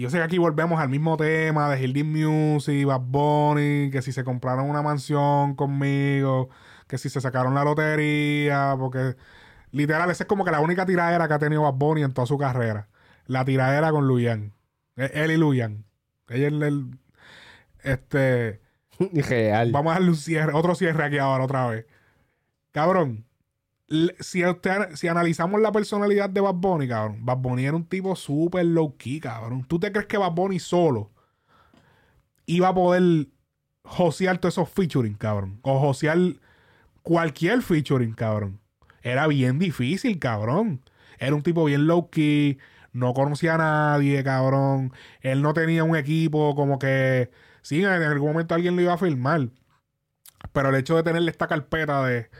y 0.00 0.04
Yo 0.04 0.08
sé 0.08 0.16
que 0.16 0.22
aquí 0.22 0.38
volvemos 0.38 0.80
al 0.80 0.88
mismo 0.88 1.18
tema 1.18 1.68
de 1.68 1.78
Hilding 1.78 2.10
Music, 2.10 2.86
Bad 2.86 3.02
Bunny, 3.02 3.90
que 3.90 4.00
si 4.00 4.12
se 4.12 4.24
compraron 4.24 4.70
una 4.70 4.80
mansión 4.80 5.54
conmigo, 5.54 6.48
que 6.88 6.96
si 6.96 7.10
se 7.10 7.20
sacaron 7.20 7.54
la 7.54 7.64
lotería, 7.64 8.76
porque 8.78 9.16
literal, 9.72 10.10
esa 10.10 10.24
es 10.24 10.26
como 10.26 10.42
que 10.46 10.52
la 10.52 10.60
única 10.60 10.86
tiradera 10.86 11.28
que 11.28 11.34
ha 11.34 11.38
tenido 11.38 11.64
Bad 11.64 11.74
Bunny 11.74 12.02
en 12.02 12.14
toda 12.14 12.26
su 12.26 12.38
carrera. 12.38 12.88
La 13.26 13.44
tiradera 13.44 13.90
con 13.90 14.08
Luyan. 14.08 14.54
Eh, 14.96 15.10
Él 15.12 15.32
y 15.32 15.36
Luyan. 15.36 15.84
Ella 16.30 16.46
es 16.46 16.52
el, 16.54 16.98
este. 17.82 18.62
Real. 19.28 19.70
Vamos 19.70 19.90
a 19.90 19.94
darle 19.96 20.08
un 20.08 20.16
cierre, 20.16 20.54
otro 20.54 20.74
cierre 20.76 21.04
aquí 21.04 21.18
ahora 21.18 21.44
otra 21.44 21.66
vez. 21.66 21.84
Cabrón, 22.72 23.26
si, 24.20 24.44
usted, 24.44 24.94
si 24.94 25.08
analizamos 25.08 25.60
la 25.60 25.72
personalidad 25.72 26.30
de 26.30 26.40
Bad 26.40 26.54
Bunny, 26.54 26.88
cabrón, 26.88 27.24
Bad 27.24 27.38
Bunny 27.38 27.64
era 27.64 27.76
un 27.76 27.86
tipo 27.86 28.14
súper 28.14 28.64
low 28.64 28.96
key, 28.96 29.20
cabrón. 29.20 29.64
¿Tú 29.64 29.80
te 29.80 29.90
crees 29.90 30.06
que 30.06 30.16
Bad 30.16 30.32
Bunny 30.32 30.58
solo 30.60 31.10
iba 32.46 32.68
a 32.68 32.74
poder 32.74 33.28
josear 33.84 34.38
todos 34.38 34.54
esos 34.54 34.68
featuring, 34.70 35.14
cabrón? 35.14 35.58
O 35.62 35.80
josear 35.80 36.18
cualquier 37.02 37.62
featuring, 37.62 38.14
cabrón. 38.14 38.60
Era 39.02 39.26
bien 39.26 39.58
difícil, 39.58 40.18
cabrón. 40.18 40.82
Era 41.18 41.34
un 41.34 41.42
tipo 41.42 41.64
bien 41.64 41.86
low 41.86 42.10
key, 42.10 42.58
no 42.92 43.12
conocía 43.12 43.54
a 43.54 43.58
nadie, 43.58 44.22
cabrón. 44.22 44.92
Él 45.20 45.42
no 45.42 45.52
tenía 45.52 45.84
un 45.84 45.96
equipo 45.96 46.54
como 46.54 46.78
que... 46.78 47.30
Sí, 47.62 47.82
en 47.82 47.88
algún 47.88 48.28
momento 48.32 48.54
alguien 48.54 48.76
lo 48.76 48.82
iba 48.82 48.94
a 48.94 48.98
filmar. 48.98 49.48
Pero 50.52 50.70
el 50.70 50.76
hecho 50.76 50.96
de 50.96 51.02
tenerle 51.02 51.30
esta 51.30 51.46
carpeta 51.46 52.04
de, 52.04 52.30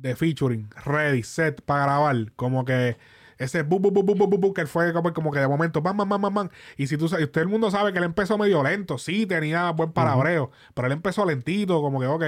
de 0.00 0.16
featuring, 0.16 0.68
ready, 0.84 1.22
set 1.22 1.62
para 1.62 1.84
grabar, 1.84 2.32
como 2.36 2.64
que 2.64 2.96
ese 3.38 3.62
bu, 3.62 3.78
bu, 3.78 3.90
bu, 3.90 4.02
bu, 4.02 4.14
bu, 4.14 4.26
bu, 4.26 4.38
bu, 4.38 4.54
que 4.54 4.66
fue 4.66 4.92
como, 4.92 5.12
como 5.12 5.30
que 5.30 5.40
de 5.40 5.48
momento, 5.48 5.82
bam, 5.82 5.96
bam, 5.96 6.08
bam, 6.08 6.22
bam, 6.22 6.34
bam. 6.34 6.48
Y 6.76 6.86
si 6.86 6.96
tú 6.96 7.08
sabes, 7.08 7.26
usted 7.26 7.42
el 7.42 7.48
mundo 7.48 7.70
sabe 7.70 7.92
que 7.92 7.98
él 7.98 8.04
empezó 8.04 8.38
medio 8.38 8.62
lento, 8.62 8.98
sí, 8.98 9.26
tenía 9.26 9.70
buen 9.70 9.92
palabreo, 9.92 10.50
pero 10.74 10.86
él 10.86 10.92
empezó 10.92 11.24
lentito, 11.26 11.80
como 11.82 12.00
que, 12.00 12.06
ok, 12.06 12.24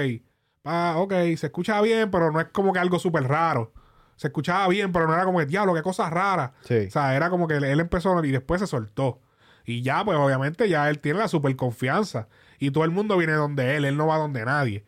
ah, 0.65 0.95
ok, 0.97 1.13
se 1.37 1.47
escucha 1.47 1.81
bien, 1.81 2.11
pero 2.11 2.31
no 2.31 2.39
es 2.39 2.47
como 2.47 2.73
que 2.73 2.79
algo 2.79 2.99
súper 2.99 3.23
raro. 3.23 3.73
Se 4.15 4.27
escuchaba 4.27 4.67
bien, 4.67 4.91
pero 4.91 5.07
no 5.07 5.13
era 5.13 5.23
como 5.23 5.39
que, 5.39 5.45
diablo, 5.45 5.73
qué 5.73 5.81
cosa 5.81 6.09
rara. 6.09 6.53
Sí. 6.61 6.87
O 6.87 6.91
sea, 6.91 7.15
era 7.15 7.29
como 7.29 7.47
que 7.47 7.55
él, 7.55 7.63
él 7.63 7.79
empezó 7.79 8.23
y 8.23 8.31
después 8.31 8.59
se 8.59 8.67
soltó. 8.67 9.21
Y 9.65 9.81
ya, 9.81 10.03
pues 10.03 10.17
obviamente 10.17 10.67
ya 10.67 10.89
él 10.89 10.99
tiene 10.99 11.19
la 11.19 11.27
super 11.27 11.55
confianza. 11.55 12.27
Y 12.59 12.71
todo 12.71 12.83
el 12.83 12.91
mundo 12.91 13.15
viene 13.17 13.33
donde 13.33 13.77
él, 13.77 13.85
él 13.85 13.95
no 13.95 14.07
va 14.07 14.17
donde 14.17 14.43
nadie. 14.43 14.83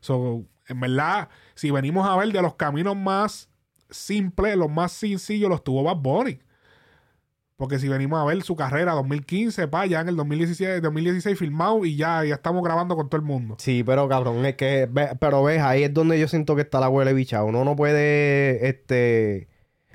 So, 0.00 0.44
en 0.68 0.78
verdad, 0.80 1.28
si 1.56 1.72
venimos 1.72 2.06
a 2.06 2.16
ver 2.16 2.28
de 2.32 2.40
los 2.40 2.54
caminos 2.54 2.96
más 2.96 3.48
simples, 3.90 4.56
los 4.56 4.70
más 4.70 4.92
sencillos, 4.92 5.50
los 5.50 5.64
tuvo 5.64 5.82
Bad 5.82 5.96
Bunny. 5.96 6.38
Porque 7.56 7.78
si 7.78 7.88
venimos 7.88 8.20
a 8.20 8.24
ver 8.26 8.42
su 8.42 8.54
carrera 8.54 8.92
2015, 8.92 9.66
pa, 9.68 9.86
ya 9.86 10.02
en 10.02 10.10
el 10.10 10.16
2017, 10.16 10.82
2016 10.82 11.38
filmado 11.38 11.86
y 11.86 11.96
ya, 11.96 12.22
ya 12.22 12.34
estamos 12.34 12.62
grabando 12.62 12.94
con 12.94 13.08
todo 13.08 13.18
el 13.18 13.26
mundo. 13.26 13.56
Sí, 13.58 13.82
pero 13.82 14.06
cabrón, 14.08 14.44
es 14.44 14.56
que, 14.56 14.88
pero 15.18 15.42
ves, 15.42 15.62
ahí 15.62 15.84
es 15.84 15.94
donde 15.94 16.20
yo 16.20 16.28
siento 16.28 16.54
que 16.54 16.62
está 16.62 16.78
la 16.80 16.90
huele 16.90 17.14
bicha. 17.14 17.42
Uno 17.42 17.64
no 17.64 17.74
puede, 17.74 18.68
este, 18.68 19.48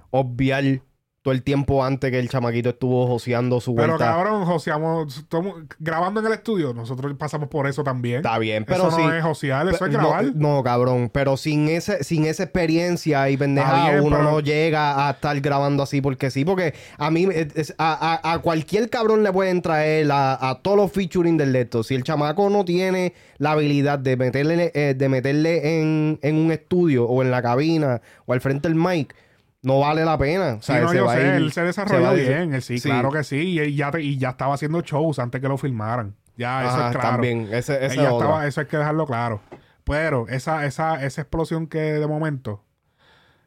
obviar 0.09 0.81
todo 1.23 1.33
el 1.35 1.43
tiempo 1.43 1.83
antes 1.85 2.09
que 2.09 2.17
el 2.17 2.29
chamaquito 2.29 2.69
estuvo 2.69 3.05
joseando 3.05 3.61
su 3.61 3.75
Pero 3.75 3.89
vuelta. 3.89 4.05
cabrón, 4.05 4.43
joseamos, 4.45 5.17
estamos 5.17 5.53
grabando 5.77 6.19
en 6.19 6.25
el 6.25 6.33
estudio, 6.33 6.73
nosotros 6.73 7.13
pasamos 7.15 7.47
por 7.47 7.67
eso 7.67 7.83
también. 7.83 8.17
Está 8.17 8.39
bien, 8.39 8.65
pero 8.65 8.87
eso 8.87 8.97
sí. 8.97 9.03
no 9.03 9.13
es 9.13 9.23
josear, 9.23 9.67
eso 9.67 9.85
es 9.85 9.91
grabar. 9.91 10.25
No, 10.35 10.55
no, 10.55 10.63
cabrón, 10.63 11.11
pero 11.13 11.37
sin 11.37 11.69
ese, 11.69 12.03
sin 12.03 12.25
esa 12.25 12.41
experiencia 12.43 13.29
y 13.29 13.37
pendejada, 13.37 13.77
Está 13.81 13.91
bien, 13.91 14.03
uno 14.03 14.17
pero- 14.17 14.31
no 14.31 14.39
llega 14.39 15.07
a 15.07 15.11
estar 15.11 15.39
grabando 15.41 15.83
así 15.83 16.01
porque 16.01 16.31
sí, 16.31 16.43
porque 16.43 16.73
a 16.97 17.11
mí, 17.11 17.27
es- 17.31 17.75
a, 17.77 18.19
a- 18.23 18.33
a 18.33 18.39
cualquier 18.39 18.89
cabrón 18.89 19.21
le 19.21 19.31
pueden 19.31 19.61
traer 19.61 20.11
a, 20.11 20.49
a 20.49 20.59
todos 20.63 20.75
los 20.77 20.91
featuring 20.91 21.37
del 21.37 21.51
leto. 21.53 21.83
Si 21.83 21.93
el 21.93 22.03
chamaco 22.03 22.49
no 22.49 22.65
tiene 22.65 23.13
la 23.37 23.51
habilidad 23.51 23.99
de 23.99 24.17
meterle, 24.17 24.71
eh, 24.73 24.95
de 24.97 25.07
meterle 25.09 25.81
en, 25.81 26.17
en 26.23 26.35
un 26.35 26.51
estudio 26.51 27.05
o 27.05 27.21
en 27.21 27.29
la 27.29 27.43
cabina 27.43 28.01
o 28.25 28.33
al 28.33 28.41
frente 28.41 28.67
del 28.67 28.75
mic, 28.75 29.13
no 29.63 29.79
vale 29.79 30.03
la 30.05 30.17
pena. 30.17 30.55
O 30.59 30.61
Sí, 30.61 30.73
no, 30.73 30.93
yo 30.93 31.09
sé, 31.09 31.35
él 31.37 31.51
se 31.51 31.61
desarrolló 31.63 32.13
bien, 32.13 32.53
él 32.53 32.61
sí, 32.61 32.79
claro 32.81 33.11
que 33.11 33.23
sí, 33.23 33.37
y, 33.37 33.61
y 33.61 33.75
ya, 33.75 33.91
te- 33.91 34.01
y 34.01 34.17
ya 34.17 34.29
estaba 34.31 34.55
haciendo 34.55 34.81
shows 34.81 35.19
antes 35.19 35.39
que 35.41 35.47
lo 35.47 35.57
filmaran. 35.57 36.15
Ya, 36.37 36.61
eso 36.65 36.75
Ajá, 36.77 36.87
es 36.89 36.95
claro. 36.95 37.09
también, 37.11 37.47
ese- 37.51 37.85
ese 37.85 37.99
Él 37.99 38.05
estaba- 38.05 38.47
eso 38.47 38.61
hay 38.61 38.67
que 38.67 38.77
dejarlo 38.77 39.05
claro. 39.05 39.41
Pero 39.83 40.27
esa, 40.29 40.65
esa, 40.65 41.03
esa 41.03 41.21
explosión 41.21 41.67
que 41.67 41.79
de 41.79 42.07
momento, 42.07 42.63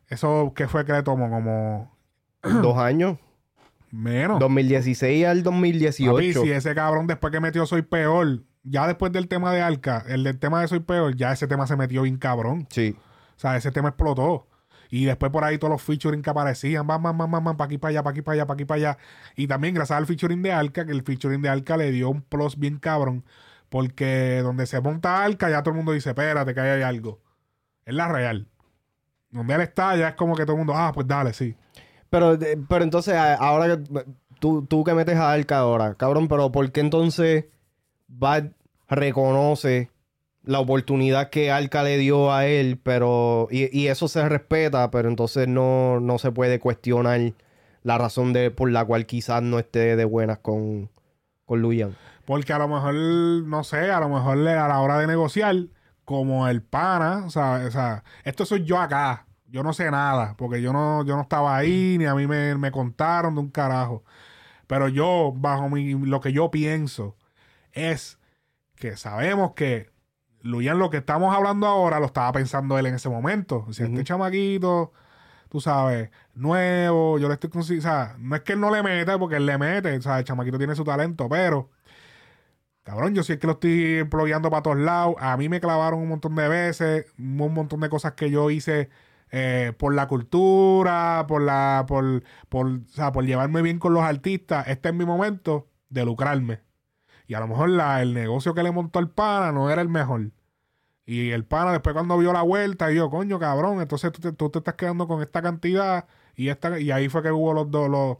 eso 0.08 0.52
que 0.54 0.68
fue 0.68 0.84
que 0.84 0.92
le 0.92 1.02
tomó 1.02 1.30
como 1.30 1.92
Dos 2.42 2.76
años. 2.78 3.18
menos. 3.90 4.38
2016 4.40 5.24
al 5.26 5.42
2018. 5.42 6.12
Papi, 6.12 6.32
si 6.34 6.50
ese 6.52 6.74
cabrón 6.74 7.06
después 7.06 7.32
que 7.32 7.40
metió 7.40 7.64
Soy 7.66 7.82
Peor, 7.82 8.42
ya 8.64 8.86
después 8.86 9.12
del 9.12 9.28
tema 9.28 9.52
de 9.52 9.62
Arca, 9.62 10.04
el 10.08 10.24
del 10.24 10.38
tema 10.38 10.60
de 10.60 10.68
Soy 10.68 10.80
Peor, 10.80 11.16
ya 11.16 11.32
ese 11.32 11.46
tema 11.46 11.66
se 11.66 11.76
metió 11.76 12.02
bien 12.02 12.16
cabrón. 12.18 12.66
Sí. 12.70 12.96
O 13.36 13.40
sea, 13.40 13.56
ese 13.56 13.70
tema 13.70 13.88
explotó. 13.90 14.46
Y 14.90 15.04
después 15.04 15.32
por 15.32 15.44
ahí 15.44 15.58
todos 15.58 15.72
los 15.72 15.82
featuring 15.82 16.22
que 16.22 16.30
aparecían, 16.30 16.86
van, 16.86 17.02
van, 17.02 17.16
van, 17.16 17.30
van, 17.30 17.56
para 17.56 17.66
aquí, 17.66 17.78
para 17.78 17.90
allá, 17.90 18.02
para 18.02 18.12
aquí, 18.12 18.22
para 18.22 18.34
allá, 18.34 18.46
para 18.46 18.54
aquí, 18.54 18.64
para 18.64 18.76
allá. 18.76 18.98
Y 19.36 19.46
también 19.46 19.74
gracias 19.74 19.96
al 19.96 20.06
featuring 20.06 20.42
de 20.42 20.52
Arca, 20.52 20.84
que 20.84 20.92
el 20.92 21.02
featuring 21.02 21.42
de 21.42 21.48
Arca 21.48 21.76
le 21.76 21.90
dio 21.90 22.10
un 22.10 22.22
plus 22.22 22.58
bien 22.58 22.78
cabrón. 22.78 23.24
Porque 23.68 24.40
donde 24.42 24.66
se 24.66 24.80
monta 24.80 25.24
Arca, 25.24 25.50
ya 25.50 25.62
todo 25.62 25.70
el 25.70 25.76
mundo 25.76 25.92
dice, 25.92 26.10
espérate, 26.10 26.54
que 26.54 26.60
ahí 26.60 26.70
hay 26.70 26.82
algo. 26.82 27.20
Es 27.84 27.94
la 27.94 28.08
real. 28.08 28.48
Donde 29.30 29.54
él 29.54 29.60
está, 29.62 29.96
ya 29.96 30.08
es 30.10 30.14
como 30.14 30.36
que 30.36 30.44
todo 30.44 30.52
el 30.52 30.58
mundo, 30.58 30.74
ah, 30.76 30.92
pues 30.94 31.06
dale, 31.06 31.32
sí. 31.32 31.56
Pero, 32.08 32.34
eh, 32.34 32.56
pero 32.68 32.84
entonces, 32.84 33.14
ahora 33.16 33.76
que 33.76 34.04
tú, 34.38 34.64
tú 34.66 34.84
que 34.84 34.94
metes 34.94 35.16
a 35.16 35.32
Arca 35.32 35.58
ahora, 35.58 35.94
cabrón, 35.94 36.28
pero 36.28 36.52
¿por 36.52 36.70
qué 36.70 36.80
entonces 36.80 37.46
Bad 38.06 38.52
reconoce 38.88 39.90
la 40.44 40.60
oportunidad 40.60 41.30
que 41.30 41.50
Arca 41.50 41.82
le 41.82 41.96
dio 41.98 42.32
a 42.32 42.46
él, 42.46 42.78
pero 42.82 43.48
y, 43.50 43.76
y 43.76 43.88
eso 43.88 44.08
se 44.08 44.28
respeta, 44.28 44.90
pero 44.90 45.08
entonces 45.08 45.48
no, 45.48 46.00
no 46.00 46.18
se 46.18 46.32
puede 46.32 46.58
cuestionar 46.58 47.20
la 47.82 47.98
razón 47.98 48.32
de 48.32 48.50
por 48.50 48.70
la 48.70 48.84
cual 48.84 49.06
quizás 49.06 49.42
no 49.42 49.58
esté 49.58 49.96
de 49.96 50.04
buenas 50.04 50.38
con, 50.38 50.90
con 51.44 51.62
Luyan? 51.62 51.96
Porque 52.24 52.52
a 52.52 52.58
lo 52.58 52.68
mejor, 52.68 52.94
no 52.94 53.62
sé, 53.64 53.90
a 53.90 54.00
lo 54.00 54.08
mejor 54.08 54.38
a 54.48 54.68
la 54.68 54.80
hora 54.80 54.98
de 54.98 55.06
negociar, 55.06 55.54
como 56.04 56.48
el 56.48 56.62
pana, 56.62 57.24
o 57.26 57.30
sea, 57.30 57.62
o 57.66 57.70
sea, 57.70 58.04
esto 58.24 58.44
soy 58.44 58.64
yo 58.64 58.78
acá. 58.78 59.26
Yo 59.46 59.62
no 59.62 59.72
sé 59.72 59.88
nada, 59.90 60.34
porque 60.36 60.60
yo 60.60 60.72
no, 60.72 61.04
yo 61.04 61.14
no 61.14 61.22
estaba 61.22 61.56
ahí, 61.56 61.96
ni 61.96 62.06
a 62.06 62.14
mí 62.14 62.26
me, 62.26 62.56
me 62.56 62.72
contaron 62.72 63.34
de 63.34 63.40
un 63.40 63.50
carajo. 63.50 64.02
Pero 64.66 64.88
yo, 64.88 65.32
bajo 65.36 65.68
mi, 65.68 65.92
lo 65.92 66.20
que 66.20 66.32
yo 66.32 66.50
pienso, 66.50 67.16
es 67.72 68.18
que 68.74 68.96
sabemos 68.96 69.52
que 69.54 69.93
Luyan, 70.44 70.78
lo 70.78 70.90
que 70.90 70.98
estamos 70.98 71.34
hablando 71.34 71.66
ahora, 71.66 72.00
lo 72.00 72.06
estaba 72.06 72.32
pensando 72.32 72.78
él 72.78 72.86
en 72.86 72.94
ese 72.96 73.08
momento. 73.08 73.66
Si 73.72 73.82
este 73.82 74.04
chamaquito, 74.04 74.92
tú 75.48 75.60
sabes, 75.60 76.10
nuevo, 76.34 77.18
yo 77.18 77.28
le 77.28 77.34
estoy 77.34 77.50
o 77.78 77.80
sea, 77.82 78.16
no 78.18 78.36
es 78.36 78.42
que 78.42 78.54
él 78.54 78.60
no 78.60 78.70
le 78.70 78.82
mete, 78.82 79.18
porque 79.18 79.36
él 79.36 79.46
le 79.46 79.58
mete, 79.58 79.96
o 79.96 80.02
sea, 80.02 80.18
el 80.18 80.24
chamaquito 80.24 80.58
tiene 80.58 80.74
su 80.76 80.84
talento, 80.84 81.28
pero 81.28 81.70
Cabrón, 82.84 83.14
yo 83.14 83.22
sí 83.22 83.32
es 83.32 83.38
que 83.38 83.46
lo 83.46 83.54
estoy 83.54 83.98
employando 84.00 84.50
para 84.50 84.62
todos 84.62 84.76
lados. 84.78 85.14
A 85.18 85.36
mí 85.38 85.48
me 85.48 85.60
clavaron 85.60 86.00
un 86.00 86.08
montón 86.08 86.34
de 86.34 86.48
veces, 86.48 87.06
un 87.18 87.54
montón 87.54 87.80
de 87.80 87.88
cosas 87.88 88.12
que 88.12 88.30
yo 88.30 88.50
hice 88.50 88.90
eh, 89.30 89.72
por 89.78 89.94
la 89.94 90.06
cultura, 90.06 91.24
por 91.26 91.40
la, 91.42 91.86
por, 91.88 92.22
por, 92.50 92.66
o 92.66 92.80
sea, 92.88 93.10
por 93.12 93.24
llevarme 93.24 93.62
bien 93.62 93.78
con 93.78 93.94
los 93.94 94.02
artistas. 94.02 94.68
Este 94.68 94.90
es 94.90 94.94
mi 94.94 95.06
momento 95.06 95.70
de 95.88 96.04
lucrarme. 96.04 96.63
Y 97.26 97.34
a 97.34 97.40
lo 97.40 97.48
mejor 97.48 97.70
la, 97.70 98.02
el 98.02 98.14
negocio 98.14 98.54
que 98.54 98.62
le 98.62 98.70
montó 98.70 98.98
el 98.98 99.08
pana 99.10 99.52
no 99.52 99.70
era 99.70 99.82
el 99.82 99.88
mejor. 99.88 100.30
Y 101.06 101.30
el 101.30 101.44
pana 101.44 101.72
después 101.72 101.94
cuando 101.94 102.18
vio 102.18 102.32
la 102.32 102.42
vuelta, 102.42 102.90
yo, 102.90 103.10
coño, 103.10 103.38
cabrón, 103.38 103.80
entonces 103.80 104.12
tú 104.12 104.20
te, 104.20 104.32
tú 104.32 104.50
te 104.50 104.58
estás 104.58 104.74
quedando 104.74 105.06
con 105.06 105.22
esta 105.22 105.42
cantidad 105.42 106.06
y 106.34 106.48
esta 106.48 106.78
y 106.80 106.90
ahí 106.90 107.08
fue 107.08 107.22
que 107.22 107.30
hubo 107.30 107.52
los 107.52 107.70
dos, 107.70 107.90
los, 107.90 108.18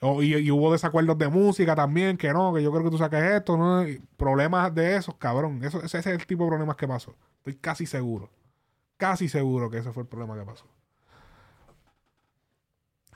y, 0.00 0.50
hubo 0.50 0.72
desacuerdos 0.72 1.18
de 1.18 1.28
música 1.28 1.74
también, 1.74 2.16
que 2.16 2.32
no, 2.32 2.54
que 2.54 2.62
yo 2.62 2.70
creo 2.70 2.84
que 2.84 2.90
tú 2.90 2.98
saques 2.98 3.22
esto, 3.22 3.56
¿no? 3.56 3.84
Problemas 4.16 4.72
de 4.74 4.96
esos, 4.96 5.14
cabrón. 5.16 5.62
Eso, 5.64 5.82
ese 5.82 5.98
es 5.98 6.06
el 6.06 6.26
tipo 6.26 6.44
de 6.44 6.50
problemas 6.50 6.76
que 6.76 6.86
pasó. 6.86 7.16
Estoy 7.38 7.56
casi 7.56 7.86
seguro. 7.86 8.30
Casi 8.96 9.28
seguro 9.28 9.70
que 9.70 9.78
ese 9.78 9.92
fue 9.92 10.02
el 10.04 10.08
problema 10.08 10.36
que 10.38 10.44
pasó. 10.44 10.66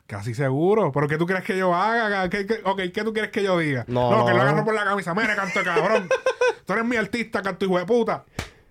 Casi 0.06 0.34
seguro. 0.34 0.92
¿Pero 0.92 1.08
qué 1.08 1.16
tú 1.16 1.26
quieres 1.26 1.44
que 1.44 1.56
yo 1.56 1.74
haga? 1.74 2.28
¿Qué, 2.28 2.46
qué- 2.46 2.60
ok, 2.64 2.80
¿qué 2.92 3.02
tú 3.04 3.12
quieres 3.12 3.30
que 3.30 3.42
yo 3.42 3.58
diga? 3.58 3.84
No, 3.88 4.10
No, 4.10 4.26
que 4.26 4.32
lo 4.34 4.42
agarro 4.42 4.64
por 4.64 4.74
la 4.74 4.84
camisa. 4.84 5.14
Mire, 5.14 5.34
canto 5.34 5.58
de 5.58 5.64
cabrón. 5.64 6.08
tú 6.66 6.72
eres 6.72 6.84
mi 6.84 6.96
artista, 6.96 7.40
canto 7.42 7.64
hijo 7.64 7.78
de 7.78 7.86
puta. 7.86 8.24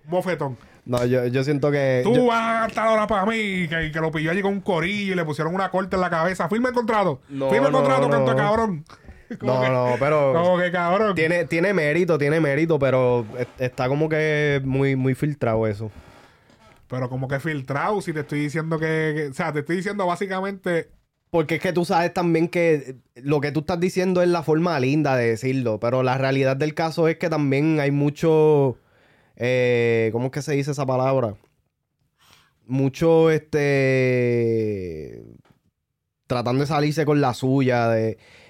Bofetón. 0.04 0.56
No, 0.84 1.04
yo, 1.04 1.26
yo 1.26 1.44
siento 1.44 1.70
que... 1.70 2.00
Tú 2.04 2.14
yo- 2.14 2.26
vas 2.26 2.76
a 2.76 2.84
ahora 2.84 3.06
para 3.06 3.24
mí, 3.26 3.68
que, 3.68 3.90
que 3.92 4.00
lo 4.00 4.10
pilló 4.10 4.30
allí 4.32 4.42
con 4.42 4.52
un 4.54 4.60
corillo 4.60 5.12
y 5.12 5.16
le 5.16 5.24
pusieron 5.24 5.54
una 5.54 5.70
corte 5.70 5.94
en 5.96 6.00
la 6.02 6.10
cabeza. 6.10 6.48
Firme 6.48 6.68
el 6.70 6.74
contrato. 6.74 7.20
No, 7.28 7.50
Firme 7.50 7.68
el 7.68 7.72
contrato, 7.72 8.10
canto 8.10 8.30
de 8.32 8.36
cabrón. 8.36 8.84
Como 9.38 9.54
No, 9.54 9.60
que- 9.62 9.68
no, 9.70 9.94
pero... 9.98 10.32
Como 10.34 10.58
que 10.58 10.70
cabrón. 10.70 11.14
Tiene, 11.14 11.44
tiene 11.46 11.72
mérito, 11.72 12.18
tiene 12.18 12.38
mérito, 12.40 12.78
pero 12.78 13.24
es- 13.38 13.46
está 13.58 13.88
como 13.88 14.08
que 14.08 14.60
muy, 14.64 14.94
muy 14.96 15.14
filtrado 15.14 15.66
eso. 15.66 15.90
Pero 16.88 17.08
como 17.08 17.26
que 17.28 17.40
filtrado, 17.40 18.00
si 18.02 18.12
te 18.12 18.20
estoy 18.20 18.40
diciendo 18.40 18.78
que, 18.78 19.12
que- 19.16 19.28
O 19.28 19.32
sea, 19.34 19.52
te 19.52 19.60
estoy 19.60 19.76
diciendo 19.76 20.04
básicamente. 20.06 20.90
Porque 21.32 21.54
es 21.54 21.62
que 21.62 21.72
tú 21.72 21.86
sabes 21.86 22.12
también 22.12 22.46
que 22.46 22.96
lo 23.14 23.40
que 23.40 23.52
tú 23.52 23.60
estás 23.60 23.80
diciendo 23.80 24.20
es 24.20 24.28
la 24.28 24.42
forma 24.42 24.78
linda 24.78 25.16
de 25.16 25.28
decirlo, 25.28 25.80
pero 25.80 26.02
la 26.02 26.18
realidad 26.18 26.58
del 26.58 26.74
caso 26.74 27.08
es 27.08 27.16
que 27.16 27.30
también 27.30 27.80
hay 27.80 27.90
mucho... 27.90 28.76
eh, 29.36 30.10
¿Cómo 30.12 30.26
es 30.26 30.32
que 30.32 30.42
se 30.42 30.52
dice 30.52 30.72
esa 30.72 30.84
palabra? 30.84 31.36
Mucho, 32.66 33.30
este... 33.30 35.22
Tratando 36.26 36.60
de 36.60 36.66
salirse 36.66 37.06
con 37.06 37.22
la 37.22 37.32
suya. 37.32 37.88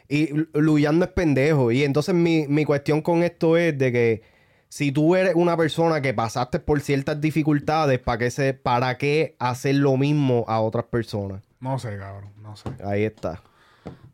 Y 0.08 0.30
Luyando 0.52 1.04
es 1.04 1.12
pendejo. 1.12 1.70
Y 1.70 1.84
entonces 1.84 2.16
mi, 2.16 2.48
mi 2.48 2.64
cuestión 2.64 3.00
con 3.00 3.22
esto 3.22 3.56
es 3.56 3.78
de 3.78 3.92
que 3.92 4.22
si 4.68 4.90
tú 4.90 5.14
eres 5.14 5.36
una 5.36 5.56
persona 5.56 6.02
que 6.02 6.14
pasaste 6.14 6.58
por 6.58 6.80
ciertas 6.80 7.20
dificultades, 7.20 8.00
¿para 8.00 8.18
qué, 8.18 8.30
se, 8.32 8.54
¿para 8.54 8.98
qué 8.98 9.36
hacer 9.38 9.76
lo 9.76 9.96
mismo 9.96 10.44
a 10.48 10.60
otras 10.60 10.86
personas? 10.86 11.51
No 11.62 11.78
sé, 11.78 11.96
cabrón. 11.96 12.32
No 12.42 12.56
sé. 12.56 12.70
Ahí 12.84 13.04
está. 13.04 13.40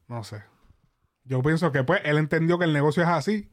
No 0.07 0.23
sé. 0.23 0.43
Yo 1.25 1.43
pienso 1.43 1.73
que 1.73 1.83
pues 1.83 2.03
él 2.05 2.19
entendió 2.19 2.59
que 2.59 2.67
el 2.67 2.73
negocio 2.75 3.03
es 3.03 3.09
así. 3.09 3.51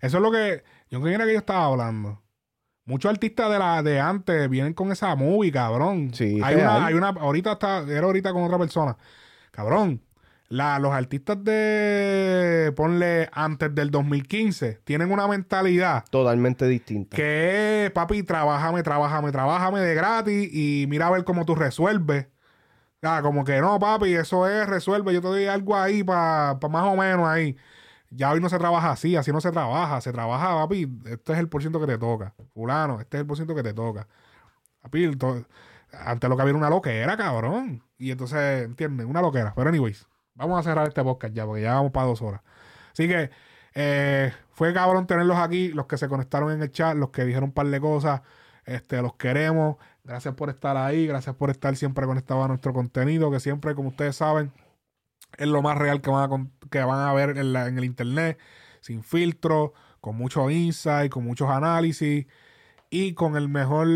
Eso 0.00 0.16
es 0.16 0.22
lo 0.22 0.32
que. 0.32 0.64
Yo 0.90 1.00
creo 1.00 1.10
que 1.10 1.14
era 1.14 1.26
que 1.26 1.32
yo 1.34 1.38
estaba 1.38 1.66
hablando. 1.66 2.22
Muchos 2.86 3.10
artistas 3.10 3.50
de 3.50 3.58
la 3.58 3.82
de 3.82 4.00
antes 4.00 4.48
vienen 4.48 4.72
con 4.72 4.90
esa 4.92 5.14
movie, 5.14 5.52
cabrón. 5.52 6.14
Sí, 6.14 6.40
hay 6.42 6.56
una, 6.56 6.86
hay 6.86 6.94
una, 6.94 7.08
ahorita 7.08 7.52
está, 7.52 7.80
era 7.80 8.06
ahorita 8.06 8.32
con 8.32 8.44
otra 8.44 8.58
persona. 8.58 8.96
Cabrón. 9.50 10.02
La, 10.48 10.78
los 10.78 10.92
artistas 10.92 11.44
de 11.44 12.72
ponle 12.74 13.28
antes 13.32 13.74
del 13.74 13.90
2015 13.90 14.80
tienen 14.84 15.12
una 15.12 15.28
mentalidad 15.28 16.06
Totalmente 16.08 16.66
distinta. 16.66 17.14
que 17.14 17.90
papi, 17.94 18.22
trabájame, 18.22 18.82
trabájame, 18.82 19.30
trabájame 19.30 19.80
de 19.80 19.94
gratis 19.94 20.48
y 20.50 20.86
mira 20.88 21.08
a 21.08 21.10
ver 21.10 21.24
cómo 21.24 21.44
tú 21.44 21.54
resuelves. 21.54 22.28
Ah, 23.02 23.20
como 23.22 23.44
que 23.44 23.60
no, 23.60 23.78
papi, 23.78 24.14
eso 24.14 24.48
es, 24.48 24.66
resuelve, 24.66 25.14
yo 25.14 25.20
te 25.20 25.28
doy 25.28 25.46
algo 25.46 25.76
ahí 25.76 26.02
para 26.02 26.58
más 26.68 26.84
o 26.84 26.96
menos 26.96 27.28
ahí. 27.28 27.56
Ya 28.10 28.32
hoy 28.32 28.40
no 28.40 28.48
se 28.48 28.58
trabaja 28.58 28.90
así, 28.90 29.16
así 29.16 29.32
no 29.32 29.40
se 29.40 29.52
trabaja. 29.52 30.00
Se 30.00 30.12
trabaja, 30.12 30.54
papi, 30.54 30.88
este 31.06 31.32
es 31.32 31.38
el 31.38 31.48
por 31.48 31.60
ciento 31.62 31.80
que 31.80 31.86
te 31.86 31.98
toca. 31.98 32.34
Fulano, 32.54 33.00
este 33.00 33.18
es 33.18 33.20
el 33.20 33.26
por 33.26 33.36
ciento 33.36 33.54
que 33.54 33.62
te 33.62 33.74
toca. 33.74 34.08
Papi, 34.82 35.06
lo 35.06 36.36
que 36.36 36.42
había 36.42 36.54
una 36.54 36.70
loquera, 36.70 37.16
cabrón. 37.16 37.84
Y 37.98 38.10
entonces, 38.10 38.64
¿entiendes? 38.64 39.06
Una 39.06 39.22
loquera. 39.22 39.52
Pero 39.54 39.68
anyways, 39.68 40.06
vamos 40.34 40.58
a 40.58 40.62
cerrar 40.62 40.88
este 40.88 41.02
podcast 41.02 41.34
ya, 41.34 41.46
porque 41.46 41.62
ya 41.62 41.74
vamos 41.74 41.92
para 41.92 42.06
dos 42.06 42.22
horas. 42.22 42.40
Así 42.92 43.06
que 43.08 43.30
eh, 43.74 44.32
fue 44.52 44.72
cabrón 44.74 45.06
tenerlos 45.06 45.36
aquí, 45.38 45.68
los 45.68 45.86
que 45.86 45.98
se 45.98 46.08
conectaron 46.08 46.50
en 46.52 46.62
el 46.62 46.72
chat, 46.72 46.96
los 46.96 47.10
que 47.10 47.24
dijeron 47.24 47.50
un 47.50 47.54
par 47.54 47.66
de 47.68 47.80
cosas. 47.80 48.22
Este, 48.64 49.00
los 49.02 49.14
queremos. 49.14 49.76
Gracias 50.08 50.34
por 50.34 50.48
estar 50.48 50.76
ahí. 50.76 51.06
Gracias 51.06 51.36
por 51.36 51.50
estar 51.50 51.76
siempre 51.76 52.06
conectados 52.06 52.44
a 52.44 52.48
nuestro 52.48 52.72
contenido, 52.72 53.30
que 53.30 53.40
siempre, 53.40 53.74
como 53.74 53.90
ustedes 53.90 54.16
saben, 54.16 54.50
es 55.36 55.46
lo 55.46 55.60
más 55.62 55.76
real 55.76 56.00
que 56.00 56.08
van 56.10 56.32
a, 56.32 56.68
que 56.70 56.80
van 56.82 57.06
a 57.06 57.12
ver 57.12 57.36
en, 57.36 57.52
la- 57.52 57.68
en 57.68 57.76
el 57.78 57.84
internet, 57.84 58.38
sin 58.80 59.02
filtro, 59.02 59.74
con 60.00 60.16
mucho 60.16 60.48
insight, 60.50 61.12
con 61.12 61.24
muchos 61.24 61.50
análisis 61.50 62.26
y 62.88 63.12
con 63.12 63.36
el 63.36 63.48
mejor. 63.50 63.86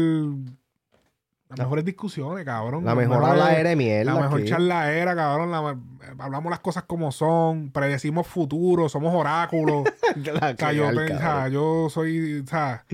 Las 1.49 1.59
mejores 1.59 1.85
discusiones, 1.85 2.45
cabrón. 2.47 2.85
La 2.85 2.95
mejor 2.95 3.23
habladera 3.25 3.69
de 3.71 3.77
mierda 3.77 4.15
La 4.15 4.21
mejor 4.21 4.41
aquí. 4.41 4.49
charla 4.49 5.15
cabrón. 5.15 5.51
la- 5.51 5.77
hablamos 6.19 6.51
las 6.51 6.61
cosas 6.61 6.85
como 6.85 7.13
son, 7.13 7.71
predecimos 7.73 8.27
futuro, 8.27 8.89
somos 8.89 9.15
oráculos. 9.15 9.85
La 10.17 10.51
O 10.53 10.57
sea, 10.57 10.73
yo, 10.73 10.91
real, 10.91 10.97
pe- 10.97 11.05
o 11.05 11.07
sea, 11.09 11.19
cabrón. 11.19 11.53
yo 11.53 11.89
soy, 11.91 12.41
o 12.41 12.47
sea, 12.47 12.85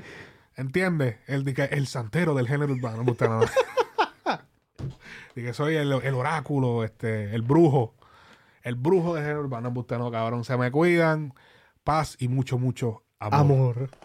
¿entiendes? 0.59 1.17
El, 1.27 1.49
el 1.57 1.87
santero 1.87 2.35
del 2.35 2.47
género 2.47 2.75
urbano. 2.75 2.99
No 2.99 3.05
me 3.05 3.11
gusta 3.11 3.29
nada. 3.29 3.51
que 5.35 5.53
soy 5.55 5.77
el, 5.77 5.93
el 5.93 6.15
oráculo, 6.15 6.85
este, 6.85 7.35
el 7.35 7.43
brujo. 7.43 7.95
El 8.63 8.75
brujo 8.75 9.15
del 9.15 9.23
género 9.23 9.41
urbano. 9.41 9.63
No 9.63 9.71
me 9.71 9.77
gusta, 9.77 9.97
no, 9.97 10.11
cabrón. 10.11 10.45
Se 10.45 10.57
me 10.57 10.71
cuidan. 10.71 11.33
Paz 11.85 12.17
y 12.19 12.29
mucho, 12.29 12.59
mucho 12.59 13.05
amor. 13.19 13.41
Amor. 13.41 13.91